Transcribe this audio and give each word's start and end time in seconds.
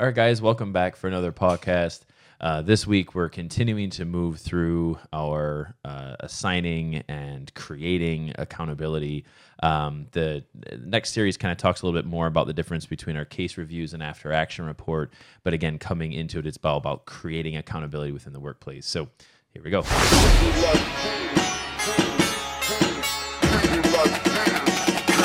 All 0.00 0.06
right, 0.06 0.14
guys, 0.14 0.40
welcome 0.40 0.72
back 0.72 0.96
for 0.96 1.08
another 1.08 1.30
podcast. 1.30 2.06
Uh, 2.40 2.62
this 2.62 2.86
week, 2.86 3.14
we're 3.14 3.28
continuing 3.28 3.90
to 3.90 4.06
move 4.06 4.40
through 4.40 4.98
our 5.12 5.74
uh, 5.84 6.16
assigning 6.20 7.04
and 7.06 7.52
creating 7.52 8.32
accountability. 8.38 9.26
Um, 9.62 10.06
the 10.12 10.42
next 10.82 11.12
series 11.12 11.36
kind 11.36 11.52
of 11.52 11.58
talks 11.58 11.82
a 11.82 11.84
little 11.84 12.00
bit 12.00 12.06
more 12.06 12.26
about 12.26 12.46
the 12.46 12.54
difference 12.54 12.86
between 12.86 13.14
our 13.14 13.26
case 13.26 13.58
reviews 13.58 13.92
and 13.92 14.02
after 14.02 14.32
action 14.32 14.64
report. 14.64 15.12
But 15.42 15.52
again, 15.52 15.78
coming 15.78 16.14
into 16.14 16.38
it, 16.38 16.46
it's 16.46 16.58
all 16.64 16.78
about 16.78 17.04
creating 17.04 17.58
accountability 17.58 18.12
within 18.12 18.32
the 18.32 18.40
workplace. 18.40 18.86
So 18.86 19.06
here 19.52 19.62
we 19.62 19.70
go. 19.70 19.82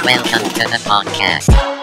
Welcome 0.03 0.49
to 0.49 0.67
the 0.67 0.81
podcast. 0.83 1.74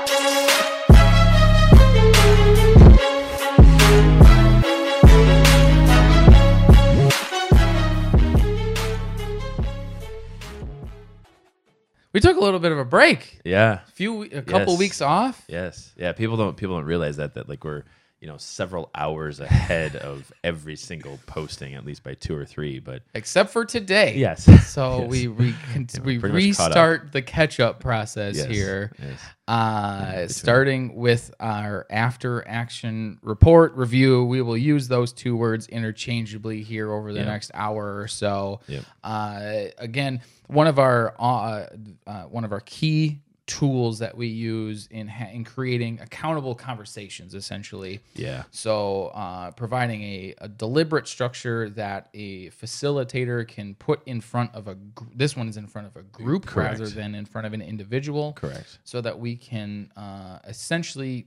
We 12.12 12.20
took 12.20 12.36
a 12.36 12.40
little 12.40 12.60
bit 12.60 12.72
of 12.72 12.78
a 12.78 12.84
break. 12.84 13.40
Yeah. 13.44 13.80
A 13.88 13.90
few 13.92 14.22
a 14.24 14.42
couple 14.42 14.72
Yes. 14.74 14.78
weeks 14.78 15.00
off. 15.00 15.44
Yes. 15.48 15.92
Yeah. 15.96 16.12
People 16.12 16.36
don't 16.36 16.56
people 16.56 16.76
don't 16.76 16.84
realize 16.84 17.16
that 17.16 17.34
that 17.34 17.48
like 17.48 17.64
we're 17.64 17.84
you 18.22 18.28
know 18.28 18.36
several 18.36 18.88
hours 18.94 19.40
ahead 19.40 19.96
of 19.96 20.32
every 20.44 20.76
single 20.76 21.18
posting, 21.26 21.74
at 21.74 21.84
least 21.84 22.04
by 22.04 22.14
two 22.14 22.36
or 22.36 22.44
three. 22.46 22.78
But 22.78 23.02
Except 23.14 23.50
for 23.50 23.64
today. 23.64 24.16
yes. 24.16 24.44
So 24.72 25.00
Yes. 25.00 25.10
we 25.10 25.26
we, 25.28 25.54
con- 25.72 25.88
Yeah, 25.92 26.00
we 26.02 26.18
pretty 26.20 26.48
much 26.48 26.56
caught 26.56 26.70
up. 26.70 26.76
restart 26.76 27.10
the 27.12 27.20
catch 27.20 27.58
up 27.58 27.80
process 27.80 28.36
Yes, 28.36 28.46
here. 28.46 28.92
yes. 29.02 29.20
Uh, 29.48 30.28
starting 30.28 30.94
with 30.94 31.34
our 31.40 31.84
after 31.90 32.46
action 32.46 33.18
report 33.22 33.74
review, 33.74 34.24
we 34.24 34.40
will 34.40 34.56
use 34.56 34.86
those 34.86 35.12
two 35.12 35.36
words 35.36 35.66
interchangeably 35.66 36.62
here 36.62 36.92
over 36.92 37.12
the 37.12 37.18
Yep. 37.18 37.26
next 37.28 37.50
hour 37.54 37.98
or 37.98 38.06
so. 38.06 38.60
Uh, 39.02 39.64
again, 39.78 40.20
one 40.46 40.68
of 40.68 40.78
our 40.78 41.12
uh, 41.18 41.66
uh, 42.06 42.22
one 42.24 42.44
of 42.44 42.52
our 42.52 42.60
key 42.60 43.18
tools 43.52 43.98
that 43.98 44.16
we 44.16 44.28
use 44.28 44.88
in 44.90 45.06
ha- 45.06 45.28
in 45.30 45.44
creating 45.44 46.00
accountable 46.00 46.54
conversations, 46.54 47.34
essentially. 47.34 48.00
Yeah. 48.14 48.44
So, 48.50 49.08
uh, 49.08 49.50
providing 49.50 50.02
a, 50.02 50.34
a 50.38 50.48
deliberate 50.48 51.06
structure 51.06 51.68
that 51.70 52.08
a 52.14 52.48
facilitator 52.50 53.46
can 53.46 53.74
put 53.74 54.00
in 54.06 54.22
front 54.22 54.54
of 54.54 54.68
a 54.68 54.76
gr- 54.76 55.04
this 55.14 55.36
one 55.36 55.48
is 55.48 55.58
in 55.58 55.66
front 55.66 55.86
of 55.86 55.96
a 55.96 56.02
group 56.02 56.46
Correct. 56.46 56.78
rather 56.78 56.90
than 56.90 57.14
in 57.14 57.26
front 57.26 57.46
of 57.46 57.52
an 57.52 57.60
individual, 57.60 58.32
Correct. 58.32 58.78
so 58.84 59.02
that 59.02 59.18
we 59.18 59.36
can 59.36 59.92
uh, 59.98 60.38
essentially 60.48 61.26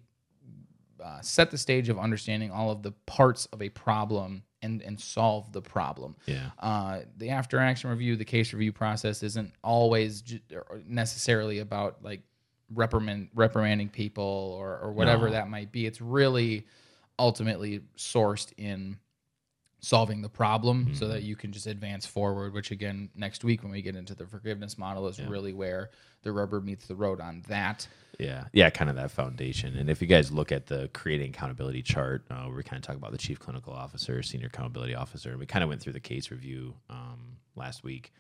uh, 1.03 1.21
set 1.21 1.51
the 1.51 1.57
stage 1.59 1.89
of 1.89 1.99
understanding 1.99 2.49
all 2.49 2.71
of 2.71 2.81
the 2.81 2.91
parts 3.05 3.45
of 3.53 3.61
a 3.61 3.69
problem 3.69 4.41
and 4.65 4.81
and 4.81 4.99
solve 4.99 5.51
the 5.53 5.61
problem. 5.61 6.15
Yeah. 6.25 6.49
Uh, 6.59 6.99
the 7.17 7.29
after 7.29 7.59
action 7.59 7.89
review, 7.89 8.15
the 8.17 8.25
case 8.25 8.51
review 8.53 8.73
process 8.73 9.23
isn't 9.23 9.53
always 9.63 10.21
ju- 10.21 10.39
necessarily 10.87 11.59
about 11.59 12.03
like 12.03 12.21
reprimand 12.73 13.29
reprimanding 13.33 13.89
people 13.89 14.55
or 14.59 14.77
or 14.79 14.91
whatever 14.91 15.27
No. 15.27 15.31
that 15.33 15.49
might 15.49 15.71
be. 15.71 15.85
It's 15.85 16.01
really 16.01 16.65
ultimately 17.17 17.81
sourced 17.97 18.51
in 18.57 18.97
solving 19.79 20.21
the 20.23 20.29
problem 20.29 20.95
so 20.95 21.05
Mm-hmm. 21.05 21.13
that 21.13 21.23
you 21.23 21.35
can 21.35 21.51
just 21.51 21.67
advance 21.67 22.07
forward 22.07 22.53
which 22.53 22.71
again 22.71 23.09
next 23.15 23.43
week 23.43 23.61
when 23.61 23.71
we 23.71 23.83
get 23.83 23.95
into 23.95 24.15
the 24.15 24.25
forgiveness 24.25 24.77
model 24.79 25.07
is 25.07 25.21
really 25.21 25.53
where 25.53 25.91
the 26.23 26.31
rubber 26.31 26.59
meets 26.59 26.87
the 26.87 26.95
road 26.95 27.21
on 27.21 27.43
that 27.47 27.87
Yeah, 28.19 28.45
yeah, 28.53 28.69
kind 28.69 28.89
of 28.89 28.95
that 28.95 29.11
foundation. 29.11 29.75
And 29.75 29.89
if 29.89 30.01
you 30.01 30.07
guys 30.07 30.31
look 30.31 30.51
at 30.51 30.67
the 30.67 30.89
creating 30.93 31.29
accountability 31.29 31.81
chart, 31.81 32.25
uh, 32.29 32.47
we 32.55 32.63
kind 32.63 32.77
of 32.77 32.85
talk 32.87 32.95
about 32.95 33.11
the 33.11 33.17
chief 33.17 33.39
clinical 33.39 33.73
officer, 33.73 34.21
senior 34.23 34.47
accountability 34.47 34.95
officer, 34.95 35.31
and 35.31 35.39
we 35.39 35.45
kind 35.45 35.63
of 35.63 35.69
went 35.69 35.81
through 35.81 35.93
the 35.93 35.99
case 35.99 36.31
review 36.31 36.75
um, 36.89 37.37
last 37.55 37.83
week. 37.83 38.13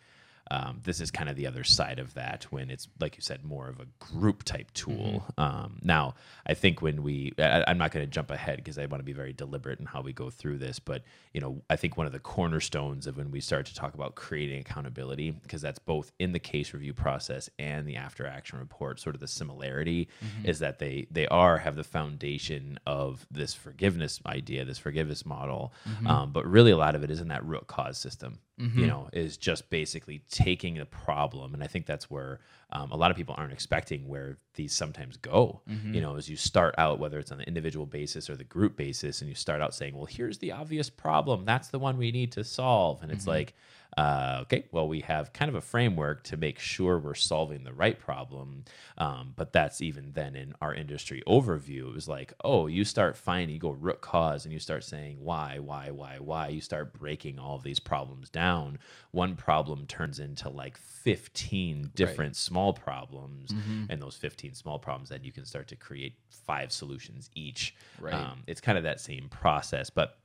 Um, 0.51 0.79
this 0.83 1.01
is 1.01 1.09
kind 1.11 1.29
of 1.29 1.35
the 1.35 1.47
other 1.47 1.63
side 1.63 1.99
of 1.99 2.13
that 2.13 2.43
when 2.51 2.69
it's 2.69 2.87
like 2.99 3.15
you 3.15 3.21
said 3.21 3.43
more 3.43 3.67
of 3.67 3.79
a 3.79 3.85
group 3.99 4.43
type 4.43 4.71
tool. 4.73 5.25
Um, 5.37 5.79
now 5.81 6.15
i 6.45 6.53
think 6.53 6.81
when 6.81 7.03
we 7.03 7.33
I, 7.39 7.63
i'm 7.67 7.77
not 7.77 7.91
going 7.91 8.05
to 8.05 8.11
jump 8.11 8.31
ahead 8.31 8.57
because 8.57 8.77
i 8.77 8.85
want 8.85 8.99
to 8.99 9.03
be 9.03 9.13
very 9.13 9.33
deliberate 9.33 9.79
in 9.79 9.85
how 9.85 10.01
we 10.01 10.13
go 10.13 10.29
through 10.29 10.57
this 10.57 10.79
but 10.79 11.03
you 11.33 11.41
know 11.41 11.61
i 11.69 11.75
think 11.75 11.97
one 11.97 12.05
of 12.05 12.13
the 12.13 12.19
cornerstones 12.19 13.07
of 13.07 13.17
when 13.17 13.31
we 13.31 13.39
start 13.41 13.65
to 13.67 13.75
talk 13.75 13.93
about 13.93 14.15
creating 14.15 14.59
accountability 14.59 15.31
because 15.31 15.61
that's 15.61 15.79
both 15.79 16.11
in 16.19 16.31
the 16.31 16.39
case 16.39 16.73
review 16.73 16.93
process 16.93 17.49
and 17.59 17.87
the 17.87 17.95
after 17.95 18.25
action 18.27 18.59
report 18.59 18.99
sort 18.99 19.15
of 19.15 19.21
the 19.21 19.27
similarity 19.27 20.07
is 20.43 20.59
that 20.59 20.79
they 20.79 21.07
they 21.11 21.27
are 21.27 21.57
have 21.57 21.75
the 21.75 21.83
foundation 21.83 22.79
of 22.85 23.25
this 23.31 23.53
forgiveness 23.53 24.19
idea 24.25 24.65
this 24.65 24.77
forgiveness 24.77 25.25
model. 25.25 25.73
Um, 26.05 26.31
but 26.31 26.45
really 26.45 26.71
a 26.71 26.77
lot 26.77 26.95
of 26.95 27.03
it 27.03 27.11
is 27.11 27.21
in 27.21 27.29
that 27.29 27.43
root 27.45 27.67
cause 27.67 27.97
system 27.97 28.39
you 28.79 28.87
know 28.87 29.09
is 29.11 29.35
just 29.37 29.69
basically 29.69 30.21
taking 30.35 30.75
the 30.75 30.85
problem 30.85 31.53
and 31.53 31.63
i 31.63 31.67
think 31.67 31.85
that's 31.85 32.11
where 32.11 32.39
um, 32.71 32.91
a 32.91 32.97
lot 32.97 33.09
of 33.09 33.15
people 33.15 33.33
aren't 33.37 33.53
expecting 33.53 34.05
where 34.07 34.37
these 34.55 34.73
sometimes 34.73 35.15
go. 35.17 35.61
You 35.93 36.01
know 36.01 36.17
as 36.17 36.27
you 36.27 36.35
start 36.35 36.75
out 36.77 36.99
whether 36.99 37.19
it's 37.19 37.31
on 37.31 37.37
the 37.37 37.47
individual 37.47 37.85
basis 37.85 38.29
or 38.29 38.35
the 38.35 38.43
group 38.43 38.75
basis 38.75 39.21
and 39.21 39.29
you 39.29 39.35
start 39.35 39.61
out 39.61 39.73
saying 39.73 39.95
well 39.95 40.05
here's 40.05 40.39
the 40.39 40.51
obvious 40.51 40.89
problem. 40.89 41.45
That's 41.45 41.69
the 41.69 41.79
one 41.79 41.97
we 41.97 42.11
need 42.11 42.31
to 42.33 42.43
solve. 42.43 43.01
And 43.01 43.11
it's 43.11 43.27
like 43.27 43.53
uh, 43.97 44.39
okay 44.41 44.65
well 44.71 44.87
we 44.87 45.01
have 45.01 45.33
kind 45.33 45.49
of 45.49 45.55
a 45.55 45.61
framework 45.61 46.23
to 46.23 46.37
make 46.37 46.59
sure 46.59 46.99
we're 46.99 47.13
solving 47.13 47.63
the 47.63 47.73
right 47.73 47.99
problem 47.99 48.63
um, 48.97 49.33
but 49.35 49.51
that's 49.51 49.81
even 49.81 50.11
then 50.13 50.35
in 50.35 50.53
our 50.61 50.73
industry 50.73 51.21
overview. 51.27 51.89
It 51.89 51.93
was 51.93 52.07
like 52.07 52.33
oh 52.43 52.67
you 52.67 52.85
start 52.85 53.17
finding 53.17 53.53
you 53.53 53.59
go 53.59 53.71
root 53.71 54.01
cause 54.01 54.45
and 54.45 54.53
you 54.53 54.59
start 54.59 54.83
saying 54.83 55.17
why 55.19 55.59
why 55.59 55.91
why 55.91 56.17
why. 56.19 56.47
You 56.49 56.61
start 56.61 56.93
breaking 56.93 57.39
all 57.39 57.55
of 57.55 57.63
these 57.63 57.79
problems 57.79 58.29
down. 58.29 58.79
One 59.11 59.35
problem 59.35 59.85
turns 59.87 60.19
into 60.19 60.49
like 60.49 60.77
15 60.77 61.91
different 61.95 62.35
small 62.35 62.73
problems 62.73 63.51
and 63.89 64.01
those 64.01 64.15
15 64.15 64.53
small 64.53 64.79
problems 64.79 65.09
then 65.09 65.23
you 65.23 65.31
can 65.31 65.45
start 65.45 65.67
to 65.69 65.75
create 65.75 66.15
five 66.29 66.71
solutions 66.71 67.29
each. 67.35 67.75
Right. 67.99 68.13
um, 68.13 68.43
it's 68.47 68.61
kind 68.61 68.77
of 68.77 68.83
that 68.83 68.99
same 68.99 69.27
process 69.29 69.89
but 69.89 70.17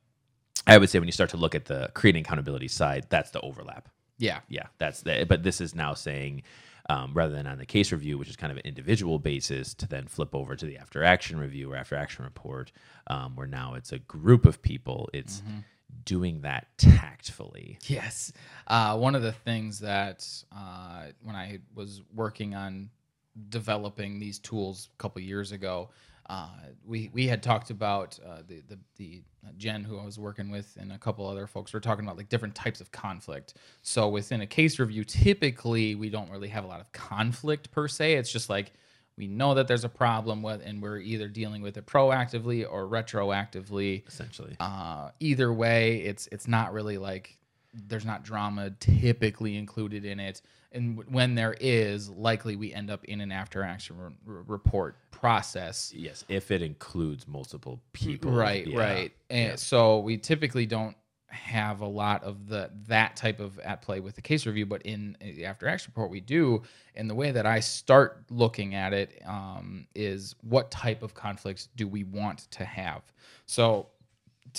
i 0.67 0.79
would 0.79 0.91
say 0.91 0.99
when 0.99 1.09
you 1.09 1.13
start 1.13 1.31
to 1.31 1.37
look 1.37 1.55
at 1.55 1.67
the 1.67 1.91
creating 1.95 2.23
accountability 2.23 2.69
side 2.69 3.07
that's 3.09 3.31
the 3.31 3.41
overlap. 3.41 3.89
Yeah. 4.19 4.41
Yeah 4.49 4.67
that's 4.79 5.03
the 5.03 5.25
but 5.29 5.43
this 5.43 5.61
is 5.61 5.75
now 5.75 5.95
saying 5.95 6.43
um, 6.89 7.13
rather 7.15 7.33
than 7.35 7.47
on 7.47 7.59
the 7.59 7.67
case 7.67 7.93
review 7.93 8.19
which 8.19 8.29
is 8.29 8.37
kind 8.37 8.51
of 8.51 8.57
an 8.59 8.65
individual 8.65 9.19
basis 9.19 9.75
to 9.75 9.87
then 9.87 10.07
flip 10.07 10.35
over 10.35 10.57
to 10.57 10.67
the 10.67 10.77
after 10.77 11.05
action 11.05 11.39
review 11.39 11.73
or 11.73 11.77
after 11.77 11.95
action 11.95 12.25
report 12.25 12.73
um, 13.07 13.37
where 13.37 13.47
now 13.47 13.75
it's 13.75 13.93
a 13.93 13.99
group 13.99 14.47
of 14.47 14.63
people. 14.63 15.11
It's 15.13 15.43
doing 16.05 16.43
that 16.43 16.67
tactfully. 16.79 17.79
Yes. 17.87 18.33
Uh, 18.67 18.97
one 18.97 19.15
of 19.15 19.23
the 19.23 19.33
things 19.33 19.81
that 19.81 20.27
uh, 20.57 21.07
when 21.23 21.37
I 21.37 21.59
was 21.75 22.03
working 22.15 22.55
on 22.55 22.91
developing 23.49 24.19
these 24.19 24.39
tools 24.39 24.89
a 24.95 25.03
couple 25.03 25.21
years 25.23 25.53
ago, 25.53 25.91
uh, 26.31 26.47
we 26.87 27.11
we 27.13 27.27
had 27.27 27.43
talked 27.43 27.71
about 27.71 28.19
uh, 28.25 28.43
the 28.47 28.63
the 28.69 28.79
the 28.97 29.23
Jen 29.57 29.83
who 29.83 29.99
I 29.99 30.05
was 30.05 30.17
working 30.17 30.49
with 30.49 30.77
and 30.79 30.93
a 30.93 30.99
couple 30.99 31.27
other 31.27 31.49
folks 31.49 31.73
were 31.73 31.81
talking 31.81 32.05
about 32.05 32.17
like 32.17 32.29
different 32.29 32.55
types 32.55 32.81
of 32.81 32.93
conflict. 32.93 33.55
So 33.83 34.09
within 34.09 34.41
a 34.41 34.47
case 34.47 34.79
review, 34.79 35.03
typically 35.03 35.97
we 35.97 36.09
don't 36.09 36.31
really 36.31 36.49
have 36.49 36.63
a 36.63 36.69
lot 36.69 36.81
of 36.81 36.93
conflict 36.93 37.73
per 37.73 37.89
se. 37.89 38.15
It's 38.15 38.31
just 38.31 38.49
like 38.49 38.73
we 39.17 39.27
know 39.27 39.55
that 39.55 39.67
there's 39.67 39.83
a 39.85 39.89
problem 39.89 40.41
with, 40.41 40.63
and 40.65 40.81
we're 40.81 40.99
either 40.99 41.27
dealing 41.27 41.63
with 41.63 41.77
it 41.77 41.87
proactively 41.87 42.65
or 42.71 42.87
retroactively 42.87 44.07
essentially 44.07 44.57
uh, 44.61 45.11
either 45.19 45.53
way, 45.53 45.97
it's 45.97 46.29
it's 46.31 46.47
not 46.47 46.73
really 46.73 46.97
like 46.97 47.37
there's 47.75 48.07
not 48.07 48.23
drama 48.23 48.71
typically 48.79 49.57
included 49.57 50.05
in 50.05 50.21
it, 50.21 50.43
and 50.73 51.03
when 51.13 51.35
there 51.35 51.57
is, 51.61 52.09
likely 52.11 52.57
we 52.57 52.73
end 52.73 52.91
up 52.91 53.05
in 53.05 53.21
an 53.21 53.33
after 53.33 53.63
action 53.63 53.97
re- 53.99 54.13
re- 54.25 54.43
report 54.47 54.97
process. 55.11 55.93
yes 55.95 56.25
if 56.29 56.51
it 56.51 56.63
includes 56.63 57.27
multiple 57.29 57.81
people 57.93 58.31
Right, 58.33 58.67
yeah, 58.67 58.79
right, 58.79 59.13
and 59.29 59.51
yeah. 59.51 59.57
so 59.57 59.99
we 60.01 60.17
typically 60.17 60.67
don't 60.67 60.97
have 61.29 61.81
a 61.81 61.87
lot 61.87 62.25
of 62.25 62.49
the 62.49 62.69
that 62.89 63.15
type 63.15 63.39
of 63.39 63.57
at 63.61 63.83
play 63.83 64.01
with 64.01 64.17
the 64.17 64.21
case 64.21 64.47
review, 64.47 64.67
but 64.67 64.83
in 64.83 65.17
the 65.21 65.45
after 65.45 65.69
action 65.69 65.93
report 65.93 66.11
we 66.11 66.21
do. 66.21 66.61
And 66.97 67.09
the 67.09 67.15
way 67.15 67.31
that 67.31 67.47
I 67.47 67.61
start 67.61 68.25
looking 68.31 68.75
at 68.75 68.93
it 68.93 69.23
um, 69.25 69.87
is 69.95 70.35
what 70.43 70.73
type 70.73 71.05
of 71.05 71.15
conflicts 71.15 71.69
do 71.77 71.87
we 71.87 72.03
want 72.03 72.51
to 72.51 72.65
have? 72.65 73.03
So 73.47 73.91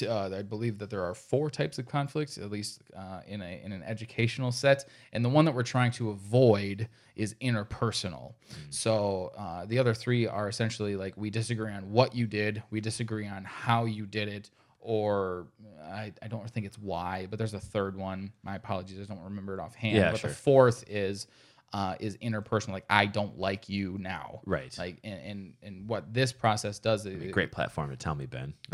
uh, 0.07 0.29
I 0.35 0.41
believe 0.41 0.77
that 0.79 0.89
there 0.89 1.03
are 1.03 1.13
four 1.13 1.49
types 1.49 1.79
of 1.79 1.85
conflicts, 1.87 2.37
at 2.37 2.51
least 2.51 2.81
uh, 2.95 3.21
in 3.27 3.41
a 3.41 3.61
in 3.63 3.71
an 3.71 3.83
educational 3.83 4.51
set, 4.51 4.85
and 5.13 5.23
the 5.23 5.29
one 5.29 5.45
that 5.45 5.53
we're 5.53 5.63
trying 5.63 5.91
to 5.93 6.09
avoid 6.09 6.87
is 7.15 7.35
interpersonal. 7.41 8.33
So 8.69 9.31
uh, 9.37 9.65
the 9.65 9.79
other 9.79 9.93
three 9.93 10.27
are 10.27 10.47
essentially 10.49 10.95
like 10.95 11.15
we 11.17 11.29
disagree 11.29 11.71
on 11.71 11.91
what 11.91 12.15
you 12.15 12.27
did, 12.27 12.63
we 12.69 12.81
disagree 12.81 13.27
on 13.27 13.43
how 13.43 13.85
you 13.85 14.05
did 14.05 14.27
it, 14.27 14.49
or 14.79 15.47
I, 15.83 16.13
I 16.21 16.27
don't 16.27 16.49
think 16.49 16.65
it's 16.65 16.77
why, 16.77 17.27
but 17.29 17.37
there's 17.37 17.53
a 17.53 17.59
third 17.59 17.95
one. 17.95 18.31
My 18.43 18.55
apologies, 18.55 18.99
I 18.99 19.13
don't 19.13 19.23
remember 19.23 19.53
it 19.53 19.59
offhand. 19.59 19.95
Yeah, 19.95 20.11
but 20.11 20.19
sure. 20.19 20.29
the 20.29 20.35
fourth 20.35 20.83
is 20.87 21.27
uh, 21.73 21.95
is 21.99 22.17
interpersonal. 22.17 22.69
Like 22.73 22.85
I 22.89 23.05
don't 23.05 23.37
like 23.37 23.69
you 23.69 23.97
now. 23.99 24.41
Right. 24.45 24.75
Like 24.77 24.97
and 25.03 25.19
and, 25.21 25.53
and 25.63 25.87
what 25.87 26.13
this 26.13 26.31
process 26.33 26.79
does 26.79 27.05
is 27.05 27.31
Great 27.31 27.51
platform 27.51 27.89
to 27.89 27.95
tell 27.97 28.15
me, 28.15 28.25
Ben. 28.25 28.53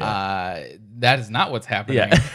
uh, 0.00 0.60
that 0.98 1.18
is 1.18 1.30
not 1.30 1.50
what's 1.50 1.66
happening. 1.66 1.98
Yeah. 1.98 2.18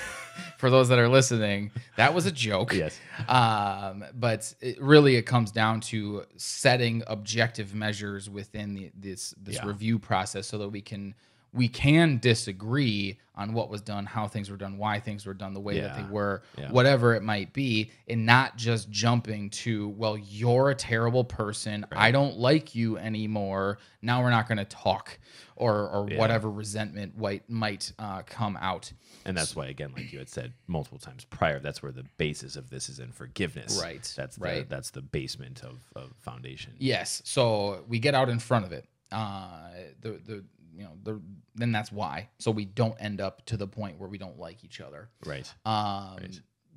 For 0.57 0.69
those 0.69 0.89
that 0.89 0.99
are 0.99 1.07
listening, 1.07 1.71
that 1.95 2.13
was 2.13 2.25
a 2.25 2.31
joke. 2.33 2.73
Yes. 2.73 2.99
Um, 3.29 4.03
but 4.13 4.53
it, 4.59 4.81
really, 4.81 5.15
it 5.15 5.21
comes 5.21 5.51
down 5.51 5.79
to 5.81 6.25
setting 6.35 7.01
objective 7.07 7.73
measures 7.73 8.29
within 8.29 8.73
the, 8.73 8.91
this 8.93 9.33
this 9.41 9.55
Yeah. 9.55 9.67
review 9.67 9.99
process, 9.99 10.47
so 10.47 10.57
that 10.57 10.67
we 10.67 10.81
can 10.81 11.15
we 11.53 11.67
can 11.67 12.17
disagree 12.19 13.19
on 13.35 13.53
what 13.53 13.69
was 13.69 13.81
done, 13.81 14.05
how 14.05 14.27
things 14.27 14.49
were 14.51 14.57
done, 14.57 14.77
why 14.77 14.99
things 14.99 15.25
were 15.25 15.33
done 15.33 15.53
the 15.53 15.61
way 15.61 15.79
that 15.79 15.95
they 15.95 16.03
were, 16.11 16.43
Yeah. 16.57 16.71
whatever 16.71 17.15
it 17.15 17.23
might 17.23 17.53
be, 17.53 17.89
and 18.07 18.25
not 18.25 18.57
just 18.57 18.89
jumping 18.91 19.49
to, 19.51 19.87
well, 19.89 20.17
you're 20.17 20.71
a 20.71 20.75
terrible 20.75 21.23
person. 21.23 21.85
I 21.93 22.11
don't 22.11 22.37
like 22.37 22.75
you 22.75 22.97
anymore. 22.97 23.77
Now 24.01 24.21
we're 24.21 24.29
not 24.29 24.47
going 24.49 24.57
to 24.57 24.65
talk, 24.65 25.17
or 25.55 25.87
or 25.89 26.09
Yeah. 26.09 26.17
whatever 26.17 26.51
resentment 26.51 27.17
might 27.17 27.49
might 27.49 27.93
uh, 27.97 28.23
come 28.23 28.57
out. 28.57 28.91
And 29.25 29.37
that's 29.37 29.55
why, 29.55 29.67
again, 29.67 29.93
like 29.95 30.11
you 30.11 30.19
had 30.19 30.29
said 30.29 30.51
multiple 30.67 30.99
times 30.99 31.23
prior, 31.23 31.59
that's 31.59 31.81
where 31.81 31.93
the 31.93 32.05
basis 32.17 32.57
of 32.57 32.69
this 32.69 32.89
is 32.89 32.99
in 32.99 33.11
forgiveness. 33.13 33.79
Right, 33.81 34.11
That's 34.17 34.35
the, 34.35 34.43
right. 34.43 34.69
That's 34.69 34.89
the 34.89 35.01
basement 35.01 35.63
of, 35.63 35.79
of 35.95 36.11
foundation. 36.19 36.73
Yes. 36.77 37.21
So 37.25 37.85
we 37.87 37.99
get 37.99 38.15
out 38.15 38.27
in 38.29 38.39
front 38.39 38.65
of 38.65 38.73
it. 38.73 38.85
Uh, 39.11 39.69
the 40.01 40.11
the 40.25 40.43
you 40.75 40.83
know 40.83 40.91
the 41.03 41.21
then 41.55 41.71
that's 41.71 41.91
why. 41.91 42.29
So 42.39 42.51
we 42.51 42.65
don't 42.65 42.95
end 42.99 43.21
up 43.21 43.45
to 43.47 43.57
the 43.57 43.67
point 43.67 43.99
where 43.99 44.09
we 44.09 44.17
don't 44.17 44.39
like 44.39 44.63
each 44.63 44.81
other. 44.81 45.09
Right. 45.25 45.51
Um, 45.65 46.17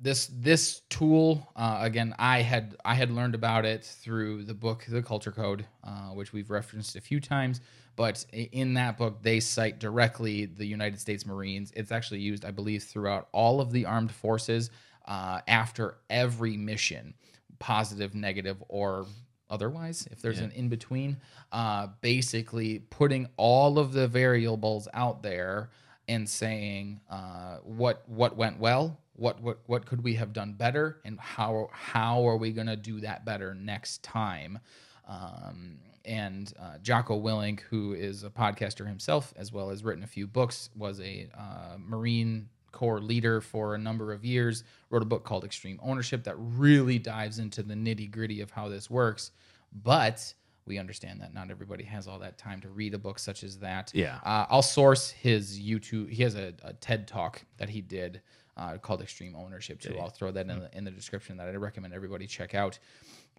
This 0.01 0.27
this 0.27 0.81
tool 0.89 1.47
uh, 1.55 1.79
again, 1.81 2.13
I 2.19 2.41
had 2.41 2.75
I 2.83 2.95
had 2.95 3.09
learned 3.09 3.35
about 3.35 3.65
it 3.65 3.85
through 3.85 4.43
the 4.43 4.53
book 4.53 4.85
The 4.87 5.01
Culture 5.01 5.31
Code, 5.31 5.65
uh, 5.83 6.09
which 6.09 6.33
we've 6.33 6.49
referenced 6.49 6.95
a 6.95 7.01
few 7.01 7.19
times. 7.21 7.61
But 7.95 8.25
in 8.31 8.73
that 8.73 8.97
book, 8.97 9.21
they 9.21 9.39
cite 9.39 9.79
directly 9.79 10.45
the 10.45 10.65
United 10.65 10.99
States 10.99 11.25
Marines. 11.25 11.71
It's 11.75 11.91
actually 11.91 12.21
used, 12.21 12.43
I 12.43 12.51
believe, 12.51 12.83
throughout 12.83 13.29
all 13.31 13.61
of 13.61 13.71
the 13.71 13.85
armed 13.85 14.11
forces 14.11 14.71
uh, 15.05 15.41
after 15.47 15.97
every 16.09 16.57
mission, 16.57 17.13
positive, 17.59 18.15
negative, 18.15 18.63
or 18.67 19.05
otherwise, 19.49 20.07
if 20.11 20.21
there's 20.21 20.39
Yeah. 20.39 20.45
an 20.45 20.51
in 20.51 20.69
between. 20.69 21.17
Uh, 21.51 21.87
basically, 22.01 22.79
putting 22.79 23.27
all 23.37 23.77
of 23.79 23.93
the 23.93 24.07
variables 24.07 24.87
out 24.93 25.21
there 25.23 25.69
and 26.07 26.27
saying 26.27 26.99
uh, 27.09 27.57
what 27.63 28.07
what 28.09 28.35
went 28.35 28.59
well, 28.59 28.99
what 29.15 29.41
what 29.41 29.59
what 29.67 29.85
could 29.85 30.03
we 30.03 30.15
have 30.15 30.33
done 30.33 30.53
better, 30.53 30.99
and 31.05 31.19
how 31.19 31.69
how 31.71 32.27
are 32.27 32.37
we 32.37 32.51
going 32.51 32.67
to 32.67 32.75
do 32.75 32.99
that 33.01 33.23
better 33.25 33.53
next 33.55 34.03
time. 34.03 34.59
Um, 35.07 35.79
and 36.05 36.51
uh, 36.59 36.77
Jocko 36.79 37.19
Willink, 37.21 37.61
who 37.61 37.93
is 37.93 38.23
a 38.23 38.29
podcaster 38.29 38.85
himself, 38.87 39.33
as 39.37 39.53
well 39.53 39.69
as 39.69 39.83
written 39.83 40.03
a 40.03 40.07
few 40.07 40.27
books, 40.27 40.69
was 40.75 40.99
a 40.99 41.29
uh, 41.37 41.77
Marine 41.77 42.49
Corps 42.73 42.99
leader 42.99 43.39
for 43.39 43.75
a 43.75 43.77
number 43.77 44.11
of 44.11 44.25
years. 44.25 44.65
Wrote 44.89 45.01
a 45.01 45.05
book 45.05 45.23
called 45.23 45.45
Extreme 45.45 45.79
Ownership 45.81 46.25
that 46.25 46.35
really 46.37 46.99
dives 46.99 47.39
into 47.39 47.63
the 47.63 47.73
nitty 47.73 48.11
gritty 48.11 48.41
of 48.41 48.51
how 48.51 48.67
this 48.67 48.89
works. 48.89 49.31
But 49.71 50.33
we 50.65 50.77
understand 50.77 51.21
that 51.21 51.33
not 51.33 51.49
everybody 51.49 51.83
has 51.85 52.07
all 52.07 52.19
that 52.19 52.37
time 52.37 52.59
to 52.61 52.69
read 52.69 52.93
a 52.93 52.97
book 52.97 53.19
such 53.19 53.43
as 53.43 53.57
that. 53.59 53.91
Yeah. 53.93 54.19
Uh, 54.23 54.45
I'll 54.49 54.61
source 54.61 55.09
his 55.09 55.59
YouTube. 55.59 56.09
He 56.09 56.23
has 56.23 56.35
a, 56.35 56.53
a 56.63 56.73
TED 56.73 57.07
talk 57.07 57.43
that 57.57 57.69
he 57.69 57.81
did 57.81 58.21
uh, 58.55 58.77
called 58.77 59.01
Extreme 59.01 59.35
Ownership 59.35 59.79
too. 59.79 59.97
I'll 59.99 60.09
throw 60.09 60.31
that 60.31 60.47
in 60.49 60.59
the, 60.59 60.69
in 60.77 60.83
the 60.83 60.91
description 60.91 61.37
that 61.37 61.47
I 61.47 61.55
recommend 61.55 61.93
everybody 61.93 62.27
check 62.27 62.53
out. 62.53 62.79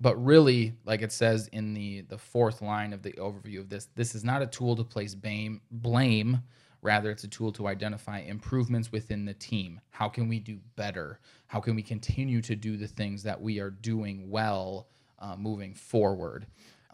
But 0.00 0.16
really, 0.22 0.75
like 0.84 1.02
it 1.02 1.12
says 1.12 1.48
in 1.52 1.72
the 1.72 2.00
the 2.02 2.19
fourth 2.19 2.60
line 2.62 2.92
of 2.92 3.02
the 3.02 3.12
overview 3.12 3.60
of 3.60 3.69
this, 3.69 3.88
this 3.94 4.16
is 4.16 4.25
not 4.25 4.42
a 4.42 4.46
tool 4.46 4.75
to 4.75 4.82
place 4.82 5.14
blame. 5.14 5.60
Blame, 5.70 6.42
rather, 6.84 7.10
it's 7.10 7.25
a 7.25 7.28
tool 7.28 7.50
to 7.52 7.66
identify 7.66 8.20
improvements 8.20 8.92
within 8.92 9.25
the 9.25 9.34
team. 9.34 9.81
How 9.90 10.08
can 10.08 10.28
we 10.28 10.38
do 10.38 10.60
better? 10.76 11.19
How 11.48 11.58
can 11.58 11.75
we 11.75 11.82
continue 11.82 12.40
to 12.42 12.54
do 12.54 12.76
the 12.76 12.86
things 12.86 13.25
that 13.25 13.40
we 13.40 13.58
are 13.58 13.70
doing 13.70 14.31
well 14.31 14.86
uh, 15.19 15.34
moving 15.36 15.75
forward? 15.75 16.46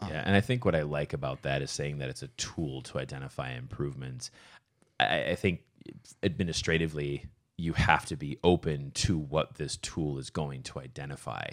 Yeah, 0.07 0.23
and 0.25 0.35
I 0.35 0.41
think 0.41 0.65
what 0.65 0.73
I 0.73 0.81
like 0.81 1.13
about 1.13 1.43
that 1.43 1.61
is 1.61 1.69
saying 1.69 1.99
that 1.99 2.09
it's 2.09 2.23
a 2.23 2.27
tool 2.29 2.81
to 2.83 2.97
identify 2.97 3.51
improvements. 3.51 4.31
I, 4.99 5.25
I 5.25 5.35
think 5.35 5.61
administratively, 6.23 7.25
you 7.57 7.73
have 7.73 8.07
to 8.07 8.15
be 8.15 8.39
open 8.43 8.91
to 8.95 9.19
what 9.19 9.55
this 9.55 9.77
tool 9.77 10.17
is 10.17 10.31
going 10.31 10.63
to 10.63 10.79
identify. 10.79 11.49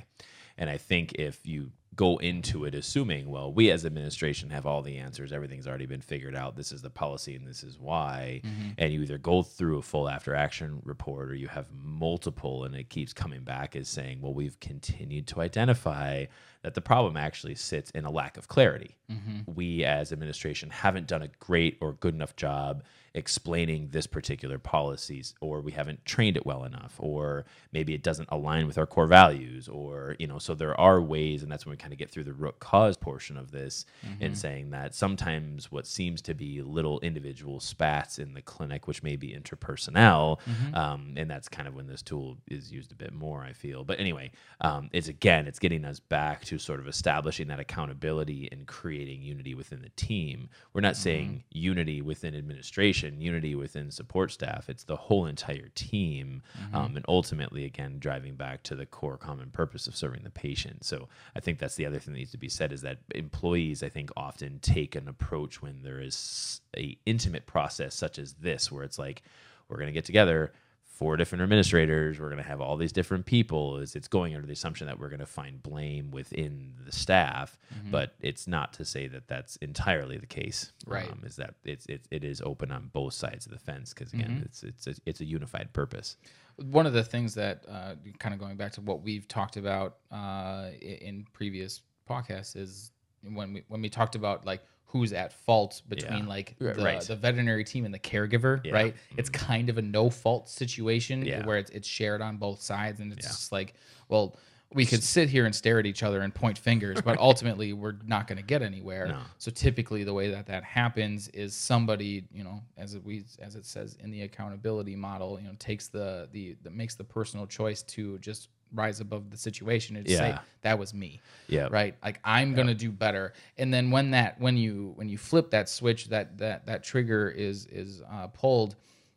And 0.59 0.69
I 0.69 0.77
think 0.77 1.15
if 1.15 1.47
you 1.47 1.71
go 1.95 2.17
into 2.19 2.65
it 2.65 2.75
assuming, 2.75 3.29
well, 3.29 3.53
we 3.53 3.71
as 3.71 3.85
administration 3.85 4.51
have 4.51 4.67
all 4.67 4.83
the 4.83 4.99
answers, 4.99 5.33
everything's 5.33 5.67
already 5.67 5.87
been 5.87 6.01
figured 6.01 6.35
out, 6.37 6.57
this 6.57 6.71
is 6.71 6.83
the 6.83 6.91
policy 6.91 7.35
and 7.35 7.47
this 7.47 7.65
is 7.65 7.79
why, 7.79 8.41
mm-hmm. 8.45 8.71
and 8.77 8.93
you 8.93 9.03
either 9.03 9.19
go 9.19 9.43
through 9.43 9.79
a 9.79 9.83
full 9.83 10.09
after 10.09 10.35
action 10.35 10.81
report 10.85 11.31
or 11.31 11.35
you 11.35 11.49
have 11.49 11.67
multiple 11.73 12.65
and 12.65 12.75
it 12.75 12.89
keeps 12.89 13.13
coming 13.13 13.43
back 13.43 13.75
as 13.75 13.89
saying, 13.89 14.21
well, 14.21 14.35
we've 14.35 14.61
continued 14.61 15.27
to 15.29 15.41
identify 15.41 16.25
that 16.63 16.75
the 16.75 16.81
problem 16.81 17.17
actually 17.17 17.55
sits 17.55 17.91
in 17.93 18.05
a 18.05 18.11
lack 18.11 18.37
of 18.37 18.49
clarity. 18.49 18.98
We 19.47 19.85
as 19.85 20.13
administration 20.13 20.71
haven't 20.71 21.07
done 21.07 21.23
a 21.23 21.29
great 21.41 21.79
or 21.81 21.95
good 21.95 22.15
enough 22.15 22.37
job 22.37 22.83
explaining 23.15 23.89
this 23.91 24.07
particular 24.07 24.59
policies 24.59 25.35
or 25.41 25.61
we 25.63 25.73
haven't 25.73 26.05
trained 26.05 26.37
it 26.37 26.45
well 26.45 26.63
enough 26.65 26.95
or 26.99 27.47
maybe 27.73 27.95
it 27.95 28.03
doesn't 28.03 28.29
align 28.31 28.67
with 28.67 28.77
our 28.77 28.87
core 28.87 29.07
values 29.07 29.67
or 29.67 30.15
you 30.19 30.27
know 30.27 30.39
so 30.39 30.55
there 30.55 30.79
are 30.79 31.01
ways 31.01 31.43
and 31.43 31.51
that's 31.51 31.65
when 31.65 31.71
we 31.71 31.77
kind 31.77 31.93
of 31.93 31.99
get 31.99 32.11
through 32.11 32.23
the 32.23 32.33
root 32.35 32.59
cause 32.61 32.97
portion 32.99 33.37
of 33.39 33.51
this 33.51 33.87
and 34.21 34.37
saying 34.37 34.71
that 34.71 34.95
sometimes 34.95 35.73
what 35.73 35.87
seems 35.87 36.21
to 36.21 36.35
be 36.35 36.61
little 36.61 37.01
individual 37.01 37.61
spats 37.61 38.19
in 38.19 38.35
the 38.35 38.43
clinic 38.43 38.87
which 38.87 39.03
may 39.03 39.17
be 39.17 39.35
interpersonnel 39.35 40.39
um, 40.75 41.15
and 41.17 41.31
that's 41.31 41.49
kind 41.49 41.67
of 41.67 41.75
when 41.75 41.87
this 41.87 42.03
tool 42.03 42.37
is 42.47 42.71
used 42.71 42.93
a 42.93 42.95
bit 42.97 43.13
more 43.13 43.43
i 43.43 43.53
feel. 43.55 43.85
But 43.85 43.99
anyway 43.99 44.31
um, 44.61 44.91
it's 44.93 45.09
again 45.09 45.47
it's 45.47 45.59
getting 45.59 45.85
us 45.87 45.99
back 45.99 46.45
to 46.45 46.59
sort 46.59 46.79
of 46.79 46.87
establishing 46.87 47.49
that 47.49 47.59
accountability 47.59 48.49
and 48.53 48.67
creating 48.67 48.98
unity 49.07 49.55
within 49.55 49.83
the 49.83 49.91
team. 49.91 50.49
We're 50.73 50.81
not 50.81 50.97
saying 50.97 51.45
unity 51.51 52.03
within 52.03 52.35
administration 52.35 53.21
unity 53.21 53.55
within 53.55 53.91
support 53.91 54.33
staff. 54.33 54.69
It's 54.69 54.85
the 54.85 54.97
whole 54.97 55.27
entire 55.27 55.69
team 55.75 56.43
um, 56.73 56.97
and 56.97 57.05
ultimately 57.09 57.65
again 57.65 57.99
driving 57.99 58.35
back 58.35 58.63
to 58.65 58.75
the 58.75 58.87
core 58.87 59.17
common 59.17 59.51
purpose 59.51 59.87
of 59.87 59.97
serving 59.97 60.23
the 60.25 60.31
patient. 60.31 60.85
So 60.85 61.09
i 61.37 61.41
think 61.41 61.59
that's 61.59 61.75
the 61.77 61.87
other 61.87 61.99
thing 61.99 62.15
that 62.15 62.19
needs 62.19 62.33
to 62.33 62.39
be 62.39 62.49
said 62.49 62.73
is 62.73 62.83
that 62.83 62.99
employees 63.15 63.83
i 63.83 63.89
think 63.89 64.11
often 64.17 64.59
take 64.61 64.95
an 64.95 65.09
approach 65.09 65.63
when 65.63 65.83
there 65.83 66.01
is 66.01 66.61
a 66.77 66.97
intimate 67.07 67.47
process 67.47 67.95
such 67.95 68.19
as 68.19 68.35
this 68.35 68.71
where 68.71 68.85
it's 68.85 68.99
like 68.99 69.23
we're 69.69 69.77
going 69.77 69.89
to 69.89 69.93
get 69.93 70.05
together 70.05 70.53
four 70.99 71.17
different 71.17 71.43
administrators. 71.43 72.19
We're 72.19 72.31
going 72.31 72.43
to 72.43 72.49
have 72.49 72.61
all 72.61 72.77
these 72.77 72.93
different 72.93 73.25
people. 73.25 73.79
Is 73.79 73.95
it's 73.95 74.09
going 74.09 74.35
under 74.35 74.47
the 74.47 74.53
assumption 74.53 74.89
that 74.89 74.99
we're 74.99 75.09
going 75.09 75.21
to 75.21 75.27
find 75.27 75.63
blame 75.63 76.11
within 76.11 76.75
the 76.85 76.91
staff, 76.93 77.57
but 77.91 78.15
it's 78.21 78.49
not 78.49 78.73
to 78.75 78.85
say 78.85 79.07
that 79.07 79.29
that's 79.29 79.57
entirely 79.57 80.19
the 80.19 80.27
case. 80.27 80.73
Right. 80.87 81.09
Um, 81.11 81.23
is 81.25 81.37
that 81.37 81.55
it's 81.65 81.87
it, 81.87 82.07
it 82.11 82.25
is 82.25 82.43
open 82.43 82.73
on 82.73 82.91
both 82.93 83.15
sides 83.15 83.47
of 83.47 83.53
the 83.53 83.59
fence 83.59 83.95
because 83.95 84.13
again, 84.13 84.43
it's 84.45 84.65
it's 84.65 84.87
a, 84.89 84.95
it's 85.07 85.21
a 85.21 85.25
unified 85.25 85.73
purpose. 85.73 86.17
one 86.57 86.87
of 86.87 86.93
the 86.93 87.05
things 87.05 87.35
that 87.35 87.65
uh, 87.71 87.95
kind 88.19 88.35
of 88.35 88.41
going 88.41 88.57
back 88.57 88.73
to 88.73 88.81
what 88.81 89.03
we've 89.03 89.29
talked 89.29 89.57
about 89.57 89.99
uh, 90.11 90.71
in 90.81 91.25
previous 91.33 91.83
podcasts 92.11 92.57
is 92.57 92.91
when 93.23 93.53
we 93.53 93.65
when 93.69 93.81
we 93.81 93.89
talked 93.89 94.17
about 94.17 94.45
like 94.45 94.63
who's 94.89 95.13
at 95.13 95.33
fault 95.33 95.83
between 95.89 96.23
Yeah. 96.25 96.29
like 96.29 96.57
the, 96.59 96.75
right. 96.75 97.01
the 97.01 97.15
veterinary 97.15 97.63
team 97.63 97.85
and 97.85 97.95
the 97.95 97.99
caregiver 97.99 98.61
Yeah. 98.65 98.73
right 98.73 98.95
mm-hmm. 98.95 99.19
it's 99.19 99.29
kind 99.29 99.69
of 99.69 99.79
a 99.79 99.83
no 99.83 100.11
fault 100.11 100.49
situation 100.49 101.25
Yeah. 101.25 101.47
where 101.47 101.59
it's, 101.59 101.71
it's 101.71 101.87
shared 101.87 102.21
on 102.23 102.39
both 102.39 102.61
sides 102.61 103.01
and 103.01 103.13
it's 103.13 103.25
Yeah. 103.25 103.31
just 103.31 103.53
like 103.53 103.75
well 104.09 104.37
we 104.75 104.85
could 104.85 105.03
sit 105.03 105.31
here 105.31 105.47
and 105.47 105.55
stare 105.55 105.79
at 105.79 105.87
each 105.87 106.03
other 106.03 106.21
and 106.21 106.35
point 106.35 106.59
fingers 106.59 107.01
but 107.03 107.19
ultimately 107.19 107.73
we're 107.73 107.97
not 108.07 108.27
going 108.27 108.37
to 108.37 108.45
get 108.45 108.61
anywhere 108.63 109.09
No. 109.09 109.21
so 109.39 109.51
typically 109.51 110.05
the 110.05 110.13
way 110.13 110.31
that 110.31 110.47
that 110.47 110.65
happens 110.65 111.29
is 111.29 111.55
somebody 111.55 112.25
you 112.33 112.45
know 112.45 112.61
as 112.77 112.95
it, 112.95 113.05
we 113.05 113.25
as 113.41 113.57
it 113.57 113.65
says 113.67 113.97
in 114.03 114.11
the 114.11 114.23
accountability 114.23 114.97
model 114.97 115.39
you 115.41 115.47
know 115.47 115.55
takes 115.59 115.89
the 115.89 116.29
the 116.33 116.57
that 116.63 116.73
makes 116.73 116.95
the 116.97 117.05
personal 117.05 117.47
choice 117.47 117.83
to 117.85 118.19
just 118.19 118.49
rise 118.73 119.01
above 119.01 119.31
the 119.31 119.37
situation 119.37 119.97
and 119.97 120.07
say 120.07 120.29
Yeah. 120.31 120.41
that 120.63 120.79
was 120.79 120.93
me 120.95 121.21
Yeah. 121.49 121.69
right 121.71 121.95
like 122.03 122.21
i'm 122.25 122.55
gonna 122.55 122.75
do 122.75 122.91
better 122.91 123.33
and 123.57 123.73
then 123.73 123.91
when 123.91 124.11
that 124.13 124.41
when 124.41 124.57
you 124.57 124.93
when 124.97 125.09
you 125.09 125.19
flip 125.19 125.51
that 125.51 125.69
switch 125.69 126.09
that 126.09 126.39
that 126.39 126.67
that 126.67 126.83
trigger 126.83 127.29
is 127.31 127.67
is 127.67 128.03
uh, 128.11 128.27
pulled 128.29 128.77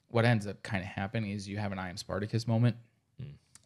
what 0.09 0.25
ends 0.25 0.47
up 0.47 0.61
kind 0.63 0.81
of 0.81 0.87
happening 0.87 1.31
is 1.31 1.47
you 1.47 1.57
have 1.57 1.71
an 1.71 1.79
i 1.79 1.89
am 1.89 1.97
spartacus 1.97 2.47
moment 2.47 2.75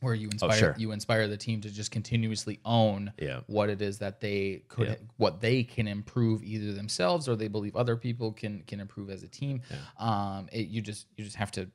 where 0.02 0.14
you 0.14 0.30
inspire 0.30 0.50
Hmm. 0.50 0.56
Oh, 0.56 0.60
sure. 0.60 0.76
you 0.78 0.92
inspire 0.92 1.28
the 1.28 1.38
team 1.38 1.62
to 1.62 1.70
just 1.72 1.90
continuously 1.90 2.60
own 2.66 3.12
Yeah. 3.18 3.40
what 3.48 3.70
it 3.70 3.82
is 3.82 3.98
that 4.00 4.20
they 4.22 4.64
could 4.68 4.88
Yeah. 4.90 4.96
what 5.18 5.40
they 5.42 5.64
can 5.64 5.88
improve 5.88 6.44
either 6.44 6.74
themselves 6.74 7.28
or 7.30 7.36
they 7.36 7.48
believe 7.48 7.76
other 7.76 7.96
people 7.96 8.32
can 8.34 8.62
can 8.68 8.80
improve 8.80 9.10
as 9.10 9.24
a 9.24 9.28
team 9.28 9.62
um 9.98 10.48
it, 10.52 10.68
you 10.68 10.82
just 10.82 11.08
you 11.16 11.24
just 11.24 11.38
have 11.38 11.52
to 11.54 11.70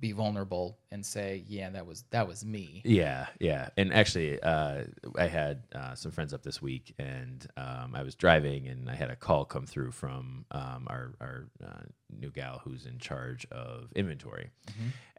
be 0.00 0.10
vulnerable 0.12 0.78
and 0.92 1.06
say, 1.06 1.44
yeah, 1.46 1.70
that 1.70 1.86
was 1.86 2.04
that 2.10 2.26
was 2.26 2.44
me. 2.44 2.82
Yeah, 2.84 3.26
yeah. 3.38 3.68
And 3.76 3.92
actually, 3.92 4.40
uh, 4.42 4.84
I 5.16 5.26
had 5.26 5.62
uh, 5.74 5.94
some 5.94 6.10
friends 6.10 6.34
up 6.34 6.42
this 6.42 6.60
week, 6.60 6.94
and 6.98 7.46
um, 7.56 7.94
I 7.94 8.02
was 8.02 8.14
driving, 8.16 8.66
and 8.66 8.90
I 8.90 8.94
had 8.94 9.10
a 9.10 9.16
call 9.16 9.44
come 9.44 9.66
through 9.66 9.92
from 9.92 10.44
um, 10.50 10.86
our 10.88 11.12
our 11.20 11.46
uh, 11.64 11.82
new 12.18 12.30
gal 12.30 12.60
who's 12.64 12.86
in 12.86 12.98
charge 12.98 13.46
of 13.52 13.88
inventory, 13.94 14.50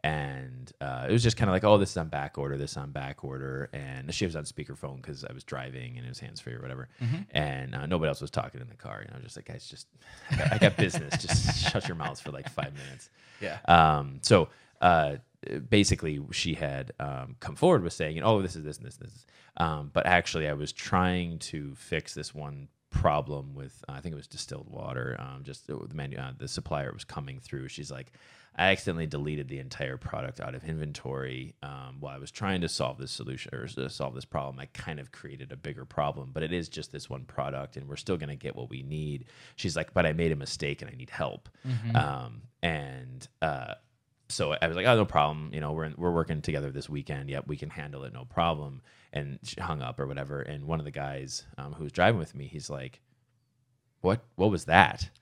and 0.04 0.70
uh, 0.82 1.06
it 1.08 1.12
was 1.12 1.22
just 1.22 1.38
kind 1.38 1.48
of 1.48 1.54
like, 1.54 1.64
oh, 1.64 1.78
this 1.78 1.92
is 1.92 1.96
on 1.96 2.08
back 2.08 2.36
order, 2.36 2.58
this 2.58 2.72
is 2.72 2.76
on 2.76 2.90
back 2.90 3.24
order, 3.24 3.70
and 3.72 4.12
she 4.14 4.26
was 4.26 4.36
on 4.36 4.44
speakerphone 4.44 4.96
because 4.96 5.24
I 5.24 5.32
was 5.32 5.42
driving 5.42 5.96
and 5.96 6.04
it 6.04 6.08
was 6.10 6.20
hands 6.20 6.40
free 6.40 6.52
or 6.52 6.60
whatever, 6.60 6.88
and 7.30 7.74
uh, 7.74 7.86
nobody 7.86 8.08
else 8.08 8.20
was 8.20 8.30
talking 8.30 8.60
in 8.60 8.68
the 8.68 8.76
car. 8.76 8.98
And 9.00 9.10
I 9.10 9.14
was 9.14 9.24
just 9.24 9.36
like, 9.36 9.46
guys, 9.46 9.66
just 9.66 9.86
I 10.30 10.36
got, 10.36 10.52
I 10.52 10.58
got 10.58 10.76
business, 10.76 11.16
just 11.16 11.70
shut 11.72 11.88
your 11.88 11.96
mouths 11.96 12.20
for 12.20 12.30
like 12.30 12.50
five 12.50 12.74
minutes. 12.74 13.08
Yeah. 13.40 13.58
Um, 13.66 14.18
so 14.20 14.48
uh, 14.82 15.16
basically, 15.68 16.20
she 16.30 16.54
had 16.54 16.92
um, 17.00 17.36
come 17.40 17.56
forward 17.56 17.82
with 17.82 17.92
saying, 17.92 18.22
"Oh, 18.22 18.42
this 18.42 18.56
is 18.56 18.64
this 18.64 18.78
and 18.78 18.86
this 18.86 18.98
and 18.98 19.08
this." 19.08 19.26
Um, 19.56 19.90
but 19.92 20.06
actually, 20.06 20.48
I 20.48 20.54
was 20.54 20.72
trying 20.72 21.38
to 21.40 21.74
fix 21.74 22.14
this 22.14 22.34
one 22.34 22.68
problem 22.90 23.54
with 23.54 23.82
uh, 23.88 23.92
I 23.92 24.00
think 24.00 24.12
it 24.12 24.16
was 24.16 24.28
distilled 24.28 24.68
water. 24.68 25.16
Um, 25.18 25.42
just 25.42 25.66
the 25.66 25.76
the 25.76 25.94
menu, 25.94 26.18
uh, 26.18 26.32
the 26.36 26.48
supplier 26.48 26.92
was 26.92 27.04
coming 27.04 27.40
through. 27.40 27.68
She's 27.68 27.90
like, 27.90 28.12
"I 28.56 28.70
accidentally 28.70 29.06
deleted 29.06 29.48
the 29.48 29.58
entire 29.58 29.96
product 29.96 30.40
out 30.40 30.54
of 30.54 30.64
inventory 30.64 31.54
um, 31.62 31.96
while 32.00 32.14
I 32.14 32.18
was 32.18 32.30
trying 32.30 32.60
to 32.60 32.68
solve 32.68 32.98
this 32.98 33.10
solution 33.10 33.54
or 33.54 33.66
solve 33.88 34.14
this 34.14 34.24
problem. 34.24 34.60
I 34.60 34.66
kind 34.66 35.00
of 35.00 35.10
created 35.10 35.50
a 35.52 35.56
bigger 35.56 35.84
problem, 35.84 36.30
but 36.32 36.42
it 36.42 36.52
is 36.52 36.68
just 36.68 36.92
this 36.92 37.10
one 37.10 37.24
product, 37.24 37.76
and 37.76 37.88
we're 37.88 37.96
still 37.96 38.16
going 38.16 38.28
to 38.28 38.36
get 38.36 38.54
what 38.54 38.70
we 38.70 38.82
need." 38.82 39.24
She's 39.56 39.74
like, 39.74 39.92
"But 39.92 40.06
I 40.06 40.12
made 40.12 40.32
a 40.32 40.36
mistake, 40.36 40.82
and 40.82 40.90
I 40.90 40.94
need 40.94 41.10
help." 41.10 41.48
Um, 41.96 42.42
and 42.62 43.26
uh, 43.40 43.74
so 44.32 44.52
I 44.60 44.66
was 44.66 44.76
like, 44.76 44.86
oh, 44.86 44.96
no 44.96 45.04
problem. 45.04 45.50
You 45.52 45.60
know, 45.60 45.72
we're 45.72 45.84
in, 45.84 45.94
we're 45.96 46.10
working 46.10 46.42
together 46.42 46.70
this 46.70 46.88
weekend. 46.88 47.28
Yep, 47.30 47.44
we 47.46 47.56
can 47.56 47.70
handle 47.70 48.04
it, 48.04 48.12
no 48.12 48.24
problem. 48.24 48.82
And 49.12 49.38
she 49.42 49.60
hung 49.60 49.82
up 49.82 50.00
or 50.00 50.06
whatever. 50.06 50.40
And 50.40 50.64
one 50.64 50.78
of 50.78 50.84
the 50.84 50.90
guys 50.90 51.44
um, 51.58 51.72
who 51.74 51.84
was 51.84 51.92
driving 51.92 52.18
with 52.18 52.34
me, 52.34 52.46
he's 52.48 52.70
like, 52.70 53.00
what 54.00 54.22
What 54.36 54.50
was 54.50 54.64
that? 54.66 55.08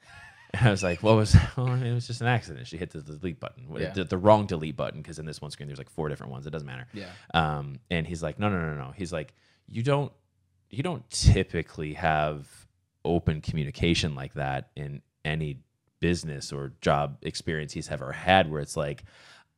And 0.52 0.66
I 0.66 0.70
was 0.72 0.82
like, 0.82 1.00
what 1.00 1.14
was? 1.14 1.36
Oh, 1.56 1.72
it 1.74 1.94
was 1.94 2.08
just 2.08 2.20
an 2.22 2.26
accident. 2.26 2.66
She 2.66 2.76
hit 2.76 2.90
the 2.90 3.00
delete 3.00 3.38
button, 3.38 3.66
Yeah. 3.78 3.90
the, 3.90 4.02
the 4.02 4.18
wrong 4.18 4.46
delete 4.46 4.76
button, 4.76 5.00
because 5.00 5.20
in 5.20 5.24
this 5.24 5.40
one 5.40 5.52
screen 5.52 5.68
there's 5.68 5.78
like 5.78 5.88
four 5.90 6.08
different 6.08 6.32
ones. 6.32 6.44
It 6.44 6.50
doesn't 6.50 6.66
matter. 6.66 6.88
Yeah. 6.92 7.10
Um, 7.32 7.78
and 7.88 8.04
he's 8.04 8.20
like, 8.20 8.40
no, 8.40 8.48
no, 8.48 8.58
no, 8.58 8.74
no. 8.74 8.92
He's 8.96 9.12
like, 9.12 9.32
you 9.68 9.84
don't, 9.84 10.10
you 10.68 10.82
don't 10.82 11.08
typically 11.08 11.94
have 11.94 12.48
open 13.04 13.40
communication 13.40 14.16
like 14.16 14.34
that 14.34 14.70
in 14.74 15.02
any 15.24 15.58
business 16.00 16.52
or 16.52 16.72
job 16.80 17.18
experience 17.22 17.72
he's 17.72 17.90
ever 17.90 18.12
had, 18.12 18.50
where 18.50 18.60
it's 18.60 18.76
like, 18.76 19.04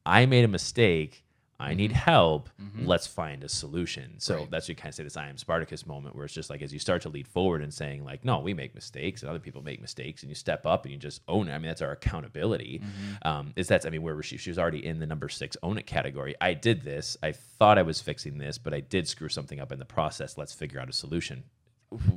I 0.04 0.26
made 0.26 0.44
a 0.44 0.49
mistake. 0.49 1.25
I 1.61 1.75
need 1.75 1.92
mm-hmm. 1.92 2.11
help. 2.11 2.49
Mm-hmm. 2.61 2.87
Let's 2.87 3.06
find 3.06 3.44
a 3.44 3.49
solution. 3.49 4.14
So 4.18 4.38
Right. 4.38 4.50
that's 4.50 4.64
what 4.64 4.70
you 4.70 4.75
kind 4.75 4.88
of 4.88 4.94
say 4.96 5.04
this 5.04 5.16
I 5.16 5.28
am 5.28 5.38
Spartacus 5.38 5.87
moment 5.87 6.16
where 6.16 6.25
it's 6.25 6.34
just 6.34 6.50
like 6.50 6.61
as 6.61 6.72
you 6.72 6.80
start 6.80 7.02
to 7.02 7.08
lead 7.08 7.28
forward 7.28 7.62
and 7.62 7.72
saying, 7.72 8.04
like, 8.04 8.25
no, 8.25 8.40
we 8.40 8.52
make 8.52 8.75
mistakes 8.75 9.22
and 9.22 9.30
other 9.30 9.38
people 9.38 9.62
make 9.62 9.80
mistakes 9.80 10.22
and 10.22 10.30
you 10.30 10.34
step 10.34 10.66
up 10.66 10.84
and 10.84 10.92
you 10.92 10.99
just 10.99 11.22
own 11.28 11.49
it. 11.49 11.52
I 11.52 11.58
mean, 11.58 11.68
that's 11.68 11.82
our 11.82 11.92
accountability. 11.92 12.80
Mm-hmm. 12.80 13.28
Um, 13.28 13.52
is 13.54 13.68
that's 13.68 13.87
I 13.87 13.90
mean, 13.90 14.02
where 14.02 14.16
was 14.16 14.26
she? 14.26 14.38
She 14.38 14.50
was 14.50 14.58
already 14.58 14.84
in 14.84 14.99
the 14.99 15.06
number 15.06 15.28
six 15.28 15.56
own 15.62 15.78
it 15.78 15.87
category. 15.87 16.34
I 16.40 16.54
did 16.54 16.82
this. 16.82 17.16
I 17.22 17.30
thought 17.30 17.78
I 17.78 17.82
was 17.82 18.00
fixing 18.00 18.38
this, 18.38 18.58
but 18.58 18.75
I 18.75 18.80
did 18.80 19.06
screw 19.06 19.28
something 19.28 19.61
up 19.61 19.70
in 19.70 19.78
the 19.78 19.84
process. 19.84 20.37
Let's 20.37 20.52
figure 20.52 20.80
out 20.80 20.88
a 20.88 20.92
solution. 20.92 21.44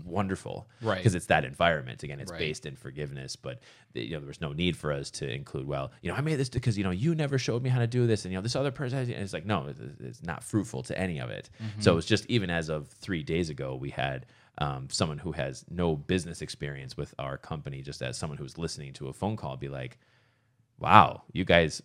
Wonderful, 0.03 0.67
Right. 0.81 0.97
Because 0.97 1.15
it's 1.15 1.25
that 1.27 1.45
environment 1.45 2.03
again. 2.03 2.19
It's 2.19 2.31
Right. 2.31 2.39
based 2.39 2.65
in 2.65 2.75
forgiveness, 2.75 3.35
but 3.35 3.59
the, 3.93 4.03
you 4.03 4.13
know 4.13 4.19
there 4.19 4.27
was 4.27 4.41
no 4.41 4.51
need 4.53 4.75
for 4.77 4.91
us 4.91 5.09
to 5.11 5.29
include. 5.29 5.67
Well, 5.67 5.91
you 6.01 6.09
know, 6.11 6.15
I 6.17 6.21
made 6.21 6.35
this 6.35 6.49
because 6.49 6.77
you 6.77 6.83
know 6.83 6.91
you 6.91 7.15
never 7.15 7.37
showed 7.37 7.61
me 7.63 7.69
how 7.69 7.79
to 7.79 7.87
do 7.87 8.07
this, 8.07 8.25
and 8.25 8.31
you 8.31 8.37
know 8.37 8.41
this 8.43 8.55
other 8.55 8.71
person. 8.71 8.99
And 8.99 9.09
it's 9.11 9.33
like 9.33 9.45
no, 9.45 9.67
it- 9.67 9.77
it's 9.99 10.23
not 10.23 10.43
fruitful 10.43 10.83
to 10.83 10.97
any 10.97 11.19
of 11.19 11.29
it. 11.29 11.49
So 11.79 11.97
it's 11.97 12.07
just 12.07 12.25
even 12.27 12.49
as 12.49 12.69
of 12.69 12.87
three 12.87 13.23
days 13.23 13.49
ago, 13.49 13.75
we 13.75 13.89
had 13.91 14.25
um, 14.59 14.87
someone 14.89 15.17
who 15.17 15.33
has 15.33 15.65
no 15.69 15.95
business 15.97 16.41
experience 16.41 16.95
with 16.95 17.13
our 17.19 17.37
company, 17.37 17.81
just 17.81 18.01
as 18.01 18.17
someone 18.17 18.37
who's 18.37 18.57
listening 18.57 18.93
to 18.93 19.09
a 19.09 19.13
phone 19.13 19.35
call, 19.35 19.57
be 19.57 19.67
like, 19.67 19.97
"Wow, 20.79 21.23
you 21.33 21.43
guys." 21.45 21.81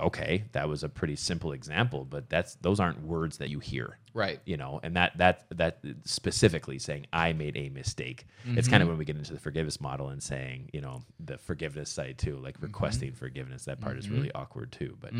Okay, 0.00 0.44
that 0.52 0.68
was 0.68 0.82
a 0.82 0.88
pretty 0.88 1.16
simple 1.16 1.52
example, 1.52 2.04
but 2.04 2.28
that's 2.28 2.56
those 2.56 2.80
aren't 2.80 3.02
words 3.02 3.38
that 3.38 3.50
you 3.50 3.58
hear 3.60 3.98
Right. 4.14 4.40
you 4.44 4.58
know 4.58 4.78
and 4.82 4.94
that 4.96 5.16
that 5.16 5.44
that 5.50 5.78
specifically 6.04 6.78
saying 6.78 7.06
i 7.14 7.32
made 7.32 7.56
a 7.56 7.70
mistake 7.70 8.26
it's 8.44 8.68
kind 8.68 8.82
of 8.82 8.86
mm-hmm. 8.86 8.90
when 8.90 8.98
we 8.98 9.06
get 9.06 9.16
into 9.16 9.32
the 9.32 9.38
forgiveness 9.38 9.80
model 9.80 10.08
and 10.10 10.22
saying 10.22 10.68
you 10.74 10.82
know 10.82 11.02
the 11.18 11.38
forgiveness 11.38 11.88
side 11.88 12.18
too 12.18 12.36
like 12.36 12.56
mm-hmm. 12.56 12.66
requesting 12.66 13.12
forgiveness 13.14 13.64
that 13.64 13.80
part 13.80 13.96
is 13.96 14.10
really 14.10 14.28
mm-hmm. 14.28 14.36
awkward 14.42 14.70
too 14.70 14.96
but 15.00 15.12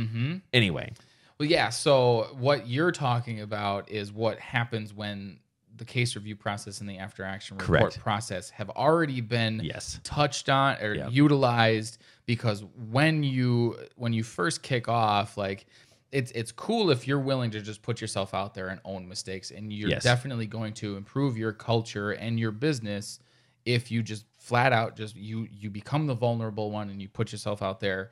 anyway 0.53 0.93
Well, 1.39 1.49
yeah. 1.49 1.71
So 1.71 2.37
what 2.39 2.69
you're 2.69 2.93
talking 2.93 3.41
about 3.41 3.91
is 3.91 4.13
what 4.13 4.39
happens 4.39 4.93
when 4.93 5.39
the 5.77 5.85
case 5.85 6.15
review 6.15 6.37
process 6.37 6.81
and 6.81 6.89
the 6.89 6.99
after 6.99 7.25
action 7.25 7.57
report 7.57 7.81
Correct. 7.81 7.99
process 7.99 8.51
have 8.51 8.69
already 8.71 9.21
been 9.23 9.61
Yes. 9.65 9.99
touched 10.05 10.49
on 10.51 10.77
or 10.83 10.95
Yep. 10.95 11.09
utilized 11.13 11.99
because 12.27 12.65
when 12.91 13.23
you 13.23 13.77
when 13.97 14.13
you 14.13 14.23
first 14.23 14.63
kick 14.63 14.89
off 14.89 15.37
like 15.37 15.67
it's 16.13 16.31
it's 16.33 16.53
cool 16.53 16.91
if 16.91 17.07
you're 17.09 17.19
willing 17.19 17.51
to 17.51 17.61
just 17.61 17.83
put 17.83 18.01
yourself 18.01 18.35
out 18.35 18.55
there 18.55 18.69
and 18.69 18.81
own 18.85 19.09
mistakes 19.09 19.51
and 19.51 19.73
you're 19.73 19.91
Yes. 19.91 20.03
definitely 20.03 20.47
going 20.47 20.73
to 20.75 20.97
improve 20.97 21.37
your 21.37 21.53
culture 21.53 22.13
and 22.13 22.39
your 22.39 22.53
business 22.53 23.19
if 23.65 23.91
you 23.91 24.03
just 24.03 24.27
flat 24.39 24.73
out 24.73 24.97
just 24.97 25.17
you 25.17 25.47
you 25.51 25.71
become 25.71 26.07
the 26.07 26.15
vulnerable 26.15 26.71
one 26.71 26.91
and 26.91 27.01
you 27.01 27.09
put 27.09 27.33
yourself 27.33 27.63
out 27.63 27.81
there 27.81 28.11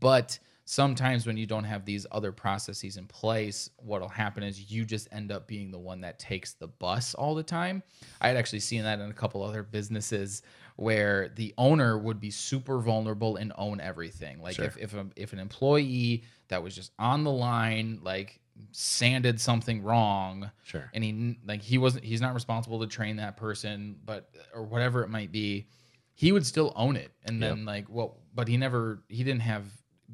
but 0.00 0.38
sometimes 0.64 1.26
when 1.26 1.36
you 1.36 1.44
don't 1.46 1.64
have 1.64 1.84
these 1.84 2.06
other 2.12 2.30
processes 2.30 2.96
in 2.96 3.06
place 3.06 3.68
what'll 3.78 4.08
happen 4.08 4.42
is 4.44 4.70
you 4.70 4.84
just 4.84 5.08
end 5.10 5.32
up 5.32 5.48
being 5.48 5.70
the 5.72 5.78
one 5.78 6.00
that 6.00 6.18
takes 6.20 6.52
the 6.54 6.68
bus 6.68 7.14
all 7.14 7.34
the 7.34 7.42
time 7.42 7.82
i 8.20 8.28
had 8.28 8.36
actually 8.36 8.60
seen 8.60 8.82
that 8.82 9.00
in 9.00 9.10
a 9.10 9.14
couple 9.14 9.42
other 9.42 9.62
businesses 9.62 10.42
where 10.76 11.28
the 11.36 11.52
owner 11.58 11.98
would 11.98 12.18
be 12.20 12.30
super 12.30 12.78
vulnerable 12.80 13.36
and 13.36 13.52
own 13.56 13.80
everything 13.80 14.40
like 14.40 14.56
Sure. 14.56 14.64
if 14.66 14.76
if, 14.78 14.94
a, 14.94 15.06
if 15.16 15.32
an 15.32 15.38
employee 15.38 16.24
that 16.48 16.62
was 16.62 16.74
just 16.74 16.92
on 16.98 17.24
the 17.24 17.30
line 17.30 18.00
like 18.02 18.40
sanded 18.70 19.40
something 19.40 19.82
wrong 19.82 20.50
Sure. 20.62 20.90
and 20.94 21.02
he 21.02 21.38
like 21.46 21.62
he 21.62 21.78
wasn't 21.78 22.04
he's 22.04 22.20
not 22.20 22.34
responsible 22.34 22.80
to 22.80 22.86
train 22.86 23.16
that 23.16 23.36
person 23.36 23.96
but 24.04 24.30
or 24.54 24.62
whatever 24.62 25.02
it 25.02 25.08
might 25.08 25.32
be 25.32 25.66
he 26.14 26.32
would 26.32 26.44
still 26.46 26.72
own 26.76 26.96
it 26.96 27.10
and 27.24 27.40
Yep. 27.40 27.50
then 27.56 27.64
like 27.64 27.86
well 27.88 28.18
but 28.34 28.48
he 28.48 28.56
never 28.56 29.02
he 29.08 29.24
didn't 29.24 29.40
have 29.42 29.64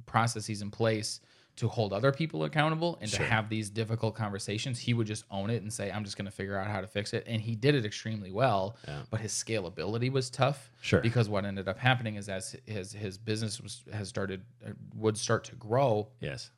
processes 0.07 0.63
in 0.63 0.71
place 0.71 1.21
to 1.59 1.69
hold 1.69 1.93
other 1.93 2.11
people 2.13 2.45
accountable 2.45 2.99
and 3.01 3.11
Sure. 3.11 3.21
to 3.21 3.25
have 3.27 3.49
these 3.49 3.69
difficult 3.71 4.15
conversations 4.15 4.79
he 4.79 4.95
would 4.95 5.07
just 5.07 5.25
own 5.31 5.51
it 5.51 5.61
and 5.63 5.73
say 5.73 5.91
i'm 5.91 6.05
just 6.05 6.17
going 6.17 6.25
to 6.27 6.31
figure 6.31 6.57
out 6.57 6.67
how 6.69 6.81
to 6.81 6.87
fix 6.87 7.13
it 7.13 7.25
and 7.27 7.41
he 7.41 7.55
did 7.55 7.75
it 7.75 7.85
extremely 7.85 8.31
well 8.31 8.77
Yeah. 8.87 9.03
but 9.11 9.21
his 9.21 9.33
scalability 9.33 10.11
was 10.11 10.31
tough 10.31 10.71
Sure. 10.81 11.01
because 11.01 11.29
what 11.29 11.45
ended 11.45 11.69
up 11.69 11.79
happening 11.79 12.17
is 12.17 12.29
as 12.29 12.57
his 12.67 12.93
his 12.93 13.19
business 13.19 13.61
was 13.61 13.83
has 13.93 14.09
started 14.09 14.43
uh, 14.67 14.71
would 14.95 15.17
start 15.19 15.45
to 15.45 15.55
grow 15.57 16.09
yes 16.21 16.51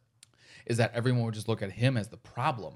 is 0.67 0.77
that 0.77 0.93
everyone 0.95 1.25
would 1.25 1.35
just 1.35 1.49
look 1.49 1.63
at 1.63 1.73
him 1.73 1.97
as 1.97 2.09
the 2.09 2.17
problem 2.19 2.75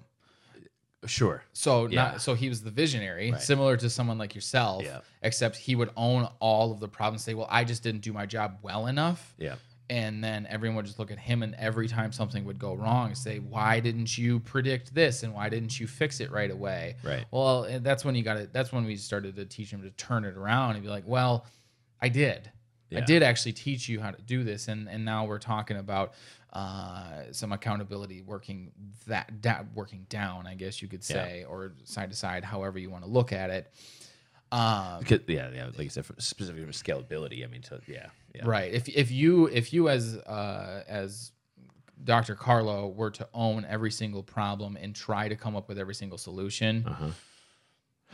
sure 1.06 1.44
so 1.52 1.86
Yeah. 1.86 2.02
not 2.12 2.22
so 2.22 2.32
he 2.34 2.48
was 2.48 2.62
the 2.62 2.70
visionary, 2.70 3.30
Right. 3.32 3.40
similar 3.40 3.76
to 3.76 3.90
someone 3.90 4.16
like 4.16 4.34
yourself, 4.34 4.82
Yeah. 4.84 5.00
except 5.22 5.56
he 5.56 5.74
would 5.76 5.90
own 5.96 6.28
all 6.40 6.72
of 6.72 6.80
the 6.80 6.88
problems. 6.88 7.22
Say, 7.22 7.34
well, 7.34 7.46
I 7.50 7.64
just 7.64 7.82
didn't 7.82 8.00
do 8.00 8.12
my 8.14 8.24
job 8.24 8.58
well 8.62 8.86
enough, 8.86 9.34
yeah 9.38 9.56
and 9.90 10.22
then 10.24 10.46
everyone 10.48 10.76
would 10.76 10.86
just 10.86 10.98
look 10.98 11.10
at 11.10 11.18
him, 11.18 11.42
and 11.42 11.54
every 11.56 11.88
time 11.88 12.10
something 12.12 12.44
would 12.44 12.58
go 12.58 12.74
wrong, 12.74 13.14
say, 13.14 13.38
why 13.38 13.80
didn't 13.80 14.16
you 14.16 14.40
predict 14.40 14.94
this, 14.94 15.22
and 15.22 15.34
why 15.34 15.48
didn't 15.48 15.78
you 15.78 15.86
fix 15.86 16.20
it 16.20 16.30
right 16.30 16.50
away? 16.50 16.96
Right. 17.02 17.24
Well, 17.30 17.64
and 17.64 17.84
that's 17.84 18.04
when 18.04 18.14
you 18.14 18.22
got 18.22 18.36
it. 18.38 18.52
That's 18.52 18.72
when 18.72 18.84
we 18.84 18.96
started 18.96 19.36
to 19.36 19.44
teach 19.44 19.70
him 19.70 19.82
to 19.82 19.90
turn 19.90 20.24
it 20.24 20.36
around 20.36 20.74
and 20.76 20.82
be 20.82 20.88
like, 20.90 21.04
well, 21.06 21.46
I 22.00 22.08
did. 22.08 22.50
I 22.96 23.00
did 23.00 23.24
actually 23.24 23.54
teach 23.54 23.88
you 23.88 24.00
how 24.00 24.12
to 24.12 24.22
do 24.22 24.44
this, 24.44 24.68
and 24.68 24.88
and 24.88 25.04
now 25.04 25.24
we're 25.24 25.40
talking 25.40 25.78
about 25.78 26.12
uh, 26.52 27.24
some 27.32 27.50
accountability 27.50 28.22
working 28.22 28.70
that 29.08 29.40
da- 29.40 29.64
working 29.74 30.06
down, 30.08 30.46
I 30.46 30.54
guess 30.54 30.80
you 30.80 30.86
could 30.86 31.00
Yeah. 31.00 31.24
say, 31.24 31.44
or 31.44 31.72
side 31.82 32.10
to 32.10 32.16
side, 32.16 32.44
however 32.44 32.78
you 32.78 32.90
want 32.90 33.02
to 33.02 33.10
look 33.10 33.32
at 33.32 33.50
it. 33.50 33.72
Um, 34.52 35.00
because, 35.00 35.20
yeah 35.26 35.50
yeah 35.52 35.64
like 35.66 35.78
you 35.80 35.88
said 35.88 36.06
for, 36.06 36.14
specifically 36.18 36.64
for 36.64 36.70
scalability 36.70 37.42
i 37.42 37.48
mean 37.48 37.62
yeah 37.88 38.06
yeah 38.34 38.42
Right. 38.44 38.72
If 38.72 38.88
if 38.88 39.10
you 39.10 39.46
if 39.46 39.72
you 39.72 39.88
as 39.88 40.16
uh, 40.16 40.84
as 40.88 41.32
Dr. 42.02 42.34
Carlo 42.34 42.88
were 42.88 43.10
to 43.12 43.28
own 43.32 43.64
every 43.64 43.90
single 43.90 44.22
problem 44.22 44.76
and 44.80 44.94
try 44.94 45.28
to 45.28 45.36
come 45.36 45.56
up 45.56 45.68
with 45.68 45.78
every 45.78 45.94
single 45.94 46.18
solution, 46.18 46.84
uh-huh 46.86 47.10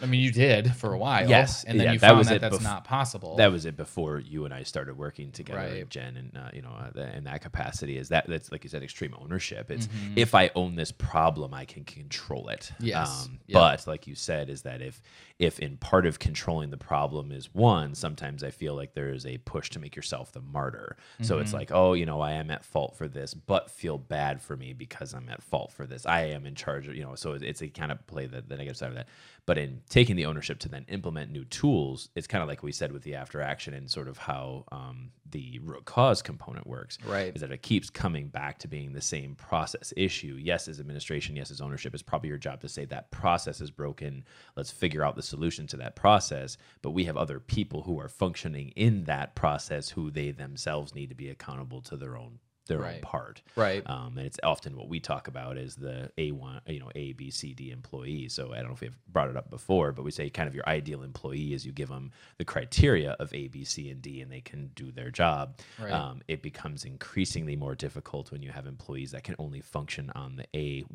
I 0.02 0.06
mean, 0.06 0.20
you 0.20 0.32
did 0.32 0.74
for 0.76 0.94
a 0.94 0.98
while. 0.98 1.28
Yes, 1.28 1.64
and 1.64 1.78
then 1.78 1.86
yeah, 1.88 1.92
you 1.92 1.98
found 1.98 2.24
that 2.24 2.40
that's 2.40 2.56
bef- 2.56 2.62
not 2.62 2.84
possible. 2.84 3.36
that 3.36 3.52
was 3.52 3.66
it 3.66 3.76
before 3.76 4.18
you 4.18 4.46
and 4.46 4.54
I 4.54 4.62
started 4.62 4.96
working 4.96 5.30
together, 5.30 5.58
Right. 5.60 5.88
Jen, 5.90 6.16
and 6.16 6.36
uh, 6.36 6.48
you 6.54 6.62
know, 6.62 6.70
uh, 6.70 6.90
the- 6.90 7.14
in 7.16 7.24
that 7.24 7.42
capacity 7.42 7.98
is 7.98 8.08
that 8.08 8.26
that's 8.26 8.50
like 8.50 8.64
you 8.64 8.70
said, 8.70 8.82
extreme 8.82 9.14
ownership. 9.20 9.70
It's 9.70 9.88
Mhm. 9.88 10.12
if 10.16 10.34
I 10.34 10.50
own 10.54 10.74
this 10.76 10.90
problem, 10.90 11.52
I 11.52 11.66
can 11.66 11.84
control 11.84 12.48
it. 12.48 12.70
Um, 12.80 12.86
Yes. 12.86 13.28
Yep. 13.48 13.54
But 13.54 13.86
like 13.86 14.06
you 14.06 14.14
said, 14.14 14.48
is 14.48 14.62
that 14.62 14.80
if 14.80 15.02
if 15.38 15.58
in 15.58 15.76
part 15.78 16.04
of 16.06 16.18
controlling 16.18 16.68
the 16.70 16.76
problem 16.76 17.32
is 17.32 17.48
one, 17.54 17.94
sometimes 17.94 18.44
I 18.44 18.50
feel 18.50 18.74
like 18.74 18.92
there 18.94 19.08
is 19.10 19.24
a 19.24 19.38
push 19.38 19.70
to 19.70 19.78
make 19.78 19.96
yourself 19.96 20.32
the 20.32 20.40
martyr. 20.42 20.96
So 21.22 21.38
it's 21.38 21.50
Mhm. 21.52 21.54
like, 21.54 21.70
oh, 21.72 21.94
you 21.94 22.04
know, 22.04 22.20
I 22.20 22.32
am 22.32 22.50
at 22.50 22.62
fault 22.62 22.94
for 22.96 23.08
this, 23.08 23.32
but 23.32 23.70
feel 23.70 23.96
bad 23.96 24.42
for 24.42 24.54
me 24.56 24.74
because 24.74 25.14
I'm 25.14 25.28
at 25.30 25.42
fault 25.42 25.72
for 25.72 25.86
this. 25.86 26.04
I 26.04 26.24
am 26.26 26.44
in 26.44 26.54
charge 26.54 26.88
of, 26.88 26.94
you 26.94 27.02
know, 27.02 27.14
so 27.14 27.32
it's 27.32 27.62
a 27.62 27.68
kind 27.68 27.90
of 27.90 28.06
play 28.06 28.26
the, 28.26 28.42
the 28.42 28.56
negative 28.58 28.76
side 28.76 28.90
of 28.90 28.94
that. 28.96 29.08
But 29.50 29.58
in 29.58 29.80
taking 29.88 30.14
the 30.14 30.26
ownership 30.26 30.60
to 30.60 30.68
then 30.68 30.84
implement 30.86 31.32
new 31.32 31.44
tools, 31.44 32.08
it's 32.14 32.28
kind 32.28 32.40
of 32.40 32.46
like 32.46 32.62
we 32.62 32.70
said 32.70 32.92
with 32.92 33.02
the 33.02 33.16
after 33.16 33.40
action 33.40 33.74
and 33.74 33.90
sort 33.90 34.06
of 34.06 34.16
how 34.16 34.64
um, 34.70 35.10
the 35.28 35.58
root 35.64 35.84
cause 35.86 36.22
component 36.22 36.68
works 36.68 36.98
right. 37.04 37.34
is 37.34 37.40
that 37.40 37.50
it 37.50 37.60
keeps 37.60 37.90
coming 37.90 38.28
back 38.28 38.58
to 38.60 38.68
being 38.68 38.92
the 38.92 39.00
same 39.00 39.34
process 39.34 39.92
issue. 39.96 40.38
Yes, 40.40 40.68
as 40.68 40.78
administration, 40.78 41.34
yes, 41.34 41.50
as 41.50 41.60
ownership, 41.60 41.94
it's 41.94 42.00
probably 42.00 42.28
your 42.28 42.38
job 42.38 42.60
to 42.60 42.68
say 42.68 42.84
that 42.84 43.10
process 43.10 43.60
is 43.60 43.72
broken. 43.72 44.22
Let's 44.54 44.70
figure 44.70 45.04
out 45.04 45.16
the 45.16 45.22
solution 45.24 45.66
to 45.66 45.76
that 45.78 45.96
process. 45.96 46.56
But 46.80 46.92
we 46.92 47.06
have 47.06 47.16
other 47.16 47.40
people 47.40 47.82
who 47.82 47.98
are 47.98 48.08
functioning 48.08 48.68
in 48.76 49.02
that 49.06 49.34
process 49.34 49.88
who 49.90 50.12
they 50.12 50.30
themselves 50.30 50.94
need 50.94 51.08
to 51.08 51.16
be 51.16 51.28
accountable 51.28 51.80
to 51.80 51.96
their 51.96 52.16
own 52.16 52.38
their 52.70 52.78
own 52.78 52.84
Right. 52.84 53.02
part. 53.02 53.42
Right. 53.56 53.82
Um, 53.88 54.16
and 54.16 54.26
it's 54.26 54.38
often 54.42 54.74
what 54.76 54.88
we 54.88 54.98
talk 55.00 55.28
about 55.28 55.58
is 55.58 55.76
the 55.76 56.10
A 56.16 56.30
one, 56.32 56.60
you 56.66 56.80
know, 56.80 56.90
A, 56.94 57.12
B, 57.12 57.30
C, 57.30 57.52
D 57.52 57.70
employee. 57.70 58.28
So 58.28 58.52
I 58.52 58.56
don't 58.60 58.68
know 58.68 58.72
if 58.74 58.80
we've 58.80 58.96
brought 59.12 59.28
it 59.28 59.36
up 59.36 59.50
before, 59.50 59.92
but 59.92 60.02
we 60.04 60.10
say 60.10 60.30
kind 60.30 60.48
of 60.48 60.54
your 60.54 60.66
ideal 60.68 61.02
employee 61.02 61.52
is 61.52 61.66
you 61.66 61.72
give 61.72 61.88
them 61.90 62.12
the 62.38 62.44
criteria 62.44 63.12
of 63.20 63.32
A, 63.34 63.48
B, 63.48 63.64
C, 63.64 63.90
and 63.90 64.00
D, 64.00 64.22
and 64.22 64.32
they 64.32 64.40
can 64.40 64.70
do 64.74 64.90
their 64.90 65.10
job. 65.10 65.58
Right. 65.78 65.92
Um, 65.92 66.22
it 66.28 66.40
becomes 66.42 66.84
increasingly 66.84 67.56
more 67.56 67.74
difficult 67.74 68.32
when 68.32 68.42
you 68.42 68.50
have 68.50 68.66
employees 68.66 69.10
that 69.12 69.24
can 69.24 69.34
only 69.38 69.60
function 69.60 70.10
on 70.14 70.36
the 70.36 70.46
A1, 70.54 70.86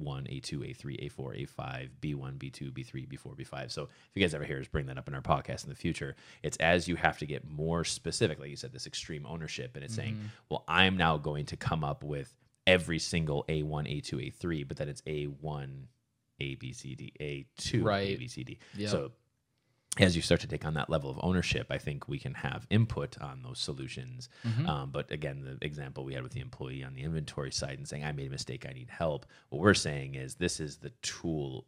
A2, 0.42 0.76
A3, 0.76 1.12
A4, 1.12 1.48
A5, 1.48 1.90
B1, 2.02 2.38
B2, 2.38 2.72
B3, 2.72 3.08
B4, 3.08 3.36
B5. 3.36 3.72
So 3.72 3.84
if 3.84 3.90
you 4.16 4.22
guys 4.22 4.34
ever 4.34 4.44
hear 4.46 4.60
us 4.60 4.68
bring 4.68 4.86
that 4.88 4.98
up 4.98 5.08
in 5.08 5.14
our 5.14 5.22
podcast 5.22 5.64
in 5.64 5.70
the 5.70 5.76
future, 5.76 6.16
it's 6.42 6.58
as 6.58 6.88
you 6.88 6.96
have 6.96 7.18
to 7.20 7.26
get 7.26 7.48
more 7.50 7.84
specific, 7.84 8.40
like 8.40 8.50
you 8.50 8.56
said, 8.56 8.72
this 8.72 8.88
extreme 8.88 9.26
ownership, 9.26 9.76
and 9.76 9.84
it's 9.84 9.94
saying, 9.96 10.06
Mm-hmm. 10.16 10.28
well, 10.50 10.64
I'm 10.68 10.96
now 10.98 11.18
going 11.18 11.46
to 11.48 11.58
come 11.66 11.84
up 11.84 12.04
with 12.04 12.36
every 12.68 13.00
single 13.00 13.44
A1, 13.48 13.64
A2, 13.88 14.32
A3, 14.34 14.68
but 14.68 14.78
then 14.78 14.90
it's 14.90 15.02
A1, 15.04 15.86
A, 16.40 16.56
B, 16.56 16.74
C, 16.74 16.96
D, 16.96 17.14
A2, 17.20 17.82
A, 17.82 17.84
Right. 17.84 18.08
A, 18.10 18.16
B, 18.18 18.28
C, 18.28 18.44
D. 18.44 18.58
Yep. 18.76 18.90
So 18.90 19.12
as 19.98 20.16
you 20.16 20.22
start 20.22 20.42
to 20.42 20.48
take 20.48 20.66
on 20.66 20.74
that 20.74 20.90
level 20.90 21.10
of 21.10 21.18
ownership, 21.22 21.68
I 21.70 21.78
think 21.78 22.10
we 22.10 22.20
can 22.20 22.34
have 22.34 22.68
input 22.70 23.18
on 23.22 23.44
those 23.44 23.60
solutions. 23.60 24.28
Mhm. 24.44 24.68
Um, 24.68 24.92
but 24.92 25.10
again, 25.10 25.42
the 25.42 25.58
example 25.66 26.04
we 26.04 26.14
had 26.14 26.24
with 26.24 26.34
the 26.34 26.42
employee 26.42 26.84
on 26.84 26.94
the 26.96 27.02
inventory 27.04 27.52
side 27.52 27.78
and 27.78 27.88
saying, 27.88 28.04
I 28.04 28.12
made 28.12 28.28
a 28.28 28.32
mistake, 28.32 28.66
I 28.70 28.74
need 28.74 28.90
help. 28.90 29.26
What 29.50 29.62
we're 29.62 29.74
saying 29.74 30.16
is, 30.16 30.36
this 30.36 30.60
is 30.60 30.78
the 30.78 30.90
tool. 31.02 31.66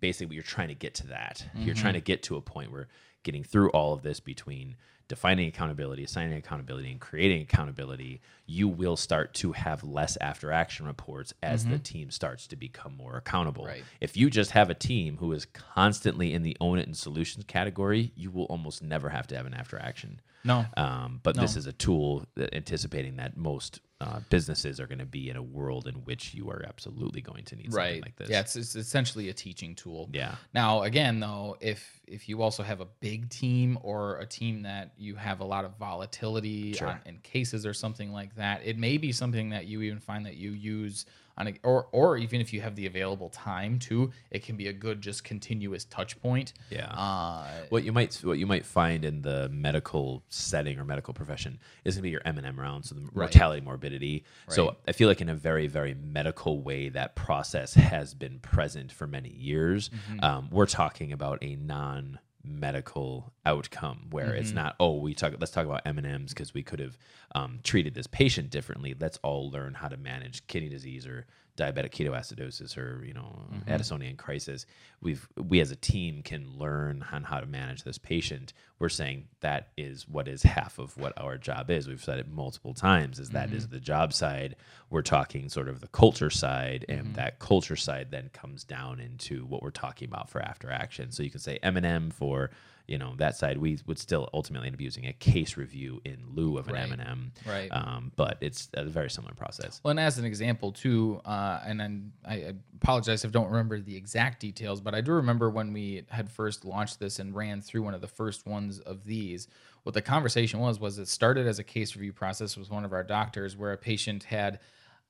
Basically, 0.00 0.34
you're 0.34 0.42
trying 0.42 0.68
to 0.68 0.74
get 0.74 0.94
to 0.96 1.06
that. 1.08 1.46
You're 1.54 1.74
trying 1.74 1.94
to 1.94 2.00
get 2.02 2.22
to 2.24 2.36
a 2.36 2.42
point 2.42 2.70
where 2.70 2.88
getting 3.22 3.44
through 3.44 3.70
all 3.70 3.94
of 3.94 4.02
this 4.02 4.20
between 4.20 4.76
defining 5.10 5.48
accountability, 5.48 6.04
assigning 6.04 6.38
accountability, 6.38 6.88
and 6.88 7.00
creating 7.00 7.42
accountability, 7.42 8.20
you 8.46 8.68
will 8.68 8.96
start 8.96 9.34
to 9.34 9.50
have 9.50 9.82
less 9.82 10.16
after 10.20 10.52
action 10.52 10.86
reports 10.86 11.34
as 11.42 11.66
the 11.66 11.80
team 11.80 12.12
starts 12.12 12.46
to 12.46 12.54
become 12.54 12.96
more 12.96 13.16
accountable. 13.16 13.66
Right. 13.66 13.82
If 14.00 14.16
you 14.16 14.30
just 14.30 14.52
have 14.52 14.70
a 14.70 14.74
team 14.74 15.16
who 15.16 15.32
is 15.32 15.46
constantly 15.46 16.32
in 16.32 16.44
the 16.44 16.56
own 16.60 16.78
it 16.78 16.86
and 16.86 16.96
solutions 16.96 17.44
category, 17.48 18.12
you 18.14 18.30
will 18.30 18.44
almost 18.44 18.84
never 18.84 19.08
have 19.08 19.26
to 19.26 19.36
have 19.36 19.46
an 19.46 19.54
after 19.54 19.80
action. 19.80 20.20
no. 20.44 20.64
Um, 20.76 21.18
but 21.24 21.36
this 21.36 21.56
is 21.56 21.66
a 21.66 21.72
tool 21.72 22.24
that 22.36 22.54
anticipating 22.54 23.16
that 23.16 23.36
most 23.36 23.80
uh, 24.00 24.20
businesses 24.30 24.80
are 24.80 24.86
going 24.86 24.98
to 24.98 25.04
be 25.06 25.28
in 25.28 25.36
a 25.36 25.42
world 25.42 25.86
in 25.86 25.94
which 26.04 26.32
you 26.32 26.48
are 26.48 26.64
absolutely 26.66 27.20
going 27.20 27.44
to 27.44 27.56
need 27.56 27.70
something 27.72 28.00
like 28.00 28.16
this. 28.16 28.30
Yeah, 28.30 28.40
it's, 28.40 28.56
it's 28.56 28.74
essentially 28.74 29.28
a 29.28 29.34
teaching 29.34 29.74
tool. 29.74 30.08
Yeah. 30.12 30.36
Now, 30.54 30.82
again, 30.82 31.20
though, 31.20 31.56
if 31.60 32.00
if 32.06 32.28
you 32.28 32.40
also 32.42 32.62
have 32.62 32.80
a 32.80 32.86
big 33.00 33.28
team 33.28 33.78
or 33.82 34.18
a 34.18 34.26
team 34.26 34.62
that 34.62 34.92
you 34.96 35.16
have 35.16 35.40
a 35.40 35.44
lot 35.44 35.64
of 35.64 35.76
volatility 35.78 36.72
Sure. 36.72 36.88
on, 36.88 37.00
in 37.04 37.18
cases 37.18 37.66
or 37.66 37.74
something 37.74 38.10
like 38.12 38.34
that, 38.36 38.62
it 38.64 38.78
may 38.78 38.96
be 38.96 39.12
something 39.12 39.50
that 39.50 39.66
you 39.66 39.82
even 39.82 40.00
find 40.00 40.24
that 40.24 40.36
you 40.36 40.52
use 40.52 41.04
on 41.40 41.48
a, 41.48 41.54
or 41.62 41.88
or 41.90 42.18
even 42.18 42.40
if 42.40 42.52
you 42.52 42.60
have 42.60 42.76
the 42.76 42.86
available 42.86 43.30
time 43.30 43.78
too, 43.78 44.12
it 44.30 44.44
can 44.44 44.56
be 44.56 44.68
a 44.68 44.72
good 44.72 45.00
just 45.00 45.24
continuous 45.24 45.86
touch 45.86 46.20
point. 46.20 46.52
Yeah. 46.68 46.86
Uh, 46.86 47.46
what 47.70 47.82
you 47.82 47.92
might 47.92 48.14
what 48.22 48.38
you 48.38 48.46
might 48.46 48.66
find 48.66 49.04
in 49.04 49.22
the 49.22 49.48
medical 49.48 50.22
setting 50.28 50.78
or 50.78 50.84
medical 50.84 51.14
profession 51.14 51.58
is 51.84 51.94
going 51.94 52.00
to 52.00 52.02
be 52.02 52.10
your 52.10 52.22
M 52.26 52.36
and 52.36 52.46
M 52.46 52.60
round, 52.60 52.84
so 52.84 52.94
the 52.94 53.08
mortality 53.14 53.62
morbidity. 53.62 54.24
So 54.48 54.76
I 54.86 54.92
feel 54.92 55.08
like 55.08 55.20
in 55.22 55.30
a 55.30 55.34
very 55.34 55.66
very 55.66 55.94
medical 55.94 56.60
way 56.62 56.90
that 56.90 57.16
process 57.16 57.74
has 57.74 58.12
been 58.14 58.38
present 58.40 58.92
for 58.92 59.06
many 59.06 59.30
years. 59.30 59.88
Mm-hmm. 59.88 60.24
Um, 60.24 60.48
we're 60.52 60.66
talking 60.66 61.12
about 61.12 61.38
a 61.42 61.56
non 61.56 62.18
medical 62.44 63.32
outcome 63.44 64.06
where 64.10 64.28
Mm-hmm. 64.28 64.36
it's 64.36 64.52
not 64.52 64.74
oh 64.80 64.96
we 64.96 65.12
talk 65.14 65.34
let's 65.40 65.52
talk 65.52 65.66
about 65.66 65.82
m&ms 65.84 66.32
because 66.32 66.54
we 66.54 66.62
could 66.62 66.78
have 66.80 66.96
um, 67.34 67.58
treated 67.62 67.94
this 67.94 68.06
patient 68.06 68.50
differently 68.50 68.94
let's 68.98 69.18
all 69.22 69.50
learn 69.50 69.74
how 69.74 69.88
to 69.88 69.96
manage 69.96 70.46
kidney 70.46 70.68
disease 70.68 71.06
or 71.06 71.26
diabetic 71.60 71.90
ketoacidosis 71.92 72.76
or 72.78 73.04
you 73.04 73.14
know 73.14 73.28
Mm-hmm. 73.52 73.70
addisonian 73.72 74.16
crisis 74.16 74.64
we've 75.00 75.28
we 75.36 75.60
as 75.60 75.70
a 75.72 75.76
team 75.76 76.22
can 76.22 76.42
learn 76.56 77.04
on 77.12 77.24
how 77.24 77.40
to 77.40 77.46
manage 77.46 77.82
this 77.82 77.98
patient 77.98 78.52
we're 78.80 78.88
saying 78.88 79.28
that 79.40 79.68
is 79.76 80.08
what 80.08 80.26
is 80.26 80.42
half 80.42 80.78
of 80.78 80.96
what 80.96 81.12
our 81.20 81.36
job 81.36 81.70
is. 81.70 81.86
We've 81.86 82.02
said 82.02 82.18
it 82.18 82.28
multiple 82.28 82.72
times 82.74 83.18
is 83.20 83.30
that 83.30 83.52
is 83.52 83.68
the 83.68 83.78
job 83.78 84.12
side. 84.12 84.56
We're 84.88 85.02
talking 85.02 85.48
sort 85.50 85.68
of 85.68 85.80
the 85.80 85.88
culture 85.88 86.30
side 86.30 86.86
and 86.88 87.14
that 87.14 87.38
culture 87.38 87.76
side 87.76 88.08
then 88.10 88.30
comes 88.32 88.64
down 88.64 88.98
into 88.98 89.44
what 89.44 89.62
we're 89.62 89.70
talking 89.70 90.08
about 90.08 90.30
for 90.30 90.40
after 90.40 90.70
action. 90.70 91.12
So 91.12 91.22
you 91.22 91.30
can 91.30 91.40
say 91.40 91.58
m&m 91.62 92.10
for 92.10 92.50
you 92.88 92.98
know 92.98 93.14
that 93.18 93.36
side 93.36 93.56
we 93.58 93.78
would 93.86 94.00
still 94.00 94.28
ultimately 94.34 94.66
end 94.66 94.74
up 94.74 94.80
using 94.80 95.06
a 95.06 95.12
case 95.12 95.56
review 95.56 96.00
in 96.04 96.16
lieu 96.34 96.58
of 96.58 96.66
an 96.66 96.74
Right. 96.74 96.90
m&m 96.90 97.30
Right. 97.46 97.68
um, 97.70 98.10
but 98.16 98.38
it's 98.40 98.68
a 98.74 98.84
very 98.84 99.08
similar 99.10 99.32
process. 99.34 99.80
Well, 99.84 99.90
and 99.92 100.00
as 100.00 100.18
an 100.18 100.24
example 100.24 100.72
too, 100.72 101.20
uh, 101.24 101.60
and 101.64 102.10
I 102.26 102.54
apologize 102.82 103.24
if 103.24 103.28
I 103.28 103.32
don't 103.32 103.50
remember 103.50 103.78
the 103.80 103.94
exact 103.94 104.40
details, 104.40 104.80
but 104.80 104.92
I 104.96 105.02
do 105.02 105.12
remember 105.12 105.50
when 105.50 105.72
we 105.72 106.02
had 106.08 106.28
first 106.28 106.64
launched 106.64 106.98
this 106.98 107.20
and 107.20 107.32
ran 107.32 107.60
through 107.60 107.82
one 107.82 107.94
of 107.94 108.00
the 108.00 108.08
first 108.08 108.44
ones 108.46 108.69
of 108.78 109.04
these. 109.04 109.48
What 109.82 109.94
the 109.94 110.02
conversation 110.02 110.60
was 110.60 110.78
was 110.78 110.98
it 110.98 111.08
started 111.08 111.46
as 111.46 111.58
a 111.58 111.64
case 111.64 111.96
review 111.96 112.12
process 112.12 112.56
with 112.56 112.70
one 112.70 112.84
of 112.84 112.92
our 112.92 113.02
doctors 113.02 113.56
where 113.56 113.72
a 113.72 113.76
patient 113.78 114.22
had 114.24 114.60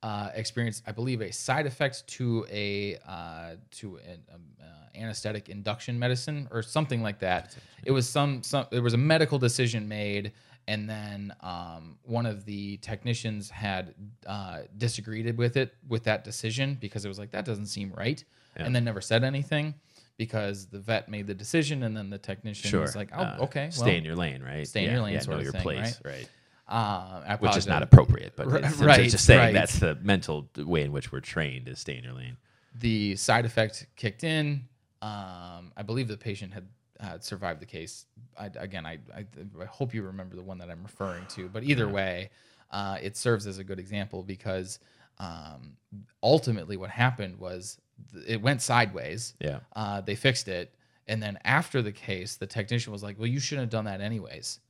uh, 0.02 0.30
experienced, 0.34 0.82
I 0.86 0.92
believe, 0.92 1.20
a 1.20 1.30
side 1.32 1.66
effect 1.66 2.06
to 2.08 2.46
a 2.50 2.96
uh, 3.06 3.56
to 3.72 3.96
an 3.98 4.18
um, 4.34 4.40
uh, 4.60 4.64
anesthetic 4.98 5.48
induction 5.48 5.98
medicine 5.98 6.48
or 6.50 6.62
something 6.62 7.02
like 7.02 7.18
that. 7.18 7.54
It 7.84 7.90
was 7.90 8.08
some 8.08 8.42
some 8.42 8.66
there 8.70 8.82
was 8.82 8.94
a 8.94 8.98
medical 8.98 9.38
decision 9.38 9.86
made 9.88 10.32
and 10.68 10.88
then 10.88 11.34
um, 11.40 11.96
one 12.04 12.26
of 12.26 12.44
the 12.44 12.76
technicians 12.78 13.50
had 13.50 13.94
uh, 14.26 14.60
disagreed 14.78 15.36
with 15.36 15.56
it 15.56 15.74
with 15.88 16.04
that 16.04 16.22
decision 16.22 16.76
because 16.80 17.04
it 17.04 17.08
was 17.08 17.18
like 17.18 17.30
that 17.32 17.44
doesn't 17.44 17.66
seem 17.66 17.92
right 17.96 18.22
Yeah. 18.56 18.64
and 18.66 18.74
then 18.76 18.84
never 18.84 19.00
said 19.00 19.24
anything 19.24 19.74
because 20.20 20.66
the 20.66 20.78
vet 20.78 21.08
made 21.08 21.26
the 21.26 21.34
decision 21.34 21.82
and 21.82 21.96
then 21.96 22.10
the 22.10 22.18
technician 22.18 22.68
sure 22.68 22.82
was 22.82 22.94
like 22.94 23.08
oh 23.16 23.22
Uh, 23.22 23.36
okay 23.40 23.62
well, 23.62 23.72
stay 23.72 23.96
in 23.96 24.04
your 24.04 24.16
lane 24.16 24.42
right 24.42 24.68
stay 24.68 24.84
in 24.84 24.92
your 24.92 25.02
lane 25.02 25.14
yeah, 25.14 25.20
sort 25.20 25.36
know 25.36 25.38
of 25.38 25.44
your 25.44 25.52
thing, 25.52 25.62
place 25.62 26.00
right, 26.04 26.28
uh, 26.68 27.22
I 27.26 27.36
which 27.40 27.56
is 27.56 27.66
not 27.66 27.82
appropriate 27.82 28.36
but 28.36 28.46
Right, 28.46 28.64
it's, 28.64 28.78
right, 28.78 29.10
just 29.10 29.24
saying 29.24 29.40
right. 29.40 29.54
that's 29.54 29.78
the 29.78 29.96
mental 30.02 30.48
way 30.56 30.82
in 30.82 30.92
which 30.92 31.10
we're 31.10 31.20
trained 31.20 31.68
is 31.68 31.78
stay 31.78 31.96
in 31.96 32.04
your 32.04 32.12
lane 32.12 32.36
the 32.78 33.16
side 33.16 33.44
effect 33.44 33.86
kicked 33.96 34.24
in. 34.24 34.62
Um, 35.02 35.72
I 35.76 35.82
believe 35.84 36.08
the 36.08 36.16
patient 36.16 36.52
had, 36.52 36.68
had 37.00 37.24
survived 37.24 37.60
the 37.60 37.66
case. 37.66 38.06
I, 38.38 38.46
again, 38.56 38.86
I, 38.86 38.98
I, 39.14 39.24
I 39.60 39.64
hope 39.64 39.94
you 39.94 40.02
remember 40.02 40.36
the 40.36 40.42
one 40.42 40.58
that 40.58 40.70
I'm 40.70 40.82
referring 40.82 41.26
to. 41.30 41.48
But 41.48 41.64
either 41.64 41.88
way, 41.88 42.30
uh, 42.70 42.98
it 43.02 43.16
serves 43.16 43.46
as 43.46 43.58
a 43.58 43.64
good 43.64 43.78
example 43.78 44.22
because 44.22 44.78
um, 45.18 45.76
ultimately 46.22 46.76
what 46.76 46.90
happened 46.90 47.38
was 47.38 47.78
it 48.26 48.40
went 48.42 48.62
sideways. 48.62 49.34
yeah 49.40 49.60
Uh, 49.74 50.00
they 50.00 50.14
fixed 50.14 50.48
it, 50.48 50.74
and 51.08 51.22
then 51.22 51.38
after 51.44 51.82
the 51.82 51.92
case, 51.92 52.36
the 52.36 52.46
technician 52.46 52.92
was 52.92 53.02
like, 53.02 53.18
"Well, 53.18 53.26
you 53.28 53.40
shouldn't 53.40 53.64
have 53.64 53.70
done 53.70 53.84
that 53.86 54.00
anyways." 54.00 54.60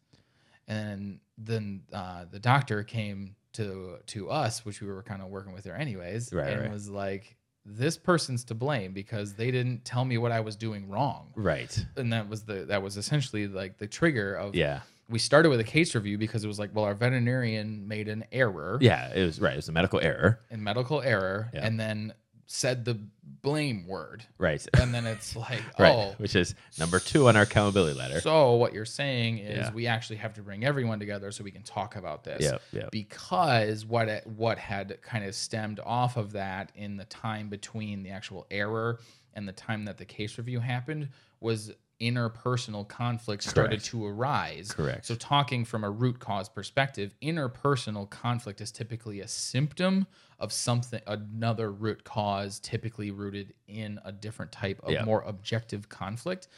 And 0.68 1.18
then 1.36 1.82
uh, 1.92 2.26
the 2.30 2.38
doctor 2.38 2.82
came 2.82 3.34
to 3.54 3.98
to 4.06 4.30
us, 4.30 4.64
which 4.64 4.80
we 4.80 4.86
were 4.88 5.02
kind 5.02 5.22
of 5.22 5.28
working 5.28 5.52
with 5.52 5.64
her 5.64 5.74
anyways, 5.74 6.32
Right, 6.32 6.52
and 6.52 6.60
right. 6.62 6.70
was 6.70 6.88
like, 6.88 7.36
"This 7.66 7.96
person's 7.96 8.44
to 8.44 8.54
blame 8.54 8.92
because 8.92 9.34
they 9.34 9.50
didn't 9.50 9.84
tell 9.84 10.04
me 10.04 10.18
what 10.18 10.30
I 10.32 10.40
was 10.40 10.54
doing 10.56 10.88
wrong." 10.88 11.32
right 11.34 11.76
And 11.96 12.12
that 12.12 12.28
was 12.28 12.44
the 12.44 12.66
that 12.66 12.82
was 12.82 12.96
essentially 12.96 13.48
like 13.48 13.78
the 13.78 13.86
trigger 13.88 14.34
of 14.34 14.54
yeah 14.54 14.80
we 15.08 15.18
started 15.18 15.48
with 15.48 15.58
a 15.58 15.64
case 15.64 15.92
review 15.96 16.16
because 16.18 16.44
it 16.44 16.46
was 16.46 16.60
like, 16.60 16.70
well, 16.72 16.84
our 16.84 16.94
veterinarian 16.94 17.88
made 17.88 18.06
an 18.06 18.24
error 18.30 18.78
yeah 18.80 19.12
it 19.12 19.24
was 19.24 19.40
right 19.40 19.54
it 19.54 19.56
was 19.56 19.68
a 19.68 19.72
medical 19.72 19.98
error 20.00 20.38
in 20.50 20.62
medical 20.62 21.02
error 21.02 21.50
Yeah. 21.52 21.66
and 21.66 21.80
then 21.80 22.12
said 22.52 22.84
the 22.84 22.98
blame 23.42 23.86
word. 23.86 24.24
Right. 24.36 24.66
And 24.74 24.92
then 24.92 25.06
it's 25.06 25.36
like, 25.36 25.62
right. 25.78 25.94
oh, 25.94 26.14
Which 26.18 26.34
is 26.34 26.56
number 26.80 26.98
two 26.98 27.28
on 27.28 27.36
our 27.36 27.42
accountability 27.42 27.96
ladder. 27.96 28.20
so 28.20 28.54
what 28.54 28.72
you're 28.74 28.84
saying 28.84 29.38
is 29.38 29.58
Yeah. 29.58 29.72
we 29.72 29.86
actually 29.86 30.16
have 30.16 30.34
to 30.34 30.42
bring 30.42 30.64
everyone 30.64 30.98
together 30.98 31.30
so 31.30 31.44
we 31.44 31.52
can 31.52 31.62
talk 31.62 31.94
about 31.94 32.24
this. 32.24 32.42
Yep, 32.42 32.62
yep. 32.72 32.90
Because 32.90 33.86
what 33.86 34.08
it, 34.08 34.26
what 34.26 34.58
had 34.58 35.00
kind 35.00 35.24
of 35.24 35.36
stemmed 35.36 35.78
off 35.86 36.16
of 36.16 36.32
that 36.32 36.72
in 36.74 36.96
the 36.96 37.04
time 37.04 37.50
between 37.50 38.02
the 38.02 38.10
actual 38.10 38.48
error 38.50 38.98
and 39.34 39.46
the 39.46 39.52
time 39.52 39.84
that 39.84 39.96
the 39.96 40.04
case 40.04 40.36
review 40.36 40.58
happened 40.58 41.08
was 41.38 41.70
interpersonal 42.00 42.86
conflict 42.88 43.42
started 43.42 43.70
Correct. 43.80 43.84
to 43.86 44.06
arise. 44.06 44.72
Correct. 44.72 45.06
So 45.06 45.14
talking 45.14 45.64
from 45.64 45.84
a 45.84 45.90
root 45.90 46.18
cause 46.18 46.48
perspective, 46.48 47.14
interpersonal 47.22 48.08
conflict 48.08 48.60
is 48.60 48.72
typically 48.72 49.20
a 49.20 49.28
symptom 49.28 50.06
of 50.38 50.52
something 50.52 51.00
another 51.06 51.70
root 51.70 52.02
cause 52.04 52.58
typically 52.60 53.10
rooted 53.10 53.52
in 53.68 54.00
a 54.04 54.12
different 54.12 54.50
type 54.50 54.80
of 54.82 54.92
Yeah. 54.92 55.04
more 55.04 55.22
objective 55.22 55.88
conflict. 55.88 56.48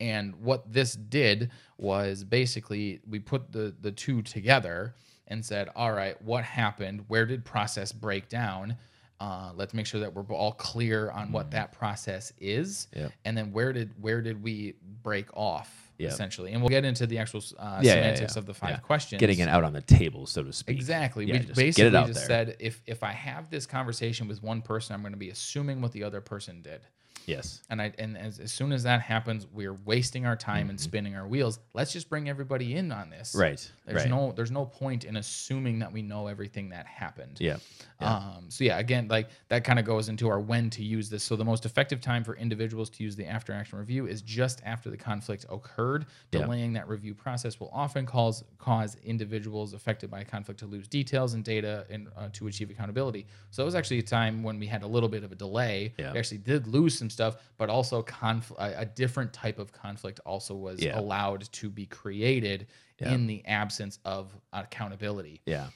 And 0.00 0.36
what 0.36 0.72
this 0.72 0.94
did 0.94 1.50
was 1.78 2.22
basically 2.24 3.00
we 3.08 3.18
put 3.18 3.50
the 3.52 3.74
the 3.80 3.90
two 3.92 4.22
together 4.22 4.94
and 5.28 5.44
said, 5.44 5.68
all 5.74 5.92
right, 5.92 6.20
what 6.22 6.44
happened? 6.44 7.04
Where 7.08 7.26
did 7.26 7.44
process 7.44 7.90
break 7.92 8.28
down? 8.28 8.76
Uh, 9.22 9.52
let's 9.54 9.72
make 9.72 9.86
sure 9.86 10.00
that 10.00 10.12
we're 10.12 10.24
all 10.34 10.50
clear 10.52 11.10
on 11.12 11.30
what 11.30 11.52
that 11.52 11.70
process 11.70 12.32
is. 12.40 12.88
Yep. 12.96 13.12
and 13.24 13.36
then 13.38 13.52
where 13.52 13.72
did 13.72 13.90
where 14.00 14.20
did 14.20 14.42
we 14.42 14.74
break 15.02 15.26
off 15.36 15.92
Yep. 15.98 16.10
essentially? 16.10 16.52
And 16.52 16.60
we'll 16.60 16.70
get 16.70 16.84
into 16.84 17.06
the 17.06 17.18
actual 17.18 17.40
uh, 17.56 17.78
yeah, 17.82 17.92
semantics 17.94 18.34
yeah. 18.34 18.38
of 18.40 18.46
the 18.46 18.54
five 18.54 18.70
Yeah. 18.70 18.76
questions. 18.78 19.20
Getting 19.20 19.38
it 19.38 19.48
out 19.48 19.62
on 19.62 19.72
the 19.72 19.80
table, 19.82 20.26
so 20.26 20.42
to 20.42 20.52
speak. 20.52 20.76
Exactly. 20.76 21.26
Yeah, 21.26 21.34
we 21.34 21.38
just 21.38 21.54
basically 21.54 21.84
get 21.90 21.94
it 21.94 21.96
out 21.96 22.06
just 22.08 22.26
there. 22.26 22.46
said 22.46 22.56
if 22.58 22.82
if 22.86 23.04
I 23.04 23.12
have 23.12 23.48
this 23.48 23.64
conversation 23.64 24.26
with 24.26 24.42
one 24.42 24.60
person, 24.60 24.94
I'm 24.94 25.02
going 25.02 25.12
to 25.12 25.18
be 25.18 25.30
assuming 25.30 25.80
what 25.80 25.92
the 25.92 26.02
other 26.02 26.20
person 26.20 26.60
did. 26.60 26.80
Yes. 27.26 27.62
And 27.70 27.80
I 27.80 27.92
and 27.98 28.16
as, 28.16 28.38
as 28.38 28.52
soon 28.52 28.72
as 28.72 28.82
that 28.84 29.00
happens, 29.00 29.46
we're 29.52 29.74
wasting 29.84 30.26
our 30.26 30.36
time 30.36 30.70
and 30.70 30.80
spinning 30.80 31.14
our 31.16 31.26
wheels. 31.26 31.58
Let's 31.74 31.92
just 31.92 32.08
bring 32.08 32.28
everybody 32.28 32.74
in 32.74 32.92
on 32.92 33.10
this. 33.10 33.32
Mm-hmm. 33.32 33.40
Right. 33.40 33.72
There's 33.86 34.02
right. 34.02 34.10
no 34.10 34.32
there's 34.32 34.50
no 34.50 34.66
point 34.66 35.04
in 35.04 35.16
assuming 35.16 35.80
that 35.80 35.92
we 35.92 36.02
know 36.02 36.26
everything 36.26 36.70
that 36.70 36.86
happened. 36.86 37.38
Yeah. 37.40 37.56
Yeah. 38.00 38.14
Um, 38.14 38.46
so 38.48 38.64
yeah, 38.64 38.78
again, 38.78 39.08
like 39.08 39.28
that 39.48 39.64
kind 39.64 39.78
of 39.78 39.84
goes 39.84 40.08
into 40.08 40.28
our 40.28 40.40
when 40.40 40.70
to 40.70 40.82
use 40.82 41.08
this. 41.08 41.22
So 41.22 41.36
the 41.36 41.44
most 41.44 41.64
effective 41.66 42.00
time 42.00 42.24
for 42.24 42.36
individuals 42.36 42.90
to 42.90 43.04
use 43.04 43.16
the 43.16 43.26
after 43.26 43.52
action 43.52 43.78
review 43.78 44.06
is 44.06 44.22
just 44.22 44.60
after 44.64 44.90
the 44.90 44.96
conflict 44.96 45.46
occurred. 45.50 46.06
Yeah. 46.32 46.40
Delaying 46.40 46.72
that 46.74 46.88
review 46.88 47.14
process 47.14 47.60
will 47.60 47.70
often 47.72 48.06
cause 48.06 48.44
cause 48.58 48.96
individuals 49.04 49.72
affected 49.72 50.10
by 50.10 50.20
a 50.20 50.24
conflict 50.24 50.60
to 50.60 50.66
lose 50.66 50.88
details 50.88 51.34
and 51.34 51.44
data 51.44 51.86
and 51.90 52.08
uh, 52.16 52.28
to 52.32 52.46
achieve 52.48 52.70
accountability. 52.70 53.26
So 53.50 53.62
it 53.62 53.66
was 53.66 53.74
actually 53.74 53.98
a 53.98 54.02
time 54.02 54.42
when 54.42 54.58
we 54.58 54.66
had 54.66 54.82
a 54.82 54.86
little 54.86 55.08
bit 55.08 55.24
of 55.24 55.32
a 55.32 55.34
delay. 55.34 55.94
Yeah. 55.98 56.12
We 56.12 56.18
actually 56.18 56.38
did 56.38 56.66
lose 56.66 56.98
some 56.98 57.10
stuff, 57.12 57.36
but 57.58 57.68
also 57.70 58.02
conflict. 58.02 58.60
A, 58.60 58.80
a 58.80 58.84
different 58.84 59.32
type 59.32 59.58
of 59.58 59.72
conflict 59.72 60.20
also 60.26 60.54
was 60.54 60.82
Yeah. 60.82 60.98
allowed 60.98 61.42
to 61.52 61.70
be 61.70 61.86
created 61.86 62.66
Yeah. 63.00 63.12
in 63.14 63.26
the 63.26 63.44
absence 63.46 63.98
of 64.04 64.32
accountability. 64.52 65.42
Yeah. 65.46 65.68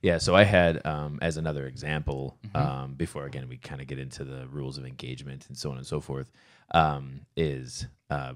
Yeah. 0.00 0.18
So 0.18 0.34
I 0.34 0.44
had, 0.44 0.84
um, 0.86 1.18
as 1.20 1.36
another 1.36 1.66
example, 1.66 2.38
Mm-hmm. 2.46 2.56
um, 2.56 2.94
before 2.94 3.26
again, 3.26 3.48
we 3.48 3.56
kind 3.58 3.80
of 3.80 3.86
get 3.86 3.98
into 3.98 4.24
the 4.24 4.46
rules 4.48 4.78
of 4.78 4.86
engagement 4.86 5.46
and 5.48 5.56
so 5.58 5.70
on 5.70 5.76
and 5.76 5.86
so 5.86 6.00
forth, 6.00 6.30
um, 6.72 7.22
is 7.36 7.86
uh, 8.10 8.34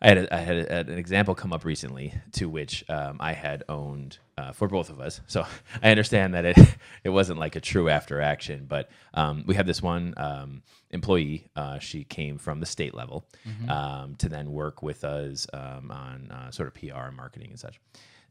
I 0.00 0.08
had, 0.08 0.18
a, 0.18 0.34
I 0.34 0.38
had 0.38 0.56
a, 0.56 0.78
an 0.80 0.98
example 0.98 1.34
come 1.34 1.52
up 1.52 1.64
recently 1.64 2.12
to 2.32 2.48
which 2.48 2.84
um, 2.90 3.16
I 3.18 3.32
had 3.32 3.64
owned 3.68 4.18
uh, 4.36 4.52
for 4.52 4.68
both 4.68 4.90
of 4.90 5.00
us. 5.00 5.20
So 5.26 5.46
I 5.82 5.90
understand 5.90 6.34
that 6.34 6.44
it 6.44 6.58
it 7.04 7.08
wasn't 7.10 7.38
like 7.38 7.56
a 7.56 7.60
true 7.60 7.88
after 7.88 8.20
action, 8.20 8.66
but 8.68 8.90
um, 9.14 9.44
we 9.46 9.54
had 9.54 9.66
this 9.66 9.80
one 9.80 10.14
um, 10.16 10.62
employee. 10.90 11.48
Uh, 11.56 11.78
she 11.78 12.04
came 12.04 12.38
from 12.38 12.60
the 12.60 12.66
state 12.66 12.94
level 12.94 13.24
um, 13.70 14.14
to 14.16 14.28
then 14.28 14.52
work 14.52 14.82
with 14.82 15.04
us 15.04 15.46
um, 15.52 15.90
on 15.90 16.30
uh, 16.30 16.50
sort 16.50 16.68
of 16.68 16.74
PR 16.74 17.06
and 17.06 17.16
marketing 17.16 17.50
and 17.50 17.58
such. 17.58 17.80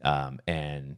Um, 0.02 0.38
and 0.46 0.96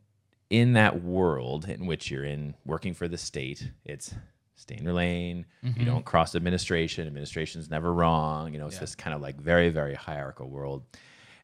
in 0.50 0.74
that 0.74 1.02
world 1.02 1.68
in 1.68 1.86
which 1.86 2.10
you're 2.10 2.24
in 2.24 2.54
working 2.64 2.94
for 2.94 3.08
the 3.08 3.18
state, 3.18 3.70
it's 3.84 4.14
stay 4.58 4.76
in 4.76 4.84
your 4.84 4.92
lane. 4.92 5.46
You 5.62 5.84
don't 5.84 6.04
cross 6.04 6.34
administration. 6.34 7.06
Administration's 7.06 7.70
never 7.70 7.92
wrong. 7.92 8.52
You 8.52 8.58
know, 8.58 8.66
it's 8.66 8.74
Yeah. 8.76 8.80
this 8.80 8.94
kind 8.94 9.14
of 9.14 9.22
like 9.22 9.40
very, 9.40 9.70
very 9.70 9.94
hierarchical 9.94 10.48
world. 10.50 10.82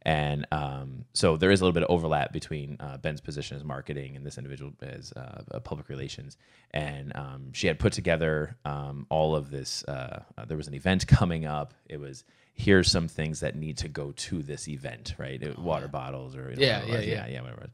And 0.07 0.46
um, 0.53 1.07
so 1.14 1.38
there 1.38 1.50
is 1.50 1.62
a 1.62 1.64
little 1.64 1.72
bit 1.72 1.83
of 1.85 1.88
overlap 1.90 2.31
between 2.31 2.77
uh, 2.79 2.98
Ben's 2.98 3.22
position 3.22 3.57
as 3.57 3.64
marketing 3.64 4.16
and 4.16 4.27
this 4.27 4.37
individual 4.37 4.72
as 4.83 5.12
uh, 5.16 5.61
public 5.61 5.88
relations. 5.88 6.37
And 6.72 7.16
um, 7.16 7.53
she 7.55 7.68
had 7.68 7.79
put 7.79 7.94
together 7.94 8.57
um, 8.66 9.07
all 9.09 9.35
of 9.35 9.50
this. 9.50 9.83
Uh, 9.85 10.22
uh, 10.37 10.44
there 10.44 10.59
was 10.59 10.68
an 10.68 10.74
event 10.74 11.07
coming 11.18 11.46
up. 11.46 11.72
It 11.88 11.98
was 11.98 12.24
here's 12.53 12.90
some 12.90 13.09
things 13.09 13.40
that 13.40 13.57
need 13.57 13.79
to 13.79 13.88
go 13.88 14.12
to 14.12 14.42
this 14.42 14.68
event, 14.68 15.14
right? 15.18 15.42
It- 15.42 15.59
water 15.59 15.88
bottles 15.88 16.37
or 16.37 16.50
you 16.50 16.57
know, 16.57 16.62
Yeah, 16.62 16.85
yeah, 16.85 17.00
yeah, 17.00 17.27
yeah, 17.27 17.40
whatever. 17.40 17.68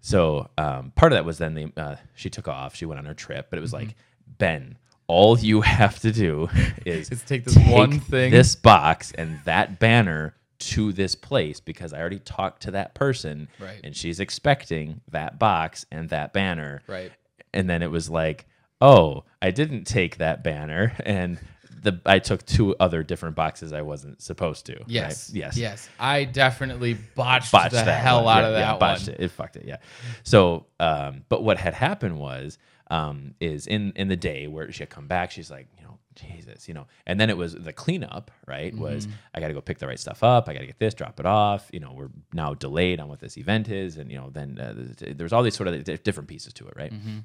So 0.00 0.48
um, 0.58 0.92
part 0.94 1.12
of 1.12 1.16
that 1.16 1.24
was 1.24 1.38
then 1.38 1.54
the, 1.54 1.72
uh, 1.76 1.96
she 2.14 2.30
took 2.30 2.46
off. 2.46 2.74
She 2.76 2.84
went 2.86 2.98
on 2.98 3.04
her 3.06 3.14
trip, 3.14 3.48
but 3.50 3.58
it 3.58 3.62
was 3.62 3.72
Mm-hmm. 3.72 3.86
like 3.88 3.96
Ben. 4.26 4.78
All 5.06 5.38
you 5.38 5.60
have 5.60 5.98
to 6.00 6.12
do 6.12 6.48
is 6.86 7.10
Is 7.10 7.22
take 7.22 7.44
this 7.44 7.56
one 7.56 8.00
thing- 8.00 8.30
this 8.32 8.54
box 8.56 9.12
and 9.12 9.38
that 9.44 9.78
banner 9.78 10.34
to 10.60 10.92
this 10.92 11.14
place 11.14 11.60
because 11.60 11.92
I 11.92 12.00
already 12.00 12.20
talked 12.20 12.62
to 12.62 12.70
that 12.70 12.94
person 12.94 13.48
Right. 13.60 13.80
and 13.84 13.94
she's 13.94 14.18
expecting 14.20 15.00
that 15.10 15.38
box 15.38 15.84
and 15.92 16.08
that 16.08 16.32
banner. 16.32 16.80
Right. 16.86 17.12
And 17.52 17.68
then 17.68 17.82
it 17.82 17.90
was 17.90 18.08
like, 18.08 18.46
oh, 18.80 19.24
I 19.42 19.50
didn't 19.50 19.84
take 19.84 20.18
that 20.18 20.42
banner 20.42 20.92
and 21.04 21.38
the 21.82 22.00
I 22.06 22.18
took 22.18 22.46
two 22.46 22.74
other 22.80 23.02
different 23.02 23.36
boxes 23.36 23.74
I 23.74 23.82
wasn't 23.82 24.22
supposed 24.22 24.64
to. 24.66 24.72
right? 24.72 24.84
Yes. 24.86 25.30
Yes. 25.34 25.58
Yes. 25.58 25.88
I 26.00 26.24
definitely 26.24 26.94
botched, 27.14 27.52
Botched 27.52 27.72
the 27.72 27.92
hell 27.92 28.24
one. 28.24 28.38
out 28.38 28.40
Yeah, 28.42 28.46
of 28.48 28.52
yeah, 28.54 28.60
that 28.70 28.80
botched 28.80 29.08
one. 29.08 29.16
it. 29.16 29.20
It 29.24 29.30
fucked 29.32 29.56
it. 29.56 29.64
Yeah. 29.66 29.76
So, 30.22 30.64
um, 30.80 31.24
but 31.28 31.42
what 31.44 31.58
had 31.58 31.74
happened 31.74 32.18
was, 32.18 32.56
um, 32.90 33.34
is 33.40 33.66
in 33.66 33.92
in 33.96 34.08
the 34.08 34.16
day 34.16 34.46
where 34.46 34.70
she 34.72 34.80
had 34.80 34.90
come 34.90 35.06
back, 35.08 35.30
she's 35.30 35.50
like, 35.50 35.68
you 35.78 35.84
know, 35.84 35.98
Jesus, 36.14 36.68
you 36.68 36.74
know, 36.74 36.86
and 37.06 37.18
then 37.18 37.30
it 37.30 37.36
was 37.36 37.54
the 37.54 37.72
cleanup, 37.72 38.30
right? 38.46 38.76
Was 38.76 39.06
Mm-hmm. 39.06 39.16
I 39.34 39.40
got 39.40 39.48
to 39.48 39.54
go 39.54 39.60
pick 39.60 39.78
the 39.78 39.86
right 39.86 39.98
stuff 39.98 40.22
up. 40.22 40.48
I 40.48 40.52
got 40.54 40.60
to 40.60 40.66
get 40.66 40.78
this, 40.78 40.94
drop 40.94 41.18
it 41.18 41.26
off. 41.26 41.68
You 41.72 41.80
know, 41.80 41.92
we're 41.96 42.10
now 42.32 42.54
delayed 42.54 43.00
on 43.00 43.08
what 43.08 43.20
this 43.20 43.36
event 43.36 43.68
is, 43.68 43.96
and 43.96 44.10
you 44.10 44.18
know, 44.18 44.30
then 44.30 44.58
uh, 44.60 44.74
there's- 44.76 45.16
there's 45.16 45.32
all 45.32 45.42
these 45.42 45.56
sort 45.56 45.68
of 45.68 45.82
different 46.04 46.28
pieces 46.28 46.52
to 46.54 46.66
it, 46.68 46.74
right? 46.76 46.92
Mm-hmm. 46.92 47.18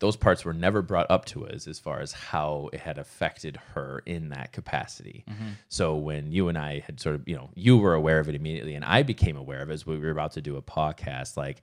Those 0.00 0.14
parts 0.16 0.44
were 0.44 0.52
never 0.52 0.80
brought 0.80 1.10
up 1.10 1.24
to 1.26 1.48
us 1.48 1.66
as 1.66 1.80
far 1.80 1.98
as 2.00 2.12
how 2.12 2.70
it 2.72 2.78
had 2.78 2.98
affected 2.98 3.56
her 3.74 4.00
in 4.06 4.28
that 4.28 4.52
capacity. 4.52 5.24
Mm-hmm. 5.28 5.48
So 5.68 5.96
when 5.96 6.30
you 6.30 6.46
and 6.48 6.56
I 6.56 6.84
had 6.86 7.00
sort 7.00 7.16
of, 7.16 7.26
you 7.28 7.34
know, 7.34 7.50
you 7.56 7.76
were 7.78 7.94
aware 7.94 8.20
of 8.20 8.28
it 8.28 8.36
immediately, 8.36 8.74
and 8.76 8.84
I 8.84 9.02
became 9.02 9.36
aware 9.36 9.60
of 9.60 9.70
it 9.70 9.72
as 9.72 9.84
we 9.86 9.98
were 9.98 10.10
about 10.10 10.32
to 10.34 10.40
do 10.40 10.56
a 10.56 10.62
podcast. 10.62 11.36
Like, 11.36 11.62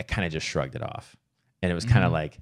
I 0.00 0.04
kind 0.04 0.24
of 0.24 0.32
just 0.32 0.46
shrugged 0.46 0.74
it 0.74 0.82
off, 0.82 1.16
and 1.62 1.70
it 1.72 1.74
was 1.74 1.84
kind 1.84 2.04
of 2.04 2.12
like, 2.12 2.38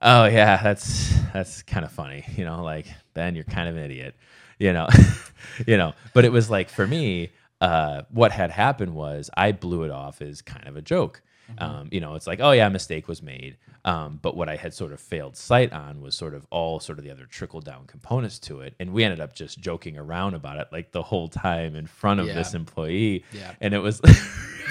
oh 0.00 0.24
yeah, 0.26 0.62
that's 0.62 1.12
that's 1.32 1.62
kind 1.62 1.84
of 1.84 1.92
funny, 1.92 2.24
you 2.36 2.44
know, 2.44 2.62
like 2.62 2.86
Ben, 3.14 3.34
you're 3.34 3.44
kind 3.44 3.68
of 3.68 3.76
an 3.76 3.82
idiot, 3.82 4.14
you 4.58 4.72
know, 4.72 4.88
you 5.66 5.76
know. 5.76 5.92
But 6.14 6.24
it 6.24 6.32
was 6.32 6.50
like 6.50 6.68
for 6.70 6.86
me, 6.86 7.30
uh, 7.60 8.02
what 8.10 8.32
had 8.32 8.50
happened 8.50 8.94
was 8.94 9.30
I 9.36 9.52
blew 9.52 9.84
it 9.84 9.90
off 9.90 10.20
as 10.22 10.42
kind 10.42 10.66
of 10.68 10.76
a 10.76 10.82
joke. 10.82 11.22
Um, 11.58 11.88
you 11.90 12.00
know, 12.00 12.14
it's 12.14 12.26
like, 12.26 12.40
oh 12.40 12.52
yeah, 12.52 12.66
a 12.66 12.70
mistake 12.70 13.08
was 13.08 13.20
made. 13.22 13.58
Um, 13.84 14.20
but 14.22 14.36
what 14.36 14.48
I 14.48 14.56
had 14.56 14.72
sort 14.72 14.92
of 14.92 15.00
failed 15.00 15.36
sight 15.36 15.70
on 15.72 16.00
was 16.00 16.14
sort 16.14 16.34
of 16.34 16.46
all 16.50 16.80
sort 16.80 16.98
of 16.98 17.04
the 17.04 17.10
other 17.10 17.26
trickle 17.26 17.60
down 17.60 17.84
components 17.86 18.38
to 18.40 18.60
it, 18.60 18.74
and 18.80 18.92
we 18.92 19.04
ended 19.04 19.20
up 19.20 19.34
just 19.34 19.58
joking 19.60 19.98
around 19.98 20.32
about 20.34 20.56
it 20.58 20.68
like 20.72 20.92
the 20.92 21.02
whole 21.02 21.28
time 21.28 21.74
in 21.76 21.86
front 21.86 22.20
of 22.20 22.26
Yeah. 22.28 22.34
this 22.34 22.54
employee. 22.54 23.24
Yeah. 23.32 23.52
and 23.60 23.74
it 23.74 23.80
was 23.80 24.00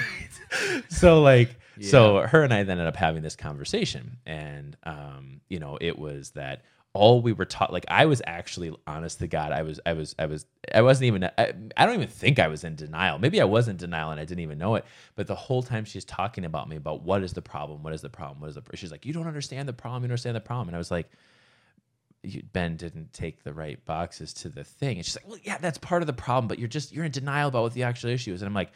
so 0.88 1.22
like 1.22 1.56
so 1.80 2.20
her 2.20 2.42
and 2.42 2.52
I 2.52 2.62
then 2.62 2.78
ended 2.78 2.86
up 2.86 2.96
having 2.96 3.22
this 3.22 3.36
conversation, 3.36 4.18
and 4.26 4.76
um, 4.84 5.40
you 5.48 5.58
know, 5.58 5.78
it 5.80 5.98
was 5.98 6.30
that 6.30 6.62
all 6.94 7.22
we 7.22 7.32
were 7.32 7.44
taught. 7.44 7.72
Like 7.72 7.86
I 7.88 8.06
was 8.06 8.20
actually, 8.26 8.74
honest 8.86 9.18
to 9.20 9.26
God, 9.26 9.52
I 9.52 9.62
was, 9.62 9.80
I 9.86 9.94
was, 9.94 10.14
I 10.18 10.26
was, 10.26 10.44
I 10.74 10.82
wasn't 10.82 11.06
even. 11.06 11.24
I, 11.24 11.52
I 11.76 11.86
don't 11.86 11.94
even 11.94 12.08
think 12.08 12.38
I 12.38 12.48
was 12.48 12.64
in 12.64 12.76
denial. 12.76 13.18
Maybe 13.18 13.40
I 13.40 13.44
was 13.44 13.68
in 13.68 13.76
denial 13.76 14.10
and 14.10 14.20
I 14.20 14.24
didn't 14.24 14.40
even 14.40 14.58
know 14.58 14.74
it. 14.74 14.84
But 15.14 15.26
the 15.26 15.34
whole 15.34 15.62
time 15.62 15.84
she's 15.84 16.04
talking 16.04 16.44
about 16.44 16.68
me 16.68 16.76
about 16.76 17.02
what 17.02 17.22
is 17.22 17.32
the 17.32 17.42
problem, 17.42 17.82
what 17.82 17.92
is 17.94 18.02
the 18.02 18.10
problem, 18.10 18.40
what 18.40 18.50
is 18.50 18.56
the. 18.56 18.62
pr-" 18.62 18.76
She's 18.76 18.90
like, 18.90 19.06
you 19.06 19.12
don't 19.12 19.26
understand 19.26 19.68
the 19.68 19.72
problem, 19.72 20.02
you 20.02 20.08
don't 20.08 20.12
understand 20.12 20.36
the 20.36 20.40
problem, 20.40 20.68
and 20.68 20.76
I 20.76 20.78
was 20.78 20.90
like. 20.90 21.10
You, 22.24 22.40
ben 22.52 22.76
didn't 22.76 23.12
take 23.12 23.42
the 23.42 23.52
right 23.52 23.84
boxes 23.84 24.32
to 24.34 24.48
the 24.48 24.62
thing, 24.62 24.96
and 24.96 25.04
she's 25.04 25.16
like, 25.16 25.26
"Well, 25.26 25.40
yeah, 25.42 25.58
that's 25.58 25.78
part 25.78 26.04
of 26.04 26.06
the 26.06 26.12
problem, 26.12 26.46
but 26.46 26.60
you're 26.60 26.68
just 26.68 26.92
you're 26.92 27.04
in 27.04 27.10
denial 27.10 27.48
about 27.48 27.64
what 27.64 27.74
the 27.74 27.82
actual 27.82 28.10
issue 28.10 28.32
is." 28.32 28.42
And 28.42 28.46
I'm 28.46 28.54
like, 28.54 28.70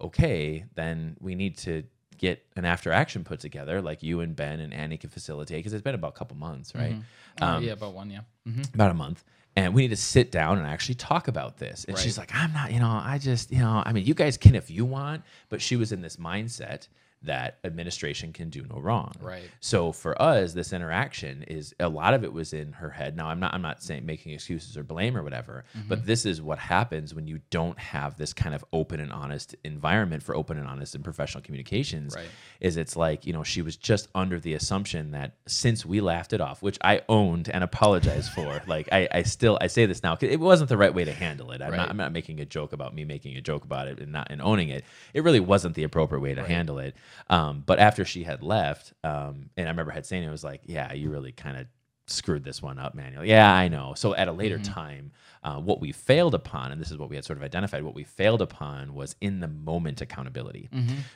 okay, 0.00 0.64
then 0.74 1.16
we 1.20 1.34
need 1.34 1.56
to 1.58 1.84
get 2.18 2.44
an 2.56 2.64
after 2.64 2.92
action 2.92 3.24
put 3.24 3.40
together, 3.40 3.82
like 3.82 4.02
you 4.02 4.20
and 4.20 4.34
Ben 4.36 4.60
and 4.60 4.72
Annie 4.72 4.96
can 4.96 5.10
facilitate, 5.10 5.58
because 5.58 5.72
it's 5.72 5.82
been 5.82 5.94
about 5.94 6.08
a 6.14 6.18
couple 6.18 6.36
months, 6.36 6.74
right? 6.74 6.96
Uh, 7.40 7.44
Um, 7.44 7.64
yeah, 7.64 7.72
about 7.72 7.94
one. 7.94 8.10
Yeah. 8.10 8.20
hmm 8.46 8.62
About 8.74 8.90
a 8.90 8.94
month. 8.94 9.24
And 9.56 9.72
we 9.72 9.82
need 9.82 9.88
to 9.90 9.96
sit 9.96 10.32
down 10.32 10.58
and 10.58 10.66
actually 10.66 10.96
talk 10.96 11.28
about 11.28 11.58
this. 11.58 11.84
And 11.84 11.96
she's 12.02 12.18
like, 12.18 12.30
I'm 12.34 12.52
not, 12.52 12.72
you 12.72 12.80
know, 12.80 12.88
I 12.90 13.18
just, 13.18 13.52
you 13.52 13.60
know, 13.60 13.82
I 13.86 13.92
mean, 13.92 14.04
you 14.04 14.14
guys 14.14 14.36
can 14.36 14.54
if 14.56 14.68
you 14.70 14.84
want, 14.84 15.22
but 15.48 15.62
she 15.62 15.76
was 15.76 15.92
in 15.92 16.00
this 16.00 16.16
mindset 16.16 16.88
that 17.24 17.58
administration 17.64 18.32
can 18.32 18.50
do 18.50 18.64
no 18.70 18.78
wrong. 18.80 19.12
Right. 19.20 19.48
So 19.60 19.92
for 19.92 20.20
us, 20.20 20.52
this 20.52 20.72
interaction 20.72 21.42
is 21.44 21.74
a 21.80 21.88
lot 21.88 22.14
of 22.14 22.24
it 22.24 22.32
was 22.32 22.52
in 22.52 22.72
her 22.72 22.90
head. 22.90 23.16
Now 23.16 23.28
I'm 23.28 23.40
not 23.40 23.54
I'm 23.54 23.62
not 23.62 23.82
saying 23.82 24.06
making 24.06 24.32
excuses 24.32 24.76
or 24.76 24.82
blame 24.82 25.16
or 25.16 25.22
whatever, 25.22 25.64
Mm-hmm. 25.76 25.88
but 25.88 26.06
this 26.06 26.24
is 26.26 26.40
what 26.42 26.58
happens 26.58 27.14
when 27.14 27.26
you 27.26 27.40
don't 27.50 27.78
have 27.78 28.16
this 28.16 28.32
kind 28.32 28.54
of 28.54 28.64
open 28.72 29.00
and 29.00 29.12
honest 29.12 29.56
environment 29.64 30.22
for 30.22 30.34
open 30.36 30.58
and 30.58 30.66
honest 30.66 30.94
and 30.94 31.02
professional 31.04 31.42
communications. 31.42 32.14
Right. 32.14 32.26
Is 32.60 32.76
it's 32.76 32.96
like, 32.96 33.26
you 33.26 33.32
know, 33.32 33.42
she 33.42 33.62
was 33.62 33.76
just 33.76 34.08
under 34.14 34.38
the 34.40 34.54
assumption 34.54 35.10
that 35.12 35.36
since 35.46 35.84
we 35.84 36.00
laughed 36.00 36.32
it 36.32 36.40
off, 36.40 36.62
which 36.62 36.78
I 36.82 37.02
owned 37.08 37.48
and 37.48 37.64
apologized 37.64 38.30
for, 38.32 38.60
like 38.66 38.88
I, 38.92 39.08
I 39.10 39.22
still 39.22 39.58
I 39.60 39.66
say 39.68 39.86
this 39.86 40.02
now, 40.02 40.14
'cause 40.16 40.28
it 40.30 40.40
wasn't 40.40 40.68
the 40.68 40.76
right 40.76 40.94
way 40.94 41.04
to 41.04 41.12
handle 41.12 41.50
it. 41.52 41.60
I'm 41.62 41.70
Right. 41.70 41.76
not 41.78 41.90
I'm 41.90 41.96
not 41.96 42.12
making 42.12 42.40
a 42.40 42.44
joke 42.44 42.72
about 42.72 42.94
me 42.94 43.04
making 43.04 43.36
a 43.36 43.40
joke 43.40 43.64
about 43.64 43.88
it 43.88 43.98
and 44.00 44.12
not 44.12 44.28
and 44.30 44.40
owning 44.42 44.68
it. 44.68 44.84
It 45.14 45.24
really 45.24 45.40
wasn't 45.40 45.74
the 45.74 45.84
appropriate 45.84 46.20
way 46.20 46.34
to 46.34 46.44
handle 46.44 46.78
it. 46.78 46.94
Um, 47.30 47.62
but 47.64 47.78
after 47.78 48.04
she 48.04 48.24
had 48.24 48.42
left, 48.42 48.92
um, 49.02 49.50
and 49.56 49.66
I 49.66 49.70
remember 49.70 49.92
had 49.92 50.06
saying 50.06 50.24
it 50.24 50.30
was 50.30 50.44
like, 50.44 50.62
yeah, 50.64 50.92
you 50.92 51.10
really 51.10 51.32
kind 51.32 51.56
of 51.56 51.66
screwed 52.06 52.44
this 52.44 52.60
one 52.62 52.78
up, 52.78 52.94
Manuel. 52.94 53.24
Yeah, 53.24 53.52
I 53.52 53.68
know. 53.68 53.94
So 53.96 54.14
at 54.14 54.28
a 54.28 54.32
later 54.32 54.58
time, 54.58 55.12
uh, 55.44 55.60
what 55.60 55.78
we 55.80 55.92
failed 55.92 56.34
upon, 56.34 56.72
and 56.72 56.80
this 56.80 56.90
is 56.90 56.96
what 56.98 57.08
we 57.10 57.16
had 57.16 57.24
sort 57.24 57.36
of 57.36 57.42
identified, 57.44 57.82
what 57.84 57.94
we 57.94 58.02
failed 58.02 58.40
upon 58.42 58.94
was 58.94 59.14
in 59.20 59.40
the 59.40 59.48
moment 59.48 60.00
accountability. 60.00 60.70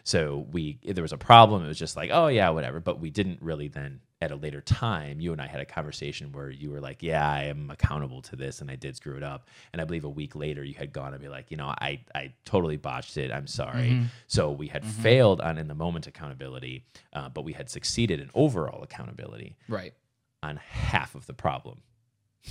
So 0.04 0.46
we 0.52 0.78
there 0.84 1.02
was 1.02 1.12
a 1.14 1.18
problem. 1.18 1.64
It 1.64 1.68
was 1.68 1.78
just 1.78 1.96
like, 1.96 2.10
oh 2.12 2.28
yeah, 2.28 2.50
whatever. 2.50 2.78
But 2.80 3.00
we 3.00 3.10
didn't 3.10 3.40
really 3.42 3.68
then 3.68 4.00
at 4.20 4.30
a 4.32 4.36
later 4.36 4.60
time. 4.60 5.20
You 5.20 5.32
and 5.32 5.40
I 5.40 5.46
had 5.46 5.60
a 5.60 5.64
conversation 5.64 6.32
where 6.32 6.50
you 6.50 6.70
were 6.70 6.80
like, 6.80 7.02
yeah, 7.04 7.26
I 7.26 7.44
am 7.44 7.70
accountable 7.70 8.20
to 8.22 8.36
this, 8.36 8.60
and 8.60 8.70
I 8.70 8.76
did 8.76 8.96
screw 8.96 9.16
it 9.16 9.22
up. 9.22 9.48
And 9.72 9.80
I 9.80 9.84
believe 9.86 10.04
a 10.04 10.08
week 10.10 10.34
later, 10.34 10.62
you 10.64 10.74
had 10.74 10.92
gone 10.92 11.14
and 11.14 11.22
be 11.22 11.28
like, 11.28 11.50
you 11.50 11.56
know, 11.56 11.68
I 11.80 12.00
I 12.14 12.34
totally 12.44 12.76
botched 12.76 13.16
it. 13.16 13.32
I'm 13.32 13.46
sorry. 13.46 14.02
So 14.26 14.50
we 14.52 14.66
had 14.68 14.84
failed 14.84 15.40
on 15.40 15.56
in 15.56 15.68
the 15.68 15.74
moment 15.74 16.06
accountability, 16.06 16.84
uh, 17.14 17.28
but 17.30 17.44
we 17.44 17.54
had 17.54 17.70
succeeded 17.70 18.20
in 18.20 18.28
overall 18.34 18.82
accountability 18.82 19.56
Right. 19.68 19.94
on 20.42 20.56
half 20.56 21.14
of 21.14 21.26
the 21.26 21.34
problem. 21.34 21.80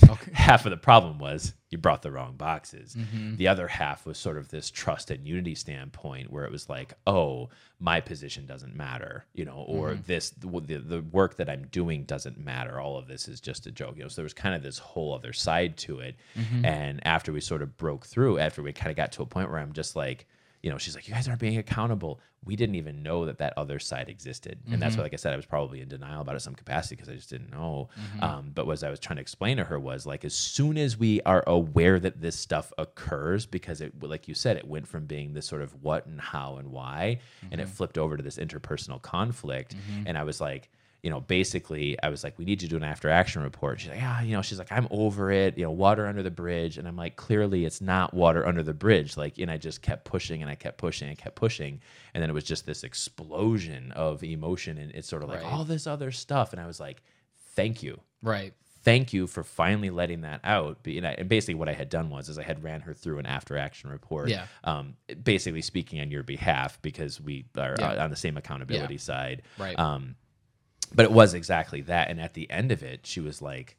Okay. 0.10 0.32
half 0.34 0.66
of 0.66 0.72
the 0.72 0.78
problem 0.78 1.18
was 1.18 1.54
you 1.70 1.78
brought 1.78 2.02
the 2.02 2.12
wrong 2.12 2.36
boxes. 2.36 2.96
Mm-hmm. 2.96 3.36
The 3.36 3.48
other 3.48 3.68
half 3.68 4.06
was 4.06 4.18
sort 4.18 4.38
of 4.38 4.50
this 4.50 4.70
trust 4.70 5.12
and 5.12 5.28
unity 5.28 5.56
standpoint 5.56 6.32
where 6.32 6.46
it 6.46 6.52
was 6.52 6.70
like, 6.70 6.94
oh, 7.06 7.50
my 7.80 8.00
position 8.00 8.46
doesn't 8.46 8.76
matter, 8.76 9.26
you 9.34 9.46
know, 9.46 9.66
or 9.68 9.92
Mm-hmm. 9.92 10.02
this 10.06 10.30
the, 10.32 10.78
the 10.78 11.02
work 11.12 11.38
that 11.38 11.50
I'm 11.50 11.68
doing 11.72 12.04
doesn't 12.04 12.38
matter. 12.38 12.80
All 12.80 12.98
of 12.98 13.08
this 13.08 13.28
is 13.28 13.42
just 13.42 13.68
a 13.68 13.72
joke, 13.72 13.96
you 13.98 14.04
know. 14.04 14.10
So 14.10 14.18
there 14.18 14.24
was 14.24 14.34
kind 14.34 14.56
of 14.56 14.64
this 14.64 14.78
whole 14.78 15.14
other 15.14 15.34
side 15.34 15.78
to 15.78 16.00
it. 16.00 16.16
Mm-hmm. 16.38 16.66
And 16.66 17.06
after 17.06 17.32
we 17.34 17.42
sort 17.42 17.62
of 17.62 17.76
broke 17.78 18.06
through, 18.06 18.40
after 18.40 18.62
we 18.62 18.74
kind 18.74 18.92
of 18.92 18.98
got 18.98 19.12
to 19.14 19.24
a 19.24 19.26
point 19.26 19.50
where 19.50 19.60
I'm 19.60 19.74
just 19.74 19.96
like, 19.96 20.28
you 20.64 20.70
know, 20.72 20.78
she's 20.78 20.96
like, 20.96 21.08
you 21.08 21.14
guys 21.14 21.28
aren't 21.28 21.40
being 21.40 21.58
accountable. 21.58 22.20
We 22.44 22.56
didn't 22.56 22.76
even 22.76 23.04
know 23.04 23.26
that 23.26 23.38
that 23.40 23.54
other 23.58 23.78
side 23.80 24.10
existed. 24.10 24.60
And 24.72 24.82
that's 24.82 24.94
Mm-hmm. 24.96 25.02
why, 25.02 25.06
like 25.06 25.14
I 25.14 25.18
said, 25.18 25.34
I 25.34 25.36
was 25.36 25.46
probably 25.46 25.82
in 25.82 25.88
denial 25.88 26.22
about 26.22 26.36
it 26.36 26.40
some 26.42 26.56
capacity 26.56 26.96
because 26.96 27.10
I 27.10 27.14
just 27.16 27.30
didn't 27.30 27.52
know. 27.52 27.90
Mm-hmm. 28.00 28.24
Um, 28.24 28.52
but 28.56 28.66
what 28.66 28.84
I 28.84 28.90
was 28.90 29.00
trying 29.00 29.18
to 29.18 29.22
explain 29.22 29.58
to 29.58 29.64
her 29.66 29.80
was 29.80 30.06
like, 30.06 30.26
as 30.26 30.34
soon 30.34 30.78
as 30.78 30.98
we 30.98 31.22
are 31.22 31.44
aware 31.46 32.00
that 32.00 32.22
this 32.22 32.38
stuff 32.38 32.72
occurs, 32.78 33.46
because 33.46 33.82
it, 33.82 34.02
like 34.02 34.28
you 34.28 34.34
said, 34.34 34.58
it 34.58 34.68
went 34.68 34.88
from 34.88 35.06
being 35.06 35.34
this 35.34 35.46
sort 35.46 35.62
of 35.62 35.84
what 35.84 36.06
and 36.06 36.20
how 36.20 36.58
and 36.58 36.70
why, 36.72 37.20
and 37.44 37.52
Mm-hmm. 37.54 37.60
it 37.62 37.70
flipped 37.70 37.98
over 37.98 38.18
to 38.18 38.24
this 38.24 38.38
interpersonal 38.38 39.02
conflict. 39.02 39.76
And 40.06 40.18
I 40.18 40.24
was 40.24 40.42
like, 40.42 40.70
you 41.04 41.10
know, 41.12 41.22
basically, 41.22 41.96
I 42.02 42.10
was 42.10 42.24
like, 42.24 42.38
we 42.40 42.44
need 42.46 42.60
to 42.62 42.68
do 42.68 42.76
an 42.76 42.84
after 42.84 43.10
action 43.10 43.44
report. 43.44 43.80
She's 43.80 43.90
like, 43.92 44.00
yeah, 44.00 44.22
you 44.22 44.34
know, 44.36 44.42
she's 44.42 44.58
like, 44.58 44.72
I'm 44.72 44.88
over 44.90 45.32
it, 45.32 45.58
you 45.58 45.64
know, 45.64 45.72
water 45.72 46.08
under 46.08 46.24
the 46.24 46.32
bridge. 46.32 46.78
And 46.78 46.88
I'm 46.88 46.98
like, 46.98 47.16
clearly 47.16 47.66
it's 47.66 47.82
not 47.82 48.14
water 48.14 48.46
under 48.46 48.64
the 48.64 48.74
bridge. 48.74 49.16
Like, 49.16 49.38
and 49.38 49.50
I 49.52 49.58
just 49.58 49.82
kept 49.82 50.06
pushing 50.06 50.42
and 50.42 50.50
I 50.50 50.56
kept 50.56 50.78
pushing 50.80 51.08
and 51.08 51.18
kept 51.18 51.36
pushing. 51.36 51.82
And 52.14 52.22
then 52.22 52.30
it 52.30 52.34
was 52.34 52.44
just 52.44 52.66
this 52.66 52.84
explosion 52.84 53.92
of 53.94 54.24
emotion 54.24 54.78
and 54.78 54.92
it's 54.92 55.08
sort 55.08 55.24
of 55.24 55.30
like 55.30 55.44
Right. 55.44 55.52
all 55.52 55.64
this 55.66 55.88
other 55.88 56.12
stuff. 56.12 56.52
And 56.52 56.62
I 56.62 56.66
was 56.66 56.80
like, 56.80 57.04
thank 57.56 57.84
you. 57.84 58.00
Right. 58.24 58.54
Thank 58.84 59.12
you 59.14 59.28
for 59.28 59.44
finally 59.44 59.90
letting 59.90 60.22
that 60.22 60.40
out. 60.44 60.78
And, 60.86 61.28
basically, 61.28 61.56
what 61.56 61.68
I 61.70 61.74
had 61.74 61.90
done 61.90 62.10
was, 62.10 62.30
is 62.30 62.38
I 62.40 62.44
had 62.44 62.64
ran 62.64 62.82
her 62.82 62.94
through 62.94 63.20
an 63.20 63.26
after 63.26 63.58
action 63.58 63.90
report. 63.90 64.30
Yeah. 64.30 64.46
Um, 64.64 64.96
basically 65.24 65.62
speaking 65.62 66.00
on 66.00 66.10
your 66.10 66.24
behalf 66.24 66.82
because 66.82 67.20
we 67.20 67.46
are 67.58 67.76
Yeah. 67.78 68.04
on 68.04 68.10
the 68.10 68.16
same 68.16 68.38
accountability 68.38 68.94
Yeah. 68.96 69.00
side. 69.00 69.42
Right. 69.58 69.78
Um, 69.78 70.16
but 70.94 71.06
it 71.06 71.12
was 71.12 71.34
exactly 71.34 71.82
that. 71.82 72.10
And 72.10 72.20
at 72.20 72.34
the 72.34 72.50
end 72.50 72.72
of 72.72 72.84
it, 72.84 73.06
she 73.06 73.20
was 73.20 73.42
like, 73.42 73.78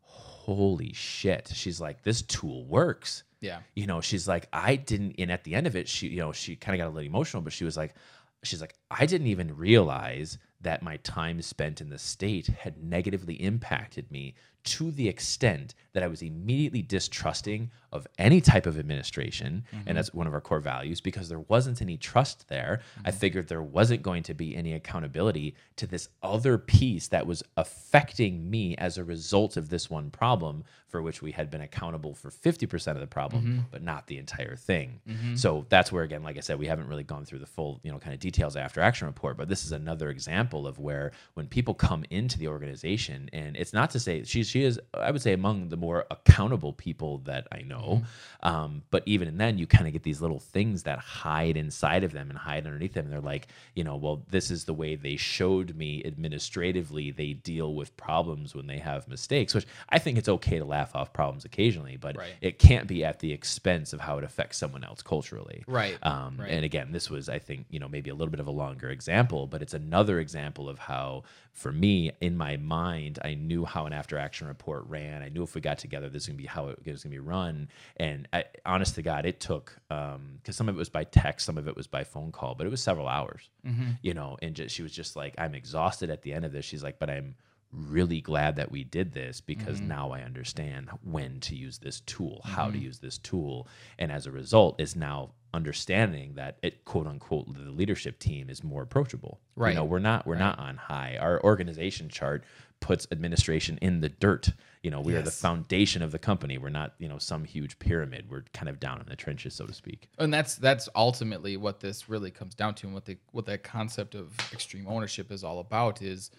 holy 0.00 0.92
shit. 0.92 1.50
She's 1.54 1.80
like, 1.80 2.02
this 2.02 2.22
tool 2.22 2.64
works. 2.64 3.22
Yeah. 3.40 3.58
You 3.74 3.86
know, 3.86 4.00
she's 4.00 4.28
like, 4.28 4.48
I 4.52 4.76
didn't, 4.76 5.16
and 5.18 5.30
at 5.30 5.44
the 5.44 5.54
end 5.54 5.66
of 5.66 5.76
it, 5.76 5.88
she, 5.88 6.08
you 6.08 6.20
know, 6.20 6.32
she 6.32 6.56
kind 6.56 6.74
of 6.74 6.84
got 6.84 6.90
a 6.90 6.94
little 6.94 7.06
emotional, 7.06 7.42
but 7.42 7.52
she 7.52 7.64
was 7.64 7.76
like, 7.76 7.94
she's 8.42 8.60
like, 8.60 8.74
I 8.90 9.06
didn't 9.06 9.28
even 9.28 9.56
realize 9.56 10.38
that 10.60 10.82
my 10.82 10.96
time 10.98 11.42
spent 11.42 11.80
in 11.80 11.90
the 11.90 11.98
state 11.98 12.46
had 12.46 12.82
negatively 12.82 13.34
impacted 13.34 14.10
me 14.10 14.34
to 14.64 14.90
the 14.90 15.08
extent 15.08 15.74
that 15.92 16.02
I 16.02 16.06
was 16.06 16.22
immediately 16.22 16.80
distrusting 16.80 17.70
of 17.92 18.06
any 18.18 18.40
type 18.40 18.64
of 18.64 18.78
administration. 18.78 19.64
And 19.70 19.84
mm-hmm. 19.84 19.94
that's 19.94 20.14
one 20.14 20.26
of 20.26 20.32
our 20.32 20.40
core 20.40 20.60
values 20.60 21.02
because 21.02 21.28
there 21.28 21.40
wasn't 21.40 21.82
any 21.82 21.98
trust 21.98 22.48
there. 22.48 22.80
I 23.04 23.10
mm-hmm. 23.10 23.18
figured 23.18 23.48
there 23.48 23.62
wasn't 23.62 24.02
going 24.02 24.22
to 24.24 24.34
be 24.34 24.56
any 24.56 24.72
accountability 24.72 25.54
to 25.76 25.86
this 25.86 26.08
other 26.22 26.56
piece 26.56 27.08
that 27.08 27.26
was 27.26 27.42
affecting 27.58 28.50
me 28.50 28.74
as 28.76 28.96
a 28.96 29.04
result 29.04 29.58
of 29.58 29.68
this 29.68 29.90
one 29.90 30.10
problem 30.10 30.64
for 30.88 31.02
which 31.02 31.22
we 31.22 31.32
had 31.32 31.50
been 31.50 31.62
accountable 31.62 32.14
for 32.14 32.30
50% 32.30 32.88
of 32.88 33.00
the 33.00 33.06
problem, 33.06 33.42
mm-hmm. 33.44 33.60
but 33.70 33.82
not 33.82 34.06
the 34.06 34.18
entire 34.18 34.56
thing. 34.56 35.00
So 35.36 35.66
that's 35.70 35.90
where, 35.90 36.04
again, 36.04 36.22
like 36.22 36.36
I 36.36 36.40
said, 36.40 36.58
we 36.58 36.66
haven't 36.66 36.86
really 36.86 37.02
gone 37.02 37.24
through 37.24 37.38
the 37.38 37.46
full, 37.46 37.80
you 37.82 37.90
know, 37.90 37.98
kind 37.98 38.12
of 38.12 38.20
details 38.20 38.56
after 38.56 38.80
action 38.80 39.06
report, 39.06 39.36
but 39.36 39.48
this 39.48 39.64
is 39.64 39.72
another 39.72 40.10
example 40.10 40.66
of 40.66 40.78
where 40.78 41.12
when 41.34 41.46
people 41.46 41.72
come 41.72 42.04
into 42.10 42.38
the 42.38 42.48
organization, 42.48 43.30
and 43.32 43.56
it's 43.56 43.72
not 43.72 43.90
to 43.90 44.00
say 44.00 44.22
she, 44.24 44.42
she 44.52 44.64
is, 44.64 44.78
I 44.94 45.10
would 45.10 45.22
say, 45.22 45.32
among 45.32 45.68
the 45.70 45.76
more 45.76 46.04
accountable 46.10 46.72
people 46.72 47.18
that 47.24 47.48
I 47.50 47.62
know. 47.62 48.02
Um, 48.42 48.82
but 48.90 49.02
even 49.06 49.36
then, 49.38 49.56
you 49.58 49.66
kind 49.66 49.86
of 49.86 49.92
get 49.92 50.02
these 50.02 50.20
little 50.20 50.40
things 50.40 50.82
that 50.82 50.98
hide 50.98 51.56
inside 51.56 52.04
of 52.04 52.12
them 52.12 52.28
and 52.30 52.38
hide 52.38 52.66
underneath 52.66 52.92
them. 52.94 53.04
And 53.06 53.12
they're 53.12 53.20
like, 53.20 53.48
you 53.74 53.84
know, 53.84 53.96
well, 53.96 54.22
this 54.30 54.50
is 54.50 54.64
the 54.64 54.74
way 54.74 54.94
they 54.96 55.16
showed 55.16 55.74
me 55.76 56.02
administratively 56.04 57.10
they 57.10 57.32
deal 57.34 57.74
with 57.74 57.96
problems 57.96 58.54
when 58.54 58.66
they 58.66 58.78
have 58.78 59.08
mistakes, 59.08 59.54
which 59.54 59.66
I 59.88 59.98
think 59.98 60.18
it's 60.18 60.28
okay 60.28 60.58
to 60.58 60.64
laugh 60.64 60.94
off 60.94 61.12
problems 61.12 61.44
occasionally, 61.44 61.96
but 61.96 62.16
Right. 62.16 62.34
it 62.40 62.58
can't 62.58 62.86
be 62.86 63.04
at 63.04 63.20
the 63.20 63.32
expense 63.32 63.92
of 63.92 64.00
how 64.00 64.18
it 64.18 64.24
affects 64.24 64.58
someone 64.58 64.84
else 64.84 65.02
culturally. 65.02 65.64
Right. 65.66 65.96
Um, 66.02 66.36
Right. 66.38 66.50
And 66.50 66.64
again, 66.64 66.92
this 66.92 67.08
was, 67.10 67.28
I 67.28 67.38
think, 67.38 67.66
you 67.70 67.78
know, 67.78 67.88
maybe 67.88 68.10
a 68.10 68.14
little 68.14 68.30
bit 68.30 68.40
of 68.40 68.46
a 68.48 68.50
longer 68.52 68.90
example, 68.90 69.46
but 69.46 69.62
it's 69.62 69.74
another 69.74 70.18
example 70.18 70.68
of 70.68 70.78
how, 70.78 71.22
for 71.52 71.70
me, 71.70 72.10
in 72.20 72.36
my 72.36 72.56
mind, 72.56 73.18
I 73.22 73.34
knew 73.34 73.64
how 73.64 73.86
an 73.86 73.92
after 73.92 74.18
action 74.18 74.48
report 74.48 74.84
ran. 74.86 75.22
I 75.22 75.28
knew 75.28 75.42
if 75.42 75.54
we 75.54 75.60
got 75.60 75.78
together, 75.78 76.08
this 76.08 76.22
is 76.22 76.28
going 76.28 76.38
to 76.38 76.42
be 76.42 76.48
how 76.48 76.68
it 76.68 76.78
was 76.78 76.84
going 76.84 76.96
to 76.96 77.08
be 77.10 77.18
run. 77.18 77.68
And 77.98 78.26
I, 78.32 78.44
honest 78.64 78.94
to 78.94 79.02
God, 79.02 79.26
it 79.26 79.38
took, 79.38 79.76
um, 79.90 80.38
because 80.38 80.56
some 80.56 80.68
of 80.68 80.74
it 80.74 80.78
was 80.78 80.88
by 80.88 81.04
text, 81.04 81.46
some 81.46 81.58
of 81.58 81.68
it 81.68 81.76
was 81.76 81.86
by 81.86 82.04
phone 82.04 82.32
call, 82.32 82.54
but 82.54 82.66
it 82.66 82.70
was 82.70 82.80
several 82.80 83.06
hours, 83.06 83.50
mm-hmm. 83.66 83.90
you 84.02 84.14
know, 84.14 84.38
and 84.40 84.54
just, 84.54 84.74
she 84.74 84.82
was 84.82 84.92
just 84.92 85.14
like, 85.14 85.34
I'm 85.36 85.54
exhausted 85.54 86.08
at 86.10 86.22
the 86.22 86.32
end 86.32 86.44
of 86.44 86.52
this. 86.52 86.64
She's 86.64 86.82
like, 86.82 86.98
but 86.98 87.10
I'm, 87.10 87.34
really 87.72 88.20
glad 88.20 88.56
that 88.56 88.70
we 88.70 88.84
did 88.84 89.12
this 89.12 89.40
because 89.40 89.78
mm-hmm. 89.78 89.88
now 89.88 90.10
I 90.10 90.20
understand 90.20 90.90
when 91.02 91.40
to 91.40 91.56
use 91.56 91.78
this 91.78 92.00
tool, 92.00 92.42
how 92.44 92.66
to 92.66 92.72
mm-hmm. 92.72 92.82
use 92.82 92.98
this 92.98 93.18
tool, 93.18 93.66
and 93.98 94.12
as 94.12 94.26
a 94.26 94.30
result, 94.30 94.80
is 94.80 94.94
now 94.94 95.30
understanding 95.54 96.34
that 96.34 96.58
it 96.62 96.84
quote 96.84 97.06
unquote 97.06 97.52
the 97.54 97.70
leadership 97.70 98.18
team 98.18 98.48
is 98.50 98.62
more 98.64 98.82
approachable. 98.82 99.40
Right. 99.56 99.68
You 99.70 99.70
Right. 99.70 99.74
know, 99.76 99.84
we're 99.84 99.98
not 99.98 100.26
we're 100.26 100.36
not 100.36 100.58
on 100.58 100.76
high. 100.76 101.16
Our 101.20 101.42
organization 101.42 102.08
chart 102.08 102.44
puts 102.80 103.06
administration 103.12 103.78
in 103.80 104.00
the 104.00 104.08
dirt. 104.08 104.50
You 104.82 104.90
know, 104.90 105.00
we 105.00 105.14
are 105.14 105.22
the 105.22 105.30
foundation 105.30 106.02
of 106.02 106.10
the 106.10 106.18
company. 106.18 106.58
We're 106.58 106.68
not, 106.70 106.94
you 106.98 107.08
know, 107.08 107.18
some 107.18 107.44
huge 107.44 107.78
pyramid. 107.78 108.28
We're 108.28 108.42
kind 108.52 108.68
of 108.68 108.80
down 108.80 109.00
in 109.00 109.06
the 109.06 109.14
trenches, 109.14 109.54
so 109.54 109.66
to 109.66 109.72
speak. 109.72 110.08
and 110.18 110.34
that's 110.34 110.56
that's 110.56 110.88
ultimately 110.96 111.56
what 111.56 111.78
this 111.80 112.08
really 112.08 112.32
comes 112.32 112.54
down 112.54 112.74
to 112.76 112.86
and 112.86 112.94
what 112.94 113.04
the 113.04 113.18
what 113.30 113.46
that 113.46 113.62
concept 113.62 114.14
of 114.16 114.32
extreme 114.52 114.88
ownership 114.88 115.30
is 115.30 115.44
all 115.44 115.60
about 115.60 116.02
is 116.02 116.30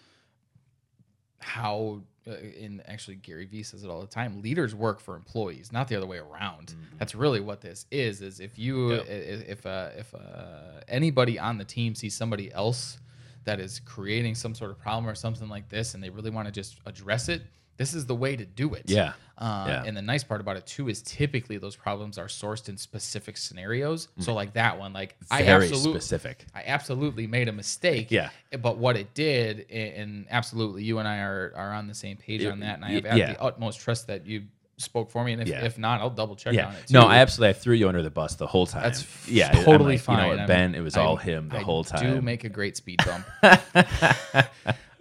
how 1.44 2.00
uh, 2.26 2.32
in 2.58 2.82
actually 2.86 3.16
Gary 3.16 3.44
Vee 3.44 3.62
says 3.62 3.84
it 3.84 3.90
all 3.90 4.00
the 4.00 4.06
time 4.06 4.40
leaders 4.40 4.74
work 4.74 4.98
for 4.98 5.14
employees 5.14 5.70
not 5.72 5.88
the 5.88 5.96
other 5.96 6.06
way 6.06 6.18
around 6.18 6.74
that's 6.98 7.14
really 7.14 7.40
what 7.40 7.60
this 7.60 7.84
is 7.90 8.22
is 8.22 8.40
if 8.40 8.58
you 8.58 8.92
Yep. 8.94 9.06
if 9.08 9.66
uh, 9.66 9.90
if 9.96 10.14
uh, 10.14 10.80
anybody 10.88 11.38
on 11.38 11.58
the 11.58 11.64
team 11.64 11.94
sees 11.94 12.14
somebody 12.16 12.52
else 12.52 12.98
that 13.44 13.60
is 13.60 13.80
creating 13.80 14.34
some 14.34 14.54
sort 14.54 14.70
of 14.70 14.78
problem 14.78 15.06
or 15.06 15.14
something 15.14 15.48
like 15.50 15.68
this 15.68 15.92
and 15.94 16.02
they 16.02 16.08
really 16.08 16.30
want 16.30 16.46
to 16.48 16.52
just 16.52 16.78
address 16.86 17.28
it 17.28 17.42
this 17.76 17.94
is 17.94 18.06
the 18.06 18.14
way 18.14 18.36
to 18.36 18.44
do 18.44 18.74
it 18.74 18.84
Yeah. 18.86 19.14
uh, 19.38 19.64
Yeah. 19.68 19.82
And 19.84 19.96
the 19.96 20.02
nice 20.02 20.22
part 20.24 20.40
about 20.40 20.56
it 20.56 20.66
too 20.66 20.88
is 20.88 21.02
typically 21.02 21.58
those 21.58 21.74
problems 21.76 22.18
are 22.18 22.26
sourced 22.26 22.68
in 22.68 22.76
specific 22.76 23.36
scenarios. 23.36 24.08
So 24.20 24.32
like 24.34 24.52
that 24.54 24.78
one, 24.78 24.92
like 24.92 25.16
I 25.30 25.42
Mm. 25.42 25.46
Absolutely, 25.62 26.00
specific. 26.00 26.46
I 26.54 26.62
absolutely 26.66 27.26
made 27.26 27.48
a 27.48 27.52
mistake. 27.52 28.10
Yeah. 28.10 28.30
But 28.60 28.78
what 28.78 28.96
it 28.96 29.12
did, 29.14 29.68
and 29.70 30.26
absolutely, 30.30 30.84
you 30.84 30.98
and 31.00 31.08
I 31.08 31.18
are 31.18 31.52
are 31.56 31.72
on 31.72 31.88
the 31.88 31.94
same 31.94 32.16
page 32.16 32.42
Yeah, 32.42 32.50
on 32.50 32.60
that, 32.60 32.76
and 32.76 32.84
I 32.84 32.90
have 32.92 33.18
yeah. 33.18 33.32
the 33.32 33.42
utmost 33.42 33.80
trust 33.80 34.06
that 34.06 34.26
you 34.26 34.44
spoke 34.76 35.08
for 35.08 35.22
me, 35.24 35.32
and 35.32 35.40
if, 35.40 35.46
Yeah. 35.48 35.64
if 35.64 35.78
not, 35.78 36.00
I'll 36.00 36.10
double 36.10 36.34
check 36.34 36.52
Yeah. 36.54 36.66
on 36.66 36.74
it. 36.74 36.88
Too. 36.88 36.94
No, 36.94 37.02
I 37.02 37.18
absolutely 37.18 37.50
I 37.50 37.52
threw 37.60 37.74
you 37.76 37.88
under 37.88 38.02
the 38.02 38.10
bus 38.10 38.34
the 38.34 38.46
whole 38.46 38.66
time. 38.66 38.82
That's 38.82 39.06
yeah, 39.28 39.50
totally 39.64 39.92
like, 39.94 40.00
fine. 40.00 40.30
You 40.30 40.36
know 40.38 40.46
Ben? 40.48 40.74
It 40.74 40.80
was 40.80 40.96
I- 40.96 41.02
all 41.02 41.16
him 41.16 41.48
the 41.48 41.58
I 41.58 41.62
whole 41.62 41.84
time. 41.84 42.14
Do 42.14 42.20
make 42.20 42.42
a 42.44 42.48
great 42.48 42.76
speed 42.76 43.00
bump. 43.04 43.24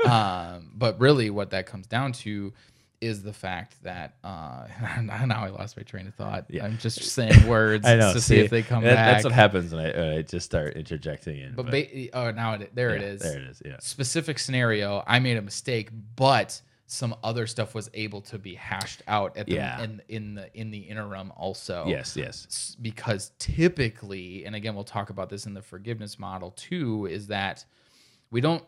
um, 0.05 0.62
but 0.73 0.99
really, 0.99 1.29
what 1.29 1.51
that 1.51 1.65
comes 1.65 1.87
down 1.87 2.11
to 2.13 2.53
is 3.01 3.21
the 3.21 3.33
fact 3.33 3.75
that 3.83 4.15
uh, 4.23 4.65
now 5.01 5.43
I 5.43 5.49
lost 5.49 5.75
my 5.75 5.83
train 5.83 6.07
of 6.07 6.15
thought. 6.15 6.45
Yeah. 6.49 6.65
I'm 6.65 6.77
just 6.77 7.01
saying 7.01 7.47
words 7.47 7.83
know. 7.85 8.13
to 8.13 8.21
see, 8.21 8.37
if 8.37 8.49
they 8.49 8.63
come 8.63 8.83
that- 8.83 8.95
back. 8.95 9.13
That's 9.13 9.23
what 9.25 9.33
happens 9.33 9.73
when 9.73 9.85
I, 9.85 9.91
uh, 9.91 10.17
I 10.19 10.21
just 10.21 10.45
start 10.45 10.75
interjecting 10.75 11.37
in. 11.39 11.53
But 11.53 11.69
ba- 11.69 12.09
oh, 12.13 12.31
now 12.31 12.53
it 12.53 12.73
there 12.73 12.95
it 12.95 13.01
yeah, 13.01 13.07
is. 13.07 13.21
There 13.21 13.37
it 13.37 13.43
is. 13.43 13.61
Yeah. 13.65 13.77
Specific 13.81 14.39
scenario. 14.39 15.03
I 15.05 15.19
made 15.19 15.37
a 15.37 15.41
mistake, 15.41 15.89
but 16.15 16.59
some 16.85 17.15
other 17.23 17.47
stuff 17.47 17.73
was 17.73 17.89
able 17.93 18.21
to 18.21 18.37
be 18.37 18.53
hashed 18.53 19.01
out 19.07 19.35
at 19.35 19.47
the 19.47 19.55
Yeah. 19.55 19.81
in 19.83 20.01
in 20.07 20.35
the 20.35 20.57
in 20.57 20.71
the 20.71 20.79
interim 20.79 21.33
also. 21.35 21.85
Yes. 21.87 22.15
Yes. 22.15 22.77
Because 22.81 23.31
typically 23.39 24.45
and 24.45 24.55
again 24.55 24.75
we'll 24.75 24.83
talk 24.83 25.09
about 25.09 25.29
this 25.29 25.45
in 25.45 25.53
the 25.53 25.61
forgiveness 25.61 26.19
model 26.19 26.51
too 26.51 27.07
is 27.07 27.27
that 27.27 27.65
we 28.33 28.41
don't 28.41 28.63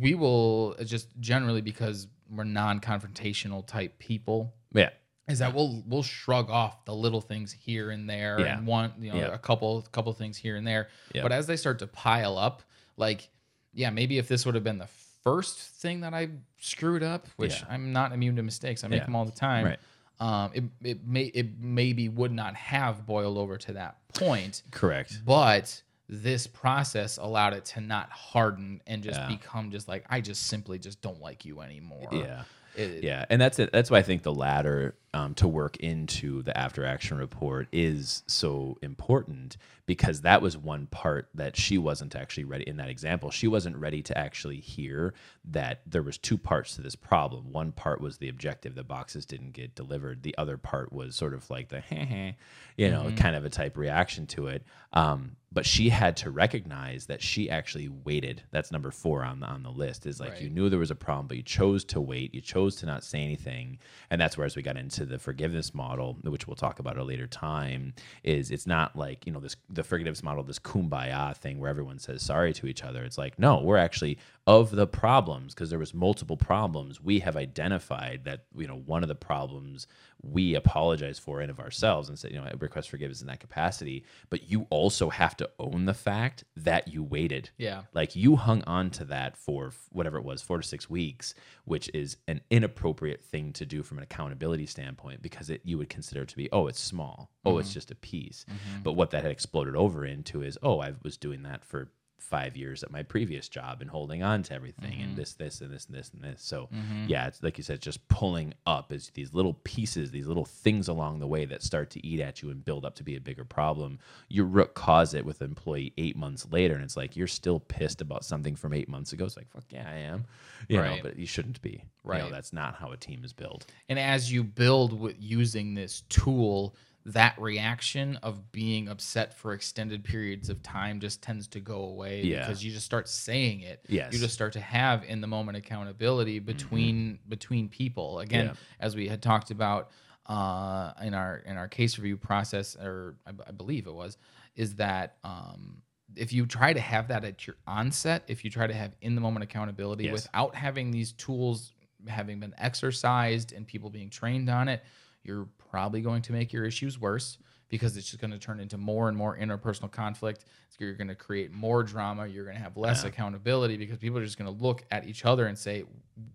we 0.00 0.14
will 0.16 0.74
just 0.84 1.08
generally 1.20 1.60
because 1.60 2.08
we're 2.30 2.42
non-confrontational 2.44 3.66
type 3.66 3.98
people 3.98 4.52
Yeah. 4.72 4.90
is 5.28 5.38
that 5.40 5.54
we'll 5.54 5.82
we'll 5.86 6.02
shrug 6.02 6.50
off 6.50 6.84
the 6.84 6.94
little 6.94 7.20
things 7.20 7.52
here 7.52 7.90
and 7.90 8.08
there 8.08 8.40
Yeah. 8.40 8.56
and 8.58 8.66
one 8.66 8.92
you 8.98 9.12
know 9.12 9.18
Yeah. 9.18 9.34
a 9.34 9.38
couple 9.38 9.82
couple 9.92 10.12
things 10.14 10.36
here 10.36 10.56
and 10.56 10.66
there 10.66 10.88
Yeah. 11.14 11.22
but 11.22 11.32
as 11.32 11.46
they 11.46 11.56
start 11.56 11.78
to 11.80 11.86
pile 11.86 12.36
up 12.38 12.62
like 12.96 13.28
yeah 13.72 13.90
maybe 13.90 14.18
if 14.18 14.26
this 14.26 14.44
would 14.46 14.54
have 14.54 14.64
been 14.64 14.78
the 14.78 14.88
first 15.22 15.58
thing 15.58 16.00
that 16.00 16.14
I 16.14 16.30
screwed 16.58 17.02
up 17.02 17.28
which. 17.36 17.62
I'm 17.68 17.92
not 17.92 18.12
immune 18.12 18.36
to 18.36 18.42
mistakes 18.42 18.82
I 18.84 18.88
make 18.88 19.04
them 19.04 19.14
all 19.14 19.24
the 19.26 19.32
time 19.32 19.64
Right. 19.66 19.78
um, 20.18 20.50
it, 20.54 20.64
it 20.82 21.06
may 21.06 21.24
it 21.24 21.58
maybe 21.60 22.08
would 22.08 22.32
not 22.32 22.54
have 22.56 23.04
boiled 23.06 23.36
over 23.38 23.56
to 23.58 23.72
that 23.74 23.96
point, 24.14 24.62
Correct. 24.70 25.20
but 25.24 25.82
this 26.12 26.48
process 26.48 27.18
allowed 27.18 27.52
it 27.54 27.64
to 27.64 27.80
not 27.80 28.10
harden 28.10 28.82
and 28.88 29.00
just 29.02 29.20
Yeah. 29.20 29.28
become 29.28 29.70
just 29.70 29.86
like 29.86 30.04
I 30.10 30.20
just 30.20 30.48
simply 30.48 30.78
just 30.80 31.00
don't 31.00 31.20
like 31.20 31.44
you 31.44 31.60
anymore. 31.60 32.08
Yeah. 32.10 32.42
It- 32.76 33.04
Yeah, 33.04 33.24
and 33.30 33.40
that's 33.40 33.60
it. 33.60 33.70
That's 33.72 33.90
why 33.92 33.98
I 33.98 34.02
think 34.02 34.24
the 34.24 34.34
ladder 34.34 34.96
um, 35.12 35.34
to 35.34 35.48
work 35.48 35.76
into 35.78 36.42
the 36.42 36.56
after 36.56 36.84
action 36.84 37.18
report 37.18 37.66
is 37.72 38.22
so 38.26 38.78
important 38.82 39.56
because 39.86 40.20
that 40.20 40.40
was 40.40 40.56
one 40.56 40.86
part 40.86 41.28
that 41.34 41.56
she 41.56 41.76
wasn't 41.76 42.14
actually 42.14 42.44
ready 42.44 42.62
in 42.68 42.76
that 42.76 42.88
example. 42.88 43.30
She 43.32 43.48
wasn't 43.48 43.76
ready 43.76 44.02
to 44.02 44.16
actually 44.16 44.60
hear 44.60 45.14
that 45.46 45.80
there 45.84 46.02
was 46.02 46.16
two 46.16 46.38
parts 46.38 46.76
to 46.76 46.82
this 46.82 46.94
problem. 46.94 47.50
One 47.50 47.72
part 47.72 48.00
was 48.00 48.18
the 48.18 48.28
objective; 48.28 48.76
the 48.76 48.84
boxes 48.84 49.26
didn't 49.26 49.50
get 49.52 49.74
delivered. 49.74 50.22
The 50.22 50.38
other 50.38 50.56
part 50.56 50.92
was 50.92 51.16
sort 51.16 51.34
of 51.34 51.50
like 51.50 51.70
the 51.70 51.82
you 52.76 52.88
know, 52.90 53.10
kind 53.16 53.34
of 53.34 53.44
a 53.44 53.50
type 53.50 53.76
reaction 53.76 54.26
to 54.28 54.46
it. 54.46 54.62
Um, 54.92 55.36
but 55.52 55.66
she 55.66 55.88
had 55.88 56.16
to 56.18 56.30
recognize 56.30 57.06
that 57.06 57.20
she 57.20 57.50
actually 57.50 57.88
waited. 57.88 58.42
That's 58.52 58.70
number 58.70 58.92
four 58.92 59.24
on 59.24 59.40
the 59.40 59.46
on 59.46 59.64
the 59.64 59.70
list. 59.70 60.06
Is 60.06 60.20
like 60.20 60.34
Right. 60.34 60.42
you 60.42 60.50
knew 60.50 60.68
there 60.68 60.78
was 60.78 60.92
a 60.92 60.94
problem, 60.94 61.26
but 61.26 61.36
you 61.36 61.42
chose 61.42 61.84
to 61.86 62.00
wait. 62.00 62.32
You 62.32 62.40
chose 62.40 62.76
to 62.76 62.86
not 62.86 63.02
say 63.02 63.22
anything, 63.24 63.78
and 64.10 64.20
that's 64.20 64.38
where 64.38 64.46
as 64.46 64.54
we 64.54 64.62
got 64.62 64.76
into 64.76 64.99
the 65.04 65.18
forgiveness 65.18 65.74
model, 65.74 66.18
which 66.22 66.46
we'll 66.46 66.56
talk 66.56 66.78
about 66.78 66.96
at 66.96 67.02
a 67.02 67.04
later 67.04 67.26
time, 67.26 67.94
is 68.22 68.50
it's 68.50 68.66
not 68.66 68.96
like 68.96 69.26
you 69.26 69.32
know 69.32 69.40
this 69.40 69.56
the 69.68 69.84
forgiveness 69.84 70.22
model, 70.22 70.42
this 70.42 70.58
kumbaya 70.58 71.36
thing 71.36 71.58
where 71.58 71.70
everyone 71.70 71.98
says 71.98 72.22
sorry 72.22 72.52
to 72.54 72.66
each 72.66 72.82
other. 72.82 73.02
It's 73.04 73.18
like 73.18 73.38
no, 73.38 73.62
we're 73.62 73.76
actually 73.76 74.18
of 74.50 74.72
the 74.72 74.86
problems 74.86 75.54
because 75.54 75.70
there 75.70 75.78
was 75.78 75.94
multiple 75.94 76.36
problems. 76.36 77.00
We 77.00 77.20
have 77.20 77.36
identified 77.36 78.24
that 78.24 78.46
you 78.56 78.66
know 78.66 78.74
one 78.74 79.04
of 79.04 79.08
the 79.08 79.14
problems 79.14 79.86
we 80.22 80.56
apologize 80.56 81.20
for 81.20 81.40
and 81.40 81.50
of 81.50 81.60
ourselves 81.60 82.08
and 82.08 82.18
say 82.18 82.30
you 82.30 82.40
know 82.40 82.50
request 82.58 82.90
forgiveness 82.90 83.20
in 83.20 83.28
that 83.28 83.38
capacity, 83.38 84.04
but 84.28 84.50
you 84.50 84.66
also 84.68 85.08
have 85.08 85.36
to 85.36 85.48
own 85.60 85.84
the 85.84 85.94
fact 85.94 86.42
that 86.56 86.88
you 86.88 87.04
waited. 87.04 87.50
Yeah. 87.58 87.82
Like 87.94 88.16
you 88.16 88.34
hung 88.34 88.64
on 88.64 88.90
to 88.90 89.04
that 89.04 89.36
for 89.36 89.72
whatever 89.90 90.18
it 90.18 90.24
was, 90.24 90.42
four 90.42 90.58
to 90.58 90.66
six 90.66 90.90
weeks, 90.90 91.34
which 91.64 91.88
is 91.94 92.16
an 92.26 92.40
inappropriate 92.50 93.22
thing 93.22 93.52
to 93.52 93.64
do 93.64 93.84
from 93.84 93.98
an 93.98 94.04
accountability 94.04 94.66
standpoint 94.66 95.22
because 95.22 95.48
it 95.48 95.60
you 95.64 95.78
would 95.78 95.88
consider 95.88 96.22
it 96.22 96.28
to 96.28 96.36
be, 96.36 96.48
oh, 96.50 96.66
it's 96.66 96.80
small. 96.80 97.30
Oh, 97.44 97.58
it's 97.58 97.68
mm-hmm. 97.68 97.74
just 97.74 97.90
a 97.92 97.94
piece. 97.94 98.44
Mm-hmm. 98.50 98.82
But 98.82 98.92
what 98.94 99.12
that 99.12 99.22
had 99.22 99.30
exploded 99.30 99.76
over 99.76 100.04
into 100.04 100.42
is, 100.42 100.58
oh, 100.62 100.80
I 100.80 100.94
was 101.02 101.16
doing 101.16 101.44
that 101.44 101.64
for 101.64 101.88
five 102.20 102.56
years 102.56 102.82
at 102.82 102.90
my 102.90 103.02
previous 103.02 103.48
job 103.48 103.80
and 103.80 103.90
holding 103.90 104.22
on 104.22 104.42
to 104.44 104.54
everything 104.54 105.00
and 105.00 105.10
mm-hmm. 105.10 105.16
this, 105.16 105.34
this, 105.34 105.60
and 105.60 105.72
this, 105.72 105.86
and 105.86 105.96
this, 105.96 106.10
and 106.12 106.22
this. 106.22 106.42
So 106.42 106.68
mm-hmm. 106.72 107.06
yeah, 107.08 107.26
it's 107.26 107.42
like 107.42 107.58
you 107.58 107.64
said, 107.64 107.80
just 107.80 108.06
pulling 108.08 108.54
up 108.66 108.92
is 108.92 109.10
these 109.14 109.34
little 109.34 109.54
pieces, 109.64 110.10
these 110.10 110.26
little 110.26 110.44
things 110.44 110.88
along 110.88 111.20
the 111.20 111.26
way 111.26 111.44
that 111.46 111.62
start 111.62 111.90
to 111.90 112.06
eat 112.06 112.20
at 112.20 112.42
you 112.42 112.50
and 112.50 112.64
build 112.64 112.84
up 112.84 112.94
to 112.96 113.04
be 113.04 113.16
a 113.16 113.20
bigger 113.20 113.44
problem. 113.44 113.98
You 114.28 114.44
root 114.44 114.74
cause 114.74 115.14
it 115.14 115.24
with 115.24 115.40
an 115.40 115.48
employee 115.48 115.92
eight 115.98 116.16
months 116.16 116.46
later, 116.50 116.74
and 116.74 116.84
it's 116.84 116.96
like 116.96 117.16
you're 117.16 117.26
still 117.26 117.60
pissed 117.60 118.00
about 118.00 118.24
something 118.24 118.56
from 118.56 118.74
eight 118.74 118.88
months 118.88 119.12
ago. 119.12 119.24
It's 119.24 119.36
like 119.36 119.50
fuck 119.50 119.64
yeah, 119.70 119.88
I 119.88 119.96
am. 119.96 120.24
You 120.68 120.76
know, 120.76 120.98
but 121.02 121.18
you 121.18 121.26
shouldn't 121.26 121.60
be. 121.62 121.70
You 121.70 121.80
Right. 122.04 122.22
know, 122.22 122.30
that's 122.30 122.52
not 122.52 122.74
how 122.76 122.92
a 122.92 122.96
team 122.96 123.24
is 123.24 123.32
built. 123.32 123.66
And 123.88 123.98
as 123.98 124.32
you 124.32 124.42
build 124.42 124.98
with 124.98 125.16
using 125.18 125.74
this 125.74 126.02
tool, 126.08 126.74
that 127.06 127.40
reaction 127.40 128.16
of 128.22 128.52
being 128.52 128.88
upset 128.88 129.32
for 129.34 129.52
extended 129.54 130.04
periods 130.04 130.50
of 130.50 130.62
time 130.62 131.00
just 131.00 131.22
tends 131.22 131.46
to 131.48 131.60
go 131.60 131.82
away 131.84 132.22
Yeah. 132.22 132.40
because 132.40 132.62
you 132.62 132.70
just 132.72 132.84
start 132.84 133.08
saying 133.08 133.62
it. 133.62 133.84
Yes. 133.88 134.12
You 134.12 134.18
just 134.18 134.34
start 134.34 134.52
to 134.52 134.60
have 134.60 135.04
in 135.04 135.20
the 135.22 135.26
moment 135.26 135.56
accountability 135.56 136.38
between 136.40 137.18
between 137.28 137.68
people. 137.68 138.20
Again, 138.20 138.46
Yeah. 138.46 138.52
as 138.80 138.94
we 138.96 139.08
had 139.08 139.22
talked 139.22 139.50
about 139.50 139.90
uh, 140.26 140.92
in 141.02 141.14
our 141.14 141.36
in 141.38 141.56
our 141.56 141.68
case 141.68 141.98
review 141.98 142.16
process, 142.16 142.76
or 142.76 143.16
I, 143.26 143.32
b- 143.32 143.44
I 143.46 143.50
believe 143.52 143.86
it 143.86 143.94
was, 143.94 144.18
is 144.54 144.74
that 144.76 145.16
um, 145.24 145.82
if 146.16 146.32
you 146.32 146.44
try 146.46 146.72
to 146.72 146.80
have 146.80 147.08
that 147.08 147.24
at 147.24 147.46
your 147.46 147.56
onset, 147.66 148.24
if 148.28 148.44
you 148.44 148.50
try 148.50 148.66
to 148.66 148.74
have 148.74 148.92
in 149.00 149.14
the 149.14 149.20
moment 149.22 149.42
accountability 149.42 150.04
Yes. 150.04 150.12
without 150.12 150.54
having 150.54 150.90
these 150.90 151.12
tools 151.12 151.72
having 152.06 152.40
been 152.40 152.54
exercised 152.58 153.52
and 153.52 153.66
people 153.66 153.90
being 153.90 154.10
trained 154.10 154.48
on 154.48 154.68
it, 154.68 154.82
you're 155.24 155.48
probably 155.70 156.00
going 156.00 156.22
to 156.22 156.32
make 156.32 156.52
your 156.52 156.64
issues 156.64 156.98
worse 157.00 157.38
because 157.68 157.96
it's 157.96 158.06
just 158.08 158.20
going 158.20 158.32
to 158.32 158.38
turn 158.38 158.58
into 158.58 158.76
more 158.76 159.08
and 159.08 159.16
more 159.16 159.36
interpersonal 159.38 159.90
conflict. 159.90 160.44
You're 160.78 160.94
going 160.94 161.08
to 161.08 161.14
create 161.14 161.52
more 161.52 161.82
drama. 161.82 162.26
You're 162.26 162.44
going 162.44 162.56
to 162.56 162.62
have 162.62 162.76
less 162.78 163.04
accountability 163.04 163.76
because 163.76 163.98
people 163.98 164.18
are 164.18 164.24
just 164.24 164.38
going 164.38 164.52
to 164.56 164.62
look 164.64 164.82
at 164.90 165.06
each 165.06 165.26
other 165.26 165.46
and 165.46 165.58
say, 165.58 165.84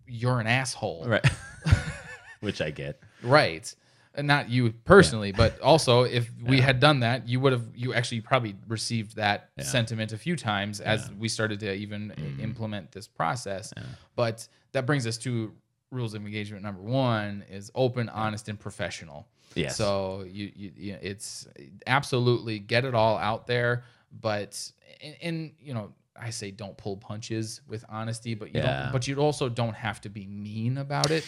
"You're 0.08 0.40
an 0.40 0.46
asshole." 0.46 1.06
Right. 1.08 1.26
Which 2.42 2.62
I 2.62 2.70
get. 2.70 3.00
Right. 3.24 3.74
And 4.14 4.28
not 4.28 4.50
you 4.50 4.72
personally, 4.86 5.32
but 5.34 5.60
also 5.62 6.04
if 6.04 6.30
we 6.46 6.62
had 6.62 6.80
done 6.80 7.00
that, 7.02 7.28
you 7.28 7.40
would 7.42 7.52
have 7.54 7.66
you 7.76 7.94
actually 7.94 8.22
probably 8.22 8.56
received 8.68 9.16
that 9.18 9.50
sentiment 9.60 10.14
a 10.14 10.18
few 10.18 10.36
times 10.38 10.80
as 10.80 11.12
we 11.20 11.28
started 11.28 11.60
to 11.62 11.74
even 11.74 12.14
Mm-hmm. 12.16 12.40
implement 12.42 12.92
this 12.92 13.08
process. 13.08 13.74
But 14.16 14.48
that 14.74 14.86
brings 14.86 15.06
us 15.08 15.18
to 15.20 15.52
rules 15.92 16.14
of 16.14 16.26
engagement 16.26 16.64
number 16.64 16.82
1 16.82 17.46
is 17.50 17.72
open, 17.76 18.10
honest 18.10 18.50
and 18.50 18.60
professional. 18.60 19.28
Yes. 19.56 19.78
So 19.78 20.26
you, 20.28 20.52
you, 20.56 20.72
you 20.76 20.98
it's 21.02 21.48
absolutely 21.88 22.60
get 22.60 22.86
it 22.86 22.94
all 22.94 23.18
out 23.18 23.48
there, 23.48 23.84
but 24.22 24.72
and, 25.02 25.16
and 25.22 25.52
you 25.60 25.74
know, 25.74 25.94
I 26.18 26.30
say 26.30 26.50
don't 26.52 26.78
pull 26.78 26.96
punches 26.98 27.60
with 27.68 27.84
honesty, 27.90 28.36
but 28.36 28.54
you 28.54 28.62
Yeah. 28.62 28.84
don't 28.84 28.92
but 28.94 29.08
you 29.08 29.18
also 29.18 29.50
don't 29.50 29.76
have 29.76 30.00
to 30.02 30.10
be 30.10 30.26
mean 30.26 30.78
about 30.78 31.12
it. 31.12 31.28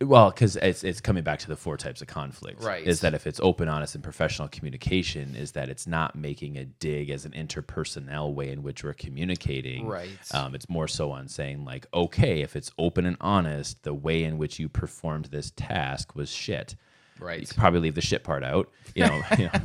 Well, 0.00 0.30
because 0.30 0.56
it's 0.56 0.84
it's 0.84 1.00
coming 1.00 1.24
back 1.24 1.40
to 1.40 1.48
the 1.48 1.56
four 1.56 1.76
types 1.76 2.02
of 2.02 2.08
conflict. 2.08 2.62
Right. 2.62 2.86
Is 2.86 3.00
that 3.00 3.14
if 3.14 3.26
it's 3.26 3.40
open, 3.40 3.68
honest, 3.68 3.94
and 3.96 4.04
professional 4.04 4.46
communication, 4.48 5.34
is 5.34 5.52
that 5.52 5.68
it's 5.68 5.86
not 5.86 6.14
making 6.14 6.56
a 6.56 6.64
dig 6.64 7.10
as 7.10 7.24
an 7.24 7.32
interpersonnel 7.32 8.32
way 8.32 8.50
in 8.50 8.62
which 8.62 8.84
we're 8.84 8.94
communicating. 8.94 9.86
Right. 9.86 10.08
Um, 10.32 10.54
it's 10.54 10.68
more 10.68 10.88
so 10.88 11.10
on 11.10 11.28
saying 11.28 11.64
like, 11.64 11.86
okay, 11.92 12.40
if 12.42 12.54
it's 12.54 12.70
open 12.78 13.06
and 13.06 13.16
honest, 13.20 13.82
the 13.82 13.94
way 13.94 14.22
in 14.22 14.38
which 14.38 14.58
you 14.58 14.68
performed 14.68 15.26
this 15.26 15.52
task 15.56 16.14
was 16.14 16.30
shit. 16.30 16.76
You 17.20 17.26
Right. 17.26 17.48
could 17.48 17.56
probably 17.56 17.80
leave 17.80 17.94
the 17.94 18.00
shit 18.00 18.22
part 18.24 18.42
out. 18.44 18.70
You 18.94 19.06
know, 19.06 19.22
you 19.38 19.44
know, 19.44 19.60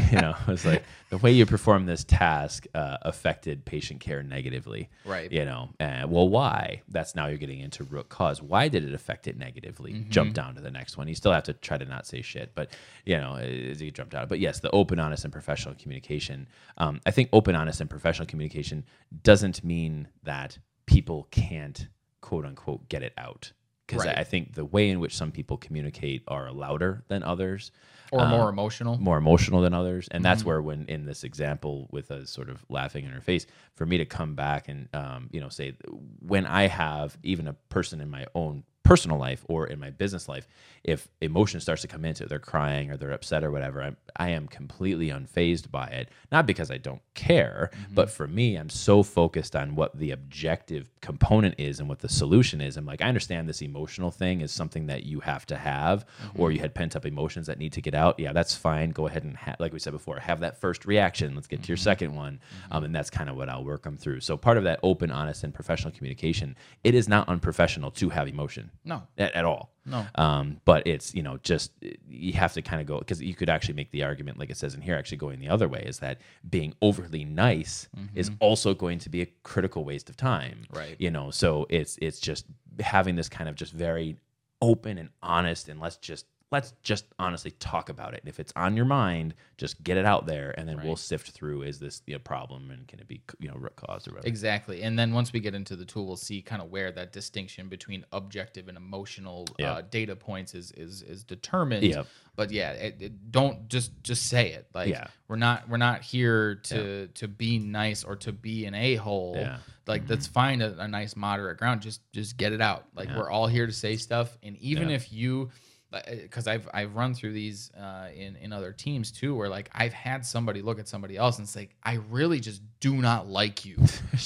you 0.12 0.18
know, 0.20 0.34
it's 0.48 0.64
like 0.64 0.82
the 1.10 1.18
way 1.18 1.32
you 1.32 1.46
perform 1.46 1.86
this 1.86 2.04
task 2.04 2.66
uh, 2.74 2.98
affected 3.02 3.64
patient 3.64 4.00
care 4.00 4.22
negatively. 4.22 4.88
Right. 5.04 5.30
You 5.32 5.44
know, 5.44 5.70
uh, 5.80 6.06
well, 6.08 6.28
why? 6.28 6.82
That's 6.88 7.14
now 7.14 7.26
you're 7.26 7.38
getting 7.38 7.60
into 7.60 7.84
root 7.84 8.08
cause. 8.08 8.42
Why 8.42 8.68
did 8.68 8.84
it 8.84 8.94
affect 8.94 9.26
it 9.26 9.36
negatively? 9.38 9.92
Mm-hmm. 9.94 10.10
Jump 10.10 10.34
down 10.34 10.54
to 10.56 10.60
the 10.60 10.70
next 10.70 10.96
one. 10.96 11.08
You 11.08 11.14
still 11.14 11.32
have 11.32 11.44
to 11.44 11.54
try 11.54 11.78
to 11.78 11.84
not 11.84 12.06
say 12.06 12.22
shit, 12.22 12.52
but 12.54 12.70
you 13.04 13.16
know, 13.16 13.36
as 13.36 13.80
you 13.80 13.90
jumped 13.90 14.14
out. 14.14 14.28
But 14.28 14.38
yes, 14.40 14.60
the 14.60 14.70
open, 14.70 14.98
honest, 15.00 15.24
and 15.24 15.32
professional 15.32 15.74
communication. 15.76 16.46
Um, 16.76 17.00
I 17.06 17.10
think 17.10 17.28
open, 17.32 17.54
honest, 17.54 17.80
and 17.80 17.88
professional 17.90 18.26
communication 18.26 18.84
doesn't 19.22 19.64
mean 19.64 20.08
that 20.24 20.58
people 20.86 21.28
can't 21.30 21.88
quote 22.20 22.44
unquote 22.44 22.88
get 22.88 23.02
it 23.02 23.12
out. 23.16 23.52
Because 23.88 24.04
Right. 24.04 24.16
I, 24.16 24.20
I 24.20 24.24
think 24.24 24.54
the 24.54 24.64
way 24.66 24.90
in 24.90 25.00
which 25.00 25.16
some 25.16 25.32
people 25.32 25.56
communicate 25.56 26.22
are 26.28 26.52
louder 26.52 27.02
than 27.08 27.22
others 27.22 27.72
Or 28.12 28.26
more 28.26 28.48
emotional. 28.50 28.98
more 28.98 29.16
emotional 29.18 29.60
than 29.62 29.72
others 29.74 30.08
and 30.10 30.22
Mm-hmm. 30.22 30.30
that's 30.30 30.44
where 30.44 30.60
when 30.62 30.84
in 30.86 31.04
this 31.06 31.24
example 31.24 31.88
with 31.90 32.10
us 32.10 32.30
sort 32.30 32.48
of 32.50 32.64
laughing 32.68 33.04
in 33.06 33.10
her 33.12 33.20
face 33.22 33.46
for 33.74 33.84
me 33.86 33.98
to 33.98 34.04
come 34.04 34.34
back 34.34 34.68
and 34.68 34.88
um, 34.94 35.28
you 35.32 35.40
know 35.40 35.48
say 35.48 35.74
when 36.20 36.46
i 36.46 36.66
have 36.68 37.16
even 37.22 37.48
a 37.48 37.54
person 37.70 38.00
in 38.00 38.08
my 38.10 38.26
own 38.34 38.62
personal 38.88 39.18
life 39.18 39.44
or 39.50 39.66
in 39.66 39.78
my 39.78 39.90
business 39.90 40.30
life, 40.30 40.48
if 40.82 41.08
emotion 41.20 41.60
starts 41.60 41.82
to 41.82 41.88
come 41.88 42.06
into 42.06 42.24
it, 42.24 42.30
they're 42.30 42.38
crying 42.38 42.90
or 42.90 42.96
they're 42.96 43.10
upset 43.10 43.44
or 43.44 43.50
whatever, 43.50 43.82
I'm, 43.82 43.98
I 44.16 44.30
am 44.30 44.48
completely 44.48 45.08
unfazed 45.08 45.70
by 45.70 45.88
it. 45.88 46.08
Not 46.32 46.46
because 46.46 46.70
I 46.70 46.78
don't 46.78 47.02
care, 47.14 47.68
mm-hmm. 47.70 47.94
but 47.94 48.10
for 48.10 48.26
me, 48.26 48.56
I'm 48.56 48.70
so 48.70 49.02
focused 49.02 49.54
on 49.54 49.74
what 49.74 49.98
the 49.98 50.10
objective 50.12 50.90
component 51.02 51.56
is 51.58 51.80
and 51.80 51.88
what 51.88 51.98
the 51.98 52.08
solution 52.08 52.62
is. 52.62 52.78
I'm 52.78 52.86
like, 52.86 53.02
I 53.02 53.08
understand 53.08 53.46
this 53.46 53.60
emotional 53.60 54.10
thing 54.10 54.40
is 54.40 54.52
something 54.52 54.86
that 54.86 55.04
you 55.04 55.20
have 55.20 55.44
to 55.46 55.58
have, 55.58 56.06
mm-hmm. 56.06 56.40
or 56.40 56.50
you 56.50 56.60
had 56.60 56.74
pent 56.74 56.96
up 56.96 57.04
emotions 57.04 57.46
that 57.48 57.58
need 57.58 57.74
to 57.74 57.82
get 57.82 57.94
out. 57.94 58.18
Yeah, 58.18 58.32
that's 58.32 58.54
fine. 58.54 58.88
Go 58.90 59.06
ahead 59.06 59.24
and, 59.24 59.36
ha- 59.36 59.56
like 59.58 59.74
we 59.74 59.80
said 59.80 59.92
before, 59.92 60.18
have 60.18 60.40
that 60.40 60.58
first 60.58 60.86
reaction. 60.86 61.34
Let's 61.34 61.46
get 61.46 61.62
to 61.62 61.68
your 61.68 61.76
mm-hmm. 61.76 61.84
second 61.84 62.14
one. 62.14 62.40
Um, 62.70 62.84
and 62.84 62.94
that's 62.94 63.10
kind 63.10 63.28
of 63.28 63.36
what 63.36 63.50
I'll 63.50 63.64
work 63.64 63.82
them 63.82 63.98
through. 63.98 64.20
So, 64.20 64.38
part 64.38 64.56
of 64.56 64.64
that 64.64 64.80
open, 64.82 65.10
honest, 65.10 65.44
and 65.44 65.52
professional 65.52 65.92
communication, 65.92 66.56
it 66.84 66.94
is 66.94 67.06
not 67.06 67.28
unprofessional 67.28 67.90
to 67.90 68.08
have 68.08 68.28
emotion 68.28 68.70
No. 68.84 69.02
at, 69.16 69.34
at 69.34 69.44
all. 69.44 69.72
No. 69.84 70.06
Um, 70.16 70.60
but 70.64 70.86
it's 70.86 71.14
you 71.14 71.22
know 71.22 71.38
just 71.42 71.72
you 72.08 72.32
have 72.34 72.52
to 72.52 72.62
kind 72.62 72.80
of 72.80 72.86
go 72.86 72.98
because 72.98 73.22
you 73.22 73.34
could 73.34 73.48
actually 73.48 73.74
make 73.74 73.90
the 73.90 74.02
argument, 74.02 74.38
like 74.38 74.50
it 74.50 74.56
says 74.56 74.74
in 74.74 74.80
here, 74.82 74.96
actually 74.96 75.16
going 75.16 75.40
the 75.40 75.48
other 75.48 75.68
way 75.68 75.82
is 75.86 75.98
that 76.00 76.18
being 76.48 76.74
overly 76.82 77.24
nice 77.24 77.88
is 78.14 78.30
also 78.40 78.74
going 78.74 78.98
to 78.98 79.08
be 79.08 79.22
a 79.22 79.26
critical 79.42 79.84
waste 79.84 80.10
of 80.10 80.16
time. 80.16 80.64
Right. 80.72 80.96
You 80.98 81.10
know, 81.10 81.30
so 81.30 81.66
it's 81.70 81.98
it's 82.02 82.20
just 82.20 82.46
having 82.80 83.16
this 83.16 83.28
kind 83.28 83.48
of 83.48 83.56
just 83.56 83.72
very 83.72 84.16
open 84.60 84.98
and 84.98 85.08
honest, 85.22 85.68
and 85.68 85.80
let's 85.80 85.96
just 85.96 86.26
let's 86.50 86.72
just 86.82 87.04
honestly 87.18 87.50
talk 87.52 87.90
about 87.90 88.14
it. 88.14 88.22
If 88.24 88.40
it's 88.40 88.52
on 88.56 88.74
your 88.76 88.86
mind, 88.86 89.34
just 89.58 89.82
get 89.82 89.96
it 89.98 90.06
out 90.06 90.26
there, 90.26 90.54
and 90.56 90.68
then 90.68 90.80
we'll 90.82 90.96
sift 90.96 91.30
through 91.30 91.62
is 91.62 91.78
this 91.78 92.00
a 92.08 92.18
problem 92.18 92.70
and 92.70 92.86
can 92.88 93.00
it 93.00 93.06
be 93.08 93.20
you 93.38 93.48
know 93.48 93.54
root 93.56 93.76
cause 93.76 94.08
or 94.08 94.12
whatever. 94.12 94.28
Exactly. 94.28 94.82
And 94.82 94.98
then 94.98 95.12
once 95.12 95.32
we 95.32 95.40
get 95.40 95.54
into 95.54 95.76
the 95.76 95.84
tool, 95.84 96.06
we'll 96.06 96.16
see 96.16 96.40
kind 96.40 96.62
of 96.62 96.70
where 96.70 96.90
that 96.92 97.12
distinction 97.12 97.68
between 97.68 98.04
objective 98.12 98.68
and 98.68 98.76
emotional 98.76 99.46
Yeah. 99.58 99.72
uh, 99.74 99.82
data 99.82 100.16
points 100.16 100.54
is 100.54 100.72
is 100.72 101.02
is 101.02 101.22
determined. 101.24 101.84
Yep. 101.84 102.06
But 102.34 102.50
yeah, 102.52 102.70
it, 102.72 102.96
it- 103.02 103.30
don't 103.30 103.68
just 103.68 103.90
just 104.02 104.26
say 104.26 104.52
it. 104.52 104.68
Like 104.74 104.88
Yeah. 104.88 105.08
we're 105.28 105.36
not 105.36 105.68
we're 105.68 105.76
not 105.76 106.02
here 106.02 106.54
to 106.54 107.08
to 107.08 107.28
be 107.28 107.58
nice 107.58 108.04
or 108.04 108.16
to 108.16 108.32
be 108.32 108.64
an 108.64 108.74
a 108.74 108.94
hole. 108.94 109.34
Yeah. 109.36 109.48
Mm-hmm. 109.48 109.60
Like 109.86 110.06
that's 110.06 110.26
fine 110.26 110.60
a, 110.62 110.74
a 110.78 110.88
nice 110.88 111.14
moderate 111.16 111.58
ground. 111.58 111.82
Just 111.82 112.00
just 112.12 112.36
get 112.36 112.52
it 112.52 112.60
out. 112.60 112.86
Like 112.94 113.08
we're 113.14 113.30
all 113.30 113.46
here 113.48 113.66
to 113.66 113.72
say 113.72 113.96
stuff. 113.96 114.36
And 114.42 114.56
even 114.58 114.88
Yeah. 114.90 114.96
if 114.96 115.12
you 115.12 115.50
because 115.90 116.46
I've 116.46 116.68
I've 116.74 116.94
run 116.94 117.14
through 117.14 117.32
these 117.32 117.70
uh, 117.74 118.08
in 118.14 118.36
in 118.36 118.52
other 118.52 118.72
teams 118.72 119.10
too, 119.10 119.34
where 119.34 119.48
like 119.48 119.70
I've 119.74 119.92
had 119.92 120.24
somebody 120.24 120.60
look 120.62 120.78
at 120.78 120.88
somebody 120.88 121.16
else 121.16 121.38
and 121.38 121.48
say, 121.48 121.70
I 121.82 121.94
really 122.10 122.40
just 122.40 122.60
do 122.80 122.94
not 122.94 123.28
like 123.28 123.64
you. 123.64 123.76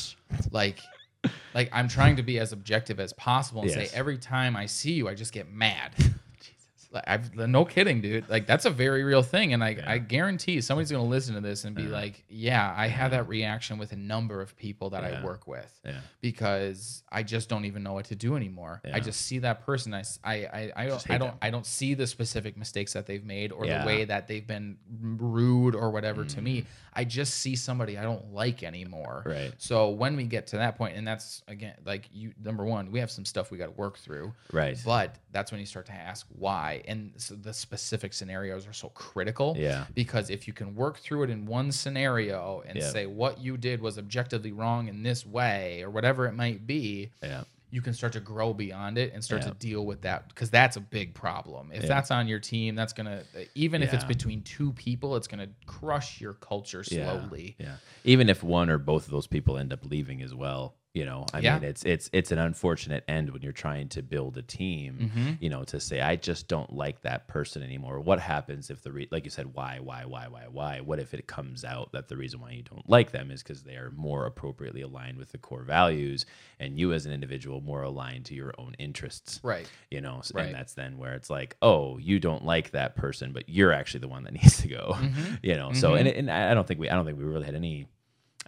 like, 0.51 0.79
like 1.55 1.69
I'm 1.73 1.89
trying 1.89 2.17
to 2.17 2.23
be 2.23 2.39
as 2.39 2.53
objective 2.53 2.99
as 2.99 3.13
possible 3.13 3.63
and 3.63 3.71
Yes. 3.71 3.91
say 3.91 3.97
every 3.97 4.19
time 4.19 4.57
I 4.57 4.67
see 4.67 4.93
you, 4.93 5.09
I 5.09 5.15
just 5.15 5.33
get 5.33 5.53
mad. 5.53 5.93
Like, 6.93 7.05
I've 7.07 7.35
no 7.35 7.65
kidding, 7.65 8.01
dude. 8.03 8.29
Like 8.29 8.47
that's 8.47 8.65
a 8.67 8.71
very 8.71 9.03
real 9.03 9.23
thing, 9.23 9.53
and 9.55 9.65
I 9.65 9.77
I 9.87 9.99
guarantee 9.99 10.61
somebody's 10.61 10.91
gonna 10.91 11.05
listen 11.05 11.35
to 11.35 11.41
this 11.41 11.65
and 11.65 11.75
be 11.75 11.85
like, 11.85 12.23
yeah, 12.29 12.75
I 12.77 12.89
have 12.89 13.13
that 13.13 13.29
reaction 13.29 13.79
with 13.79 13.93
a 13.93 13.97
number 13.97 14.41
of 14.43 14.57
people 14.57 14.91
that 14.91 15.03
Yeah. 15.03 15.21
I 15.21 15.25
work 15.25 15.47
with 15.47 15.81
Yeah. 15.85 16.01
because 16.21 17.03
I 17.11 17.23
just 17.23 17.49
don't 17.49 17.65
even 17.65 17.83
know 17.83 17.93
what 17.95 18.07
to 18.07 18.15
do 18.17 18.37
anymore. 18.37 18.81
Yeah. 18.85 18.97
I 18.97 19.01
just 19.01 19.23
see 19.23 19.39
that 19.41 19.65
person. 19.65 19.95
I 19.95 20.03
I 20.25 20.35
I, 20.35 20.73
I 20.77 20.87
don't 20.87 21.11
I 21.11 21.19
don't 21.19 21.29
them. 21.29 21.39
I 21.43 21.51
don't 21.51 21.67
see 21.67 21.95
the 21.95 22.07
specific 22.07 22.57
mistakes 22.57 22.93
that 22.93 23.07
they've 23.07 23.25
made 23.25 23.53
or 23.53 23.65
Yeah. 23.67 23.81
the 23.83 23.87
way 23.87 24.05
that 24.05 24.29
they've 24.29 24.47
been 24.47 24.77
rude 25.01 25.75
or 25.75 25.91
whatever 25.91 26.25
to 26.25 26.41
Mm. 26.41 26.43
me. 26.43 26.65
I 26.93 27.05
just 27.05 27.35
see 27.35 27.57
somebody 27.57 27.97
I 27.99 28.03
don't 28.03 28.33
like 28.35 28.63
anymore. 28.63 29.23
Right. 29.25 29.53
So 29.59 29.91
when 29.91 30.17
we 30.17 30.25
get 30.25 30.49
to 30.49 30.57
that 30.57 30.77
point, 30.77 30.97
and 30.97 31.07
that's 31.07 31.43
again 31.49 31.75
like 31.85 32.09
you 32.13 32.33
number 32.43 32.65
one, 32.65 32.91
we 32.91 33.01
have 33.01 33.11
some 33.11 33.25
stuff 33.25 33.51
we 33.51 33.59
got 33.59 33.67
to 33.67 33.71
work 33.73 33.99
through. 33.99 34.33
Right. 34.53 34.79
But 34.85 35.17
that's 35.31 35.51
when 35.53 35.61
you 35.61 35.67
start 35.67 35.87
to 35.87 35.93
ask 35.93 36.27
why, 36.31 36.82
and 36.89 37.13
so 37.17 37.35
the 37.35 37.53
specific 37.53 38.13
scenarios 38.13 38.67
are 38.67 38.73
so 38.73 38.89
critical. 38.91 39.55
Yeah. 39.59 39.87
Because 39.95 40.31
if 40.31 40.47
you 40.47 40.53
can 40.53 40.75
work 40.75 40.99
through 40.99 41.25
it 41.25 41.31
in 41.31 41.47
one 41.47 41.73
scenario 41.73 42.63
and 42.67 42.79
Yeah. 42.79 42.91
say 42.91 43.07
what 43.07 43.41
you 43.41 43.57
did 43.57 43.81
was 43.81 43.99
objectively 43.99 44.53
wrong 44.53 44.89
in 44.89 45.03
this 45.03 45.25
way 45.27 45.83
or 45.83 45.91
whatever 45.91 46.27
it 46.27 46.33
might 46.33 46.67
be, 46.67 47.11
Yeah. 47.23 47.45
you 47.71 47.81
can 47.81 47.95
start 47.95 48.13
to 48.13 48.21
grow 48.21 48.53
beyond 48.53 48.99
it 48.99 49.13
and 49.15 49.25
start 49.25 49.43
Yeah. 49.43 49.49
to 49.49 49.55
deal 49.55 49.87
with 49.87 50.03
that 50.03 50.29
because 50.29 50.51
that's 50.51 50.77
a 50.77 50.81
big 50.81 51.15
problem. 51.15 51.71
If 51.73 51.87
that's 51.89 52.11
on 52.11 52.29
your 52.29 52.39
team, 52.39 52.75
that's 52.75 52.93
gonna 52.93 53.23
even 53.55 53.83
if 53.83 53.95
it's 53.95 54.05
between 54.05 54.43
two 54.43 54.73
people, 54.73 55.17
it's 55.17 55.27
gonna 55.29 55.49
crush 55.67 56.21
your 56.21 56.35
culture 56.35 56.85
slowly. 56.85 57.57
Yeah. 57.59 57.77
Even 58.05 58.29
if 58.29 58.43
one 58.43 58.69
or 58.69 58.79
both 58.79 59.05
of 59.07 59.11
those 59.11 59.27
people 59.27 59.57
end 59.57 59.73
up 59.73 59.87
leaving 59.87 60.21
as 60.23 60.35
well, 60.35 60.75
you 60.95 61.07
know, 61.07 61.25
I 61.33 61.39
Yeah. 61.41 61.55
mean, 61.59 61.65
it's 61.71 61.83
it's 61.85 62.11
it's 62.13 62.33
an 62.33 62.39
unfortunate 62.39 63.03
end 63.09 63.31
when 63.31 63.41
you're 63.41 63.53
trying 63.53 63.89
to 63.91 64.03
build 64.03 64.37
a 64.37 64.43
team. 64.43 64.99
Mm-hmm. 65.11 65.31
You 65.41 65.49
know, 65.49 65.65
to 65.65 65.81
say 65.81 66.01
I 66.03 66.17
just 66.17 66.49
don't 66.49 66.71
like 66.73 67.01
that 67.03 67.29
person 67.29 67.63
anymore. 67.63 67.99
What 68.01 68.21
happens 68.21 68.69
if 68.69 68.83
the 68.83 68.93
re- 68.93 69.09
like 69.11 69.25
you 69.25 69.31
said, 69.31 69.55
why, 69.55 69.79
why, 69.83 70.05
why, 70.05 70.29
why, 70.29 70.45
why? 70.51 70.81
What 70.81 70.99
if 70.99 71.15
it 71.15 71.27
comes 71.27 71.65
out 71.65 71.93
that 71.93 72.09
the 72.09 72.17
reason 72.19 72.41
why 72.41 72.51
you 72.51 72.63
don't 72.63 72.87
like 72.91 73.11
them 73.11 73.31
is 73.31 73.43
because 73.43 73.63
they 73.63 73.77
are 73.77 73.91
more 73.97 74.27
appropriately 74.27 74.83
aligned 74.83 75.17
with 75.17 75.33
the 75.33 75.39
core 75.39 75.63
values, 75.63 76.27
and 76.61 76.79
you 76.79 76.93
as 76.93 77.07
an 77.07 77.13
individual 77.13 77.63
more 77.63 77.83
aligned 77.83 78.27
to 78.27 78.35
your 78.35 78.53
own 78.59 78.75
interests. 78.79 79.41
Right. 79.43 79.67
You 79.91 80.03
know, 80.03 80.21
Right. 80.35 80.47
and 80.47 80.55
that's 80.55 80.75
then 80.75 80.99
where 80.99 81.15
it's 81.15 81.31
like, 81.31 81.57
oh, 81.63 81.97
you 81.99 82.21
don't 82.21 82.45
like 82.45 82.73
that 82.73 82.97
person, 82.97 83.33
but 83.33 83.49
you're 83.49 83.73
actually 83.73 84.01
the 84.01 84.09
one 84.09 84.25
that 84.25 84.33
needs 84.43 84.59
to 84.61 84.69
go. 84.69 84.93
Mm-hmm. 84.97 85.35
You 85.43 85.55
know, 85.57 85.73
so 85.73 85.95
and, 85.95 86.07
and 86.07 86.31
I 86.31 86.53
don't 86.53 86.67
think 86.67 86.81
we 86.81 86.91
I 86.91 86.95
don't 86.97 87.07
think 87.07 87.17
we 87.17 87.25
really 87.25 87.47
had 87.47 87.55
any 87.55 87.87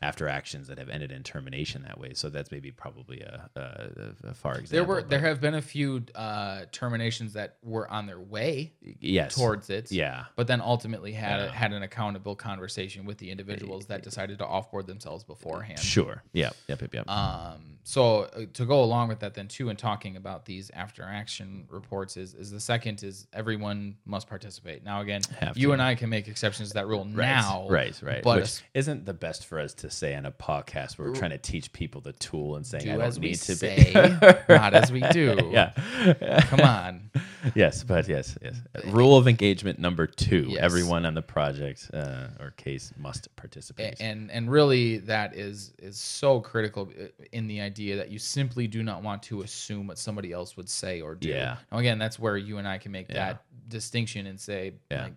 after 0.02 0.28
actions 0.28 0.66
that 0.68 0.76
have 0.78 0.88
ended 0.88 1.12
in 1.12 1.22
termination 1.22 1.82
that 1.82 1.98
way. 1.98 2.12
So 2.14 2.28
that's 2.28 2.50
maybe 2.50 2.70
probably 2.72 3.20
a, 3.20 3.48
a, 3.56 4.28
a 4.30 4.34
far 4.34 4.58
example. 4.58 4.68
There 4.70 4.84
were 4.84 5.02
there 5.02 5.20
have 5.20 5.40
been 5.40 5.54
a 5.54 5.62
few 5.62 6.02
uh, 6.14 6.62
terminations 6.72 7.32
that 7.34 7.56
were 7.62 7.88
on 7.90 8.06
their 8.06 8.18
way 8.20 8.72
yes 9.00 9.34
towards 9.36 9.70
it. 9.70 9.92
yeah 9.92 10.24
But 10.36 10.46
then 10.48 10.60
ultimately 10.60 11.12
had 11.12 11.40
a, 11.40 11.44
Yeah. 11.44 11.52
had 11.52 11.72
an 11.72 11.82
accountable 11.82 12.34
conversation 12.34 13.04
with 13.04 13.18
the 13.18 13.30
individuals 13.30 13.86
that 13.86 14.02
decided 14.02 14.38
to 14.38 14.44
offboard 14.44 14.86
themselves 14.86 15.22
beforehand. 15.24 15.78
sure 15.78 16.22
yeah 16.32 16.50
yep 16.68 16.80
yep 16.82 16.92
yep 16.94 17.08
Um, 17.08 17.78
so 17.84 18.22
uh, 18.22 18.46
to 18.54 18.64
go 18.64 18.82
along 18.82 19.08
with 19.08 19.20
that, 19.20 19.34
then 19.34 19.46
too, 19.46 19.68
in 19.68 19.76
talking 19.76 20.16
about 20.16 20.46
these 20.46 20.70
after 20.70 21.02
action 21.02 21.66
reports, 21.70 22.16
is 22.16 22.32
is 22.34 22.50
the 22.50 22.58
second 22.60 23.02
is 23.02 23.26
everyone 23.32 23.96
must 24.06 24.26
participate. 24.26 24.82
Now 24.82 25.02
again, 25.02 25.20
Have 25.38 25.58
you 25.58 25.68
to. 25.68 25.72
and 25.74 25.82
I 25.82 25.94
can 25.94 26.08
make 26.08 26.26
exceptions 26.26 26.68
to 26.70 26.74
that 26.74 26.86
rule 26.88 27.04
right 27.04 27.14
now, 27.16 27.66
right 27.68 27.94
right 28.02 28.22
But 28.24 28.40
which 28.40 28.62
isn't 28.72 29.04
the 29.04 29.12
best 29.12 29.44
for 29.46 29.60
us 29.60 29.74
to 29.74 29.83
say 29.90 30.14
on 30.14 30.26
a 30.26 30.32
podcast 30.32 30.98
where 30.98 31.08
we're 31.08 31.14
trying 31.14 31.30
to 31.30 31.38
teach 31.38 31.72
people 31.72 32.00
the 32.00 32.12
tool 32.12 32.56
and 32.56 32.66
saying 32.66 32.82
I 32.88 32.92
do 32.92 32.98
don't 32.98 33.06
as 33.06 33.18
we 33.20 33.28
need 33.30 33.36
to 33.36 33.54
say, 33.56 33.92
be 33.92 34.54
not 34.54 34.74
as 34.74 34.90
we 34.92 35.00
do. 35.12 35.48
yeah 35.52 35.72
Come 36.48 36.60
on. 36.60 37.10
yes, 37.54 37.82
but 37.84 38.08
yes, 38.08 38.36
yes. 38.42 38.56
Rule 38.86 39.16
of 39.16 39.28
engagement 39.28 39.78
number 39.78 40.06
two: 40.06 40.46
Yes. 40.48 40.60
everyone 40.62 41.04
on 41.06 41.14
the 41.14 41.22
project 41.22 41.90
uh, 41.92 42.28
or 42.40 42.50
case 42.56 42.92
must 42.96 43.34
participate. 43.36 43.96
And 44.00 44.30
and 44.30 44.50
really 44.50 44.98
that 44.98 45.36
is 45.36 45.72
is 45.78 45.98
so 45.98 46.40
critical 46.40 46.90
uh, 47.00 47.06
in 47.32 47.46
the 47.46 47.60
idea 47.60 47.96
that 47.96 48.10
you 48.10 48.18
simply 48.18 48.66
do 48.66 48.82
not 48.82 49.02
want 49.02 49.22
to 49.24 49.42
assume 49.42 49.86
what 49.86 49.98
somebody 49.98 50.32
else 50.32 50.56
would 50.56 50.68
say 50.68 51.00
or 51.00 51.14
do. 51.14 51.28
Yeah. 51.28 51.56
Now 51.70 51.78
again, 51.78 51.98
that's 51.98 52.18
where 52.18 52.36
you 52.36 52.58
and 52.58 52.66
I 52.66 52.78
can 52.78 52.92
make 52.92 53.08
Yeah. 53.08 53.14
that 53.34 53.42
distinction 53.68 54.26
and 54.26 54.40
say 54.40 54.72
Yeah. 54.90 55.04
like 55.04 55.12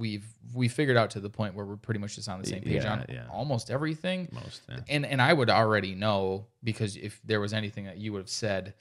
we've 0.00 0.24
we 0.54 0.66
figured 0.66 0.96
out 0.96 1.10
to 1.10 1.20
the 1.20 1.30
point 1.30 1.54
where 1.54 1.64
we're 1.64 1.76
pretty 1.76 2.00
much 2.00 2.16
just 2.16 2.28
on 2.28 2.40
the 2.40 2.46
same 2.46 2.62
page 2.62 2.82
Yeah, 2.82 2.92
on 2.92 3.04
yeah. 3.08 3.26
almost 3.30 3.70
everything. 3.70 4.26
Most, 4.32 4.62
yeah. 4.68 4.80
And 4.88 5.06
and 5.06 5.20
I 5.22 5.32
would 5.32 5.50
already 5.50 5.94
know 5.94 6.46
because 6.64 6.96
if 6.96 7.20
there 7.24 7.38
was 7.40 7.52
anything 7.52 7.84
that 7.84 7.98
you 7.98 8.12
would 8.12 8.20
have 8.20 8.28
said 8.30 8.74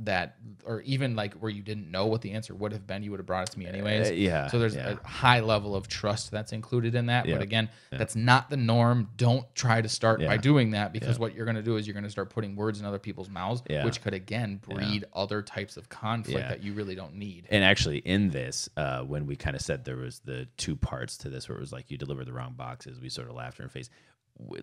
that 0.00 0.36
or 0.64 0.80
even 0.82 1.16
like 1.16 1.34
where 1.34 1.50
you 1.50 1.62
didn't 1.62 1.90
know 1.90 2.06
what 2.06 2.20
the 2.20 2.32
answer 2.32 2.54
would 2.54 2.72
have 2.72 2.86
been, 2.86 3.02
you 3.02 3.10
would 3.10 3.18
have 3.18 3.26
brought 3.26 3.48
it 3.48 3.52
to 3.52 3.58
me 3.58 3.66
anyways. 3.66 4.10
Uh, 4.10 4.12
yeah, 4.12 4.46
So 4.46 4.58
there's 4.58 4.76
yeah. 4.76 4.90
a 5.02 5.06
high 5.06 5.40
level 5.40 5.74
of 5.74 5.88
trust 5.88 6.30
that's 6.30 6.52
included 6.52 6.94
in 6.94 7.06
that. 7.06 7.26
Yeah, 7.26 7.34
But 7.34 7.42
again, 7.42 7.68
yeah. 7.90 7.98
that's 7.98 8.14
not 8.14 8.48
the 8.48 8.56
norm. 8.56 9.08
Don't 9.16 9.52
try 9.56 9.80
to 9.82 9.88
start 9.88 10.20
by 10.20 10.36
doing 10.36 10.70
that 10.72 10.92
because 10.92 11.18
what 11.18 11.34
you're 11.34 11.46
going 11.46 11.56
to 11.56 11.62
do 11.62 11.76
is 11.76 11.86
you're 11.86 11.94
going 11.94 12.04
to 12.04 12.10
start 12.10 12.30
putting 12.30 12.54
words 12.54 12.78
in 12.78 12.86
other 12.86 12.98
people's 12.98 13.28
mouths, 13.28 13.62
which 13.84 14.00
could 14.02 14.14
again 14.14 14.60
breed 14.62 15.04
other 15.12 15.42
types 15.42 15.76
of 15.76 15.88
conflict 15.88 16.48
that 16.48 16.62
you 16.62 16.74
really 16.74 16.94
don't 16.94 17.14
need. 17.14 17.46
And 17.50 17.64
actually, 17.64 17.98
in 17.98 18.30
this, 18.30 18.68
uh, 18.76 19.00
when 19.02 19.26
we 19.26 19.34
kind 19.36 19.56
of 19.56 19.62
said 19.62 19.84
there 19.84 19.96
was 19.96 20.20
the 20.20 20.46
two 20.56 20.76
parts 20.76 21.16
to 21.18 21.28
this, 21.28 21.48
where 21.48 21.58
it 21.58 21.60
was 21.60 21.72
like 21.72 21.90
you 21.90 21.98
delivered 21.98 22.26
the 22.26 22.32
wrong 22.32 22.54
boxes, 22.56 23.00
we 23.00 23.08
sort 23.08 23.28
of 23.28 23.34
laughed 23.34 23.58
in 23.58 23.64
her 23.64 23.68
face. 23.68 23.90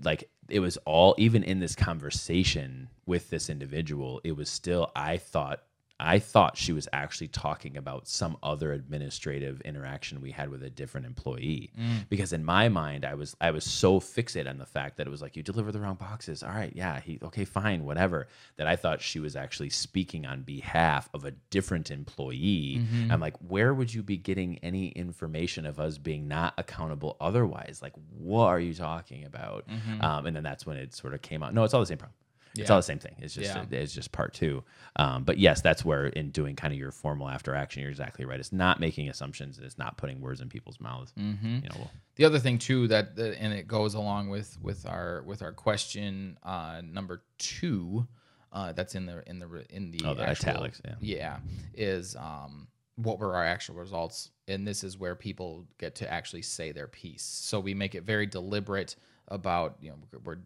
Like 0.03 0.29
it 0.49 0.59
was 0.59 0.77
all, 0.85 1.15
even 1.17 1.43
in 1.43 1.59
this 1.59 1.75
conversation 1.75 2.89
with 3.05 3.29
this 3.29 3.49
individual, 3.49 4.21
it 4.23 4.33
was 4.33 4.49
still. 4.49 4.91
I 4.95 5.17
thought, 5.17 5.63
I 5.99 6.19
thought 6.19 6.57
she 6.57 6.73
was 6.73 6.89
actually 6.91 7.29
talking 7.29 7.77
about 7.77 8.07
some 8.07 8.37
other 8.43 8.73
administrative 8.73 9.61
interaction 9.61 10.19
we 10.19 10.31
had 10.31 10.49
with 10.49 10.61
a 10.63 10.69
different 10.69 11.05
employee, 11.05 11.71
mm. 11.79 12.09
because 12.09 12.33
in 12.33 12.43
my 12.43 12.67
mind, 12.67 13.05
I 13.05 13.13
was, 13.13 13.35
I 13.39 13.51
was 13.51 13.63
so 13.63 13.99
fixated 14.01 14.49
on 14.49 14.57
the 14.57 14.65
fact 14.65 14.97
that 14.97 15.07
it 15.07 15.09
was 15.09 15.21
like 15.21 15.37
you 15.37 15.43
deliver 15.43 15.71
the 15.71 15.79
wrong 15.79 15.95
boxes. 15.95 16.43
All 16.43 16.49
right, 16.49 16.73
yeah, 16.75 16.99
he 16.99 17.19
okay, 17.23 17.45
fine, 17.45 17.85
whatever. 17.85 18.27
That 18.57 18.67
I 18.67 18.75
thought 18.75 19.01
she 19.01 19.19
was 19.19 19.35
actually 19.35 19.69
speaking 19.69 20.25
on 20.25 20.41
behalf 20.41 21.09
of 21.13 21.23
a 21.23 21.31
different 21.49 21.91
employee. 21.91 22.79
Mm-hmm. 22.81 23.11
I'm 23.11 23.21
like, 23.21 23.37
where 23.37 23.73
would 23.73 23.93
you 23.93 24.03
be 24.03 24.17
getting 24.17 24.59
any 24.59 24.89
information 24.89 25.65
of 25.65 25.79
us 25.79 25.97
being 25.97 26.27
not 26.27 26.53
accountable 26.57 27.15
otherwise? 27.21 27.79
Like, 27.81 27.93
what 28.17 28.47
are 28.47 28.59
you 28.59 28.73
talking 28.73 29.23
about? 29.23 29.67
Mm-hmm. 29.67 30.01
Um, 30.01 30.25
and 30.25 30.35
then 30.35 30.43
that's 30.43 30.65
when 30.65 30.77
it 30.77 30.93
sort 30.93 31.13
of 31.13 31.21
came 31.21 31.41
out. 31.41 31.53
No, 31.53 31.63
it's 31.63 31.73
all 31.73 31.79
the 31.79 31.85
same 31.85 31.97
problem. 31.97 32.15
It's 32.57 32.69
all 32.69 32.77
the 32.79 32.83
same 32.83 32.99
thing. 32.99 33.15
It's 33.19 33.33
just 33.33 33.53
Yeah. 33.53 33.65
it's 33.71 33.93
just 33.93 34.11
part 34.11 34.33
two. 34.33 34.63
Um, 34.95 35.23
but 35.23 35.37
yes, 35.37 35.61
that's 35.61 35.83
where 35.83 36.07
in 36.07 36.31
doing 36.31 36.55
kind 36.55 36.73
of 36.73 36.79
your 36.79 36.91
formal 36.91 37.27
after 37.29 37.53
action, 37.53 37.81
you're 37.81 37.91
exactly 37.91 38.25
right. 38.25 38.39
It's 38.39 38.53
not 38.53 38.79
making 38.79 39.09
assumptions. 39.09 39.59
It's 39.59 39.77
not 39.77 39.97
putting 39.97 40.21
words 40.21 40.39
in 40.41 40.49
people's 40.49 40.79
mouths. 40.79 41.11
Mm-hmm. 41.19 41.55
You 41.55 41.69
know, 41.69 41.75
well, 41.77 41.91
The 42.15 42.25
other 42.25 42.39
thing 42.39 42.57
too 42.57 42.87
that, 42.87 43.15
that 43.17 43.37
and 43.41 43.53
it 43.53 43.67
goes 43.67 43.93
along 43.93 44.29
with 44.29 44.57
with 44.61 44.85
our 44.85 45.21
with 45.23 45.41
our 45.41 45.51
question 45.51 46.37
uh, 46.43 46.81
number 46.83 47.23
two, 47.37 48.07
uh, 48.53 48.71
that's 48.71 48.95
in 48.95 49.05
the 49.05 49.21
in 49.29 49.39
the 49.39 49.65
in 49.69 49.91
the, 49.91 50.01
Oh, 50.05 50.13
the 50.13 50.23
actual- 50.27 50.49
italics, 50.51 50.81
yeah. 50.85 50.95
yeah, 51.01 51.37
is 51.73 52.15
um, 52.15 52.67
what 52.95 53.19
were 53.19 53.35
our 53.35 53.43
actual 53.43 53.75
results, 53.75 54.31
and 54.47 54.65
this 54.65 54.81
is 54.83 54.97
where 54.97 55.15
people 55.15 55.65
get 55.77 55.95
to 55.95 56.09
actually 56.09 56.41
say 56.43 56.71
their 56.71 56.87
piece. 56.87 57.23
So 57.23 57.59
we 57.59 57.73
make 57.73 57.95
it 57.95 58.03
very 58.03 58.25
deliberate 58.25 58.95
about 59.27 59.75
you 59.79 59.89
know 59.89 59.97
we're 60.23 60.37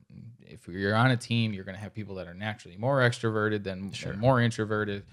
if 0.41 0.67
you're 0.67 0.95
on 0.95 1.11
a 1.11 1.17
team, 1.17 1.53
you're 1.53 1.63
going 1.63 1.75
to 1.75 1.81
have 1.81 1.93
people 1.93 2.15
that 2.15 2.27
are 2.27 2.33
naturally 2.33 2.77
more 2.77 2.99
extroverted 3.01 3.63
than, 3.63 3.91
than 3.91 4.19
more 4.19 4.41
introverted, 4.41 5.03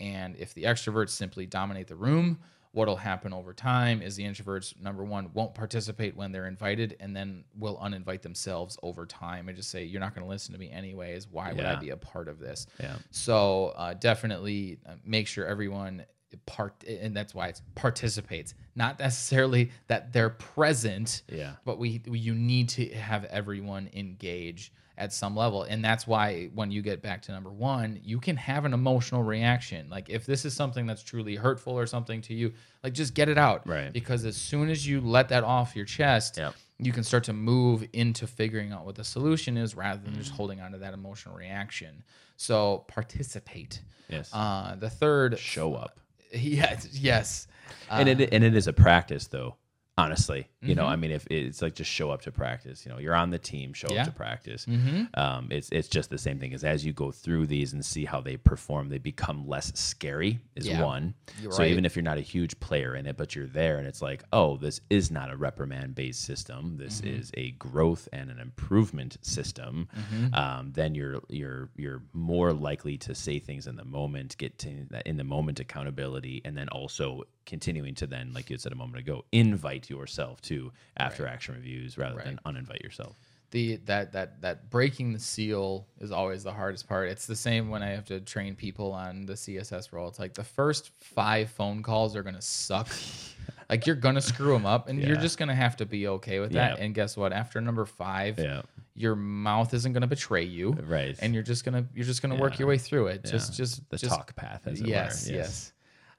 and 0.00 0.36
if 0.36 0.54
the 0.54 0.64
extroverts 0.64 1.10
simply 1.10 1.46
dominate 1.46 1.86
the 1.86 1.96
room, 1.96 2.38
what'll 2.76 2.96
happen 2.96 3.32
over 3.32 3.54
time 3.54 4.02
is 4.02 4.16
the 4.16 4.24
introverts 4.24 4.78
number 4.78 5.02
one 5.02 5.30
won't 5.32 5.54
participate 5.54 6.14
when 6.14 6.30
they're 6.30 6.46
invited 6.46 6.94
and 7.00 7.16
then 7.16 7.42
will 7.58 7.78
uninvite 7.78 8.20
themselves 8.20 8.76
over 8.82 9.06
time 9.06 9.48
and 9.48 9.56
just 9.56 9.70
say 9.70 9.82
you're 9.82 10.00
not 10.00 10.14
going 10.14 10.22
to 10.22 10.28
listen 10.28 10.52
to 10.52 10.60
me 10.60 10.70
anyways. 10.70 11.26
Why 11.26 11.54
would 11.54 11.64
i 11.64 11.74
be 11.76 11.90
a 11.90 11.96
part 11.96 12.28
of 12.28 12.38
this? 12.38 12.66
Yeah. 12.78 12.96
so 13.10 13.72
uh, 13.76 13.94
definitely 13.94 14.78
uh, 14.86 14.92
make 15.06 15.26
sure 15.26 15.46
everyone 15.46 16.04
part 16.46 16.84
and 16.84 17.16
that's 17.16 17.34
why 17.34 17.48
it's 17.48 17.62
participates 17.74 18.54
not 18.74 18.98
necessarily 18.98 19.70
that 19.88 20.12
they're 20.12 20.30
present 20.30 21.22
Yeah. 21.28 21.52
but 21.64 21.78
we, 21.78 22.02
we 22.06 22.18
you 22.18 22.34
need 22.34 22.68
to 22.70 22.88
have 22.94 23.24
everyone 23.26 23.88
engage 23.94 24.72
at 24.98 25.12
some 25.12 25.36
level 25.36 25.62
and 25.64 25.84
that's 25.84 26.06
why 26.06 26.46
when 26.54 26.70
you 26.70 26.80
get 26.82 27.02
back 27.02 27.20
to 27.22 27.32
number 27.32 27.50
one 27.50 28.00
you 28.02 28.18
can 28.18 28.36
have 28.36 28.64
an 28.64 28.72
emotional 28.72 29.22
reaction 29.22 29.88
like 29.90 30.08
if 30.08 30.24
this 30.26 30.44
is 30.44 30.54
something 30.54 30.86
that's 30.86 31.02
truly 31.02 31.34
hurtful 31.36 31.74
or 31.74 31.86
something 31.86 32.22
to 32.22 32.32
you 32.34 32.52
like 32.82 32.92
just 32.94 33.12
get 33.14 33.28
it 33.28 33.36
out 33.38 33.66
Right. 33.68 33.92
because 33.92 34.24
as 34.24 34.36
soon 34.36 34.70
as 34.70 34.86
you 34.86 35.00
let 35.02 35.28
that 35.28 35.44
off 35.44 35.76
your 35.76 35.84
chest 35.84 36.38
Yep. 36.38 36.54
you 36.78 36.92
can 36.92 37.04
start 37.04 37.24
to 37.24 37.34
move 37.34 37.86
into 37.92 38.26
figuring 38.26 38.72
out 38.72 38.86
what 38.86 38.94
the 38.94 39.04
solution 39.04 39.58
is 39.58 39.74
rather 39.74 40.00
than 40.02 40.14
Mm. 40.14 40.18
just 40.18 40.32
holding 40.32 40.60
on 40.60 40.72
to 40.72 40.78
that 40.78 40.94
emotional 40.94 41.34
reaction 41.36 42.02
so 42.38 42.84
participate 42.88 43.82
Yes. 44.08 44.30
uh 44.32 44.76
the 44.78 44.88
third 44.88 45.38
Show 45.38 45.74
up. 45.74 46.00
yes 46.32 46.88
yes. 46.92 47.48
And 47.90 48.08
it 48.08 48.20
uh, 48.20 48.26
and 48.32 48.44
it 48.44 48.54
is 48.54 48.66
a 48.66 48.72
practice 48.72 49.26
though 49.26 49.56
honestly 49.98 50.46
you 50.60 50.74
know 50.74 50.84
Mhm. 50.84 50.88
i 50.90 50.96
mean 50.96 51.10
if 51.10 51.26
it's 51.30 51.62
like 51.62 51.74
just 51.74 51.90
show 51.90 52.10
up 52.10 52.20
to 52.22 52.30
practice 52.30 52.84
you 52.84 52.92
know 52.92 52.98
you're 52.98 53.14
on 53.14 53.30
the 53.30 53.38
team 53.38 53.72
show 53.72 53.88
Yeah. 53.90 54.02
up 54.02 54.08
to 54.08 54.12
practice 54.12 54.66
Mhm. 54.66 55.16
um, 55.16 55.48
it's 55.50 55.70
it's 55.72 55.88
just 55.88 56.10
the 56.10 56.18
same 56.18 56.38
thing 56.38 56.52
as 56.52 56.64
as 56.64 56.84
you 56.84 56.92
go 56.92 57.10
through 57.10 57.46
these 57.46 57.72
and 57.72 57.82
see 57.84 58.04
how 58.04 58.20
they 58.20 58.36
perform 58.36 58.90
they 58.90 58.98
become 58.98 59.46
less 59.48 59.72
scary 59.78 60.40
is 60.54 60.66
Yeah. 60.68 60.82
one 60.84 61.14
You're 61.40 61.52
so 61.52 61.60
right. 61.62 61.70
even 61.70 61.86
if 61.86 61.96
you're 61.96 62.02
not 62.02 62.18
a 62.18 62.22
huge 62.22 62.60
player 62.60 62.94
in 62.94 63.06
it 63.06 63.16
but 63.16 63.34
you're 63.34 63.46
there 63.46 63.78
and 63.78 63.86
it's 63.86 64.02
like 64.02 64.22
oh 64.34 64.58
this 64.58 64.82
is 64.90 65.10
not 65.10 65.30
a 65.32 65.36
reprimand 65.36 65.94
based 65.94 66.20
system 66.20 66.76
this 66.76 67.00
Mm-hmm. 67.00 67.16
is 67.20 67.30
a 67.34 67.52
growth 67.52 68.06
and 68.12 68.30
an 68.30 68.38
improvement 68.38 69.16
system 69.22 69.88
Mm-hmm. 69.96 70.34
um, 70.34 70.72
then 70.72 70.94
you're 70.94 71.22
you're 71.30 71.70
you're 71.76 72.02
more 72.12 72.52
likely 72.52 72.98
to 72.98 73.14
say 73.14 73.38
things 73.38 73.66
in 73.66 73.76
the 73.76 73.84
moment 73.84 74.36
get 74.36 74.58
to 74.58 74.68
in 75.06 75.16
the 75.16 75.24
moment 75.24 75.58
accountability 75.58 76.42
and 76.44 76.54
then 76.56 76.68
also 76.68 77.22
continuing 77.46 77.94
to 77.94 78.06
then 78.06 78.32
like 78.34 78.50
you 78.50 78.58
said 78.58 78.72
a 78.72 78.76
moment 78.76 78.98
ago 78.98 79.24
invite 79.32 79.88
yourself 79.88 80.40
to 80.42 80.72
after 80.96 81.26
action 81.26 81.54
reviews 81.54 81.96
rather 81.96 82.20
than 82.22 82.38
uninvite 82.44 82.82
yourself 82.82 83.16
the 83.52 83.76
that 83.86 84.12
that 84.12 84.40
that 84.42 84.70
breaking 84.70 85.12
the 85.12 85.18
seal 85.18 85.86
is 86.00 86.10
always 86.10 86.42
the 86.42 86.52
hardest 86.52 86.88
part. 86.88 87.08
It's 87.08 87.26
the 87.26 87.36
same 87.36 87.70
when 87.70 87.82
I 87.82 87.90
have 87.90 88.04
to 88.06 88.20
train 88.20 88.56
people 88.56 88.92
on 88.92 89.24
the 89.24 89.34
CSS 89.34 89.92
role. 89.92 90.08
It's 90.08 90.18
like 90.18 90.34
the 90.34 90.44
first 90.44 90.90
five 91.00 91.48
phone 91.50 91.82
calls 91.82 92.16
are 92.16 92.22
gonna 92.22 92.42
suck. 92.42 92.88
like 93.70 93.86
you're 93.86 93.96
gonna 93.96 94.20
screw 94.20 94.52
them 94.52 94.66
up, 94.66 94.88
and 94.88 95.00
you're 95.00 95.16
just 95.16 95.38
gonna 95.38 95.54
have 95.54 95.76
to 95.76 95.86
be 95.86 96.08
okay 96.08 96.40
with 96.40 96.52
that. 96.52 96.78
Yeah. 96.78 96.84
And 96.84 96.94
guess 96.94 97.16
what? 97.16 97.32
After 97.32 97.60
number 97.60 97.86
five, 97.86 98.38
yeah 98.38 98.62
your 98.96 99.14
mouth 99.14 99.74
isn't 99.74 99.92
gonna 99.92 100.06
betray 100.06 100.42
you, 100.42 100.72
right 100.86 101.16
and 101.20 101.34
you're 101.34 101.42
just 101.42 101.64
gonna 101.64 101.86
you're 101.94 102.06
just 102.06 102.22
gonna 102.22 102.34
work 102.34 102.58
your 102.58 102.66
way 102.66 102.78
through 102.78 103.08
it. 103.08 103.20
Yeah. 103.24 103.30
Just 103.30 103.54
just 103.54 103.88
the 103.90 103.98
just 103.98 104.10
talk 104.10 104.34
path 104.34 104.66
as 104.66 104.80
it 104.80 104.86
yes, 104.86 105.28
were 105.28 105.36
yes. 105.36 105.72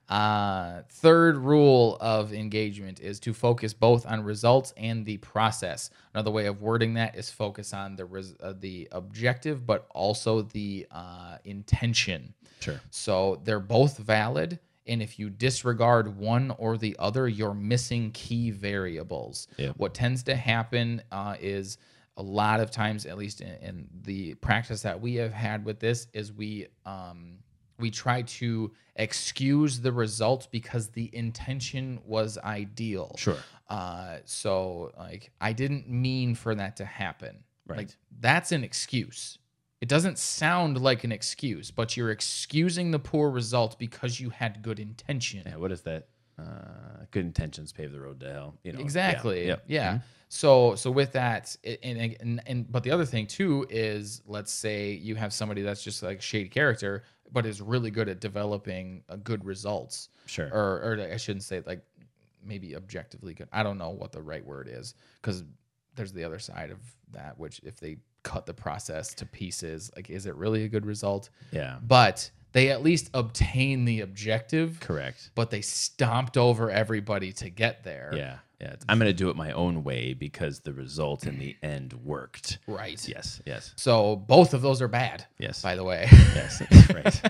Uh, 0.09 0.83
third 0.89 1.35
rule 1.35 1.97
of 1.99 2.33
engagement 2.33 3.01
is 3.01 3.19
to 3.19 3.33
focus 3.33 3.73
both 3.73 4.05
on 4.05 4.23
results 4.23 4.73
and 4.77 5.05
the 5.05 5.17
process. 5.17 5.89
Another 6.13 6.31
way 6.31 6.45
of 6.45 6.61
wording 6.61 6.93
that 6.93 7.15
is 7.17 7.29
focus 7.29 7.73
on 7.73 7.97
the 7.97 8.05
res- 8.05 8.35
uh, 8.39 8.53
the 8.57 8.87
objective, 8.93 9.65
but 9.65 9.85
also 9.91 10.43
the 10.43 10.87
uh, 10.91 11.37
intention. 11.43 12.33
sure 12.61 12.79
So 12.89 13.41
they're 13.43 13.59
both 13.59 13.97
valid, 13.97 14.59
and 14.87 15.01
if 15.01 15.19
you 15.19 15.29
disregard 15.29 16.17
one 16.17 16.55
or 16.57 16.77
the 16.77 16.95
other, 16.99 17.27
you're 17.27 17.53
missing 17.53 18.11
key 18.11 18.51
variables. 18.51 19.47
Yep. 19.57 19.75
What 19.75 19.93
tends 19.93 20.23
to 20.23 20.35
happen 20.35 21.01
uh, 21.11 21.35
is 21.41 21.77
a 22.15 22.23
lot 22.23 22.61
of 22.61 22.71
times, 22.71 23.05
at 23.05 23.17
least 23.17 23.41
in, 23.41 23.55
in 23.61 23.87
the 24.03 24.35
practice 24.35 24.83
that 24.83 25.01
we 25.01 25.15
have 25.15 25.33
had 25.33 25.65
with 25.65 25.79
this, 25.79 26.07
is 26.13 26.31
we 26.31 26.67
um, 26.85 27.39
we 27.79 27.91
try 27.91 28.21
to 28.23 28.71
excuse 28.95 29.79
the 29.79 29.91
results 29.91 30.47
because 30.47 30.89
the 30.89 31.09
intention 31.15 31.99
was 32.05 32.37
ideal. 32.39 33.15
sure 33.17 33.37
Uh, 33.69 34.17
so 34.25 34.91
like 34.97 35.31
I 35.41 35.53
didn't 35.53 35.89
mean 35.89 36.35
for 36.35 36.55
that 36.55 36.77
to 36.77 36.85
happen. 36.85 37.43
Right. 37.67 37.79
Like 37.79 37.89
that's 38.19 38.51
an 38.51 38.63
excuse. 38.63 39.37
It 39.81 39.89
doesn't 39.89 40.17
sound 40.17 40.81
like 40.81 41.03
an 41.03 41.11
excuse, 41.11 41.69
but 41.69 41.95
you're 41.95 42.09
excusing 42.09 42.91
the 42.91 42.99
poor 42.99 43.29
results 43.29 43.75
because 43.75 44.19
you 44.19 44.29
had 44.31 44.61
good 44.63 44.79
intention. 44.79 45.43
yeah 45.45 45.57
what 45.57 45.71
is 45.71 45.81
that 45.81 46.07
uh, 46.39 47.05
good 47.11 47.25
intentions 47.25 47.71
pave 47.73 47.91
the 47.91 47.99
road 47.99 48.19
to 48.19 48.31
hell 48.31 48.55
you 48.63 48.71
know 48.71 48.79
yeah, 48.79 48.85
Exactly. 48.85 49.47
yep. 49.47 49.63
Yeah. 49.67 49.93
Mhm. 49.95 50.01
So 50.29 50.75
so 50.75 50.91
with 50.91 51.13
that, 51.13 51.55
and, 51.83 52.15
and 52.19 52.41
and 52.45 52.69
but 52.71 52.83
the 52.83 52.91
other 52.91 53.05
thing 53.05 53.27
too 53.27 53.65
is 53.69 54.21
let's 54.25 54.51
say 54.51 54.91
you 54.91 55.15
have 55.15 55.31
somebody 55.31 55.61
that's 55.61 55.81
just 55.83 56.03
like 56.03 56.21
shade 56.21 56.51
character, 56.51 57.03
but 57.31 57.45
is 57.45 57.61
really 57.61 57.91
good 57.91 58.09
at 58.09 58.19
developing 58.19 59.03
uh, 59.09 59.15
good 59.23 59.45
results. 59.45 60.09
Sure. 60.25 60.49
Or 60.51 60.81
or 60.83 61.09
I 61.13 61.15
shouldn't 61.15 61.43
say 61.43 61.63
like 61.65 61.81
maybe 62.43 62.75
objectively 62.75 63.33
good. 63.33 63.47
I 63.53 63.63
don't 63.63 63.77
know 63.77 63.91
what 63.91 64.11
the 64.11 64.21
right 64.21 64.45
word 64.45 64.67
is 64.69 64.95
because 65.21 65.43
there's 65.95 66.11
the 66.11 66.25
other 66.25 66.39
side 66.39 66.71
of 66.71 66.79
that, 67.13 67.39
which 67.39 67.61
if 67.63 67.79
they 67.79 67.95
cut 68.23 68.45
the 68.45 68.53
process 68.53 69.13
to 69.15 69.25
pieces, 69.25 69.89
like 69.95 70.09
is 70.09 70.25
it 70.25 70.35
really 70.35 70.65
a 70.65 70.67
good 70.67 70.85
result? 70.85 71.29
yeah 71.51 71.77
But 71.81 72.29
they 72.57 72.69
at 72.71 72.81
least 72.81 73.09
obtain 73.13 73.85
the 73.85 74.01
objective, 74.01 74.79
correct 74.79 75.29
but 75.35 75.51
they 75.51 75.61
stomped 75.61 76.37
over 76.37 76.71
everybody 76.71 77.31
to 77.33 77.49
get 77.49 77.83
there. 77.83 78.11
yeah 78.15 78.37
yeah 78.59 78.75
i'm 78.89 78.97
going 78.97 79.07
to 79.07 79.13
do 79.13 79.29
it 79.29 79.35
my 79.35 79.51
own 79.51 79.83
way 79.83 80.13
because 80.15 80.61
the 80.61 80.73
result 80.73 81.27
in 81.27 81.37
the 81.37 81.55
end 81.61 81.93
worked 82.03 82.57
Right. 82.65 83.07
yes 83.07 83.39
yes 83.45 83.73
So 83.75 84.15
both 84.15 84.55
of 84.55 84.61
those 84.63 84.81
are 84.81 84.87
bad. 84.87 85.25
Yes. 85.37 85.61
By 85.61 85.75
the 85.75 85.83
way. 85.83 86.07
yes 86.11 86.61
right 86.93 87.21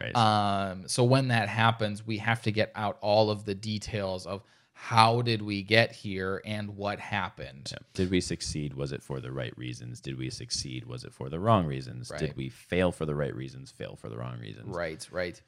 right 0.00 0.16
um, 0.70 0.86
so 0.86 1.02
when 1.02 1.28
that 1.28 1.48
happens, 1.48 2.06
we 2.06 2.18
have 2.18 2.42
to 2.42 2.52
get 2.52 2.70
out 2.76 2.98
all 3.00 3.30
of 3.30 3.44
the 3.44 3.54
details 3.56 4.24
of 4.26 4.42
how 4.78 5.22
did 5.22 5.40
we 5.40 5.62
get 5.62 5.90
here 5.90 6.42
and 6.44 6.76
what 6.76 7.00
happened. 7.00 7.70
Yeah. 7.72 7.78
Did 7.94 8.10
we 8.10 8.20
succeed? 8.20 8.74
Was 8.74 8.92
it 8.92 9.02
for 9.02 9.20
the 9.20 9.32
right 9.32 9.56
reasons? 9.56 10.00
Did 10.00 10.18
we 10.18 10.28
succeed? 10.28 10.84
Was 10.84 11.02
it 11.02 11.14
for 11.14 11.30
the 11.30 11.40
wrong 11.40 11.64
reasons? 11.64 12.10
Right. 12.10 12.20
Did 12.20 12.36
we 12.36 12.50
fail 12.50 12.92
for 12.92 13.06
the 13.06 13.14
right 13.14 13.34
reasons? 13.34 13.70
Fail 13.70 13.96
for 13.96 14.10
the 14.10 14.18
wrong 14.18 14.38
reasons? 14.38 14.66
Right, 14.68 15.08
right. 15.10 15.40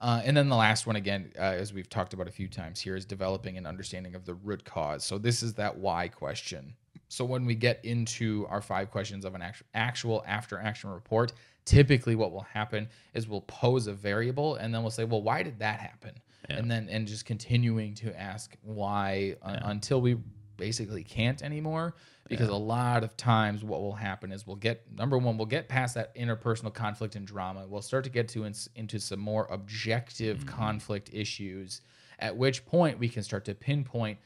Uh, 0.00 0.20
and 0.22 0.36
then 0.36 0.50
the 0.50 0.54
last 0.54 0.86
one, 0.86 0.96
again, 0.96 1.32
uh, 1.38 1.42
as 1.42 1.72
we've 1.72 1.88
talked 1.88 2.12
about 2.12 2.28
a 2.28 2.30
few 2.30 2.46
times 2.46 2.78
here, 2.78 2.94
is 2.94 3.06
developing 3.06 3.56
an 3.56 3.66
understanding 3.66 4.14
of 4.14 4.26
the 4.26 4.34
root 4.34 4.66
cause. 4.66 5.02
So 5.02 5.16
this 5.16 5.42
is 5.42 5.54
that 5.54 5.78
why 5.78 6.08
question. 6.08 6.74
So 7.08 7.24
when 7.24 7.46
we 7.46 7.54
get 7.54 7.82
into 7.84 8.46
our 8.50 8.60
five 8.60 8.90
questions 8.90 9.24
of 9.24 9.34
an 9.34 9.40
actual, 9.40 9.66
actual 9.74 10.24
after 10.26 10.58
action 10.58 10.90
report, 10.90 11.32
typically 11.64 12.16
what 12.16 12.32
will 12.32 12.42
happen 12.42 12.88
is 13.14 13.26
we'll 13.26 13.40
pose 13.40 13.86
a 13.86 13.94
variable 13.94 14.56
and 14.56 14.74
then 14.74 14.82
we'll 14.82 14.90
say, 14.90 15.04
well, 15.04 15.22
why 15.22 15.42
did 15.42 15.58
that 15.60 15.80
happen? 15.80 16.12
And 16.48 16.70
then 16.70 16.88
and 16.90 17.06
just 17.06 17.24
continuing 17.24 17.94
to 17.96 18.18
ask 18.18 18.56
why 18.62 19.36
uh, 19.42 19.58
until 19.62 20.00
we 20.00 20.18
basically 20.56 21.04
can't 21.04 21.42
anymore. 21.42 21.94
Because 22.26 22.48
a 22.48 22.56
lot 22.56 23.04
of 23.04 23.18
times 23.18 23.62
what 23.62 23.82
will 23.82 23.94
happen 23.94 24.32
is 24.32 24.46
we'll 24.46 24.56
get 24.56 24.82
number 24.90 25.18
one, 25.18 25.36
we'll 25.36 25.46
get 25.46 25.68
past 25.68 25.94
that 25.96 26.14
interpersonal 26.16 26.72
conflict 26.72 27.16
and 27.16 27.26
drama. 27.26 27.66
We'll 27.68 27.82
start 27.82 28.04
to 28.04 28.10
get 28.10 28.28
to 28.28 28.50
into 28.76 28.98
some 28.98 29.20
more 29.20 29.46
objective 29.50 30.46
conflict 30.46 31.10
issues. 31.12 31.82
At 32.18 32.34
which 32.34 32.64
point 32.64 32.98
we 32.98 33.10
can 33.10 33.22
start 33.22 33.44
to 33.44 33.54
pinpoint 33.54 34.18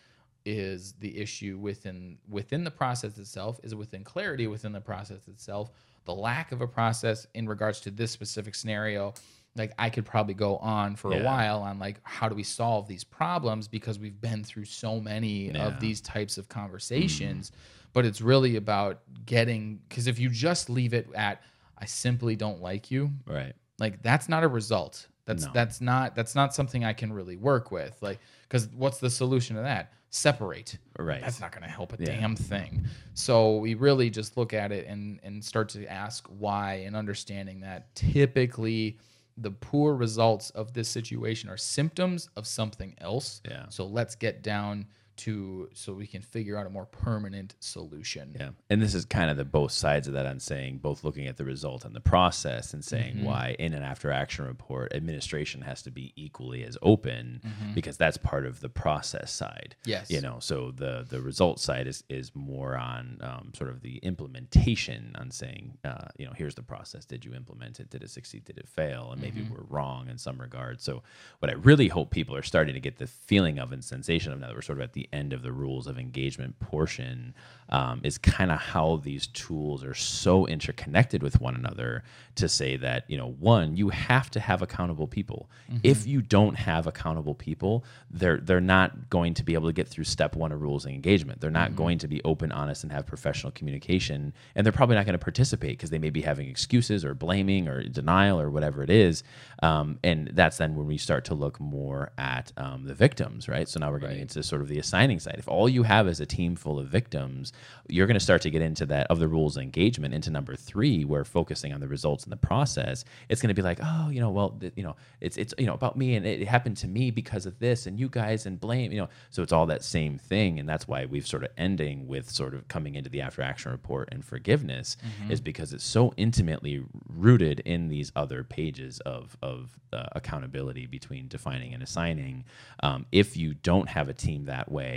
is 0.45 0.93
the 1.01 1.19
issue 1.19 1.59
within 1.59 2.17
within 2.29 2.65
the 2.65 2.71
process 2.71 3.19
itself 3.19 3.61
is 3.63 3.73
it 3.73 3.75
within 3.75 4.03
clarity 4.05 4.47
within 4.47 4.73
the 4.73 4.81
process 4.81 5.27
itself 5.29 5.71
the 6.05 6.15
lack 6.15 6.53
of 6.53 6.63
a 6.63 6.67
process 6.67 7.27
in 7.35 7.47
regards 7.47 7.81
to 7.81 7.91
this 7.91 8.11
specific 8.11 8.55
scenario 8.55 9.13
like 9.59 9.73
i 9.79 9.91
could 9.91 10.05
probably 10.05 10.35
go 10.35 10.57
on 10.59 10.97
for 10.97 11.13
a 11.13 11.23
while 11.23 11.61
on 11.61 11.79
like 11.79 12.01
how 12.05 12.29
do 12.29 12.35
we 12.35 12.43
solve 12.43 12.87
these 12.89 13.05
problems 13.05 13.69
because 13.69 13.99
we've 13.99 14.21
been 14.21 14.43
through 14.45 14.65
so 14.65 15.01
many 15.01 15.51
Yeah. 15.51 15.67
of 15.67 15.81
these 15.81 16.01
types 16.01 16.39
of 16.39 16.47
mm. 16.47 16.51
conversations 16.51 17.53
but 17.93 18.05
it's 18.05 18.21
really 18.21 18.57
about 18.57 19.01
getting 19.27 19.81
because 19.89 20.07
if 20.07 20.19
you 20.19 20.29
just 20.31 20.71
leave 20.71 20.95
it 20.95 21.09
at 21.15 21.43
I 21.81 21.85
simply 21.87 22.35
don't 22.35 22.61
like 22.61 22.91
you. 22.91 23.13
Right. 23.25 23.53
Like 23.79 24.03
that's 24.03 24.29
not 24.29 24.43
a 24.43 24.49
result. 24.49 25.07
That's 25.27 25.45
No. 25.47 25.53
that's 25.55 25.81
not 25.81 26.15
that's 26.17 26.35
not 26.35 26.55
something 26.55 26.85
I 26.85 26.93
can 26.93 27.13
really 27.13 27.37
work 27.37 27.71
with. 27.71 27.97
Like 28.03 28.19
cuz 28.49 28.69
what's 28.75 28.99
the 28.99 29.09
solution 29.09 29.57
to 29.57 29.63
that? 29.63 29.93
Separate. 30.11 30.79
Right. 30.99 31.21
That's 31.21 31.41
not 31.41 31.53
going 31.53 31.63
to 31.63 31.69
help 31.69 31.93
a 31.93 31.97
Yeah. 31.99 32.19
damn 32.19 32.35
thing. 32.35 32.87
So 33.15 33.59
we 33.59 33.75
really 33.75 34.11
just 34.11 34.37
look 34.37 34.53
at 34.53 34.73
it 34.73 34.87
and 34.87 35.21
and 35.23 35.45
start 35.45 35.69
to 35.71 35.87
ask 35.87 36.27
why 36.27 36.83
and 36.87 36.97
understanding 36.97 37.61
that 37.61 37.95
typically 37.95 38.99
the 39.41 39.51
poor 39.51 39.95
results 39.95 40.51
of 40.51 40.73
this 40.73 40.89
situation 40.89 41.49
are 41.49 41.57
symptoms 41.57 42.29
of 42.37 42.47
something 42.47 42.95
else. 42.99 43.41
Yeah. 43.45 43.67
So 43.69 43.87
let's 43.87 44.15
get 44.15 44.43
down 44.43 44.87
to 45.19 45.69
so 45.75 45.93
we 45.93 46.07
can 46.07 46.23
figure 46.23 46.57
out 46.57 46.67
a 46.67 46.71
more 46.71 46.87
permanent 46.87 47.55
solution. 47.61 48.35
Yeah. 48.39 48.51
And 48.71 48.81
this 48.83 48.95
is 48.95 49.05
kind 49.05 49.31
of 49.31 49.37
the 49.37 49.45
both 49.45 49.73
sides 49.73 50.09
of 50.09 50.15
that 50.15 50.27
I'm 50.27 50.41
saying, 50.41 50.79
both 50.79 51.05
looking 51.05 51.27
at 51.27 51.37
the 51.37 51.45
result 51.45 51.85
and 51.85 51.95
the 51.95 52.01
process 52.01 52.73
and 52.75 52.85
saying 52.85 53.17
Mm-hmm. 53.17 53.25
why 53.25 53.57
in 53.59 53.73
an 53.75 53.83
after 53.83 54.11
action 54.11 54.45
report, 54.47 54.93
administration 54.95 55.63
has 55.63 55.83
to 55.83 55.91
be 55.91 56.13
equally 56.17 56.65
as 56.65 56.77
open 56.83 57.41
because 57.75 57.97
that's 57.97 58.17
part 58.17 58.45
of 58.47 58.61
the 58.61 58.69
process 58.69 59.33
side. 59.33 59.77
Mm-hmm. 59.81 59.91
Yes. 59.91 60.11
You 60.11 60.21
know, 60.21 60.39
so 60.41 60.71
the 60.71 61.05
the 61.09 61.21
result 61.21 61.59
side 61.61 61.87
is 61.87 62.05
is 62.09 62.33
more 62.35 62.77
on 62.77 63.19
um, 63.23 63.53
sort 63.55 63.71
of 63.71 63.81
the 63.83 63.97
implementation 63.99 65.15
on 65.19 65.31
saying, 65.31 65.79
uh, 65.85 66.09
you 66.19 66.27
know, 66.27 66.33
here's 66.37 66.55
the 66.55 66.63
process. 66.63 67.05
Did 67.05 67.25
you 67.25 67.35
implement 67.35 67.81
it? 67.81 67.91
Did 67.91 68.03
it 68.03 68.11
succeed? 68.11 68.45
Did 68.45 68.59
it 68.59 68.69
fail? 68.69 69.11
And 69.13 69.21
maybe 69.23 69.39
Mm-hmm. 69.41 69.55
we're 69.55 69.65
wrong 69.69 70.09
in 70.09 70.19
some 70.19 70.41
regard. 70.41 70.81
So 70.81 71.03
what 71.39 71.51
I 71.51 71.55
really 71.55 71.87
hope 71.89 72.11
people 72.11 72.35
are 72.35 72.43
starting 72.43 72.75
to 72.75 72.81
get 72.81 72.97
the 72.99 73.07
feeling 73.07 73.59
of 73.61 73.71
and 73.73 73.85
sensation 73.85 74.33
of 74.33 74.41
now 74.41 74.49
that 74.49 74.55
we're 74.57 74.63
sort 74.63 74.79
of 74.79 74.83
at 74.85 74.93
the 74.95 75.08
end 75.13 75.33
of 75.33 75.43
the 75.43 75.53
rules 75.53 75.87
of 75.87 75.99
engagement 75.99 76.59
portion 76.61 77.35
um, 77.71 78.01
is 78.03 78.17
kind 78.17 78.51
of 78.51 78.59
how 78.59 78.97
these 78.97 79.27
tools 79.27 79.85
are 79.85 79.95
so 79.95 80.47
interconnected 80.47 81.23
with 81.23 81.41
one 81.41 81.55
another 81.55 82.03
to 82.37 82.49
say 82.49 82.77
that 82.77 83.05
you 83.09 83.17
know 83.19 83.33
one 83.39 83.77
you 83.77 83.91
have 83.91 84.31
to 84.31 84.41
have 84.41 84.63
accountable 84.63 85.07
people. 85.07 85.51
If 85.83 86.07
you 86.07 86.23
don't 86.23 86.55
have 86.55 86.87
accountable 86.87 87.35
people 87.35 87.85
they're 88.11 88.39
they're 88.39 88.61
not 88.61 89.11
going 89.11 89.35
to 89.35 89.45
be 89.45 89.55
able 89.55 89.67
to 89.67 89.73
get 89.73 89.89
through 89.89 90.05
step 90.05 90.35
one 90.35 90.53
of 90.53 90.63
rules 90.63 90.85
and 90.85 90.95
engagement. 90.95 91.41
They're 91.41 91.51
not 91.51 91.77
going 91.77 91.99
to 91.99 92.09
be 92.09 92.23
open 92.25 92.53
honest 92.53 92.85
and 92.85 92.93
have 92.93 93.07
professional 93.07 93.53
communication 93.53 94.33
and 94.55 94.65
they're 94.65 94.73
probably 94.73 94.97
not 94.97 95.05
going 95.05 95.19
to 95.19 95.25
participate 95.25 95.73
because 95.73 95.91
they 95.91 95.99
may 95.99 96.11
be 96.11 96.23
having 96.23 96.49
excuses 96.49 97.05
or 97.05 97.15
blaming 97.15 97.69
or 97.69 97.83
denial 97.83 98.41
or 98.41 98.51
whatever 98.51 98.83
it 98.83 98.91
is 98.91 99.23
um, 99.63 99.99
and 100.03 100.31
that's 100.35 100.57
then 100.57 100.75
when 100.75 100.87
we 100.87 100.97
start 100.97 101.25
to 101.27 101.35
look 101.35 101.61
more 101.61 102.13
at 102.17 102.53
um, 102.57 102.85
the 102.85 102.95
victims 102.95 103.49
right? 103.49 103.69
So 103.69 103.81
now 103.81 103.91
we're 103.91 103.99
getting 103.99 104.21
into 104.21 104.43
sort 104.43 104.63
of 104.63 104.69
the 104.69 104.79
assigning 104.99 105.21
side 105.21 105.37
if 105.39 105.47
all 105.47 105.69
you 105.69 105.85
have 105.85 106.09
is 106.09 106.19
a 106.19 106.27
team 106.27 106.57
full 106.57 106.77
of 106.79 106.89
victims 106.89 107.53
you're 107.89 108.07
going 108.09 108.15
to 108.15 108.21
start 108.21 108.43
to 108.43 108.51
get 108.51 108.61
into 108.61 108.85
that 108.85 109.07
of 109.09 109.21
the 109.21 109.29
rules 109.29 109.57
of 109.57 109.63
engagement 109.63 110.13
into 110.13 110.29
number 110.29 110.57
three 110.57 111.05
where 111.05 111.25
focusing 111.25 111.73
on 111.73 111.81
the 111.81 111.87
results 111.87 112.25
in 112.25 112.31
the 112.31 112.37
process 112.37 113.05
it's 113.29 113.41
going 113.41 113.49
to 113.49 113.55
be 113.55 113.63
like 113.63 113.79
oh 113.81 114.09
you 114.11 114.21
know 114.21 114.31
well 114.31 114.59
you 114.75 114.83
know 114.83 114.97
it's 115.21 115.37
it's 115.37 115.55
you 115.57 115.67
know 115.67 115.75
about 115.75 115.97
me 115.97 116.17
and 116.17 116.27
it 116.27 116.49
happened 116.49 116.77
to 116.77 116.89
me 116.89 117.13
because 117.13 117.47
of 117.47 117.57
this 117.61 117.87
and 117.87 118.01
you 118.01 118.09
guys 118.09 118.45
and 118.45 118.61
blame 118.61 118.91
you 118.91 118.99
know? 118.99 119.09
So 119.31 119.43
it's 119.43 119.53
all 119.53 119.67
that 119.67 119.85
same 119.85 120.19
thing 120.19 120.59
and 120.59 120.69
that's 120.69 120.89
why 120.89 121.05
we've 121.07 121.27
sort 121.27 121.45
of 121.45 121.51
ending 121.57 122.09
with 122.09 122.29
sort 122.29 122.53
of 122.55 122.67
coming 122.67 122.97
into 122.97 123.09
the 123.09 123.21
after 123.21 123.43
action 123.43 123.71
report 123.71 124.09
and 124.11 124.25
forgiveness 124.25 124.97
is 125.31 125.41
because 125.41 125.73
it's 125.73 125.85
so 125.85 126.13
intimately 126.17 126.83
rooted 127.09 127.61
in 127.61 127.89
these 127.89 128.11
other 128.17 128.43
pages 128.43 128.99
of 129.01 129.37
of 129.43 129.79
uh, 129.93 130.07
accountability 130.13 130.87
between 130.87 131.29
defining 131.29 131.73
and 131.73 131.83
assigning. 131.83 132.45
Um, 132.83 133.07
if 133.11 133.37
you 133.37 133.55
don't 133.55 133.89
have 133.89 134.09
a 134.09 134.13
team 134.13 134.45
that 134.47 134.71
way 134.71 134.88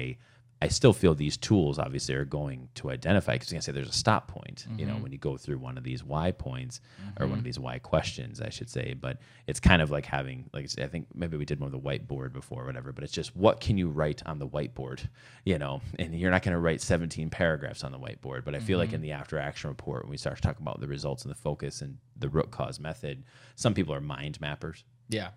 I 0.63 0.67
still 0.67 0.93
feel 0.93 1.15
these 1.15 1.37
tools 1.37 1.79
obviously 1.79 2.13
are 2.13 2.23
going 2.23 2.69
to 2.75 2.91
identify 2.91 3.33
because 3.33 3.51
you 3.51 3.55
can 3.55 3.63
say 3.63 3.71
there's 3.71 3.89
a 3.89 3.93
stop 3.93 4.27
point, 4.27 4.67
you 4.77 4.85
know, 4.85 4.93
mm-hmm. 4.93 5.01
when 5.01 5.11
you 5.11 5.17
go 5.17 5.35
through 5.35 5.57
one 5.57 5.75
of 5.75 5.83
these 5.83 6.03
why 6.03 6.29
points 6.29 6.81
or 7.19 7.25
one 7.25 7.31
of 7.31 7.37
mm-hmm. 7.39 7.45
these 7.45 7.57
why 7.57 7.79
questions, 7.79 8.39
I 8.39 8.49
should 8.49 8.69
say. 8.69 8.93
But 8.93 9.17
it's 9.47 9.59
kind 9.59 9.81
of 9.81 9.89
like 9.89 10.05
having, 10.05 10.51
like 10.53 10.65
I 10.65 10.67
said, 10.67 10.83
I 10.83 10.87
think 10.87 11.07
maybe 11.15 11.35
we 11.35 11.45
did 11.45 11.59
more 11.59 11.65
of 11.65 11.71
the 11.71 11.79
whiteboard 11.79 12.31
before 12.31 12.61
or 12.61 12.65
whatever, 12.67 12.91
but 12.91 13.03
it's 13.03 13.11
just 13.11 13.35
what 13.35 13.59
can 13.59 13.75
you 13.75 13.89
write 13.89 14.21
on 14.27 14.37
the 14.37 14.47
whiteboard, 14.47 15.07
you 15.45 15.57
know, 15.57 15.81
and 15.97 16.13
you're 16.13 16.29
not 16.29 16.43
going 16.43 16.53
to 16.53 16.59
write 16.59 16.79
17 16.79 17.31
paragraphs 17.31 17.83
on 17.83 17.91
the 17.91 17.99
whiteboard. 17.99 18.45
But 18.45 18.53
I 18.53 18.59
feel 18.59 18.77
like 18.77 18.89
in 18.89 18.97
mm-hmm. 18.97 19.03
the 19.03 19.11
after 19.13 19.39
action 19.39 19.71
report, 19.71 20.03
when 20.03 20.11
we 20.11 20.17
start 20.17 20.35
to 20.35 20.43
talk 20.43 20.59
about 20.59 20.79
the 20.79 20.87
results 20.87 21.23
and 21.23 21.31
the 21.31 21.39
focus 21.39 21.81
and 21.81 21.97
the 22.19 22.29
root 22.29 22.51
cause 22.51 22.79
method, 22.79 23.23
some 23.55 23.73
people 23.73 23.95
are 23.95 24.01
mind 24.01 24.39
mappers 24.39 24.83
Yeah. 25.09 25.29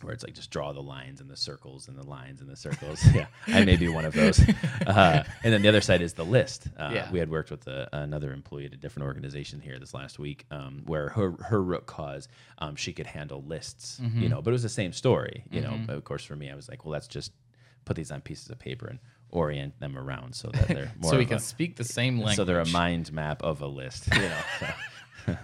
where 0.04 0.12
it's 0.12 0.24
like 0.24 0.34
just 0.34 0.50
draw 0.50 0.72
the 0.72 0.82
lines 0.82 1.20
and 1.20 1.28
the 1.30 1.36
circles 1.36 1.88
and 1.88 1.96
the 1.96 2.06
lines 2.06 2.40
and 2.40 2.48
the 2.50 2.56
circles. 2.56 3.00
yeah, 3.14 3.26
I 3.46 3.64
may 3.64 3.76
be 3.76 3.88
one 3.88 4.04
of 4.04 4.14
those. 4.14 4.40
Uh, 4.86 5.22
and 5.44 5.52
then 5.52 5.62
the 5.62 5.68
other 5.68 5.80
side 5.80 6.00
is 6.02 6.14
the 6.14 6.24
list. 6.24 6.66
Uh, 6.78 6.90
Yeah. 6.92 7.10
We 7.12 7.18
had 7.18 7.30
worked 7.30 7.50
with 7.50 7.66
a, 7.68 7.88
another 7.92 8.32
employee 8.32 8.64
at 8.66 8.72
a 8.72 8.76
different 8.76 9.06
organization 9.06 9.60
here 9.60 9.78
this 9.78 9.94
last 9.94 10.18
week, 10.18 10.46
um, 10.50 10.82
where 10.86 11.10
her 11.10 11.32
her 11.42 11.62
root 11.62 11.86
cause 11.86 12.28
um, 12.58 12.76
she 12.76 12.92
could 12.92 13.06
handle 13.06 13.42
lists, 13.46 14.00
Mm-hmm. 14.02 14.22
you 14.22 14.28
know, 14.28 14.42
but 14.42 14.50
it 14.50 14.52
was 14.52 14.62
the 14.62 14.68
same 14.68 14.92
story, 14.92 15.44
you 15.50 15.60
know. 15.60 15.78
But 15.86 15.96
of 15.96 16.04
course, 16.04 16.24
for 16.24 16.34
me, 16.34 16.50
I 16.50 16.54
was 16.56 16.68
like, 16.68 16.84
well, 16.84 16.92
let's 16.92 17.06
just 17.08 17.32
put 17.84 17.94
these 17.96 18.10
on 18.10 18.20
pieces 18.20 18.50
of 18.50 18.58
paper 18.58 18.86
and 18.88 18.98
orient 19.30 19.78
them 19.80 19.96
around 19.96 20.34
so 20.34 20.48
that 20.48 20.66
they're 20.68 20.92
more 21.00 21.12
so 21.12 21.18
we 21.18 21.24
can 21.26 21.36
a- 21.36 21.40
speak 21.40 21.76
the 21.76 21.84
same 21.84 22.16
language. 22.16 22.36
so 22.36 22.44
they're 22.44 22.58
a 22.60 22.68
mind 22.68 23.12
map 23.12 23.42
of 23.42 23.60
a 23.62 23.66
list, 23.66 24.08
you 24.12 24.20
know. 24.22 24.38
so. 25.26 25.36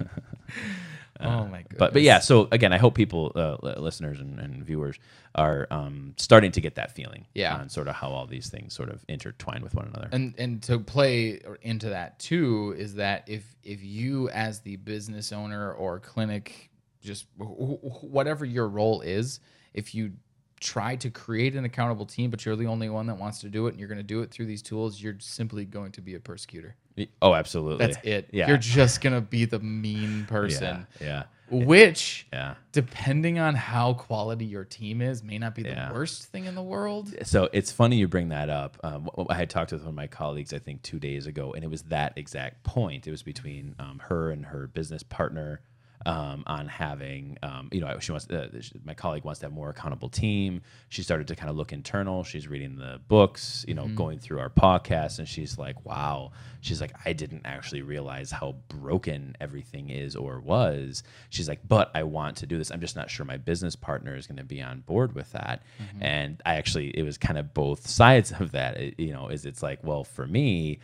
Oh 1.20 1.46
my 1.46 1.62
goodness. 1.62 1.78
but 1.78 1.92
but 1.92 2.02
yeah 2.02 2.18
so 2.18 2.48
again 2.52 2.72
i 2.72 2.78
hope 2.78 2.94
people 2.94 3.32
uh, 3.36 3.56
li- 3.62 3.74
listeners 3.78 4.20
and, 4.20 4.38
and 4.38 4.64
viewers 4.64 4.98
are 5.34 5.66
um, 5.70 6.14
starting 6.16 6.50
to 6.52 6.60
get 6.60 6.76
that 6.76 6.92
feeling 6.92 7.26
Yeah. 7.34 7.56
on 7.56 7.68
sort 7.68 7.88
of 7.88 7.94
how 7.94 8.08
all 8.10 8.26
these 8.26 8.48
things 8.48 8.74
sort 8.74 8.88
of 8.88 9.04
intertwine 9.08 9.62
with 9.62 9.74
one 9.74 9.86
another 9.86 10.08
and 10.12 10.34
and 10.38 10.62
to 10.64 10.78
play 10.78 11.40
into 11.62 11.88
that 11.90 12.18
too 12.18 12.74
is 12.78 12.94
that 12.94 13.24
if 13.28 13.44
if 13.62 13.82
you 13.82 14.28
as 14.30 14.60
the 14.60 14.76
business 14.76 15.32
owner 15.32 15.72
or 15.72 16.00
clinic 16.00 16.70
just 17.02 17.26
wh- 17.38 17.44
wh- 17.44 18.04
whatever 18.04 18.44
your 18.44 18.68
role 18.68 19.00
is 19.00 19.40
if 19.74 19.94
you 19.94 20.12
try 20.60 20.96
to 20.96 21.10
create 21.10 21.54
an 21.54 21.64
accountable 21.64 22.06
team 22.06 22.30
but 22.30 22.44
you're 22.44 22.56
the 22.56 22.66
only 22.66 22.88
one 22.88 23.06
that 23.06 23.16
wants 23.16 23.40
to 23.40 23.48
do 23.48 23.66
it 23.66 23.70
and 23.70 23.78
you're 23.78 23.88
going 23.88 23.98
to 23.98 24.02
do 24.02 24.22
it 24.22 24.30
through 24.30 24.46
these 24.46 24.62
tools 24.62 25.00
you're 25.00 25.16
simply 25.18 25.64
going 25.64 25.92
to 25.92 26.00
be 26.00 26.14
a 26.14 26.20
persecutor. 26.20 26.74
Oh 27.20 27.34
absolutely. 27.34 27.86
That's 27.86 27.98
it. 28.04 28.30
Yeah. 28.32 28.48
You're 28.48 28.56
just 28.56 29.02
going 29.02 29.14
to 29.14 29.20
be 29.20 29.44
the 29.44 29.58
mean 29.58 30.24
person. 30.26 30.86
Yeah 31.00 31.24
which 31.50 32.26
yeah. 32.32 32.54
depending 32.72 33.38
on 33.38 33.54
how 33.54 33.94
quality 33.94 34.44
your 34.44 34.64
team 34.64 35.00
is 35.00 35.22
may 35.22 35.38
not 35.38 35.54
be 35.54 35.62
the 35.62 35.70
Yeah. 35.70 35.92
worst 35.92 36.24
thing 36.24 36.46
in 36.46 36.54
the 36.54 36.62
world. 36.62 37.14
So 37.24 37.48
it's 37.52 37.70
funny 37.70 37.96
you 37.96 38.08
bring 38.08 38.30
that 38.30 38.50
up. 38.50 38.78
Um, 38.82 39.08
I 39.28 39.34
had 39.34 39.50
talked 39.50 39.72
with 39.72 39.82
one 39.82 39.90
of 39.90 39.94
my 39.94 40.06
colleagues, 40.08 40.52
I 40.52 40.58
think, 40.58 40.82
two 40.82 40.98
days 40.98 41.26
ago, 41.26 41.52
and 41.52 41.62
it 41.62 41.70
was 41.70 41.82
that 41.84 42.14
exact 42.16 42.64
point. 42.64 43.06
It 43.06 43.10
was 43.10 43.22
between 43.22 43.76
um, 43.78 44.00
her 44.08 44.30
and 44.30 44.46
her 44.46 44.66
business 44.66 45.02
partner 45.02 45.60
um, 46.06 46.44
on 46.46 46.68
having, 46.68 47.36
um, 47.42 47.68
you 47.72 47.80
know, 47.80 47.98
she 47.98 48.12
wants. 48.12 48.30
Uh, 48.30 48.48
my 48.84 48.94
colleague 48.94 49.24
wants 49.24 49.40
to 49.40 49.46
have 49.46 49.52
more 49.52 49.68
accountable 49.70 50.08
team. 50.08 50.62
She 50.88 51.02
started 51.02 51.26
to 51.28 51.36
kind 51.36 51.50
of 51.50 51.56
look 51.56 51.72
internal. 51.72 52.22
She's 52.24 52.46
reading 52.48 52.76
the 52.76 53.00
books, 53.08 53.64
you 53.68 53.74
know, 53.74 53.88
going 53.88 54.18
through 54.20 54.38
our 54.38 54.48
podcast, 54.48 55.18
and 55.18 55.28
she's 55.28 55.58
like, 55.58 55.84
"Wow." 55.84 56.30
She's 56.60 56.80
like, 56.80 56.92
"I 57.04 57.12
didn't 57.12 57.42
actually 57.44 57.82
realize 57.82 58.30
how 58.30 58.54
broken 58.68 59.36
everything 59.40 59.90
is 59.90 60.14
or 60.16 60.40
was." 60.40 61.02
She's 61.28 61.48
like, 61.48 61.60
"But 61.66 61.90
I 61.94 62.04
want 62.04 62.36
to 62.38 62.46
do 62.46 62.56
this. 62.56 62.70
I'm 62.70 62.80
just 62.80 62.94
not 62.96 63.10
sure 63.10 63.26
my 63.26 63.36
business 63.36 63.74
partner 63.76 64.14
is 64.16 64.26
going 64.28 64.38
to 64.38 64.44
be 64.44 64.62
on 64.62 64.80
board 64.80 65.12
with 65.14 65.32
that." 65.32 65.62
And 66.00 66.40
I 66.46 66.54
actually, 66.54 66.96
it 66.96 67.02
was 67.02 67.18
kind 67.18 67.36
of 67.38 67.52
both 67.52 67.86
sides 67.88 68.32
of 68.38 68.52
that. 68.52 68.76
It- 68.78 69.00
you 69.00 69.12
know, 69.12 69.28
is 69.28 69.44
it's 69.44 69.62
like, 69.62 69.82
well, 69.82 70.04
for 70.04 70.26
me, 70.26 70.78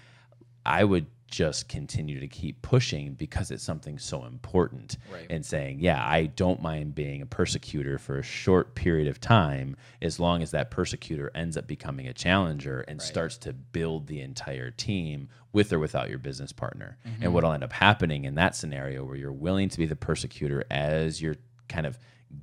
I 0.67 0.85
would 0.85 1.07
just 1.33 1.67
continue 1.67 2.21
to 2.21 2.29
keep 2.29 2.61
pushing 2.61 3.15
because 3.15 3.51
it's 3.51 3.65
something 3.65 3.99
so 3.99 4.25
important 4.25 4.99
Right. 5.11 5.27
and 5.31 5.45
saying, 5.45 5.81
yeah, 5.81 6.07
I 6.07 6.27
don't 6.27 6.63
mind 6.63 6.95
being 6.95 7.23
a 7.23 7.27
persecutor 7.27 7.99
for 7.99 8.19
a 8.19 8.23
short 8.23 8.75
period 8.75 9.09
of 9.09 9.19
time 9.19 9.77
as 10.03 10.21
long 10.21 10.43
as 10.43 10.51
that 10.51 10.71
persecutor 10.71 11.31
ends 11.35 11.57
up 11.57 11.67
becoming 11.67 12.07
a 12.07 12.13
challenger 12.13 12.83
and 12.83 13.01
starts 13.01 13.39
to 13.39 13.55
build 13.55 14.07
the 14.07 14.21
entire 14.21 14.71
team 14.71 15.31
with 15.55 15.73
or 15.73 15.79
without 15.79 16.11
your 16.11 16.19
business 16.19 16.53
partner. 16.53 16.99
And 17.05 17.15
mm-hmm. 17.15 17.33
what'll 17.33 17.53
end 17.53 17.65
up 17.65 17.73
happening 17.73 18.27
in 18.27 18.35
that 18.35 18.55
scenario 18.55 19.03
where 19.05 19.17
you're 19.17 19.33
willing 19.33 19.71
to 19.71 19.79
be 19.79 19.87
the 19.87 19.97
persecutor 19.97 20.65
as 20.71 21.23
you're 21.23 21.37
kind 21.69 21.87
of 21.87 21.99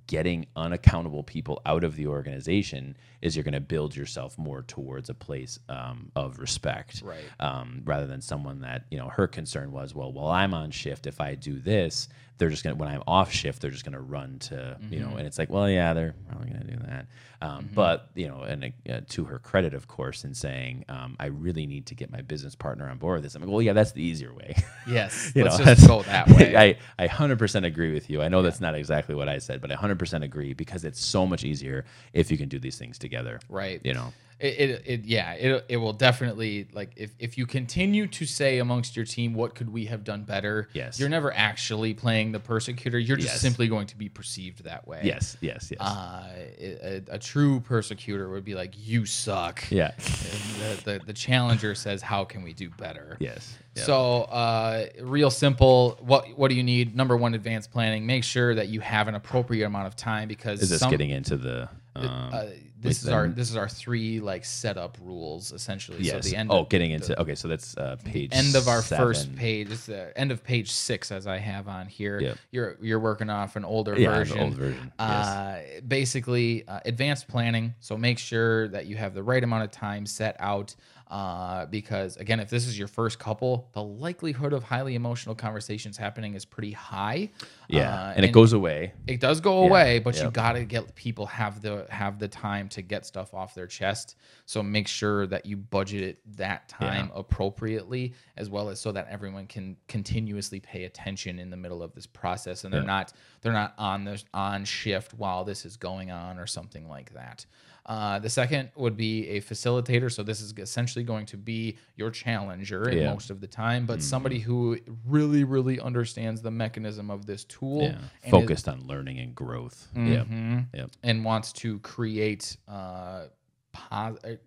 getting 0.07 0.45
unaccountable 0.55 1.23
people 1.23 1.61
out 1.65 1.83
of 1.83 1.95
the 1.95 2.07
organization 2.07 2.95
is 3.21 3.35
you're 3.35 3.43
going 3.43 3.53
to 3.53 3.59
build 3.59 3.95
yourself 3.95 4.37
more 4.37 4.61
towards 4.61 5.09
a 5.09 5.13
place 5.13 5.59
um, 5.67 6.11
of 6.15 6.39
respect 6.39 7.01
Right. 7.03 7.23
um, 7.39 7.81
rather 7.85 8.05
than 8.07 8.21
someone 8.21 8.61
that 8.61 8.85
you 8.91 8.97
know 8.97 9.09
her 9.09 9.27
concern 9.27 9.71
was 9.71 9.95
well 9.95 10.11
while 10.11 10.29
i'm 10.29 10.53
on 10.53 10.71
shift 10.71 11.07
if 11.07 11.19
i 11.19 11.35
do 11.35 11.59
this 11.59 12.07
they're 12.39 12.49
just 12.49 12.63
going 12.63 12.75
to 12.75 12.79
when 12.79 12.89
i'm 12.89 13.03
off 13.07 13.31
shift 13.31 13.61
they're 13.61 13.71
just 13.71 13.85
going 13.85 13.93
to 13.93 13.99
run 13.99 14.39
to 14.39 14.77
you 14.89 14.99
know 14.99 15.15
and 15.15 15.27
it's 15.27 15.37
like 15.37 15.49
well 15.49 15.69
yeah 15.69 15.93
they're 15.93 16.15
probably 16.29 16.49
going 16.49 16.61
to 16.65 16.71
do 16.71 16.77
that 16.87 17.05
um, 17.41 17.69
but 17.73 18.09
you 18.15 18.27
know 18.27 18.41
and 18.41 18.73
uh, 18.89 18.99
to 19.07 19.23
her 19.25 19.39
credit 19.39 19.73
of 19.73 19.87
course 19.87 20.23
in 20.23 20.33
saying 20.33 20.83
um, 20.89 21.15
i 21.19 21.27
really 21.27 21.65
need 21.65 21.85
to 21.85 21.95
get 21.95 22.11
my 22.11 22.21
business 22.21 22.55
partner 22.55 22.89
on 22.89 22.97
board 22.97 23.17
with 23.17 23.23
this 23.23 23.35
i'm 23.35 23.41
like 23.41 23.51
well 23.51 23.61
yeah 23.61 23.73
that's 23.73 23.93
the 23.93 24.03
easier 24.03 24.33
way 24.33 24.55
yes 24.87 25.31
you 25.35 25.43
let's 25.43 25.59
know, 25.59 25.65
just 25.65 25.87
go 25.87 26.01
that 26.03 26.27
way 26.37 26.55
I, 26.55 26.77
I 26.97 27.07
100% 27.07 27.65
agree 27.65 27.93
with 27.93 28.09
you. 28.09 28.21
I 28.21 28.29
know 28.29 28.41
that's 28.41 28.61
not 28.61 28.75
exactly 28.75 29.15
what 29.15 29.29
I 29.29 29.37
said, 29.39 29.61
but 29.61 29.71
I 29.71 29.75
100% 29.75 30.23
agree 30.23 30.53
because 30.53 30.83
it's 30.85 31.03
so 31.03 31.25
much 31.25 31.43
easier 31.43 31.85
if 32.13 32.31
you 32.31 32.37
can 32.37 32.49
do 32.49 32.59
these 32.59 32.77
things 32.77 32.97
together. 32.97 33.39
Right. 33.49 33.81
You 33.83 33.93
know, 33.93 34.13
it, 34.39 34.59
it, 34.59 34.83
it 34.85 35.05
yeah 35.05 35.33
it, 35.33 35.65
it 35.67 35.77
will 35.77 35.93
definitely 35.93 36.67
like 36.73 36.91
if, 36.95 37.11
if 37.19 37.37
you 37.37 37.45
continue 37.45 38.07
to 38.07 38.25
say 38.25 38.59
amongst 38.59 38.95
your 38.95 39.05
team 39.05 39.33
what 39.33 39.53
could 39.55 39.69
we 39.71 39.85
have 39.85 40.03
done 40.03 40.23
better 40.23 40.69
Yes. 40.73 40.99
you're 40.99 41.09
never 41.09 41.33
actually 41.33 41.93
playing 41.93 42.31
the 42.31 42.39
persecutor 42.39 42.97
you're 42.97 43.17
just 43.17 43.33
Yes. 43.33 43.41
simply 43.41 43.67
going 43.67 43.87
to 43.87 43.97
be 43.97 44.07
perceived 44.09 44.63
that 44.63 44.87
way 44.87 45.01
Yes, 45.03 45.35
yes, 45.41 45.69
yes. 45.71 45.79
uh, 45.81 46.23
a, 46.59 47.03
a 47.09 47.19
true 47.19 47.59
persecutor 47.59 48.29
would 48.29 48.45
be 48.45 48.55
like 48.55 48.73
you 48.77 49.05
suck 49.05 49.63
yeah. 49.69 49.91
the, 49.97 50.81
the, 50.85 51.01
the 51.07 51.13
challenger 51.13 51.75
says 51.75 52.01
how 52.01 52.23
can 52.23 52.41
we 52.41 52.53
do 52.53 52.69
better 52.69 53.17
Yes. 53.19 53.57
Yep. 53.75 53.85
so, 53.85 54.21
uh, 54.23 54.87
real 55.01 55.29
simple. 55.29 55.97
What 56.01 56.37
what 56.37 56.49
do 56.49 56.55
you 56.55 56.63
need? 56.63 56.95
Number 56.95 57.15
one, 57.15 57.33
advanced 57.35 57.71
planning. 57.71 58.05
Make 58.05 58.23
sure 58.23 58.55
that 58.55 58.67
you 58.67 58.79
have 58.81 59.07
an 59.07 59.15
appropriate 59.15 59.65
amount 59.65 59.87
of 59.87 59.95
time 59.95 60.27
because 60.27 60.61
is 60.61 60.69
this 60.71 60.79
some, 60.79 60.89
getting 60.91 61.11
into 61.11 61.37
the? 61.37 61.69
Um, 61.95 62.29
uh, 62.33 62.45
this 62.81 63.03
is 63.03 63.09
our 63.09 63.27
this 63.27 63.49
is 63.49 63.55
our 63.55 63.67
three 63.67 64.19
like 64.19 64.45
setup 64.45 64.97
rules 65.01 65.51
essentially. 65.51 65.97
yes. 66.01 66.23
So 66.23 66.29
the 66.29 66.35
end. 66.37 66.49
oh, 66.51 66.59
of, 66.61 66.69
getting 66.69 66.89
the 66.89 66.95
into. 66.95 67.19
Okay, 67.21 67.35
so 67.35 67.47
that's 67.47 67.75
uh, 67.77 67.97
page. 68.03 68.29
end 68.33 68.55
of 68.55 68.67
our 68.67 68.81
first 68.81 69.35
page. 69.35 69.71
It's 69.71 69.85
the 69.87 70.17
end 70.17 70.31
of 70.31 70.43
page 70.43 70.71
six 70.71 71.11
as 71.11 71.27
I 71.27 71.37
have 71.37 71.67
on 71.67 71.87
here. 71.87 72.19
Yep. 72.19 72.37
You're 72.51 72.77
you're 72.81 72.99
working 72.99 73.29
off 73.29 73.55
an 73.55 73.65
older 73.65 73.97
Yeah, 73.99 74.09
version. 74.15 74.37
the 74.37 74.43
old 74.43 74.53
version. 74.53 74.91
yes. 74.99 75.09
Uh, 75.09 75.61
basically, 75.87 76.67
uh, 76.67 76.79
advanced 76.85 77.27
planning. 77.27 77.73
So 77.79 77.97
make 77.97 78.19
sure 78.19 78.67
that 78.69 78.85
you 78.85 78.95
have 78.95 79.13
the 79.13 79.23
right 79.23 79.43
amount 79.43 79.63
of 79.63 79.71
time 79.71 80.05
set 80.05 80.35
out. 80.39 80.75
Uh, 81.09 81.65
because 81.65 82.17
again, 82.17 82.39
if 82.39 82.51
this 82.51 82.67
is 82.67 82.77
your 82.77 82.87
first 82.87 83.17
couple, 83.17 83.67
the 83.73 83.81
likelihood 83.83 84.53
of 84.53 84.61
highly 84.63 84.93
emotional 84.93 85.33
conversations 85.33 85.97
happening 85.97 86.35
is 86.35 86.45
pretty 86.45 86.71
high. 86.71 87.31
Yeah, 87.67 87.91
Uh, 88.09 88.13
and 88.15 88.23
it 88.25 88.31
goes 88.31 88.53
away. 88.53 88.93
it 89.07 89.19
does 89.19 89.41
go 89.41 89.61
Yeah, 89.63 89.69
away, 89.69 89.99
but 89.99 90.15
you 90.21 90.29
got 90.29 90.51
to 90.53 90.65
get 90.65 90.93
people 90.93 91.25
have 91.25 91.63
the 91.63 91.87
have 91.89 92.19
the 92.19 92.27
time 92.27 92.69
to 92.69 92.83
get 92.83 93.07
stuff 93.07 93.33
off 93.33 93.55
their 93.55 93.65
chest. 93.65 94.17
So 94.45 94.61
make 94.61 94.87
sure 94.87 95.25
that 95.27 95.47
you 95.47 95.57
budget 95.57 96.01
it 96.03 96.37
that 96.37 96.69
time 96.69 97.11
appropriately, 97.15 98.13
as 98.37 98.49
well 98.51 98.69
as 98.69 98.79
so 98.79 98.91
that 98.91 99.07
everyone 99.09 99.47
can 99.47 99.77
continuously 99.87 100.59
pay 100.59 100.83
attention 100.83 101.39
in 101.39 101.49
the 101.49 101.57
middle 101.57 101.81
of 101.81 101.93
this 101.95 102.05
process, 102.05 102.63
and 102.65 102.71
they're 102.73 102.81
Yeah. 102.81 102.85
not 102.87 103.13
they're 103.41 103.53
not 103.53 103.73
on 103.79 104.03
this 104.03 104.25
on 104.33 104.63
shift 104.65 105.15
while 105.15 105.43
this 105.43 105.65
is 105.65 105.75
going 105.75 106.11
on 106.11 106.37
or 106.37 106.45
something 106.45 106.87
like 106.87 107.13
that. 107.13 107.47
Uh, 107.85 108.19
the 108.19 108.29
second 108.29 108.69
would 108.75 108.95
be 108.95 109.27
a 109.29 109.41
facilitator. 109.41 110.11
So 110.11 110.21
this 110.23 110.41
is 110.41 110.53
essentially 110.57 111.03
going 111.03 111.25
to 111.27 111.37
be 111.37 111.77
your 111.95 112.11
challenger 112.11 112.89
Yeah. 112.91 112.99
Mm-hmm. 113.03 113.13
most 113.13 113.29
of 113.31 113.41
the 113.41 113.47
time, 113.47 113.85
but 113.85 114.03
somebody 114.03 114.39
who 114.39 114.77
really, 115.07 115.43
really 115.43 115.79
understands 115.79 116.41
the 116.41 116.51
mechanism 116.51 117.09
of 117.09 117.25
this 117.25 117.43
tool 117.45 117.83
Yeah. 117.83 117.87
and 117.89 118.25
is- 118.25 118.31
Focused 118.31 118.67
on 118.69 118.85
learning 118.85 119.19
and 119.19 119.33
growth. 119.33 119.87
Yep. 119.95 120.27
Mhm. 120.27 120.65
Yep. 120.73 120.91
and 121.03 121.25
wants 121.25 121.51
to 121.53 121.79
create 121.79 122.57
uh, 122.67 123.25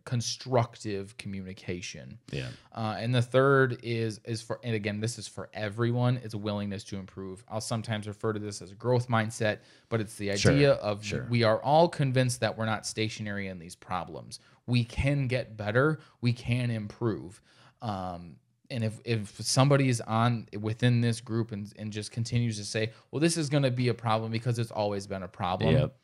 constructive 0.04 1.16
communication. 1.16 2.18
Yeah. 2.30 2.48
Uh, 2.74 2.96
and 2.98 3.14
the 3.14 3.22
third 3.22 3.78
is 3.82 4.20
is 4.24 4.42
for 4.42 4.60
and 4.62 4.74
again 4.74 5.00
this 5.00 5.18
is 5.18 5.26
for 5.26 5.48
everyone 5.54 6.16
is 6.18 6.34
a 6.34 6.38
willingness 6.38 6.84
to 6.84 6.96
improve. 6.96 7.42
I'll 7.48 7.60
sometimes 7.60 8.06
refer 8.06 8.32
to 8.32 8.38
this 8.38 8.62
as 8.62 8.70
a 8.72 8.74
growth 8.74 9.08
mindset, 9.08 9.58
but 9.88 10.00
it's 10.00 10.14
the 10.16 10.36
Sure, 10.36 10.52
idea 10.52 10.72
of 10.74 11.04
sure. 11.04 11.26
we 11.30 11.42
are 11.42 11.60
all 11.62 11.88
convinced 11.88 12.40
that 12.40 12.56
we're 12.56 12.66
not 12.66 12.86
stationary 12.86 13.48
in 13.48 13.58
these 13.58 13.74
problems. 13.74 14.38
We 14.66 14.84
can 14.84 15.26
get 15.28 15.56
better. 15.56 15.98
We 16.20 16.32
can 16.32 16.70
improve. 16.70 17.40
Um, 17.80 18.36
and 18.70 18.84
if, 18.84 19.00
if 19.04 19.28
somebody 19.40 19.88
is 19.90 20.00
on 20.00 20.46
within 20.58 21.02
this 21.02 21.20
group 21.20 21.52
and, 21.52 21.70
and 21.78 21.92
just 21.92 22.10
continues 22.10 22.56
to 22.56 22.64
say, 22.64 22.92
well, 23.10 23.20
this 23.20 23.36
is 23.36 23.50
going 23.50 23.64
to 23.64 23.70
be 23.70 23.88
a 23.88 23.94
problem 23.94 24.32
because 24.32 24.58
it's 24.58 24.70
always 24.70 25.06
been 25.06 25.22
a 25.24 25.28
problem 25.28 25.74
Yep. 25.74 25.96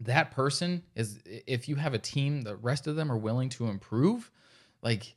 That 0.00 0.30
person 0.30 0.82
is 0.94 1.18
if 1.24 1.68
you 1.68 1.76
have 1.76 1.94
a 1.94 1.98
team 1.98 2.42
the 2.42 2.56
rest 2.56 2.86
of 2.86 2.96
them 2.96 3.10
are 3.10 3.16
willing 3.16 3.48
to 3.48 3.66
improve 3.68 4.30
like 4.82 5.16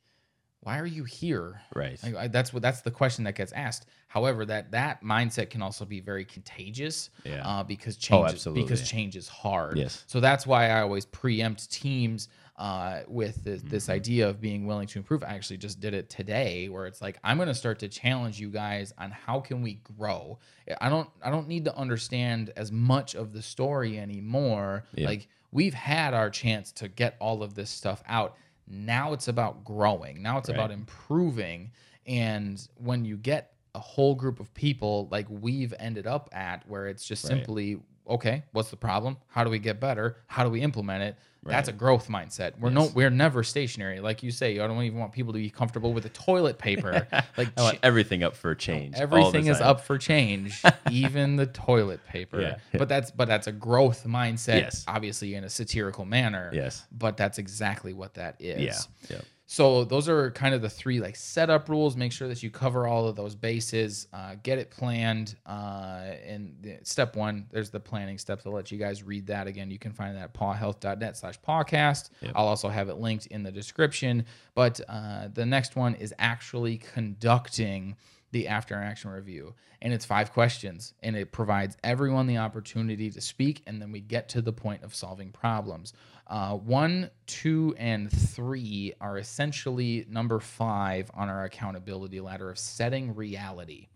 why 0.61 0.77
are 0.79 0.85
you 0.85 1.03
here 1.05 1.61
Right. 1.75 1.97
like, 2.03 2.15
I, 2.15 2.27
that's 2.27 2.53
what 2.53 2.61
that's 2.61 2.81
the 2.81 2.91
question 2.91 3.23
that 3.25 3.35
gets 3.35 3.51
asked 3.51 3.87
however 4.07 4.45
that 4.45 4.71
that 4.71 5.03
mindset 5.03 5.49
can 5.49 5.61
also 5.61 5.83
be 5.85 5.99
very 5.99 6.23
contagious 6.25 7.09
Yeah. 7.25 7.45
uh, 7.45 7.63
because 7.63 7.97
change 7.97 8.27
is- 8.27 8.33
absolutely. 8.35 8.63
because 8.63 8.87
change 8.89 9.15
is 9.17 9.27
hard 9.27 9.77
Yes. 9.77 10.03
so 10.07 10.19
that's 10.21 10.47
why 10.47 10.69
i 10.69 10.81
always 10.81 11.05
preempt 11.05 11.69
teams 11.71 12.29
uh, 12.59 13.01
with 13.07 13.43
this, 13.43 13.61
this 13.63 13.83
Mm-hmm. 13.85 13.91
idea 13.93 14.29
of 14.29 14.39
being 14.41 14.67
willing 14.67 14.87
to 14.89 14.99
improve. 14.99 15.23
I 15.23 15.27
actually 15.29 15.57
just 15.57 15.79
did 15.79 15.93
it 15.95 16.09
today 16.09 16.67
where 16.69 16.85
it's 16.85 17.01
like 17.01 17.17
i'm 17.23 17.37
going 17.37 17.47
to 17.47 17.55
start 17.55 17.79
to 17.79 17.87
challenge 17.87 18.39
you 18.39 18.49
guys 18.49 18.93
on 18.97 19.09
how 19.11 19.39
can 19.39 19.61
we 19.61 19.75
grow. 19.97 20.37
I 20.81 20.89
don't 20.89 21.09
i 21.23 21.29
don't 21.31 21.47
need 21.47 21.65
to 21.65 21.75
understand 21.75 22.51
as 22.57 22.71
much 22.71 23.15
of 23.15 23.31
the 23.33 23.41
story 23.41 23.97
anymore. 23.97 24.83
Yeah. 24.93 25.07
like 25.07 25.27
we've 25.51 25.73
had 25.73 26.13
our 26.13 26.29
chance 26.29 26.71
to 26.73 26.89
get 26.89 27.15
all 27.19 27.41
of 27.43 27.55
this 27.55 27.69
stuff 27.69 28.03
out. 28.07 28.35
Now 28.67 29.13
it's 29.13 29.27
about 29.29 29.63
growing. 29.63 30.21
Now 30.21 30.37
it's 30.37 30.49
about 30.49 30.69
improving. 30.69 31.71
And 32.05 32.61
when 32.75 33.05
you 33.05 33.17
get 33.17 33.53
a 33.75 33.79
whole 33.79 34.15
group 34.15 34.39
of 34.39 34.53
people 34.53 35.07
like 35.11 35.27
we've 35.29 35.73
ended 35.79 36.07
up 36.07 36.29
at 36.33 36.67
where 36.67 36.87
it's 36.87 37.05
just 37.05 37.23
Right. 37.23 37.29
simply 37.37 37.79
okay 38.09 38.43
what's 38.51 38.69
the 38.69 38.75
problem 38.77 39.17
how 39.27 39.43
do 39.43 39.49
we 39.49 39.59
get 39.59 39.79
better 39.79 40.17
how 40.27 40.43
do 40.43 40.49
we 40.49 40.61
implement 40.61 41.03
it 41.03 41.15
that's 41.45 41.69
a 41.69 41.71
growth 41.73 42.09
mindset 42.09 42.59
we're 42.59 42.69
no 42.69 42.87
we're 42.93 43.09
never 43.09 43.43
stationary 43.43 43.99
like 44.01 44.21
you 44.23 44.29
say 44.29 44.59
i 44.59 44.67
don't 44.67 44.83
even 44.83 44.99
want 44.99 45.11
people 45.13 45.31
to 45.33 45.39
be 45.39 45.49
comfortable 45.49 45.93
with 45.93 46.03
the 46.03 46.09
toilet 46.09 46.57
paper 46.59 47.07
like 47.37 47.49
I 47.57 47.61
want 47.61 47.79
everything 47.81 48.23
up 48.23 48.35
for 48.35 48.53
change. 48.55 48.95
everything 48.95 49.47
is 49.47 49.61
up 49.61 49.81
for 49.81 49.97
change 49.97 50.61
even 50.89 51.37
the 51.37 51.45
toilet 51.47 52.05
paper 52.05 52.41
Yeah. 52.41 52.57
but 52.77 52.89
that's 52.89 53.09
but 53.11 53.27
that's 53.27 53.47
a 53.47 53.51
growth 53.53 54.05
mindset 54.05 54.61
Yes. 54.61 54.85
obviously 54.87 55.33
in 55.35 55.43
a 55.43 55.49
satirical 55.49 56.05
manner 56.05 56.51
Yes. 56.53 56.85
but 56.91 57.15
that's 57.17 57.37
exactly 57.37 57.93
what 57.93 58.15
that 58.15 58.35
is 58.39 58.61
Yeah. 59.09 59.15
Yep. 59.15 59.25
So 59.51 59.83
those 59.83 60.07
are 60.07 60.29
kind 60.29 60.53
of 60.53 60.61
the 60.61 60.69
three 60.69 60.99
like 60.99 61.15
setup 61.15 61.69
rules. 61.69 61.97
Make 61.97 62.11
sure 62.11 62.27
that 62.27 62.43
you 62.43 62.51
cover 62.51 62.85
all 62.85 63.07
of 63.07 63.15
those 63.15 63.33
bases. 63.33 64.07
Uh, 64.13 64.35
get 64.43 64.59
it 64.59 64.69
planned. 64.69 65.37
Uh, 65.43 66.03
and 66.23 66.55
the- 66.61 66.77
step 66.83 67.15
one, 67.15 67.47
there's 67.49 67.71
the 67.71 67.79
planning 67.79 68.19
steps. 68.19 68.45
I'll 68.45 68.53
let 68.53 68.71
you 68.71 68.77
guys 68.77 69.01
read 69.01 69.25
that 69.25 69.47
again. 69.47 69.71
You 69.71 69.79
can 69.79 69.91
find 69.91 70.15
that 70.15 70.21
at 70.25 70.33
pawhealth.net 70.35 71.17
slash 71.17 71.41
podcast. 71.41 72.11
Yep. 72.21 72.33
I'll 72.35 72.45
also 72.45 72.69
have 72.69 72.89
it 72.89 72.99
linked 72.99 73.25
in 73.25 73.41
the 73.41 73.51
description. 73.51 74.23
But 74.53 74.81
uh, 74.87 75.29
the 75.33 75.47
next 75.47 75.75
one 75.75 75.95
is 75.95 76.13
actually 76.19 76.77
conducting 76.77 77.95
the 78.31 78.47
after 78.47 78.75
action 78.75 79.11
review. 79.11 79.55
And 79.81 79.93
it's 79.93 80.05
five 80.05 80.33
questions 80.33 80.93
and 81.01 81.15
it 81.15 81.31
provides 81.31 81.77
everyone 81.83 82.27
the 82.27 82.37
opportunity 82.37 83.09
to 83.11 83.21
speak. 83.21 83.63
And 83.65 83.81
then 83.81 83.91
we 83.91 84.01
get 84.01 84.29
to 84.29 84.41
the 84.41 84.53
point 84.53 84.83
of 84.83 84.93
solving 84.93 85.31
problems. 85.31 85.93
Uh, 86.27 86.55
one, 86.55 87.09
two, 87.25 87.75
and 87.77 88.11
three 88.11 88.93
are 89.01 89.17
essentially 89.17 90.05
number 90.09 90.39
five 90.39 91.09
on 91.15 91.27
our 91.27 91.45
accountability 91.45 92.19
ladder 92.19 92.49
of 92.49 92.59
setting 92.59 93.15
reality. 93.15 93.87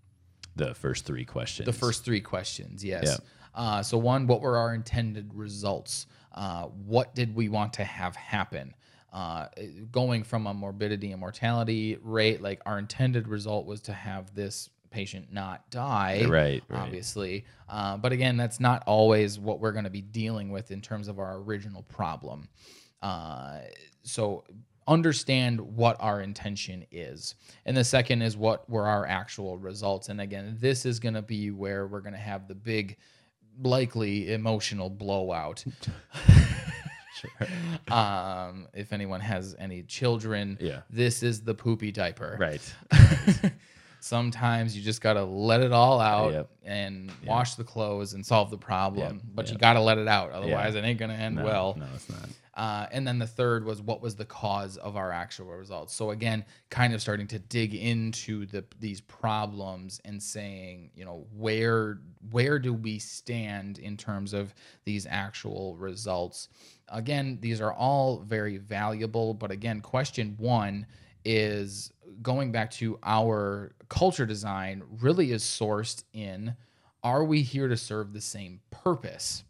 The 0.55 0.73
first 0.73 1.05
three 1.05 1.25
questions. 1.25 1.65
The 1.65 1.73
first 1.73 2.05
three 2.05 2.21
questions, 2.21 2.83
yes. 2.83 3.03
Yeah. 3.05 3.17
Uh, 3.55 3.83
so, 3.83 3.97
one, 3.97 4.25
what 4.25 4.41
were 4.41 4.57
our 4.57 4.73
intended 4.73 5.33
results? 5.33 6.07
Uh, 6.33 6.63
what 6.63 7.13
did 7.13 7.35
we 7.35 7.49
want 7.49 7.73
to 7.73 7.83
have 7.83 8.15
happen? 8.15 8.73
Uh, 9.13 9.47
going 9.91 10.23
from 10.23 10.47
a 10.47 10.53
morbidity 10.53 11.11
and 11.11 11.19
mortality 11.19 11.97
rate, 12.01 12.41
like 12.41 12.59
our 12.65 12.79
intended 12.79 13.27
result 13.27 13.65
was 13.67 13.79
to 13.79 13.93
have 13.93 14.33
this 14.33 14.69
patient 14.89 15.31
not 15.31 15.69
die, 15.69 16.25
Right, 16.27 16.63
right. 16.67 16.79
obviously. 16.79 17.45
Uh, 17.69 17.95
but 17.97 18.11
again, 18.11 18.37
that's 18.37 18.59
not 18.59 18.83
always 18.87 19.39
what 19.39 19.59
we're 19.59 19.71
going 19.71 19.83
to 19.83 19.89
be 19.91 20.01
dealing 20.01 20.49
with 20.51 20.71
in 20.71 20.81
terms 20.81 21.07
of 21.07 21.19
our 21.19 21.37
original 21.37 21.83
problem. 21.83 22.49
Uh, 23.03 23.59
so 24.01 24.43
understand 24.87 25.61
what 25.61 25.95
our 25.99 26.21
intention 26.21 26.85
is. 26.91 27.35
And 27.65 27.77
the 27.77 27.83
second 27.83 28.21
is 28.21 28.35
what 28.35 28.69
were 28.69 28.87
our 28.87 29.05
actual 29.05 29.57
results. 29.57 30.09
And 30.09 30.19
again, 30.21 30.57
this 30.59 30.85
is 30.85 30.99
going 30.99 31.13
to 31.15 31.21
be 31.21 31.51
where 31.51 31.87
we're 31.87 32.01
going 32.01 32.13
to 32.13 32.19
have 32.19 32.47
the 32.47 32.55
big, 32.55 32.97
likely 33.61 34.33
emotional 34.33 34.89
blowout. 34.89 35.63
um, 37.91 38.67
if 38.73 38.93
anyone 38.93 39.19
has 39.21 39.55
any 39.59 39.83
children, 39.83 40.57
Yeah. 40.61 40.81
this 40.89 41.23
is 41.23 41.41
the 41.41 41.53
poopy 41.53 41.91
diaper. 41.91 42.37
Right. 42.39 42.61
Sometimes 43.99 44.75
you 44.75 44.83
just 44.83 44.99
got 45.01 45.13
to 45.13 45.23
let 45.23 45.61
it 45.61 45.71
all 45.71 46.01
out 46.01 46.33
Yep. 46.33 46.49
and 46.65 47.11
wash 47.25 47.55
the 47.55 47.63
clothes 47.63 48.13
and 48.13 48.25
solve 48.25 48.49
the 48.51 48.57
problem. 48.57 49.15
Yep, 49.15 49.21
But 49.33 49.51
you 49.51 49.57
got 49.57 49.73
to 49.73 49.79
let 49.79 49.97
it 49.97 50.09
out. 50.09 50.31
Otherwise, 50.31 50.75
it 50.75 50.83
ain't 50.83 50.99
going 50.99 51.11
to 51.11 51.15
end 51.17 51.35
No, 51.35 51.45
well. 51.45 51.75
No, 51.77 51.85
it's 51.95 52.09
not. 52.09 52.27
Uh, 52.55 52.85
and 52.91 53.07
then 53.07 53.17
the 53.17 53.27
third 53.27 53.65
was 53.65 53.81
what 53.81 54.01
was 54.01 54.15
the 54.15 54.25
cause 54.25 54.77
of 54.77 54.95
our 54.95 55.11
actual 55.11 55.47
results. 55.47 55.93
So 55.93 56.11
again, 56.11 56.45
kind 56.69 56.93
of 56.93 57.01
starting 57.01 57.25
to 57.27 57.39
dig 57.39 57.73
into 57.73 58.45
the 58.45 58.63
these 58.79 59.01
problems 59.01 59.99
and 60.05 60.21
saying, 60.21 60.91
you 60.95 61.03
know, 61.03 61.25
where 61.35 61.99
where 62.29 62.59
do 62.59 62.73
we 62.73 62.99
stand 62.99 63.79
in 63.79 63.97
terms 63.97 64.33
of 64.33 64.53
these 64.85 65.07
actual 65.09 65.75
results? 65.77 66.49
Again, 66.89 67.39
these 67.41 67.59
are 67.59 67.73
all 67.73 68.19
very 68.19 68.57
valuable, 68.57 69.33
but 69.33 69.49
again, 69.49 69.81
question 69.81 70.35
one 70.37 70.85
is 71.25 71.91
going 72.21 72.51
back 72.51 72.69
to 72.69 72.99
our 73.01 73.73
culture 73.89 74.25
design 74.25 74.83
really 75.01 75.31
is 75.31 75.43
sourced 75.43 76.03
in 76.13 76.55
are 77.03 77.23
we 77.23 77.41
here 77.41 77.67
to 77.67 77.75
serve 77.75 78.13
the 78.13 78.21
same 78.21 78.61
purpose? 78.71 79.43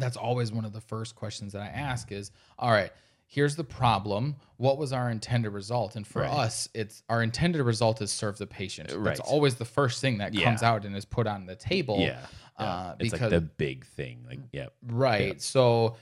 That's 0.00 0.16
always 0.16 0.52
one 0.52 0.64
of 0.64 0.72
the 0.72 0.80
first 0.80 1.14
questions 1.14 1.52
that 1.52 1.62
I 1.62 1.68
ask 1.68 2.10
is, 2.12 2.30
all 2.58 2.70
right, 2.70 2.92
here's 3.26 3.54
the 3.56 3.64
problem. 3.64 4.36
What 4.56 4.76
was 4.76 4.92
our 4.92 5.10
intended 5.10 5.50
result? 5.50 5.96
And 5.96 6.06
for 6.06 6.22
Right. 6.22 6.30
us, 6.30 6.68
it's 6.74 7.02
our 7.08 7.22
intended 7.22 7.62
result 7.62 8.02
is 8.02 8.10
serve 8.10 8.38
the 8.38 8.46
patient. 8.46 8.90
Right. 8.92 9.04
That's 9.04 9.20
always 9.20 9.54
the 9.54 9.64
first 9.64 10.00
thing 10.00 10.18
that 10.18 10.34
comes 10.34 10.62
out 10.62 10.84
and 10.84 10.96
is 10.96 11.04
put 11.04 11.26
on 11.26 11.46
the 11.46 11.56
table. 11.56 11.98
Yeah. 12.00 12.26
yeah. 12.58 12.66
Uh, 12.66 12.94
it's 12.98 13.12
because 13.12 13.32
like 13.32 13.40
the 13.40 13.40
big 13.40 13.86
thing. 13.86 14.24
Like, 14.28 14.40
yeah. 14.52 14.66
Right. 14.82 15.40
So 15.40 15.96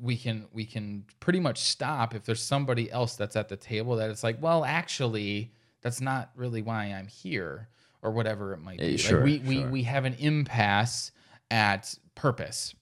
we 0.00 0.16
can 0.16 0.46
we 0.52 0.64
can 0.64 1.04
pretty 1.20 1.40
much 1.40 1.60
stop 1.60 2.14
if 2.14 2.24
there's 2.24 2.42
somebody 2.42 2.90
else 2.90 3.16
that's 3.16 3.36
at 3.36 3.48
the 3.48 3.56
table 3.56 3.96
that 3.96 4.10
it's 4.10 4.24
like, 4.24 4.40
well, 4.42 4.64
actually, 4.64 5.52
that's 5.82 6.00
not 6.00 6.30
really 6.34 6.62
why 6.62 6.86
I'm 6.86 7.06
here 7.06 7.68
or 8.02 8.10
whatever 8.10 8.52
it 8.52 8.58
might 8.58 8.78
be. 8.78 8.94
Eh, 8.94 8.96
sure, 8.96 9.20
like 9.20 9.24
we, 9.24 9.38
we 9.40 9.56
sure. 9.60 9.70
we 9.70 9.82
have 9.84 10.04
an 10.04 10.14
impasse 10.14 11.12
at 11.50 11.94
purpose. 12.14 12.74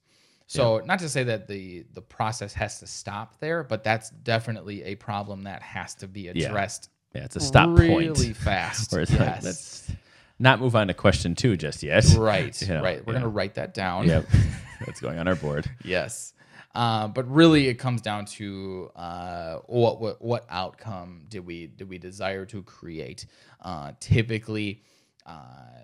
So 0.46 0.82
not 0.84 0.98
to 1.00 1.08
say 1.08 1.24
that 1.24 1.48
the 1.48 1.84
the 1.94 2.02
process 2.02 2.52
has 2.54 2.80
to 2.80 2.86
stop 2.86 3.40
there, 3.40 3.64
but 3.64 3.82
that's 3.82 4.10
definitely 4.10 4.82
a 4.84 4.94
problem 4.94 5.42
that 5.44 5.62
has 5.62 5.94
to 5.96 6.08
be 6.08 6.28
addressed 6.28 6.90
Yeah. 7.14 7.24
It's 7.24 7.36
a 7.36 7.40
stop 7.40 7.78
really 7.78 8.26
point. 8.26 8.36
fast. 8.36 8.92
Where 8.92 9.02
it's 9.02 9.10
yes. 9.10 9.20
like, 9.20 9.44
let's 9.44 9.90
not 10.38 10.60
move 10.60 10.74
on 10.76 10.88
to 10.88 10.94
question 10.94 11.34
two 11.34 11.56
just 11.56 11.82
yet. 11.82 12.04
right. 12.16 12.60
You 12.60 12.68
know, 12.74 12.82
right. 12.82 13.06
We're 13.06 13.14
yeah. 13.14 13.20
gonna 13.20 13.30
write 13.30 13.54
that 13.54 13.72
down. 13.72 14.06
Yep. 14.06 14.26
That's 14.86 15.00
going 15.00 15.18
on 15.18 15.28
our 15.28 15.36
board. 15.36 15.70
Yes. 15.84 16.32
Uh, 16.74 17.06
but 17.06 17.30
really, 17.30 17.68
it 17.68 17.74
comes 17.74 18.00
down 18.00 18.24
to 18.24 18.90
uh, 18.96 19.58
what, 19.66 20.00
what 20.00 20.20
what 20.20 20.44
outcome 20.50 21.22
did 21.28 21.46
we 21.46 21.68
did 21.68 21.88
we 21.88 21.98
desire 21.98 22.44
to 22.46 22.62
create? 22.64 23.26
Uh, 23.60 23.92
typically, 24.00 24.82
uh, 25.26 25.40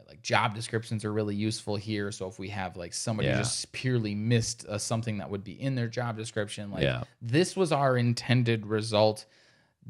like 0.09 0.22
job 0.22 0.55
descriptions 0.55 1.05
are 1.05 1.12
really 1.12 1.34
useful 1.34 1.76
here. 1.76 2.12
So 2.12 2.26
if 2.28 2.38
we 2.38 2.49
have 2.51 2.76
like 2.76 2.93
somebody 2.93 3.28
Yeah. 3.28 3.38
just 3.38 3.72
purely 3.72 4.14
missed 4.14 4.66
uh, 4.66 4.76
something 4.78 5.18
that 5.18 5.30
would 5.30 5.45
be 5.45 5.61
in 5.61 5.74
their 5.74 5.88
job 5.88 6.16
description, 6.16 6.70
like 6.70 6.82
Yeah. 6.82 7.05
this 7.22 7.57
was 7.57 7.72
our 7.72 7.97
intended 7.97 8.66
result. 8.66 9.24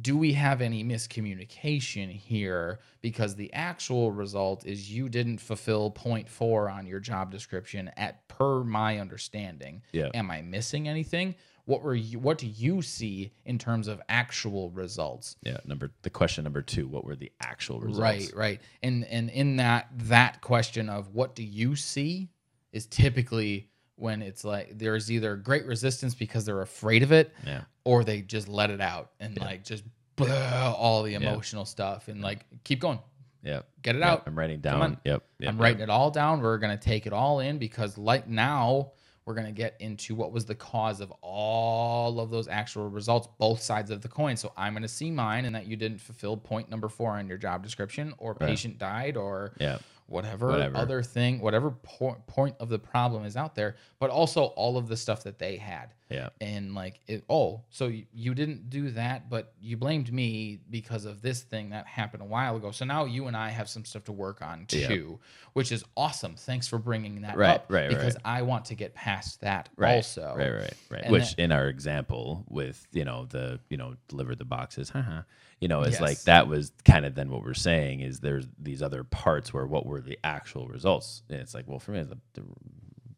Do 0.01 0.17
we 0.17 0.35
have 0.35 0.61
any 0.61 0.85
miscommunication 0.85 2.11
here? 2.11 2.79
Because 3.03 3.35
the 3.35 3.53
actual 3.53 4.13
result 4.13 4.65
is 4.65 4.91
you 4.93 5.09
didn't 5.09 5.39
fulfill 5.39 5.91
point 5.91 6.29
four 6.29 6.69
on 6.71 6.87
your 6.87 7.01
job 7.01 7.31
description 7.33 7.91
at 7.97 8.27
per 8.29 8.63
my 8.63 8.99
understanding. 9.01 9.83
Yeah. 9.93 10.11
Am 10.15 10.31
I 10.31 10.43
missing 10.43 10.89
anything? 10.89 11.35
What 11.71 11.83
were 11.85 11.95
you 11.95 12.19
what 12.19 12.37
do 12.39 12.49
you 12.49 12.83
see 12.83 13.33
in 13.45 13.57
terms 13.57 13.87
of 13.87 14.01
actual 14.09 14.71
results? 14.71 15.37
Yeah. 15.45 15.59
Number 15.65 15.93
the 16.03 16.11
question 16.11 16.43
number 16.43 16.63
two. 16.63 16.89
What 16.89 17.05
were 17.05 17.15
the 17.15 17.31
actual 17.41 17.79
results? 17.79 18.01
Right, 18.01 18.33
right. 18.35 18.61
And 18.83 19.05
and 19.05 19.31
in 19.31 19.57
that 19.57 19.87
that 20.09 20.41
question 20.41 20.89
of 20.89 21.15
what 21.15 21.37
do 21.37 21.45
you 21.45 21.77
see 21.77 22.29
is 22.73 22.87
typically 22.87 23.69
when 23.95 24.21
it's 24.21 24.43
like 24.43 24.79
there's 24.79 25.13
either 25.13 25.37
great 25.37 25.65
resistance 25.65 26.13
because 26.15 26.45
they're 26.45 26.63
afraid 26.63 27.05
of 27.05 27.13
it 27.13 27.33
Yeah. 27.47 27.61
or 27.85 28.03
they 28.03 28.23
just 28.23 28.49
let 28.49 28.71
it 28.71 28.81
out 28.81 29.13
and 29.21 29.39
like 29.39 29.63
just 29.63 29.85
blah, 30.17 30.75
all 30.77 31.05
the 31.05 31.15
emotional 31.15 31.65
stuff 31.65 32.09
and 32.09 32.21
like 32.21 32.47
keep 32.65 32.81
going. 32.81 32.99
yeah 33.45 33.61
Get 33.83 33.95
it 33.95 34.03
out. 34.03 34.25
I'm 34.27 34.37
writing 34.37 34.61
down. 34.61 34.99
Yep. 35.05 35.23
yep. 35.39 35.49
I'm 35.49 35.57
writing 35.59 35.83
it 35.83 35.89
all 35.89 36.11
down. 36.11 36.41
We're 36.41 36.59
gonna 36.59 36.77
take 36.77 37.07
it 37.07 37.13
all 37.13 37.39
in 37.41 37.59
because 37.59 37.97
like 37.97 38.27
now 38.27 38.93
we're 39.31 39.37
gonna 39.37 39.53
get 39.53 39.77
into 39.79 40.17
what 40.17 40.33
was 40.33 40.45
the 40.45 40.57
cause 40.57 41.01
of 41.01 41.13
all 41.23 42.19
of 42.19 42.31
those 42.31 42.49
actual 42.49 42.89
results, 42.89 43.29
both 43.39 43.63
sides 43.63 43.93
of 43.93 44.01
the 44.03 44.09
coin. 44.09 44.37
So 44.37 44.53
I'm 44.57 44.73
gonna 44.75 44.89
see 44.89 45.09
mine 45.13 45.45
and 45.45 45.55
that 45.55 45.67
you 45.69 45.77
didn't 45.77 46.01
fulfill 46.01 46.37
point 46.37 46.69
number 46.69 46.89
four 46.89 47.13
on 47.13 47.29
your 47.29 47.39
job 47.39 47.63
description, 47.63 48.13
or 48.19 48.35
patient 48.35 48.79
died, 48.79 49.17
or 49.17 49.53
Yeah. 49.61 49.79
whatever, 50.07 50.49
Whatever. 50.49 50.77
other 50.77 51.03
thing, 51.05 51.41
whatever 51.41 51.71
po- 51.71 52.17
point 52.27 52.57
of 52.59 52.69
the 52.71 52.79
problem 52.81 53.25
is 53.25 53.37
out 53.37 53.55
there, 53.55 53.77
but 54.01 54.11
also 54.11 54.47
all 54.47 54.77
of 54.77 54.89
the 54.89 54.97
stuff 54.97 55.23
that 55.23 55.39
they 55.39 55.57
had. 55.59 55.95
Yeah. 56.11 56.31
And 56.41 56.75
like, 56.75 57.01
it, 57.07 57.25
oh, 57.31 57.63
so 57.71 57.87
you, 57.87 58.05
you 58.13 58.35
didn't 58.35 58.69
do 58.69 58.91
that, 58.91 59.31
but 59.31 59.53
you 59.61 59.77
blamed 59.77 60.13
me 60.13 60.59
because 60.69 61.05
of 61.05 61.23
this 61.23 61.43
thing 61.43 61.71
that 61.71 61.87
happened 61.87 62.23
a 62.23 62.27
while 62.27 62.57
ago. 62.57 62.73
So 62.73 62.85
now 62.85 63.05
you 63.05 63.27
and 63.29 63.37
I 63.37 63.51
have 63.51 63.69
some 63.69 63.85
stuff 63.85 64.05
to 64.05 64.13
work 64.13 64.43
on 64.43 64.67
Yeah. 64.71 64.89
too, 64.89 65.21
which 65.53 65.71
is 65.73 65.85
awesome. 65.97 66.35
Thanks 66.37 66.67
for 66.67 66.79
bringing 66.79 67.21
that 67.23 67.37
Right, 67.37 67.51
up, 67.55 67.67
right, 67.69 67.89
Because 67.89 68.15
right. 68.15 68.23
I 68.39 68.43
want 68.43 68.65
to 68.67 68.75
get 68.75 68.95
past 68.95 69.41
that 69.43 69.69
Right. 69.77 69.97
also. 69.97 70.35
Right. 70.37 70.51
Right. 70.53 70.75
Right. 70.91 71.03
And 71.05 71.13
Which 71.13 71.37
that- 71.37 71.43
in 71.43 71.53
our 71.53 71.69
example 71.69 72.45
with 72.49 72.87
you 72.93 73.05
know 73.05 73.27
the 73.27 73.61
you 73.71 73.77
know 73.77 73.95
deliver 74.09 74.35
the 74.35 74.45
boxes, 74.45 74.91
haha, 74.91 75.23
you 75.61 75.69
know, 75.69 75.83
it's 75.83 76.01
like 76.01 76.21
that 76.23 76.49
was 76.49 76.73
kind 76.85 77.05
of 77.05 77.15
then 77.15 77.31
what 77.31 77.45
we're 77.45 77.55
saying 77.55 78.01
is 78.01 78.21
there's 78.21 78.47
these 78.59 78.83
other 78.83 79.05
parts 79.05 79.53
where 79.55 79.67
what 79.67 79.85
were 79.87 80.01
the 80.01 80.19
actual 80.25 80.67
results? 80.67 81.23
And 81.29 81.39
it's 81.39 81.55
like, 81.55 81.69
well, 81.69 81.79
for 81.79 81.93
me, 81.93 82.03
the, 82.03 82.17
the 82.33 82.43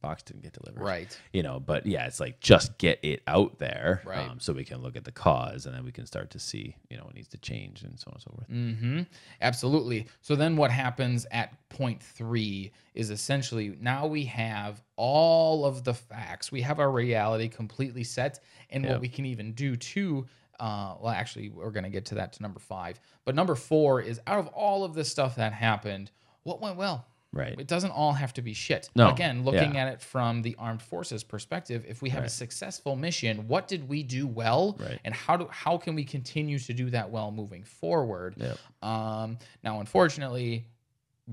box 0.02 0.22
didn't 0.22 0.42
get 0.42 0.52
delivered, 0.52 0.82
Right. 0.82 1.18
You 1.32 1.42
know, 1.42 1.58
but 1.60 1.86
yeah, 1.86 2.06
it's 2.06 2.20
like 2.20 2.40
just 2.40 2.76
get 2.78 2.98
it 3.02 3.22
out 3.26 3.58
there, 3.58 4.02
Right. 4.04 4.28
Um, 4.28 4.40
so 4.40 4.52
we 4.52 4.64
can 4.64 4.82
look 4.82 4.96
at 4.96 5.04
the 5.04 5.12
cause 5.12 5.64
and 5.66 5.74
then 5.74 5.84
we 5.84 5.92
can 5.92 6.04
start 6.06 6.30
to 6.30 6.38
see 6.38 6.76
you 6.90 6.96
know 6.98 7.04
what 7.04 7.14
needs 7.14 7.28
to 7.28 7.38
change 7.38 7.82
and 7.82 7.98
so 7.98 8.08
on 8.08 8.14
and 8.14 8.22
so 8.22 8.30
forth. 8.36 8.50
Mm-hmm. 8.50 9.00
Absolutely. 9.40 10.06
So 10.20 10.36
then 10.36 10.56
what 10.56 10.70
happens 10.70 11.26
at 11.30 11.56
point 11.68 12.02
three 12.02 12.72
is 12.94 13.10
essentially 13.10 13.76
now 13.80 14.06
we 14.06 14.24
have 14.24 14.82
all 14.96 15.64
of 15.64 15.84
the 15.84 15.94
facts. 15.94 16.52
We 16.52 16.60
have 16.62 16.78
our 16.78 16.90
reality 16.90 17.48
completely 17.48 18.04
set. 18.04 18.40
And 18.70 18.84
Yeah. 18.84 18.92
what 18.92 19.00
we 19.00 19.08
can 19.08 19.24
even 19.26 19.52
do 19.52 19.76
too, 19.76 20.26
uh, 20.60 20.94
well, 21.00 21.12
actually, 21.12 21.48
we're 21.48 21.70
going 21.70 21.84
to 21.84 21.90
get 21.90 22.04
to 22.06 22.14
that 22.16 22.32
to 22.34 22.42
number 22.42 22.60
five. 22.60 23.00
But 23.24 23.34
number 23.34 23.54
four 23.54 24.00
is 24.00 24.20
out 24.26 24.38
of 24.38 24.48
all 24.48 24.84
of 24.84 24.94
this 24.94 25.10
stuff 25.10 25.36
that 25.36 25.52
happened, 25.52 26.10
what 26.42 26.60
went 26.60 26.76
well? 26.76 27.06
Right. 27.32 27.58
It 27.58 27.66
doesn't 27.66 27.90
all 27.92 28.12
have 28.12 28.34
to 28.34 28.42
be 28.42 28.52
shit. 28.52 28.90
No, 28.94 29.10
Again, 29.10 29.42
looking 29.44 29.74
yeah. 29.74 29.86
at 29.86 29.92
it 29.94 30.00
from 30.02 30.42
the 30.42 30.54
armed 30.58 30.82
forces 30.82 31.24
perspective, 31.24 31.84
if 31.88 32.02
we 32.02 32.10
have 32.10 32.24
a 32.24 32.28
successful 32.28 32.94
mission, 32.94 33.48
what 33.48 33.68
did 33.68 33.88
we 33.88 34.02
do 34.02 34.26
well, 34.26 34.76
Right. 34.78 35.00
and 35.04 35.14
how 35.14 35.36
do 35.38 35.48
how 35.50 35.78
can 35.78 35.94
we 35.94 36.04
continue 36.04 36.58
to 36.58 36.72
do 36.74 36.90
that 36.90 37.10
well 37.10 37.30
moving 37.30 37.64
forward? 37.64 38.34
Yep. 38.36 38.58
Um, 38.82 39.38
now, 39.64 39.80
unfortunately, 39.80 40.66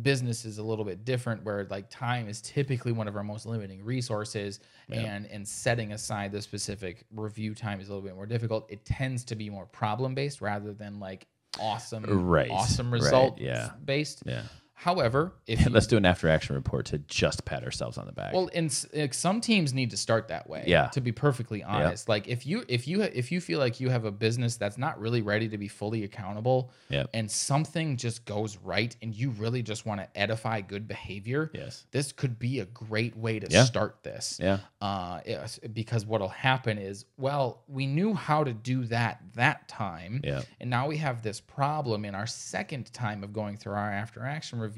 business 0.01 0.45
is 0.45 0.57
a 0.59 0.63
little 0.63 0.85
bit 0.85 1.03
different, 1.03 1.43
where 1.43 1.65
like 1.69 1.89
time 1.89 2.29
is 2.29 2.41
typically 2.41 2.91
one 2.91 3.07
of 3.07 3.15
our 3.17 3.23
most 3.23 3.45
limiting 3.45 3.83
resources, 3.83 4.59
and 4.89 5.25
and 5.25 5.45
setting 5.45 5.91
aside 5.91 6.31
the 6.31 6.41
specific 6.41 7.03
review 7.13 7.53
time 7.53 7.81
is 7.81 7.89
a 7.89 7.91
little 7.93 8.07
bit 8.07 8.15
more 8.15 8.25
difficult. 8.25 8.65
It 8.71 8.85
tends 8.85 9.25
to 9.25 9.35
be 9.35 9.49
more 9.49 9.65
problem 9.65 10.15
based 10.15 10.39
rather 10.39 10.73
than 10.73 10.99
like 11.01 11.27
awesome, 11.59 12.05
Right, 12.05 12.49
awesome 12.51 12.91
right, 12.93 13.01
result 13.01 13.37
yeah. 13.39 13.71
based. 13.83 14.23
Yeah. 14.25 14.43
However, 14.81 15.33
if 15.45 15.65
you, 15.65 15.69
Let's 15.71 15.87
do 15.87 15.97
an 15.97 16.05
after 16.05 16.29
action 16.29 16.55
report 16.55 16.85
to 16.85 16.99
just 16.99 17.43
pat 17.43 17.65
ourselves 17.65 17.97
on 17.97 18.05
the 18.05 18.13
back. 18.13 18.31
well, 18.33 18.49
and 18.53 18.73
like, 18.93 19.13
some 19.13 19.41
teams 19.41 19.73
need 19.73 19.89
to 19.89 19.97
start 19.97 20.29
that 20.29 20.49
way. 20.49 20.63
Yeah. 20.67 20.87
To 20.87 21.01
be 21.01 21.11
perfectly 21.11 21.61
honest, 21.61 22.07
like 22.07 22.29
if 22.29 22.45
you 22.45 22.63
if 22.69 22.87
you 22.87 23.01
if 23.01 23.29
you 23.29 23.41
feel 23.41 23.59
like 23.59 23.81
you 23.81 23.89
have 23.89 24.05
a 24.05 24.11
business 24.11 24.55
that's 24.55 24.77
not 24.77 24.97
really 24.97 25.21
ready 25.21 25.49
to 25.49 25.57
be 25.57 25.67
fully 25.67 26.05
accountable, 26.05 26.71
Yep. 26.87 27.09
and 27.13 27.29
something 27.29 27.97
just 27.97 28.23
goes 28.23 28.55
right, 28.63 28.95
and 29.01 29.13
you 29.13 29.31
really 29.31 29.61
just 29.61 29.85
want 29.85 29.99
to 29.99 30.07
edify 30.17 30.61
good 30.61 30.87
behavior, 30.87 31.51
yes. 31.53 31.85
this 31.91 32.13
could 32.13 32.39
be 32.39 32.61
a 32.61 32.65
great 32.67 33.17
way 33.17 33.37
to 33.37 33.47
Yeah. 33.49 33.65
start 33.65 34.01
this. 34.03 34.39
Yeah. 34.41 34.59
Uh, 34.79 35.19
yes, 35.25 35.59
because 35.73 36.05
what'll 36.05 36.29
happen 36.29 36.77
is, 36.77 37.03
well, 37.17 37.63
we 37.67 37.85
knew 37.85 38.13
how 38.13 38.45
to 38.45 38.53
do 38.53 38.85
that 38.85 39.19
that 39.35 39.67
time, 39.67 40.21
Yeah. 40.23 40.43
and 40.61 40.69
now 40.69 40.87
we 40.87 40.95
have 40.97 41.21
this 41.21 41.41
problem 41.41 42.05
in 42.05 42.15
our 42.15 42.27
second 42.27 42.93
time 42.93 43.25
of 43.25 43.33
going 43.33 43.57
through 43.57 43.73
our 43.73 43.91
after 43.91 44.23
action 44.23 44.57
review. 44.59 44.68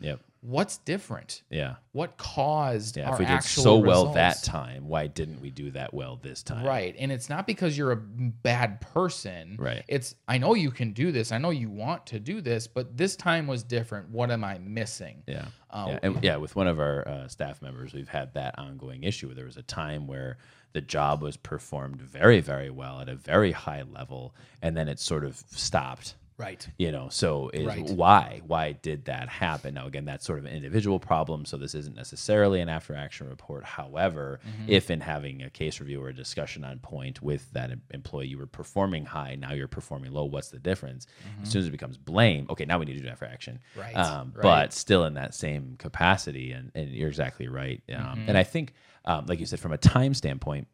Yep. 0.00 0.20
What's 0.40 0.78
different? 0.78 1.42
Yeah. 1.50 1.76
What 1.92 2.16
caused 2.16 2.96
Yeah. 2.96 3.08
our 3.08 3.14
If 3.14 3.18
we 3.18 3.24
did 3.26 3.42
so 3.42 3.76
well 3.76 4.12
that 4.12 4.42
time, 4.44 4.86
why 4.86 5.08
didn't 5.08 5.40
we 5.40 5.50
do 5.50 5.72
that 5.72 5.92
well 5.92 6.16
this 6.22 6.44
time? 6.44 6.64
Right. 6.64 6.94
And 6.96 7.10
it's 7.10 7.28
not 7.28 7.44
because 7.46 7.76
you're 7.76 7.90
a 7.90 7.96
bad 7.96 8.80
person. 8.80 9.56
Right. 9.58 9.82
It's 9.88 10.14
I 10.28 10.38
know 10.38 10.54
you 10.54 10.70
can 10.70 10.92
do 10.92 11.10
this. 11.10 11.32
I 11.32 11.38
know 11.38 11.50
you 11.50 11.68
want 11.68 12.06
to 12.06 12.20
do 12.20 12.40
this, 12.40 12.68
but 12.68 12.96
this 12.96 13.16
time 13.16 13.48
was 13.48 13.64
different. 13.64 14.10
What 14.10 14.30
am 14.30 14.44
I 14.44 14.58
missing? 14.58 15.24
Yeah. 15.26 15.46
Uh, 15.70 15.86
yeah. 15.88 15.98
And 16.04 16.24
yeah, 16.24 16.36
with 16.36 16.54
one 16.54 16.68
of 16.68 16.78
our 16.78 17.06
uh, 17.08 17.28
staff 17.28 17.60
members, 17.60 17.92
we've 17.92 18.08
had 18.08 18.34
that 18.34 18.56
ongoing 18.58 19.02
issue 19.02 19.26
where 19.26 19.34
there 19.34 19.44
was 19.46 19.56
a 19.56 19.62
time 19.62 20.06
where 20.06 20.38
the 20.72 20.80
job 20.80 21.20
was 21.20 21.36
performed 21.36 22.00
very, 22.00 22.40
very 22.40 22.70
well 22.70 23.00
at 23.00 23.08
a 23.08 23.16
very 23.16 23.52
high 23.52 23.82
level, 23.82 24.34
and 24.62 24.76
then 24.76 24.86
it 24.86 25.00
sort 25.00 25.24
of 25.24 25.42
stopped. 25.50 26.14
Right. 26.38 26.66
You 26.78 26.92
know, 26.92 27.08
so 27.10 27.50
is 27.52 27.66
Right. 27.66 27.90
why 27.90 28.40
why 28.46 28.72
did 28.72 29.06
that 29.06 29.28
happen? 29.28 29.74
Now 29.74 29.86
again, 29.86 30.04
that's 30.04 30.24
sort 30.24 30.38
of 30.38 30.44
an 30.44 30.52
individual 30.52 31.00
problem, 31.00 31.44
so 31.44 31.56
this 31.56 31.74
isn't 31.74 31.96
necessarily 31.96 32.60
an 32.60 32.68
after 32.68 32.94
action 32.94 33.28
report. 33.28 33.64
However, 33.64 34.38
Mm-hmm. 34.48 34.70
if 34.70 34.90
in 34.90 35.00
having 35.00 35.42
a 35.42 35.50
case 35.50 35.80
review 35.80 36.00
or 36.02 36.08
a 36.10 36.14
discussion 36.14 36.62
on 36.64 36.78
point 36.78 37.20
with 37.20 37.50
that 37.54 37.70
employee, 37.90 38.28
you 38.28 38.38
were 38.38 38.46
performing 38.46 39.04
high, 39.04 39.34
now 39.34 39.52
you're 39.52 39.66
performing 39.68 40.12
low. 40.12 40.24
What's 40.26 40.48
the 40.50 40.60
difference? 40.60 41.06
As 41.42 41.50
soon 41.50 41.60
as 41.62 41.66
it 41.68 41.72
becomes 41.72 41.96
blame, 41.98 42.46
okay, 42.50 42.64
now 42.64 42.78
we 42.78 42.84
need 42.86 42.96
to 42.98 43.02
do 43.02 43.08
after 43.08 43.24
action. 43.26 43.58
Mm-hmm. 43.72 43.80
Right, 43.80 43.96
Um, 43.96 44.32
right. 44.36 44.42
But 44.42 44.72
still 44.72 45.04
in 45.06 45.14
that 45.14 45.34
same 45.34 45.74
capacity, 45.78 46.52
and, 46.52 46.70
and 46.74 46.88
you're 46.90 47.08
exactly 47.08 47.48
right. 47.48 47.82
Um, 47.92 47.96
Mm-hmm. 48.04 48.28
And 48.28 48.38
I 48.38 48.44
think, 48.44 48.74
um, 49.04 49.26
like 49.26 49.40
you 49.40 49.46
said, 49.46 49.58
from 49.60 49.72
a 49.72 49.78
time 49.78 50.14
standpoint, 50.14 50.68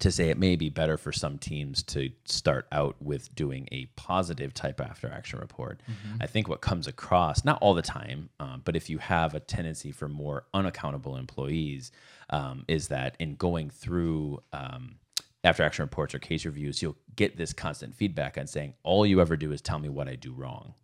to 0.00 0.10
say 0.10 0.28
it 0.28 0.38
may 0.38 0.56
be 0.56 0.68
better 0.68 0.96
for 0.96 1.12
some 1.12 1.38
teams 1.38 1.82
to 1.82 2.10
start 2.24 2.66
out 2.72 2.96
with 3.00 3.34
doing 3.34 3.68
a 3.70 3.86
positive 3.96 4.52
type 4.52 4.80
after 4.80 5.08
action 5.08 5.38
report. 5.38 5.80
Mm-hmm. 5.88 6.16
I 6.20 6.26
think 6.26 6.48
what 6.48 6.60
comes 6.60 6.86
across, 6.86 7.44
not 7.44 7.58
all 7.60 7.74
the 7.74 7.82
time, 7.82 8.28
um, 8.40 8.62
but 8.64 8.76
if 8.76 8.90
you 8.90 8.98
have 8.98 9.34
a 9.34 9.40
tendency 9.40 9.92
for 9.92 10.08
more 10.08 10.46
unaccountable 10.52 11.16
employees, 11.16 11.92
um, 12.30 12.64
is 12.66 12.88
that 12.88 13.16
in 13.18 13.36
going 13.36 13.70
through 13.70 14.42
um, 14.52 14.96
after 15.44 15.62
action 15.62 15.84
reports 15.84 16.14
or 16.14 16.18
case 16.18 16.44
reviews, 16.44 16.82
you'll 16.82 16.96
get 17.14 17.36
this 17.36 17.52
constant 17.52 17.94
feedback 17.94 18.36
on 18.38 18.46
saying, 18.46 18.74
all 18.82 19.06
you 19.06 19.20
ever 19.20 19.36
do 19.36 19.52
is 19.52 19.60
tell 19.60 19.78
me 19.78 19.88
what 19.88 20.08
I 20.08 20.16
do 20.16 20.32
wrong. 20.32 20.74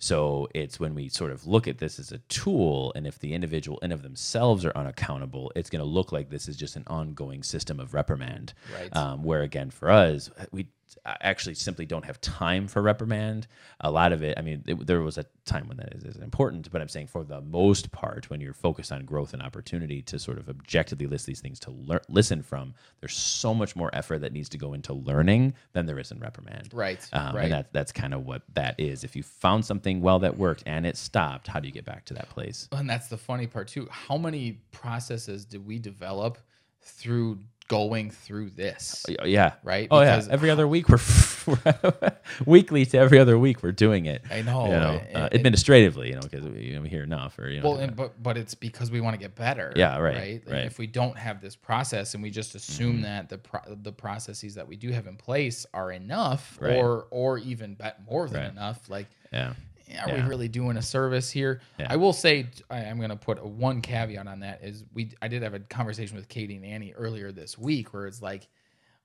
So 0.00 0.48
it's 0.54 0.78
when 0.78 0.94
we 0.94 1.08
sort 1.08 1.32
of 1.32 1.46
look 1.46 1.66
at 1.66 1.78
this 1.78 1.98
as 1.98 2.12
a 2.12 2.18
tool, 2.28 2.92
and 2.94 3.06
if 3.06 3.18
the 3.18 3.34
individual 3.34 3.78
in 3.78 3.90
of 3.90 4.02
themselves 4.02 4.64
are 4.64 4.76
unaccountable, 4.76 5.50
it's 5.56 5.70
going 5.70 5.82
to 5.82 5.88
look 5.88 6.12
like 6.12 6.30
this 6.30 6.48
is 6.48 6.56
just 6.56 6.76
an 6.76 6.84
ongoing 6.86 7.42
system 7.42 7.80
of 7.80 7.94
reprimand. 7.94 8.52
Right. 8.78 8.94
Um, 8.96 9.24
where 9.24 9.42
again, 9.42 9.70
for 9.70 9.90
us, 9.90 10.30
we 10.52 10.68
actually 11.06 11.54
simply 11.54 11.86
don't 11.86 12.04
have 12.04 12.20
time 12.20 12.68
for 12.68 12.82
reprimand. 12.82 13.46
A 13.80 13.90
lot 13.90 14.12
of 14.12 14.22
it, 14.22 14.38
I 14.38 14.42
mean, 14.42 14.62
it, 14.66 14.86
there 14.86 15.00
was 15.00 15.18
a 15.18 15.24
time 15.44 15.68
when 15.68 15.76
that 15.78 15.92
is, 15.94 16.04
is 16.04 16.16
important, 16.16 16.70
but 16.70 16.80
I'm 16.80 16.88
saying 16.88 17.08
for 17.08 17.24
the 17.24 17.40
most 17.40 17.90
part, 17.92 18.30
when 18.30 18.40
you're 18.40 18.54
focused 18.54 18.92
on 18.92 19.04
growth 19.04 19.32
and 19.32 19.42
opportunity 19.42 20.02
to 20.02 20.18
sort 20.18 20.38
of 20.38 20.48
objectively 20.48 21.06
list 21.06 21.26
these 21.26 21.40
things 21.40 21.58
to 21.60 21.70
lear- 21.70 22.02
listen 22.08 22.42
from, 22.42 22.74
there's 23.00 23.14
so 23.16 23.54
much 23.54 23.76
more 23.76 23.90
effort 23.94 24.20
that 24.20 24.32
needs 24.32 24.48
to 24.50 24.58
go 24.58 24.74
into 24.74 24.92
learning 24.92 25.54
than 25.72 25.86
there 25.86 25.98
is 25.98 26.10
in 26.10 26.18
reprimand. 26.20 26.70
Right, 26.72 27.06
Um, 27.12 27.34
right. 27.34 27.44
And 27.44 27.52
that, 27.52 27.72
that's 27.72 27.92
kind 27.92 28.14
of 28.14 28.26
what 28.26 28.42
that 28.54 28.78
is. 28.78 29.04
If 29.04 29.16
you 29.16 29.22
found 29.22 29.64
something 29.64 30.00
well 30.00 30.18
that 30.20 30.36
worked 30.36 30.62
and 30.66 30.86
it 30.86 30.96
stopped, 30.96 31.46
how 31.46 31.60
do 31.60 31.68
you 31.68 31.72
get 31.72 31.84
back 31.84 32.04
to 32.06 32.14
that 32.14 32.28
place? 32.30 32.68
And 32.72 32.88
that's 32.88 33.08
the 33.08 33.18
funny 33.18 33.46
part 33.46 33.68
too. 33.68 33.88
How 33.90 34.16
many 34.16 34.60
processes 34.72 35.44
did 35.44 35.66
we 35.66 35.78
develop 35.78 36.38
through 36.80 37.38
going 37.68 38.10
through 38.10 38.50
this? 38.50 39.04
Yeah. 39.24 39.54
Right? 39.62 39.88
Oh 39.90 40.00
yeah. 40.00 40.22
Every 40.30 40.50
other 40.50 40.66
week 40.66 40.88
we're 40.88 40.98
weekly 42.46 42.84
to 42.86 42.98
every 42.98 43.18
other 43.18 43.38
week 43.38 43.62
we're 43.62 43.72
doing 43.72 44.06
it. 44.06 44.22
I 44.30 44.42
know, 44.42 44.64
You 44.66 44.70
know, 44.72 45.00
and- 45.08 45.16
uh, 45.16 45.20
and- 45.26 45.34
administratively, 45.34 46.08
you 46.08 46.14
know, 46.14 46.20
because 46.22 46.44
we, 46.46 46.60
you 46.62 46.74
know, 46.76 46.82
we 46.82 46.88
hear 46.88 47.02
enough 47.02 47.38
or 47.38 47.48
you 47.48 47.60
know. 47.60 47.70
Well, 47.70 47.78
and, 47.78 47.94
but 47.96 48.22
but 48.22 48.36
it's 48.36 48.54
because 48.54 48.90
we 48.90 49.00
want 49.00 49.14
to 49.14 49.18
get 49.20 49.34
better. 49.34 49.72
Yeah, 49.76 49.98
right, 49.98 50.16
Right. 50.16 50.42
Right. 50.46 50.64
if 50.64 50.78
we 50.78 50.86
don't 50.86 51.16
have 51.16 51.40
this 51.40 51.56
process 51.56 52.14
and 52.14 52.22
we 52.22 52.30
just 52.30 52.54
assume 52.54 53.02
that 53.02 53.28
the 53.28 53.38
pro- 53.38 53.74
the 53.74 53.92
processes 53.92 54.54
that 54.56 54.66
we 54.66 54.76
do 54.76 54.90
have 54.92 55.06
in 55.06 55.16
place 55.16 55.66
are 55.74 55.92
enough, 55.92 56.58
Right. 56.60 56.76
or 56.76 57.06
or 57.10 57.38
even 57.38 57.74
bet 57.74 58.00
more 58.10 58.28
than 58.28 58.42
Right. 58.42 58.50
enough, 58.50 58.88
like 58.88 59.06
yeah. 59.32 59.52
Are 59.90 60.08
Yeah. 60.08 60.22
we 60.22 60.28
really 60.28 60.48
doing 60.48 60.76
a 60.76 60.82
service 60.82 61.30
here? 61.30 61.60
Yeah. 61.78 61.86
I 61.90 61.96
will 61.96 62.12
say 62.12 62.46
I, 62.70 62.84
I'm 62.84 62.98
going 62.98 63.10
to 63.10 63.16
put 63.16 63.38
a 63.38 63.46
one 63.46 63.80
caveat 63.80 64.26
on 64.26 64.40
that 64.40 64.62
is 64.62 64.84
we 64.92 65.10
I 65.22 65.28
did 65.28 65.42
have 65.42 65.54
a 65.54 65.60
conversation 65.60 66.16
with 66.16 66.28
Katie 66.28 66.56
and 66.56 66.64
Annie 66.64 66.92
earlier 66.94 67.32
this 67.32 67.56
week 67.58 67.92
where 67.94 68.06
it's 68.06 68.22
like, 68.22 68.48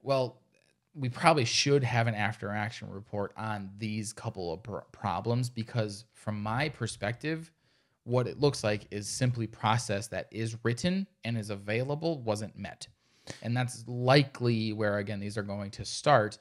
well, 0.02 0.40
we 0.96 1.10
probably 1.10 1.46
should 1.46 1.84
have 1.84 2.08
an 2.08 2.14
after 2.16 2.50
action 2.52 2.90
report 2.90 3.34
on 3.36 3.72
these 3.80 4.14
couple 4.14 4.54
of 4.54 4.62
pr- 4.64 4.78
problems 4.92 5.50
because 5.50 6.06
from 6.14 6.42
my 6.42 6.70
perspective, 6.70 7.52
what 8.04 8.28
it 8.28 8.40
looks 8.40 8.64
like 8.64 8.86
is 8.92 9.08
simply 9.08 9.48
process 9.48 10.08
that 10.08 10.28
is 10.30 10.58
written 10.64 11.08
and 11.24 11.38
is 11.38 11.50
available 11.50 12.22
wasn't 12.22 12.56
met. 12.58 12.88
And 13.42 13.56
that's 13.56 13.86
likely 13.88 14.74
where 14.74 14.98
again 14.98 15.20
these 15.20 15.38
are 15.38 15.44
going 15.44 15.72
to 15.72 15.86
start 15.86 16.38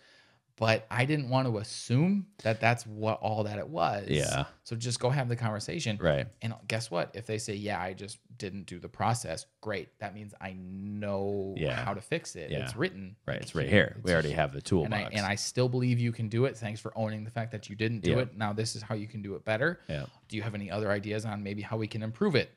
but 0.62 0.86
I 0.92 1.06
didn't 1.06 1.28
want 1.28 1.48
to 1.48 1.58
assume 1.58 2.28
that 2.44 2.60
that's 2.60 2.86
what 2.86 3.18
all 3.20 3.42
that 3.42 3.58
it 3.58 3.66
was. 3.68 4.06
Yeah. 4.08 4.44
So 4.62 4.76
just 4.76 5.00
go 5.00 5.10
have 5.10 5.28
the 5.28 5.34
conversation. 5.34 5.98
Right. 6.00 6.28
And 6.40 6.54
guess 6.68 6.88
what? 6.88 7.10
If 7.14 7.26
they 7.26 7.38
say, 7.38 7.56
"Yeah, 7.56 7.82
I 7.82 7.94
just 7.94 8.18
didn't 8.38 8.66
do 8.66 8.78
the 8.78 8.88
process," 8.88 9.46
great. 9.60 9.88
That 9.98 10.14
means 10.14 10.34
I 10.40 10.52
know 10.52 11.56
Yeah. 11.58 11.84
how 11.84 11.94
to 11.94 12.00
fix 12.00 12.36
it. 12.36 12.52
Yeah. 12.52 12.58
It's 12.60 12.76
written. 12.76 13.16
Right. 13.26 13.38
It's 13.42 13.56
right 13.56 13.68
here. 13.68 13.96
We 13.96 14.02
It's 14.02 14.12
already 14.12 14.30
have 14.34 14.52
the 14.52 14.58
And 14.58 14.94
I, 14.94 14.98
toolbox. 15.00 15.16
and 15.16 15.26
I 15.26 15.34
still 15.34 15.68
believe 15.68 15.98
you 15.98 16.12
can 16.12 16.28
do 16.28 16.44
it. 16.44 16.56
Thanks 16.56 16.78
for 16.80 16.96
owning 16.96 17.24
the 17.24 17.30
fact 17.32 17.50
that 17.50 17.68
you 17.68 17.74
didn't 17.74 18.02
do 18.04 18.12
Yeah. 18.12 18.18
it. 18.18 18.36
Now 18.36 18.52
this 18.52 18.76
is 18.76 18.82
how 18.82 18.94
you 18.94 19.08
can 19.08 19.20
do 19.20 19.34
it 19.34 19.44
better. 19.44 19.80
Yeah. 19.88 20.06
Do 20.28 20.36
you 20.36 20.42
have 20.42 20.54
any 20.54 20.70
other 20.70 20.92
ideas 20.92 21.24
on 21.24 21.42
maybe 21.42 21.62
how 21.62 21.76
we 21.76 21.88
can 21.88 22.04
improve 22.04 22.36
it? 22.36 22.52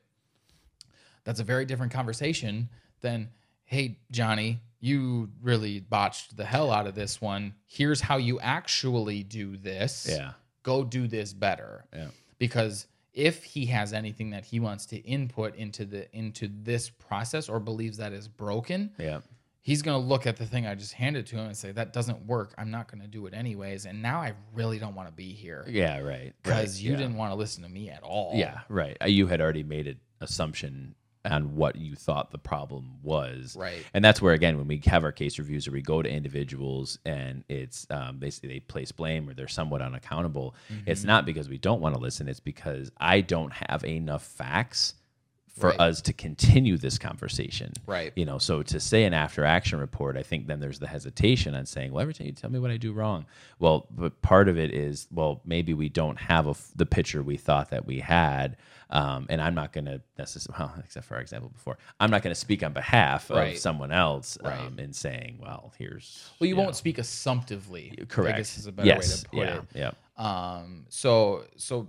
That's 1.24 1.39
a 1.39 1.43
very 1.43 1.66
different 1.66 1.91
conversation 1.91 2.70
than, 3.01 3.32
hey, 3.66 3.97
Johnny, 4.11 4.61
you 4.80 5.30
really 5.41 5.80
botched 5.80 6.38
the 6.38 6.45
hell 6.45 6.72
out 6.72 6.88
of 6.88 6.95
this 6.95 7.20
one. 7.20 7.53
Here's 7.66 7.99
how 8.01 8.18
you 8.18 8.39
actually 8.39 9.24
do 9.24 9.57
this. 9.57 10.07
Yeah. 10.09 10.34
Go 10.63 10.84
do 10.84 11.07
this 11.07 11.34
better. 11.34 11.86
Yeah. 11.93 12.07
Because 12.38 12.88
if 13.13 13.43
he 13.43 13.66
has 13.68 13.93
anything 13.93 14.32
that 14.32 14.45
he 14.45 14.59
wants 14.59 14.86
to 14.88 14.97
input 14.97 15.55
into 15.55 15.86
the 15.86 16.13
into 16.16 16.49
this 16.63 16.89
process 16.89 17.49
or 17.49 17.59
believes 17.59 17.97
that 17.97 18.13
is 18.13 18.28
broken, 18.28 18.91
Yeah. 18.99 19.22
he's 19.61 19.82
going 19.82 19.99
to 19.99 20.05
look 20.07 20.28
at 20.28 20.36
the 20.38 20.45
thing 20.45 20.68
I 20.68 20.76
just 20.76 20.93
handed 20.93 21.26
to 21.28 21.38
him 21.38 21.45
and 21.47 21.57
say 21.57 21.72
that 21.72 21.93
doesn't 21.93 22.26
work. 22.28 22.53
I'm 22.57 22.72
not 22.72 22.91
going 22.91 23.01
to 23.01 23.07
do 23.07 23.26
it 23.26 23.34
anyways. 23.34 23.86
And 23.86 24.01
now 24.01 24.20
I 24.20 24.34
really 24.53 24.80
don't 24.80 24.95
want 24.95 25.07
to 25.07 25.13
be 25.13 25.32
here 25.34 25.66
Yeah. 25.68 25.99
Right. 25.99 26.34
because 26.43 26.76
right, 26.76 26.84
you 26.84 26.91
yeah. 26.91 26.97
didn't 26.97 27.16
want 27.16 27.32
to 27.32 27.36
listen 27.36 27.63
to 27.63 27.70
me 27.70 27.89
at 27.89 28.03
all. 28.03 28.34
Yeah. 28.36 28.59
Right. 28.70 28.97
Uh, 29.01 29.05
You 29.05 29.28
had 29.28 29.39
already 29.41 29.63
made 29.63 29.88
an 29.88 29.99
assumption 30.22 30.93
on 31.26 31.55
what 31.55 31.76
you 31.76 31.95
thought 31.95 32.32
the 32.32 32.38
problem 32.38 32.99
was. 33.03 33.55
Right. 33.57 33.84
And 33.93 34.03
that's 34.05 34.21
where, 34.21 34.34
again, 34.34 34.57
when 34.57 34.67
we 34.67 34.82
have 34.86 35.03
our 35.03 35.11
case 35.11 35.38
reviews 35.39 35.67
or 35.67 35.71
we 35.71 35.82
go 35.82 36.01
to 36.01 36.09
individuals 36.09 36.99
and 37.05 37.43
it's 37.49 37.88
um, 37.89 38.17
basically 38.19 38.49
they 38.49 38.59
place 38.59 38.91
blame 38.91 39.30
or 39.30 39.34
they're 39.34 39.47
somewhat 39.47 39.82
unaccountable, 39.82 40.55
it's 40.86 41.01
Mm-hmm. 41.01 41.07
not 41.07 41.26
because 41.26 41.49
we 41.49 41.57
don't 41.57 41.82
want 41.82 41.95
to 41.95 42.01
listen. 42.01 42.28
It's 42.28 42.39
because 42.39 42.91
I 42.97 43.21
don't 43.21 43.51
have 43.53 43.84
enough 43.84 44.23
facts 44.23 44.93
for 45.58 45.70
Right. 45.70 45.80
us 45.80 46.01
to 46.01 46.12
continue 46.14 46.78
this 46.78 46.97
conversation. 46.97 47.72
Right. 47.88 48.12
You 48.16 48.26
know, 48.26 48.38
so 48.39 48.62
to 48.64 48.80
say 48.80 49.06
an 49.06 49.14
after 49.14 49.45
action 49.45 49.80
report, 49.80 50.18
I 50.18 50.24
think 50.24 50.47
then 50.47 50.60
there's 50.60 50.80
the 50.80 50.88
hesitation 50.88 51.56
on 51.56 51.66
saying, 51.66 51.93
well, 51.93 52.01
every 52.01 52.14
time 52.14 52.28
you 52.28 52.34
tell 52.34 52.49
me 52.49 52.60
what 52.60 52.72
I 52.72 52.78
do 52.78 52.91
wrong. 52.91 53.26
Well, 53.58 53.88
but 53.89 54.22
part 54.22 54.49
of 54.49 54.58
it 54.58 54.74
is, 54.74 55.08
well, 55.12 55.41
maybe 55.45 55.74
we 55.74 55.88
don't 55.88 56.18
have 56.18 56.47
a 56.47 56.51
f 56.51 56.72
the 56.76 56.86
picture 56.86 57.24
we 57.24 57.38
thought 57.38 57.70
that 57.70 57.86
we 57.86 58.01
had. 58.01 58.58
Um, 58.89 59.26
and 59.30 59.41
I'm 59.41 59.56
not 59.56 59.72
going 59.74 59.86
to 59.86 60.01
necessarily, 60.18 60.60
well, 60.66 60.76
except 60.84 61.06
for 61.08 61.16
our 61.16 61.22
example 61.22 61.49
before, 61.49 61.78
I'm 62.01 62.12
not 62.12 62.22
going 62.22 62.34
to 62.34 62.39
speak 62.39 62.62
on 62.62 62.74
behalf 62.74 63.30
Right. 63.30 63.53
of 63.53 63.60
someone 63.60 63.91
else 63.91 64.38
Right. 64.43 64.60
um, 64.60 64.78
in 64.78 64.91
saying, 64.93 65.39
well, 65.41 65.74
here's. 65.78 66.30
Well, 66.39 66.49
you, 66.49 66.56
know, 66.56 66.64
won't 66.64 66.76
speak 66.76 66.97
assumptively. 66.97 67.97
Correct. 68.10 68.36
I 68.36 68.38
guess 68.39 68.58
is 68.58 68.68
a 68.68 68.72
better 68.74 68.88
yes. 68.88 69.10
way 69.10 69.24
to 69.24 69.30
put 69.30 69.38
yeah. 69.74 69.86
it. 69.86 69.93
Yeah. 70.20 70.58
Um, 70.58 70.86
so 70.89 71.45
so 71.56 71.88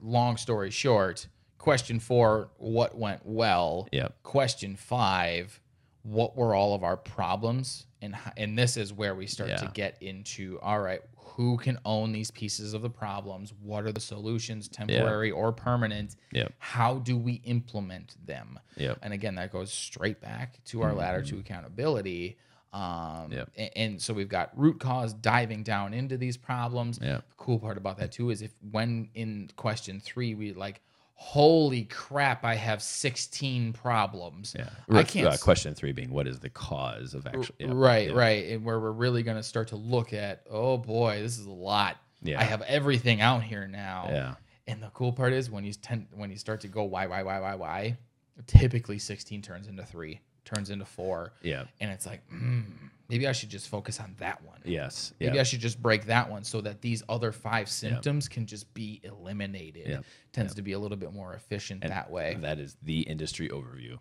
long 0.00 0.36
story 0.36 0.70
short, 0.70 1.26
question 1.64 1.98
four, 1.98 2.50
what 2.58 2.94
went 2.96 3.22
well? 3.24 3.88
Yep. 3.90 4.22
Question 4.22 4.76
five, 4.76 5.58
what 6.02 6.36
were 6.36 6.54
all 6.54 6.74
of 6.74 6.84
our 6.84 6.96
problems? 6.98 7.86
And 8.02 8.14
and 8.36 8.58
this 8.58 8.76
is 8.76 8.92
where 8.92 9.14
we 9.14 9.26
start 9.26 9.48
to 9.56 9.70
get 9.72 9.96
into 10.02 10.58
all 10.60 10.80
right, 10.80 11.00
who 11.16 11.56
can 11.56 11.78
own 11.86 12.12
these 12.12 12.30
pieces 12.30 12.74
of 12.74 12.82
the 12.82 12.90
problems? 12.90 13.54
What 13.62 13.84
are 13.84 13.92
the 13.92 14.00
solutions, 14.00 14.68
temporary 14.68 15.30
or 15.30 15.52
permanent? 15.52 16.16
Yep. 16.32 16.52
How 16.58 16.96
do 16.98 17.16
we 17.16 17.34
implement 17.44 18.14
them? 18.26 18.58
Yep. 18.76 18.98
And 19.02 19.14
again, 19.14 19.34
that 19.36 19.50
goes 19.50 19.72
straight 19.72 20.20
back 20.20 20.62
to 20.66 20.82
our 20.82 20.92
ladder 20.92 21.22
to 21.22 21.38
accountability. 21.38 22.36
Um, 22.74 23.30
Yep. 23.32 23.50
a- 23.56 23.78
and, 23.78 24.02
so 24.02 24.12
we've 24.12 24.28
got 24.28 24.50
root 24.58 24.80
cause 24.80 25.14
diving 25.14 25.62
down 25.62 25.94
into 25.94 26.16
these 26.18 26.36
problems. 26.36 26.98
Yep. 27.00 27.26
The 27.28 27.34
cool 27.36 27.58
part 27.58 27.78
about 27.78 27.96
that 27.98 28.12
too 28.12 28.28
is 28.30 28.42
if 28.42 28.52
when 28.70 29.08
in 29.14 29.48
question 29.56 29.98
three 30.00 30.34
we 30.34 30.52
like, 30.52 30.82
holy 31.14 31.84
crap, 31.84 32.44
I 32.44 32.54
have 32.54 32.82
16 32.82 33.72
problems. 33.72 34.54
Yeah. 34.58 34.68
I 34.90 35.02
can't. 35.04 35.26
Uh, 35.28 35.36
question 35.36 35.74
three 35.74 35.92
being, 35.92 36.10
what 36.10 36.26
is 36.26 36.40
the 36.40 36.50
cause 36.50 37.14
of 37.14 37.26
actually? 37.26 37.56
yeah, 37.60 37.70
right, 37.72 38.08
yeah. 38.08 38.14
right. 38.16 38.48
And 38.50 38.64
where 38.64 38.78
we're 38.78 38.92
really 38.92 39.22
going 39.22 39.36
to 39.36 39.42
start 39.42 39.68
to 39.68 39.76
look 39.76 40.12
at, 40.12 40.42
oh 40.50 40.76
boy, 40.76 41.20
this 41.22 41.38
is 41.38 41.46
a 41.46 41.50
lot. 41.50 41.96
Yeah. 42.22 42.40
I 42.40 42.44
have 42.44 42.62
everything 42.62 43.20
out 43.20 43.42
here 43.42 43.66
now. 43.66 44.06
Yeah. 44.08 44.34
And 44.66 44.82
the 44.82 44.88
cool 44.94 45.12
part 45.12 45.32
is 45.32 45.50
when 45.50 45.64
you 45.64 45.72
tend 45.74 46.06
when 46.14 46.30
you 46.30 46.38
start 46.38 46.62
to 46.62 46.68
go 46.68 46.84
why 46.84 47.06
why 47.06 47.22
why 47.22 47.38
why 47.38 47.54
why, 47.54 47.98
typically 48.46 48.98
16 48.98 49.42
turns 49.42 49.68
into 49.68 49.84
three, 49.84 50.20
turns 50.46 50.70
into 50.70 50.86
four, 50.86 51.34
Yeah. 51.42 51.64
and 51.80 51.90
it's 51.90 52.06
like 52.06 52.22
mm, 52.32 52.64
maybe 53.08 53.26
I 53.26 53.32
should 53.32 53.48
just 53.48 53.68
focus 53.68 54.00
on 54.00 54.14
that 54.18 54.42
one. 54.44 54.60
Yes. 54.64 55.12
Maybe. 55.20 55.38
I 55.40 55.42
should 55.42 55.60
just 55.60 55.80
break 55.80 56.06
that 56.06 56.30
one 56.30 56.44
so 56.44 56.60
that 56.62 56.80
these 56.80 57.02
other 57.08 57.32
five 57.32 57.68
symptoms 57.68 58.28
can 58.28 58.46
just 58.46 58.72
be 58.74 59.00
eliminated. 59.02 59.88
Yep. 59.88 60.04
Tends 60.32 60.54
to 60.54 60.62
be 60.62 60.72
a 60.72 60.78
little 60.78 60.96
bit 60.96 61.12
more 61.12 61.34
efficient 61.34 61.82
that 61.82 62.10
way. 62.10 62.36
That 62.40 62.58
is 62.58 62.76
the 62.82 63.00
industry 63.00 63.48
overview. 63.48 63.98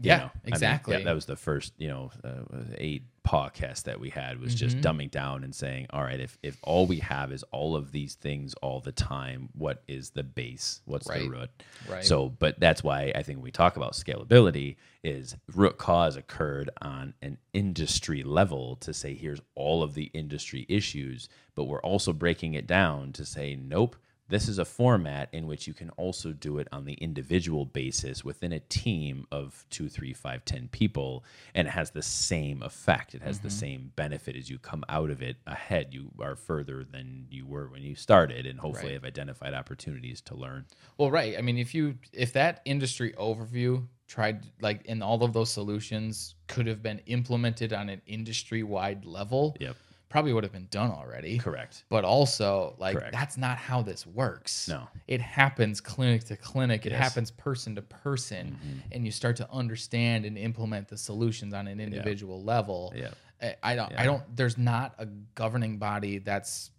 Yeah, 0.00 0.16
know? 0.18 0.24
I 0.24 0.26
mean, 0.26 0.30
exactly. 0.54 0.96
yeah, 0.98 1.04
that 1.04 1.14
was 1.14 1.26
the 1.26 1.36
first, 1.36 1.72
you 1.78 1.88
know, 1.88 2.10
uh, 2.24 2.62
eight 2.76 3.02
podcast 3.26 3.82
that 3.82 4.00
we 4.00 4.08
had 4.08 4.40
was 4.40 4.54
just 4.54 4.78
Mm-hmm. 4.78 4.86
dumbing 5.00 5.10
down 5.10 5.44
and 5.44 5.54
saying, 5.54 5.86
all 5.90 6.02
right, 6.02 6.18
if 6.18 6.38
if 6.42 6.56
all 6.62 6.86
we 6.86 6.98
have 7.00 7.30
is 7.30 7.42
all 7.52 7.76
of 7.76 7.92
these 7.92 8.14
things 8.14 8.54
all 8.62 8.80
the 8.80 8.92
time, 8.92 9.50
what 9.52 9.82
is 9.86 10.10
the 10.10 10.22
base? 10.22 10.80
What's 10.86 11.06
the 11.06 11.28
root? 11.28 11.50
Right. 11.88 12.04
So, 12.04 12.30
but 12.30 12.58
that's 12.58 12.82
why 12.82 13.12
I 13.14 13.22
think 13.22 13.38
when 13.38 13.44
we 13.44 13.50
talk 13.50 13.76
about 13.76 13.92
scalability, 13.92 14.76
is 15.04 15.36
root 15.54 15.76
cause 15.78 16.16
occurred 16.16 16.70
on 16.80 17.14
an 17.22 17.36
industry 17.52 18.22
level 18.22 18.76
to 18.76 18.92
say 18.94 19.14
here's 19.14 19.40
all 19.54 19.82
of 19.82 19.94
the 19.94 20.10
industry 20.14 20.64
issues, 20.68 21.28
but 21.54 21.64
we're 21.64 21.82
also 21.82 22.12
breaking 22.12 22.54
it 22.54 22.66
down 22.66 23.12
to 23.12 23.24
say 23.26 23.54
nope. 23.56 23.94
This 24.28 24.46
is 24.48 24.58
a 24.58 24.64
format 24.64 25.30
in 25.32 25.46
which 25.46 25.66
you 25.66 25.72
can 25.72 25.88
also 25.90 26.32
do 26.32 26.58
it 26.58 26.68
on 26.70 26.84
the 26.84 26.92
individual 26.94 27.64
basis 27.64 28.24
within 28.24 28.52
a 28.52 28.60
team 28.60 29.26
of 29.32 29.64
two, 29.70 29.88
three, 29.88 30.12
five, 30.12 30.44
ten 30.44 30.68
people, 30.68 31.24
and 31.54 31.66
it 31.66 31.70
has 31.70 31.90
the 31.92 32.02
same 32.02 32.62
effect. 32.62 33.14
It 33.14 33.22
has 33.22 33.40
the 33.40 33.48
mm-hmm. 33.48 33.58
same 33.58 33.92
benefit 33.96 34.36
as 34.36 34.50
you 34.50 34.58
come 34.58 34.84
out 34.88 35.10
of 35.10 35.22
it 35.22 35.36
ahead. 35.46 35.94
You 35.94 36.10
are 36.20 36.36
further 36.36 36.84
than 36.84 37.26
you 37.30 37.46
were 37.46 37.68
when 37.68 37.82
you 37.82 37.94
started, 37.94 38.46
and 38.46 38.60
hopefully 38.60 38.88
Right. 38.88 38.94
have 38.94 39.04
identified 39.04 39.54
opportunities 39.54 40.20
to 40.22 40.34
learn. 40.34 40.66
Well, 40.98 41.10
right. 41.10 41.36
I 41.38 41.40
mean, 41.40 41.56
if 41.58 41.74
you 41.74 41.98
if 42.12 42.32
that 42.34 42.60
industry 42.64 43.14
overview 43.18 43.86
tried 44.06 44.46
like 44.60 44.84
in 44.86 45.02
all 45.02 45.22
of 45.22 45.32
those 45.32 45.50
solutions 45.50 46.34
could 46.48 46.66
have 46.66 46.82
been 46.82 47.00
implemented 47.06 47.72
on 47.72 47.88
an 47.88 48.00
industry 48.06 48.62
wide 48.62 49.04
level, 49.04 49.56
Yep. 49.60 49.76
Probably 50.08 50.32
would 50.32 50.44
have 50.44 50.52
been 50.52 50.68
done 50.70 50.90
already. 50.90 51.38
Correct. 51.38 51.84
But 51.88 52.04
also, 52.04 52.74
like 52.78 52.96
Correct. 52.96 53.12
that's 53.12 53.36
not 53.36 53.58
how 53.58 53.82
this 53.82 54.06
works. 54.06 54.68
No. 54.68 54.88
It 55.06 55.20
happens 55.20 55.80
clinic 55.80 56.24
to 56.24 56.36
clinic. 56.36 56.86
It 56.86 56.90
Yes. 56.90 56.94
Mm-hmm. 56.96 57.02
happens 57.02 57.30
person 57.32 57.74
to 57.76 57.82
person, 57.82 58.58
and 58.92 59.04
you 59.04 59.10
start 59.10 59.36
to 59.36 59.48
understand 59.52 60.24
and 60.24 60.38
implement 60.38 60.88
the 60.88 60.96
solutions 60.96 61.52
on 61.54 61.68
an 61.68 61.80
individual 61.80 62.42
level. 62.42 62.92
Yeah. 62.96 63.10
I- 63.42 63.56
I 63.62 63.76
don't. 63.76 63.92
I 63.94 64.04
don't. 64.04 64.22
There's 64.34 64.58
not 64.58 64.94
a 64.98 65.06
governing 65.34 65.78
body 65.78 66.18
that's 66.18 66.70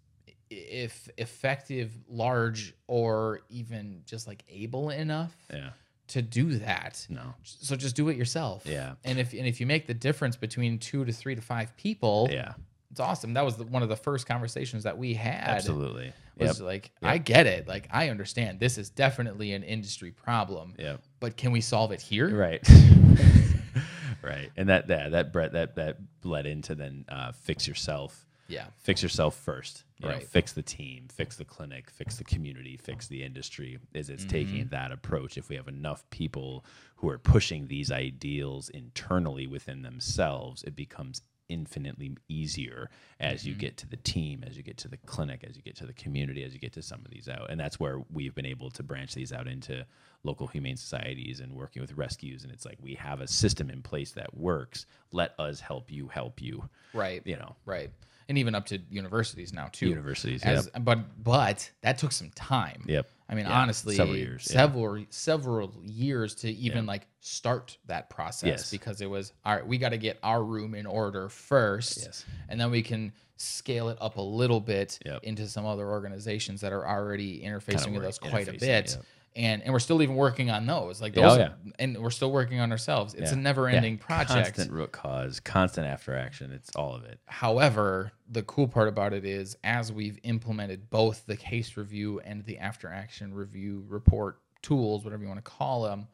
if 0.49 1.07
effective, 1.17 1.91
large, 2.07 2.73
or 2.87 3.41
even 3.49 4.01
just 4.05 4.27
like 4.27 4.43
able 4.49 4.89
enough 4.89 5.35
Yeah. 5.53 5.69
to 6.07 6.21
do 6.23 6.55
that. 6.57 7.05
No. 7.07 7.35
So 7.43 7.75
just 7.75 7.95
do 7.95 8.09
it 8.09 8.17
yourself. 8.17 8.63
Yeah. 8.65 8.95
And 9.03 9.19
if 9.19 9.33
and 9.33 9.45
if 9.45 9.61
you 9.61 9.67
make 9.67 9.85
the 9.87 9.93
difference 9.93 10.35
between 10.35 10.79
two 10.79 11.05
to 11.05 11.13
three 11.13 11.35
to 11.35 11.41
five 11.41 11.77
people, 11.77 12.27
Yeah. 12.31 12.53
It's 12.91 12.99
awesome. 12.99 13.33
That 13.33 13.45
was 13.45 13.55
the, 13.57 13.65
one 13.65 13.83
of 13.83 13.89
the 13.89 13.95
first 13.95 14.25
conversations 14.27 14.83
that 14.83 14.97
we 14.97 15.13
had. 15.13 15.43
Absolutely. 15.47 16.11
Was 16.37 16.59
Yep. 16.59 16.65
like, 16.65 16.91
I 17.03 17.17
get 17.17 17.45
it. 17.47 17.67
Like, 17.67 17.87
I 17.91 18.09
understand. 18.09 18.59
This 18.59 18.77
is 18.77 18.89
definitely 18.89 19.53
an 19.53 19.63
industry 19.63 20.11
problem. 20.11 20.73
Yep. 20.79 21.01
But 21.19 21.37
can 21.37 21.51
we 21.51 21.61
solve 21.61 21.91
it 21.91 22.01
here? 22.01 22.35
Right. 22.35 22.65
right. 24.23 24.49
And 24.57 24.69
that 24.69 24.87
that 24.87 25.11
that 25.11 25.33
Brett 25.33 25.53
that 25.53 25.75
that 25.75 25.97
bled 26.21 26.45
into 26.45 26.75
then 26.75 27.05
uh, 27.09 27.31
fix 27.31 27.67
yourself. 27.67 28.25
Yeah. 28.47 28.65
Fix 28.77 29.03
yourself 29.03 29.35
first. 29.35 29.83
You 29.99 30.07
know, 30.07 30.15
Right. 30.15 30.25
fix 30.27 30.53
the 30.53 30.63
team, 30.63 31.07
fix 31.13 31.35
the 31.35 31.45
clinic, 31.45 31.91
fix 31.91 32.15
the 32.15 32.23
community, 32.23 32.77
fix 32.77 33.07
the 33.07 33.21
industry. 33.23 33.77
Is 33.93 34.09
it's 34.09 34.25
taking 34.25 34.61
Mm-hmm. 34.61 34.69
that 34.69 34.91
approach. 34.91 35.37
If 35.37 35.49
we 35.49 35.55
have 35.55 35.67
enough 35.67 36.09
people 36.09 36.65
who 36.95 37.09
are 37.09 37.19
pushing 37.19 37.67
these 37.67 37.91
ideals 37.91 38.69
internally 38.69 39.45
within 39.45 39.83
themselves, 39.83 40.63
it 40.63 40.75
becomes 40.75 41.21
infinitely 41.49 42.15
easier 42.29 42.89
as 43.19 43.41
Mm-hmm. 43.41 43.49
you 43.49 43.55
get 43.55 43.77
to 43.77 43.87
the 43.87 43.97
team, 43.97 44.43
as 44.47 44.55
you 44.55 44.63
get 44.63 44.77
to 44.77 44.87
the 44.87 44.97
clinic, 44.97 45.43
as 45.47 45.57
you 45.57 45.61
get 45.63 45.75
to 45.77 45.85
the 45.85 45.93
community, 45.93 46.43
as 46.43 46.53
you 46.53 46.59
get 46.59 46.73
to 46.73 46.81
some 46.81 47.01
of 47.03 47.11
these 47.11 47.27
out. 47.27 47.49
And 47.49 47.59
that's 47.59 47.79
where 47.79 48.01
we've 48.13 48.33
been 48.35 48.45
able 48.45 48.69
to 48.71 48.83
branch 48.83 49.13
these 49.13 49.33
out 49.33 49.47
into 49.47 49.85
local 50.23 50.47
humane 50.47 50.77
societies 50.77 51.39
and 51.39 51.53
working 51.53 51.81
with 51.81 51.93
rescues. 51.93 52.43
And 52.43 52.51
it's 52.53 52.65
like 52.65 52.77
we 52.81 52.93
have 52.95 53.19
a 53.21 53.27
system 53.27 53.69
in 53.69 53.81
place 53.81 54.11
that 54.13 54.35
works. 54.37 54.85
Let 55.11 55.33
us 55.39 55.59
help 55.59 55.91
you 55.91 56.07
help 56.07 56.41
you. 56.41 56.69
Right. 56.93 57.21
You 57.25 57.35
know, 57.37 57.55
Right. 57.65 57.89
And 58.29 58.37
even 58.37 58.53
up 58.55 58.67
to 58.67 58.79
universities 58.91 59.51
now 59.53 59.67
too. 59.71 59.87
Universities, 59.89 60.43
As, 60.43 60.69
But 60.79 61.23
but 61.23 61.69
that 61.81 61.97
took 61.97 62.11
some 62.11 62.29
time. 62.35 62.83
Yep. 62.85 63.09
I 63.27 63.35
mean, 63.35 63.45
Yeah, 63.45 63.59
honestly, 63.61 63.95
several 63.95 64.15
years, 64.17 64.47
yeah. 64.49 64.57
several 64.57 65.03
several 65.09 65.73
years 65.83 66.35
to 66.35 66.51
even 66.51 66.85
like 66.85 67.07
start 67.21 67.77
that 67.87 68.09
process 68.11 68.47
Yes. 68.47 68.71
because 68.71 69.01
it 69.01 69.09
was 69.09 69.33
all 69.43 69.55
right. 69.55 69.65
We 69.67 69.79
got 69.79 69.89
to 69.89 69.97
get 69.97 70.19
our 70.23 70.43
room 70.43 70.75
in 70.75 70.85
order 70.85 71.27
first, 71.27 72.03
Yes. 72.03 72.25
and 72.49 72.61
then 72.61 72.69
we 72.71 72.83
can 72.83 73.13
scale 73.37 73.89
it 73.89 73.97
up 73.99 74.17
a 74.17 74.21
little 74.21 74.59
bit 74.59 74.99
Yep. 75.05 75.23
into 75.23 75.47
some 75.47 75.65
other 75.65 75.87
organizations 75.89 76.61
that 76.61 76.71
are 76.71 76.87
already 76.87 77.41
interfacing 77.41 77.93
with 77.95 78.03
us 78.05 78.19
quite 78.19 78.47
a 78.47 78.53
bit. 78.53 78.91
yep. 78.91 79.03
And, 79.35 79.61
and 79.61 79.71
we're 79.71 79.79
still 79.79 80.01
even 80.01 80.15
working 80.15 80.49
on 80.49 80.65
those 80.65 81.01
like 81.01 81.15
oh, 81.17 81.21
those 81.21 81.37
oh, 81.37 81.41
are- 81.43 81.55
and 81.77 81.97
we're 81.99 82.09
still 82.09 82.31
working 82.31 82.59
on 82.59 82.71
ourselves 82.71 83.13
it's 83.13 83.31
a 83.31 83.35
never 83.35 83.67
ending 83.67 83.93
Yeah. 83.97 84.05
project 84.05 84.55
Constant 84.55 84.71
root 84.71 84.91
cause, 84.91 85.39
constant 85.39 85.87
after 85.87 86.15
action. 86.15 86.51
It's 86.51 86.75
all 86.75 86.95
of 86.95 87.03
it. 87.05 87.19
However, 87.25 88.11
the 88.29 88.41
cool 88.43 88.67
part 88.67 88.87
about 88.87 89.13
it 89.13 89.25
is 89.25 89.55
as 89.63 89.93
we've 89.93 90.17
implemented 90.23 90.89
both 90.89 91.25
the 91.27 91.37
case 91.37 91.77
review 91.77 92.19
and 92.21 92.43
the 92.45 92.57
after 92.57 92.91
action 92.91 93.33
review 93.33 93.85
report 93.87 94.39
tools, 94.61 95.03
whatever 95.03 95.21
you 95.21 95.29
want 95.29 95.43
to 95.43 95.49
call 95.49 95.83
them, 95.83 96.07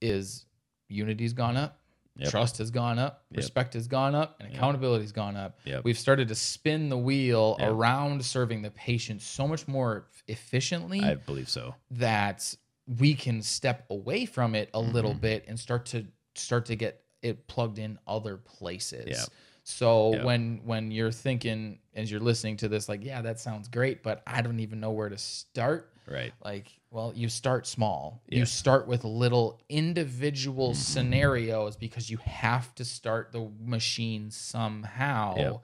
is 0.00 0.44
unity's 0.88 1.32
gone 1.32 1.56
up, 1.56 1.78
Yep. 2.16 2.30
trust 2.30 2.58
has 2.58 2.70
gone 2.70 2.98
up, 2.98 3.24
respect 3.34 3.72
has 3.74 3.88
gone 3.88 4.14
up, 4.14 4.36
and 4.40 4.52
accountability's 4.52 5.12
gone 5.12 5.34
up. 5.36 5.58
Yep. 5.64 5.84
We've 5.84 5.98
started 5.98 6.28
to 6.28 6.34
spin 6.34 6.88
the 6.90 6.98
wheel 6.98 7.56
Yep. 7.58 7.70
around 7.70 8.24
serving 8.24 8.60
the 8.62 8.70
patient 8.70 9.22
so 9.22 9.48
much 9.48 9.66
more 9.66 10.08
efficiently 10.28 11.00
I 11.00 11.14
believe 11.14 11.48
so. 11.48 11.74
that 11.92 12.54
we 12.98 13.14
can 13.14 13.40
step 13.42 13.86
away 13.90 14.26
from 14.26 14.54
it 14.54 14.68
a 14.74 14.78
Mm-hmm. 14.78 14.92
little 14.92 15.14
bit 15.14 15.44
and 15.48 15.58
start 15.58 15.86
to 15.86 16.06
start 16.34 16.66
to 16.66 16.76
get 16.76 17.02
it 17.22 17.46
plugged 17.46 17.78
in 17.78 17.98
other 18.06 18.36
places. 18.36 19.06
Yep. 19.06 19.28
So 19.64 20.12
Yep. 20.14 20.24
when 20.24 20.60
when 20.64 20.90
you're 20.90 21.12
thinking 21.12 21.78
as 21.94 22.10
you're 22.10 22.20
listening 22.20 22.56
to 22.56 22.68
this 22.68 22.88
like 22.88 23.04
yeah 23.04 23.22
that 23.22 23.38
sounds 23.38 23.68
great 23.68 24.02
but 24.02 24.22
I 24.26 24.42
don't 24.42 24.60
even 24.60 24.80
know 24.80 24.90
where 24.90 25.08
to 25.08 25.18
start. 25.18 25.88
Right. 26.10 26.32
like 26.44 26.66
well 26.90 27.12
you 27.14 27.28
start 27.28 27.66
small. 27.66 28.20
You 28.28 28.44
start 28.44 28.88
with 28.88 29.04
little 29.04 29.60
individual 29.68 30.70
mm-hmm. 30.70 30.80
scenarios 30.80 31.76
because 31.76 32.10
you 32.10 32.16
have 32.18 32.74
to 32.74 32.84
start 32.84 33.32
the 33.32 33.48
machine 33.64 34.30
somehow. 34.30 35.60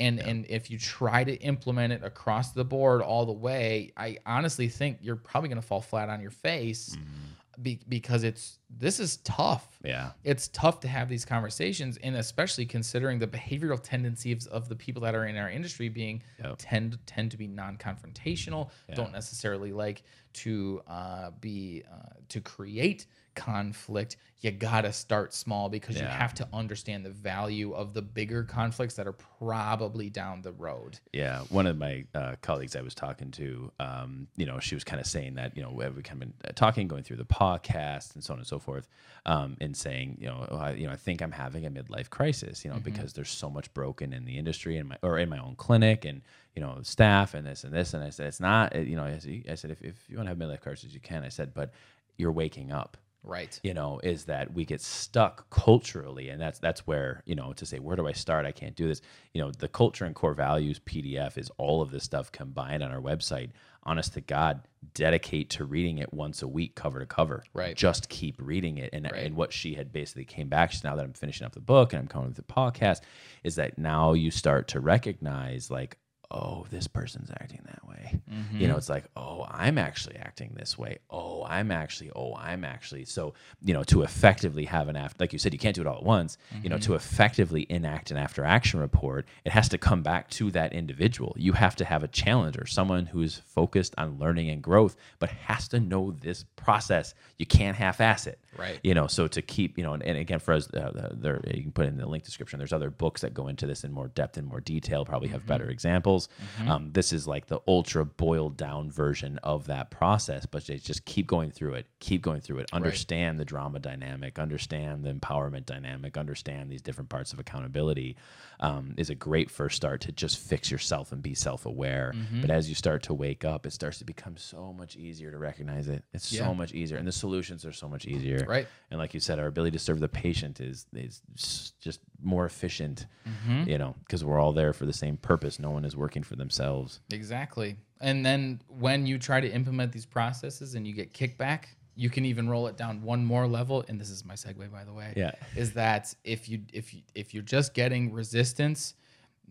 And 0.00 0.18
and 0.18 0.46
if 0.48 0.70
you 0.70 0.78
try 0.78 1.22
to 1.24 1.34
implement 1.36 1.92
it 1.92 2.02
across 2.02 2.52
the 2.52 2.64
board 2.64 3.02
all 3.02 3.26
the 3.26 3.32
way, 3.32 3.92
I 3.96 4.18
honestly 4.24 4.68
think 4.68 4.98
you're 5.02 5.16
probably 5.16 5.48
going 5.48 5.60
to 5.60 5.66
fall 5.66 5.82
flat 5.82 6.08
on 6.08 6.20
your 6.20 6.30
face 6.30 6.96
mm-hmm. 6.96 7.32
Be, 7.62 7.80
because 7.88 8.24
it's 8.24 8.58
this 8.70 8.98
is 9.00 9.18
tough. 9.18 9.78
Yeah. 9.84 10.12
It's 10.24 10.48
tough 10.48 10.80
to 10.80 10.88
have 10.88 11.08
these 11.08 11.24
conversations, 11.24 11.98
and 12.02 12.16
especially 12.16 12.66
considering 12.66 13.18
the 13.18 13.26
behavioral 13.26 13.80
tendencies 13.82 14.46
of 14.46 14.68
the 14.68 14.76
people 14.76 15.02
that 15.02 15.14
are 15.14 15.26
in 15.26 15.36
our 15.36 15.50
industry 15.50 15.88
being 15.88 16.22
Yep. 16.42 16.54
tend 16.58 16.98
tend 17.06 17.30
to 17.30 17.36
be 17.36 17.46
non-confrontational, 17.46 18.70
don't 18.94 19.12
necessarily 19.12 19.72
like 19.72 20.02
to 20.34 20.82
uh, 20.86 21.30
be 21.40 21.82
uh, 21.90 22.14
to 22.28 22.40
create 22.40 23.06
conflict. 23.34 24.16
You 24.40 24.50
gotta 24.50 24.92
start 24.92 25.32
small 25.32 25.68
because 25.68 26.00
you 26.00 26.04
have 26.04 26.34
to 26.34 26.48
understand 26.52 27.06
the 27.06 27.10
value 27.10 27.72
of 27.74 27.94
the 27.94 28.02
bigger 28.02 28.42
conflicts 28.42 28.94
that 28.94 29.06
are 29.06 29.12
probably 29.12 30.10
down 30.10 30.42
the 30.42 30.50
road. 30.50 30.98
Yeah, 31.12 31.42
one 31.48 31.68
of 31.68 31.78
my 31.78 32.04
uh, 32.12 32.34
colleagues 32.42 32.74
I 32.74 32.82
was 32.82 32.92
talking 32.92 33.30
to, 33.32 33.70
um, 33.78 34.26
you 34.36 34.44
know, 34.44 34.58
she 34.58 34.74
was 34.74 34.82
kind 34.82 35.00
of 35.00 35.06
saying 35.06 35.34
that, 35.36 35.56
you 35.56 35.62
know, 35.62 35.70
we 35.70 35.84
kind 36.02 36.20
of 36.22 36.42
been 36.42 36.54
talking, 36.54 36.88
going 36.88 37.04
through 37.04 37.18
the 37.18 37.24
podcast 37.24 38.16
and 38.16 38.24
so 38.24 38.32
on 38.32 38.40
and 38.40 38.46
so 38.46 38.58
forth, 38.58 38.88
um, 39.26 39.56
and 39.60 39.76
saying, 39.76 40.18
you 40.20 40.26
know, 40.26 40.44
oh, 40.50 40.56
I, 40.56 40.72
you 40.72 40.88
know, 40.88 40.92
I 40.92 40.96
think 40.96 41.22
I'm 41.22 41.30
having 41.30 41.64
a 41.64 41.70
midlife 41.70 42.10
crisis, 42.10 42.64
you 42.64 42.70
know, 42.72 42.80
because 42.82 43.12
there's 43.12 43.30
so 43.30 43.48
much 43.48 43.72
broken 43.74 44.12
in 44.12 44.24
the 44.24 44.38
industry 44.38 44.76
and 44.76 44.88
my 44.88 44.96
or 45.02 45.18
in 45.18 45.28
my 45.28 45.38
own 45.38 45.54
clinic 45.56 46.04
and 46.04 46.22
you 46.54 46.62
know 46.62 46.78
staff 46.82 47.34
and 47.34 47.46
this 47.46 47.64
and 47.64 47.72
this 47.72 47.94
and 47.94 48.02
I 48.02 48.10
said 48.10 48.26
it's 48.26 48.40
not, 48.40 48.74
uh, 48.74 48.80
you 48.80 48.96
know, 48.96 49.04
I 49.04 49.18
said, 49.18 49.44
I 49.50 49.54
said 49.54 49.70
if, 49.70 49.82
if 49.82 50.04
you 50.08 50.16
want 50.16 50.26
to 50.26 50.30
have 50.30 50.38
midlife 50.38 50.60
crisis, 50.60 50.92
you 50.92 51.00
can. 51.00 51.22
I 51.22 51.28
said, 51.28 51.54
but 51.54 51.72
you're 52.16 52.32
waking 52.32 52.72
up 52.72 52.96
Right. 53.24 53.58
you 53.62 53.72
know 53.72 54.00
is 54.02 54.24
that 54.24 54.52
we 54.52 54.64
get 54.64 54.80
stuck 54.80 55.48
culturally 55.50 56.28
and 56.28 56.40
that's 56.40 56.58
that's 56.58 56.86
where 56.86 57.22
you 57.24 57.34
know 57.36 57.52
to 57.52 57.64
say 57.64 57.78
where 57.78 57.94
do 57.96 58.08
i 58.08 58.12
start 58.12 58.44
i 58.46 58.52
can't 58.52 58.74
do 58.74 58.88
this 58.88 59.00
you 59.32 59.40
know 59.40 59.52
the 59.52 59.68
culture 59.68 60.04
and 60.04 60.14
core 60.14 60.34
values 60.34 60.80
pdf 60.80 61.38
is 61.38 61.50
all 61.56 61.80
of 61.82 61.90
this 61.92 62.02
stuff 62.02 62.32
combined 62.32 62.82
on 62.82 62.90
our 62.90 63.00
website 63.00 63.50
honest 63.84 64.14
to 64.14 64.20
god 64.20 64.62
dedicate 64.94 65.50
to 65.50 65.64
reading 65.64 65.98
it 65.98 66.12
once 66.12 66.42
a 66.42 66.48
week 66.48 66.74
cover 66.74 66.98
to 66.98 67.06
cover 67.06 67.44
Right. 67.54 67.76
just 67.76 68.08
keep 68.08 68.34
reading 68.40 68.78
it 68.78 68.90
and, 68.92 69.08
Right. 69.10 69.24
and 69.24 69.36
what 69.36 69.52
she 69.52 69.74
had 69.74 69.92
basically 69.92 70.24
came 70.24 70.48
back 70.48 70.72
now 70.82 70.96
that 70.96 71.04
i'm 71.04 71.12
finishing 71.12 71.46
up 71.46 71.52
the 71.52 71.60
book 71.60 71.92
and 71.92 72.00
i'm 72.00 72.08
coming 72.08 72.28
with 72.28 72.36
the 72.36 72.42
podcast 72.42 73.02
is 73.44 73.54
that 73.54 73.78
now 73.78 74.12
you 74.14 74.30
start 74.32 74.66
to 74.68 74.80
recognize 74.80 75.70
like 75.70 75.96
oh 76.32 76.66
this 76.70 76.88
person's 76.88 77.30
acting 77.30 77.60
that 77.66 77.86
way. 77.86 78.20
Mm-hmm. 78.30 78.60
You 78.60 78.68
know 78.68 78.76
it's 78.76 78.88
like 78.88 79.04
oh 79.16 79.46
i'm 79.48 79.78
actually 79.78 80.16
acting 80.16 80.52
this 80.54 80.78
way. 80.78 80.98
Oh 81.10 81.44
i'm 81.46 81.70
actually 81.70 82.10
oh 82.16 82.34
i'm 82.34 82.64
actually 82.64 83.04
so 83.04 83.34
you 83.62 83.74
know 83.74 83.84
to 83.84 84.02
effectively 84.02 84.64
have 84.64 84.88
an 84.88 84.96
after 84.96 85.16
like 85.20 85.32
you 85.32 85.38
said 85.38 85.52
you 85.52 85.58
can't 85.58 85.74
do 85.74 85.82
it 85.82 85.86
all 85.86 85.98
at 85.98 86.02
once. 86.02 86.38
You 86.62 86.70
know 86.70 86.78
to 86.78 86.84
mm-hmm. 86.84 86.94
effectively 86.94 87.66
enact 87.68 88.10
an 88.10 88.16
after 88.16 88.44
action 88.44 88.80
report 88.80 89.26
it 89.44 89.52
has 89.52 89.68
to 89.70 89.78
come 89.78 90.02
back 90.02 90.30
to 90.30 90.50
that 90.52 90.72
individual. 90.72 91.34
You 91.36 91.52
have 91.52 91.76
to 91.76 91.84
have 91.84 92.02
a 92.02 92.08
challenger 92.08 92.66
someone 92.66 93.06
who's 93.06 93.36
focused 93.36 93.94
on 93.98 94.18
learning 94.18 94.48
and 94.50 94.62
growth 94.62 94.96
but 95.18 95.30
has 95.30 95.68
to 95.68 95.80
know 95.80 96.16
this 96.20 96.44
process. 96.56 97.14
You 97.38 97.46
can't 97.46 97.76
half-ass 97.76 98.26
it. 98.26 98.38
Right. 98.54 98.78
you 98.82 98.92
know 98.92 99.06
so 99.06 99.26
to 99.28 99.40
keep 99.40 99.78
you 99.78 99.84
know 99.84 99.94
and, 99.94 100.02
and 100.02 100.18
again 100.18 100.38
for 100.38 100.52
us 100.52 100.68
uh, 100.74 101.08
there 101.12 101.40
you 101.46 101.62
can 101.62 101.72
put 101.72 101.86
in 101.86 101.96
the 101.96 102.06
link 102.06 102.24
description. 102.24 102.58
There's 102.58 102.72
other 102.72 102.90
books 102.90 103.22
that 103.22 103.34
go 103.34 103.48
into 103.48 103.66
this 103.66 103.84
in 103.84 103.92
more 103.92 104.08
depth 104.08 104.36
and 104.36 104.46
more 104.46 104.60
detail 104.60 105.04
probably 105.04 105.28
have 105.28 105.40
mm-hmm. 105.40 105.48
better 105.48 105.70
examples 105.70 106.21
um, 106.66 106.90
this 106.92 107.12
is 107.12 107.26
like 107.26 107.46
the 107.46 107.60
ultra 107.66 108.04
boiled 108.04 108.56
down 108.56 108.90
version 108.90 109.38
of 109.42 109.66
that 109.66 109.90
process 109.90 110.46
but 110.46 110.66
they 110.66 110.76
just 110.78 111.04
keep 111.04 111.26
going 111.26 111.50
through 111.50 111.74
it 111.74 111.86
keep 112.00 112.22
going 112.22 112.40
through 112.40 112.58
it. 112.58 112.68
Understand 112.72 113.38
the 113.38 113.44
drama 113.44 113.78
dynamic 113.78 114.38
understand 114.38 115.04
the 115.04 115.12
empowerment 115.12 115.66
dynamic 115.66 116.16
understand 116.16 116.70
these 116.70 116.82
different 116.82 117.08
parts 117.10 117.32
of 117.32 117.38
accountability 117.38 118.16
um, 118.62 118.94
is 118.96 119.10
a 119.10 119.14
great 119.14 119.50
first 119.50 119.76
start 119.76 120.00
to 120.00 120.12
just 120.12 120.38
fix 120.38 120.70
yourself 120.70 121.12
and 121.12 121.20
be 121.22 121.34
self-aware 121.34 122.14
but 122.40 122.48
as 122.50 122.68
you 122.68 122.74
start 122.74 123.02
to 123.02 123.12
wake 123.12 123.44
up 123.44 123.66
it 123.66 123.72
starts 123.72 123.98
to 123.98 124.04
become 124.04 124.36
so 124.36 124.72
much 124.72 124.96
easier 124.96 125.30
to 125.30 125.36
recognize 125.36 125.88
it 125.88 126.02
it's 126.14 126.32
Yeah. 126.32 126.46
so 126.46 126.54
much 126.54 126.72
easier 126.72 126.96
and 126.96 127.06
the 127.06 127.12
solutions 127.12 127.64
are 127.66 127.72
so 127.72 127.88
much 127.88 128.06
easier 128.06 128.44
Right. 128.48 128.66
and 128.90 128.98
like 128.98 129.12
you 129.14 129.20
said, 129.20 129.38
our 129.38 129.46
ability 129.48 129.72
to 129.72 129.78
serve 129.78 130.00
the 130.00 130.08
patient 130.08 130.60
is 130.60 130.86
is 130.94 131.72
just 131.80 132.00
more 132.22 132.46
efficient. 132.46 133.06
Mm-hmm. 133.28 133.68
You 133.68 133.78
know, 133.78 133.96
because 134.06 134.24
we're 134.24 134.38
all 134.38 134.52
there 134.52 134.72
for 134.72 134.86
the 134.86 134.92
same 134.92 135.16
purpose. 135.16 135.58
No 135.58 135.70
one 135.70 135.84
is 135.84 135.96
working 135.96 136.22
for 136.22 136.36
themselves. 136.36 137.00
Exactly. 137.12 137.76
And 138.00 138.24
then 138.24 138.60
when 138.68 139.06
you 139.06 139.18
try 139.18 139.40
to 139.40 139.48
implement 139.52 139.90
these 139.92 140.06
processes 140.06 140.74
and 140.76 140.86
you 140.86 140.92
get 140.92 141.12
kickback, 141.12 141.64
you 141.94 142.10
can 142.10 142.24
even 142.24 142.48
roll 142.48 142.66
it 142.66 142.76
down 142.76 143.02
one 143.02 143.24
more 143.24 143.46
level, 143.46 143.84
and 143.88 144.00
this 144.00 144.10
is 144.10 144.24
my 144.24 144.34
segue, 144.34 144.70
by 144.70 144.84
the 144.84 144.92
way. 144.92 145.12
Yeah. 145.16 145.32
is 145.56 145.72
that 145.74 146.14
if 146.24 146.48
you 146.48 146.60
if 146.72 146.94
you 146.94 147.02
if 147.14 147.34
you're 147.34 147.42
just 147.42 147.74
getting 147.74 148.12
resistance, 148.12 148.94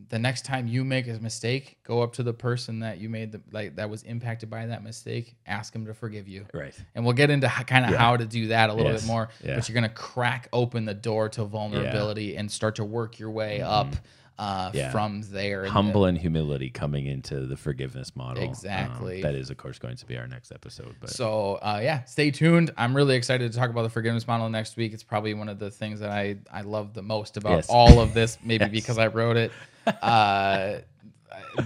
the 0.09 0.17
next 0.17 0.45
time 0.45 0.67
you 0.67 0.83
make 0.83 1.07
a 1.07 1.13
mistake, 1.19 1.77
go 1.83 2.01
up 2.01 2.13
to 2.13 2.23
the 2.23 2.33
person 2.33 2.79
that 2.79 2.99
you 2.99 3.09
made 3.09 3.31
the 3.31 3.41
like 3.51 3.75
that 3.75 3.89
was 3.89 4.03
impacted 4.03 4.49
by 4.49 4.65
that 4.65 4.83
mistake, 4.83 5.35
ask 5.45 5.73
them 5.73 5.85
to 5.85 5.93
forgive 5.93 6.27
you. 6.27 6.45
Right. 6.53 6.73
And 6.95 7.03
we'll 7.05 7.13
get 7.13 7.29
into 7.29 7.47
kind 7.47 7.85
of 7.85 7.91
Yeah. 7.91 7.97
how 7.97 8.17
to 8.17 8.25
do 8.25 8.47
that 8.47 8.69
a 8.69 8.73
little 8.73 8.91
Yes. 8.91 9.01
bit 9.01 9.07
more. 9.07 9.29
Yeah. 9.43 9.55
But 9.55 9.69
you're 9.69 9.75
gonna 9.75 9.89
crack 9.89 10.47
open 10.53 10.85
the 10.85 10.93
door 10.93 11.29
to 11.29 11.43
vulnerability 11.45 12.37
and 12.37 12.51
start 12.51 12.75
to 12.75 12.83
work 12.85 13.19
your 13.19 13.31
way 13.31 13.59
mm-hmm. 13.59 13.69
up 13.69 13.95
uh. 14.39 14.71
Yeah. 14.73 14.91
from 14.91 15.21
there. 15.31 15.63
And 15.63 15.71
Humble 15.71 16.05
and 16.05 16.17
humility 16.17 16.69
coming 16.69 17.05
into 17.05 17.45
the 17.45 17.55
forgiveness 17.57 18.15
model. 18.15 18.43
Um, 18.43 18.49
Exactly. 18.49 19.21
that 19.21 19.35
is, 19.35 19.49
of 19.49 19.57
course, 19.57 19.77
going 19.79 19.97
to 19.97 20.05
be 20.05 20.17
our 20.17 20.27
next 20.27 20.51
episode. 20.51 20.95
But 20.99 21.09
So 21.11 21.55
uh, 21.61 21.79
yeah, 21.83 22.03
stay 22.05 22.31
tuned. 22.31 22.71
I'm 22.77 22.95
really 22.95 23.15
excited 23.15 23.51
to 23.51 23.57
talk 23.57 23.69
about 23.69 23.83
the 23.83 23.89
forgiveness 23.89 24.27
model 24.27 24.49
next 24.49 24.77
week. 24.77 24.93
It's 24.93 25.03
probably 25.03 25.33
one 25.33 25.49
of 25.49 25.59
the 25.59 25.69
things 25.71 25.99
that 25.99 26.09
I 26.11 26.37
I 26.51 26.61
love 26.61 26.93
the 26.93 27.03
most 27.03 27.37
about 27.37 27.57
Yes. 27.57 27.67
all 27.69 27.99
of 27.99 28.13
this. 28.13 28.37
Maybe 28.43 28.63
Yes. 28.65 28.71
because 28.71 28.97
I 28.97 29.07
wrote 29.07 29.37
it. 29.37 29.51
Uh, 30.01 30.79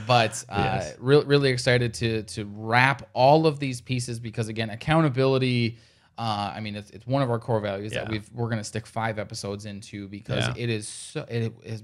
but 0.07 0.43
uh, 0.49 0.55
Yes. 0.57 0.95
re- 0.99 1.23
really 1.25 1.49
excited 1.49 1.93
to 1.95 2.23
to 2.23 2.45
wrap 2.55 3.09
all 3.13 3.45
of 3.47 3.59
these 3.59 3.81
pieces 3.81 4.19
because 4.19 4.47
again, 4.47 4.69
accountability. 4.69 5.77
Uh, 6.17 6.53
I 6.55 6.61
mean, 6.61 6.77
it's, 6.77 6.91
it's 6.91 7.05
one 7.05 7.21
of 7.23 7.29
our 7.29 7.39
core 7.39 7.59
values 7.59 7.91
that 7.91 8.05
Yeah. 8.05 8.11
we've 8.11 8.29
we're 8.33 8.49
gonna 8.49 8.63
stick 8.63 8.85
five 8.87 9.19
episodes 9.19 9.65
into 9.65 10.07
because 10.07 10.47
Yeah. 10.47 10.53
it 10.63 10.69
is 10.69 10.87
so 10.87 11.25
it 11.29 11.53
is 11.63 11.83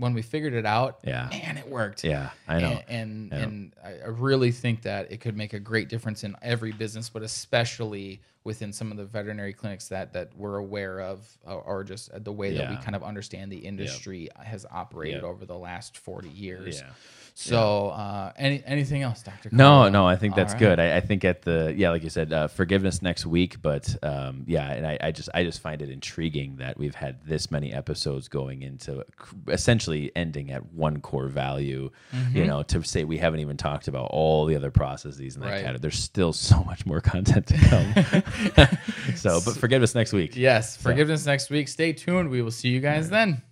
when 0.00 0.14
we 0.14 0.22
figured 0.22 0.54
it 0.54 0.66
out. 0.66 0.98
Yeah. 1.04 1.28
man, 1.30 1.56
it 1.58 1.68
worked. 1.68 2.02
yeah, 2.04 2.30
I 2.48 2.58
know. 2.58 2.80
And 2.88 3.30
and, 3.32 3.32
Yeah. 3.32 3.38
and 3.38 3.72
I 4.04 4.08
really 4.08 4.50
think 4.50 4.82
that 4.82 5.12
it 5.12 5.20
could 5.20 5.36
make 5.36 5.52
a 5.52 5.60
great 5.60 5.88
difference 5.88 6.24
in 6.24 6.34
every 6.42 6.72
business, 6.72 7.08
but 7.08 7.22
especially 7.22 8.20
within 8.42 8.72
some 8.72 8.90
of 8.90 8.96
the 8.96 9.04
veterinary 9.04 9.52
clinics 9.52 9.88
that 9.88 10.12
that 10.14 10.30
we're 10.36 10.56
aware 10.56 11.00
of, 11.00 11.28
or, 11.46 11.60
or 11.62 11.84
just 11.84 12.10
uh, 12.12 12.18
the 12.18 12.32
way 12.32 12.56
that 12.56 12.70
we 12.70 12.76
kind 12.76 12.96
of 12.96 13.02
understand 13.02 13.52
the 13.52 13.58
industry 13.58 14.28
has 14.42 14.64
operated 14.70 15.22
Yep. 15.22 15.24
over 15.30 15.44
the 15.46 15.56
last 15.58 15.98
forty 15.98 16.30
years. 16.30 16.80
Yeah. 16.80 16.90
So, 17.34 17.88
uh, 17.88 18.32
any 18.36 18.62
anything 18.66 19.02
else, 19.02 19.22
Doctor? 19.22 19.48
No, 19.52 19.88
no, 19.88 20.06
I 20.06 20.16
think 20.16 20.34
that's 20.34 20.52
right. 20.52 20.58
good. 20.58 20.80
I, 20.80 20.96
I 20.96 21.00
think 21.00 21.24
at 21.24 21.42
the 21.42 21.74
yeah, 21.76 21.90
like 21.90 22.02
you 22.02 22.10
said, 22.10 22.32
uh, 22.32 22.48
forgiveness 22.48 23.02
next 23.02 23.26
week. 23.26 23.62
But 23.62 23.96
um, 24.02 24.44
yeah, 24.46 24.70
and 24.70 24.86
I, 24.86 24.98
I 25.00 25.10
just 25.12 25.28
I 25.34 25.44
just 25.44 25.60
find 25.60 25.80
it 25.82 25.90
intriguing 25.90 26.56
that 26.56 26.78
we've 26.78 26.94
had 26.94 27.24
this 27.26 27.50
many 27.50 27.72
episodes 27.72 28.28
going 28.28 28.62
into 28.62 29.04
essentially 29.48 30.12
ending 30.14 30.50
at 30.50 30.72
one 30.72 31.00
core 31.00 31.28
value. 31.28 31.90
Mm-hmm. 32.14 32.36
You 32.36 32.46
know, 32.46 32.62
to 32.64 32.82
say 32.82 33.04
we 33.04 33.18
haven't 33.18 33.40
even 33.40 33.56
talked 33.56 33.88
about 33.88 34.08
all 34.10 34.46
the 34.46 34.56
other 34.56 34.70
processes 34.70 35.36
in 35.36 35.42
that 35.42 35.46
Right. 35.48 35.56
category. 35.64 35.78
There's 35.80 35.98
still 35.98 36.32
so 36.32 36.62
much 36.64 36.86
more 36.86 37.00
content 37.12 37.46
to 37.48 37.56
come. 37.56 38.76
so, 39.16 39.40
but 39.44 39.56
forgiveness 39.56 39.94
next 39.94 40.12
week. 40.12 40.36
Yes, 40.36 40.76
forgiveness 40.76 41.26
next 41.26 41.50
week. 41.50 41.68
Stay 41.68 41.92
tuned. 41.92 42.30
We 42.30 42.42
will 42.42 42.50
see 42.50 42.68
you 42.68 42.80
guys 42.80 43.10
then. 43.10 43.42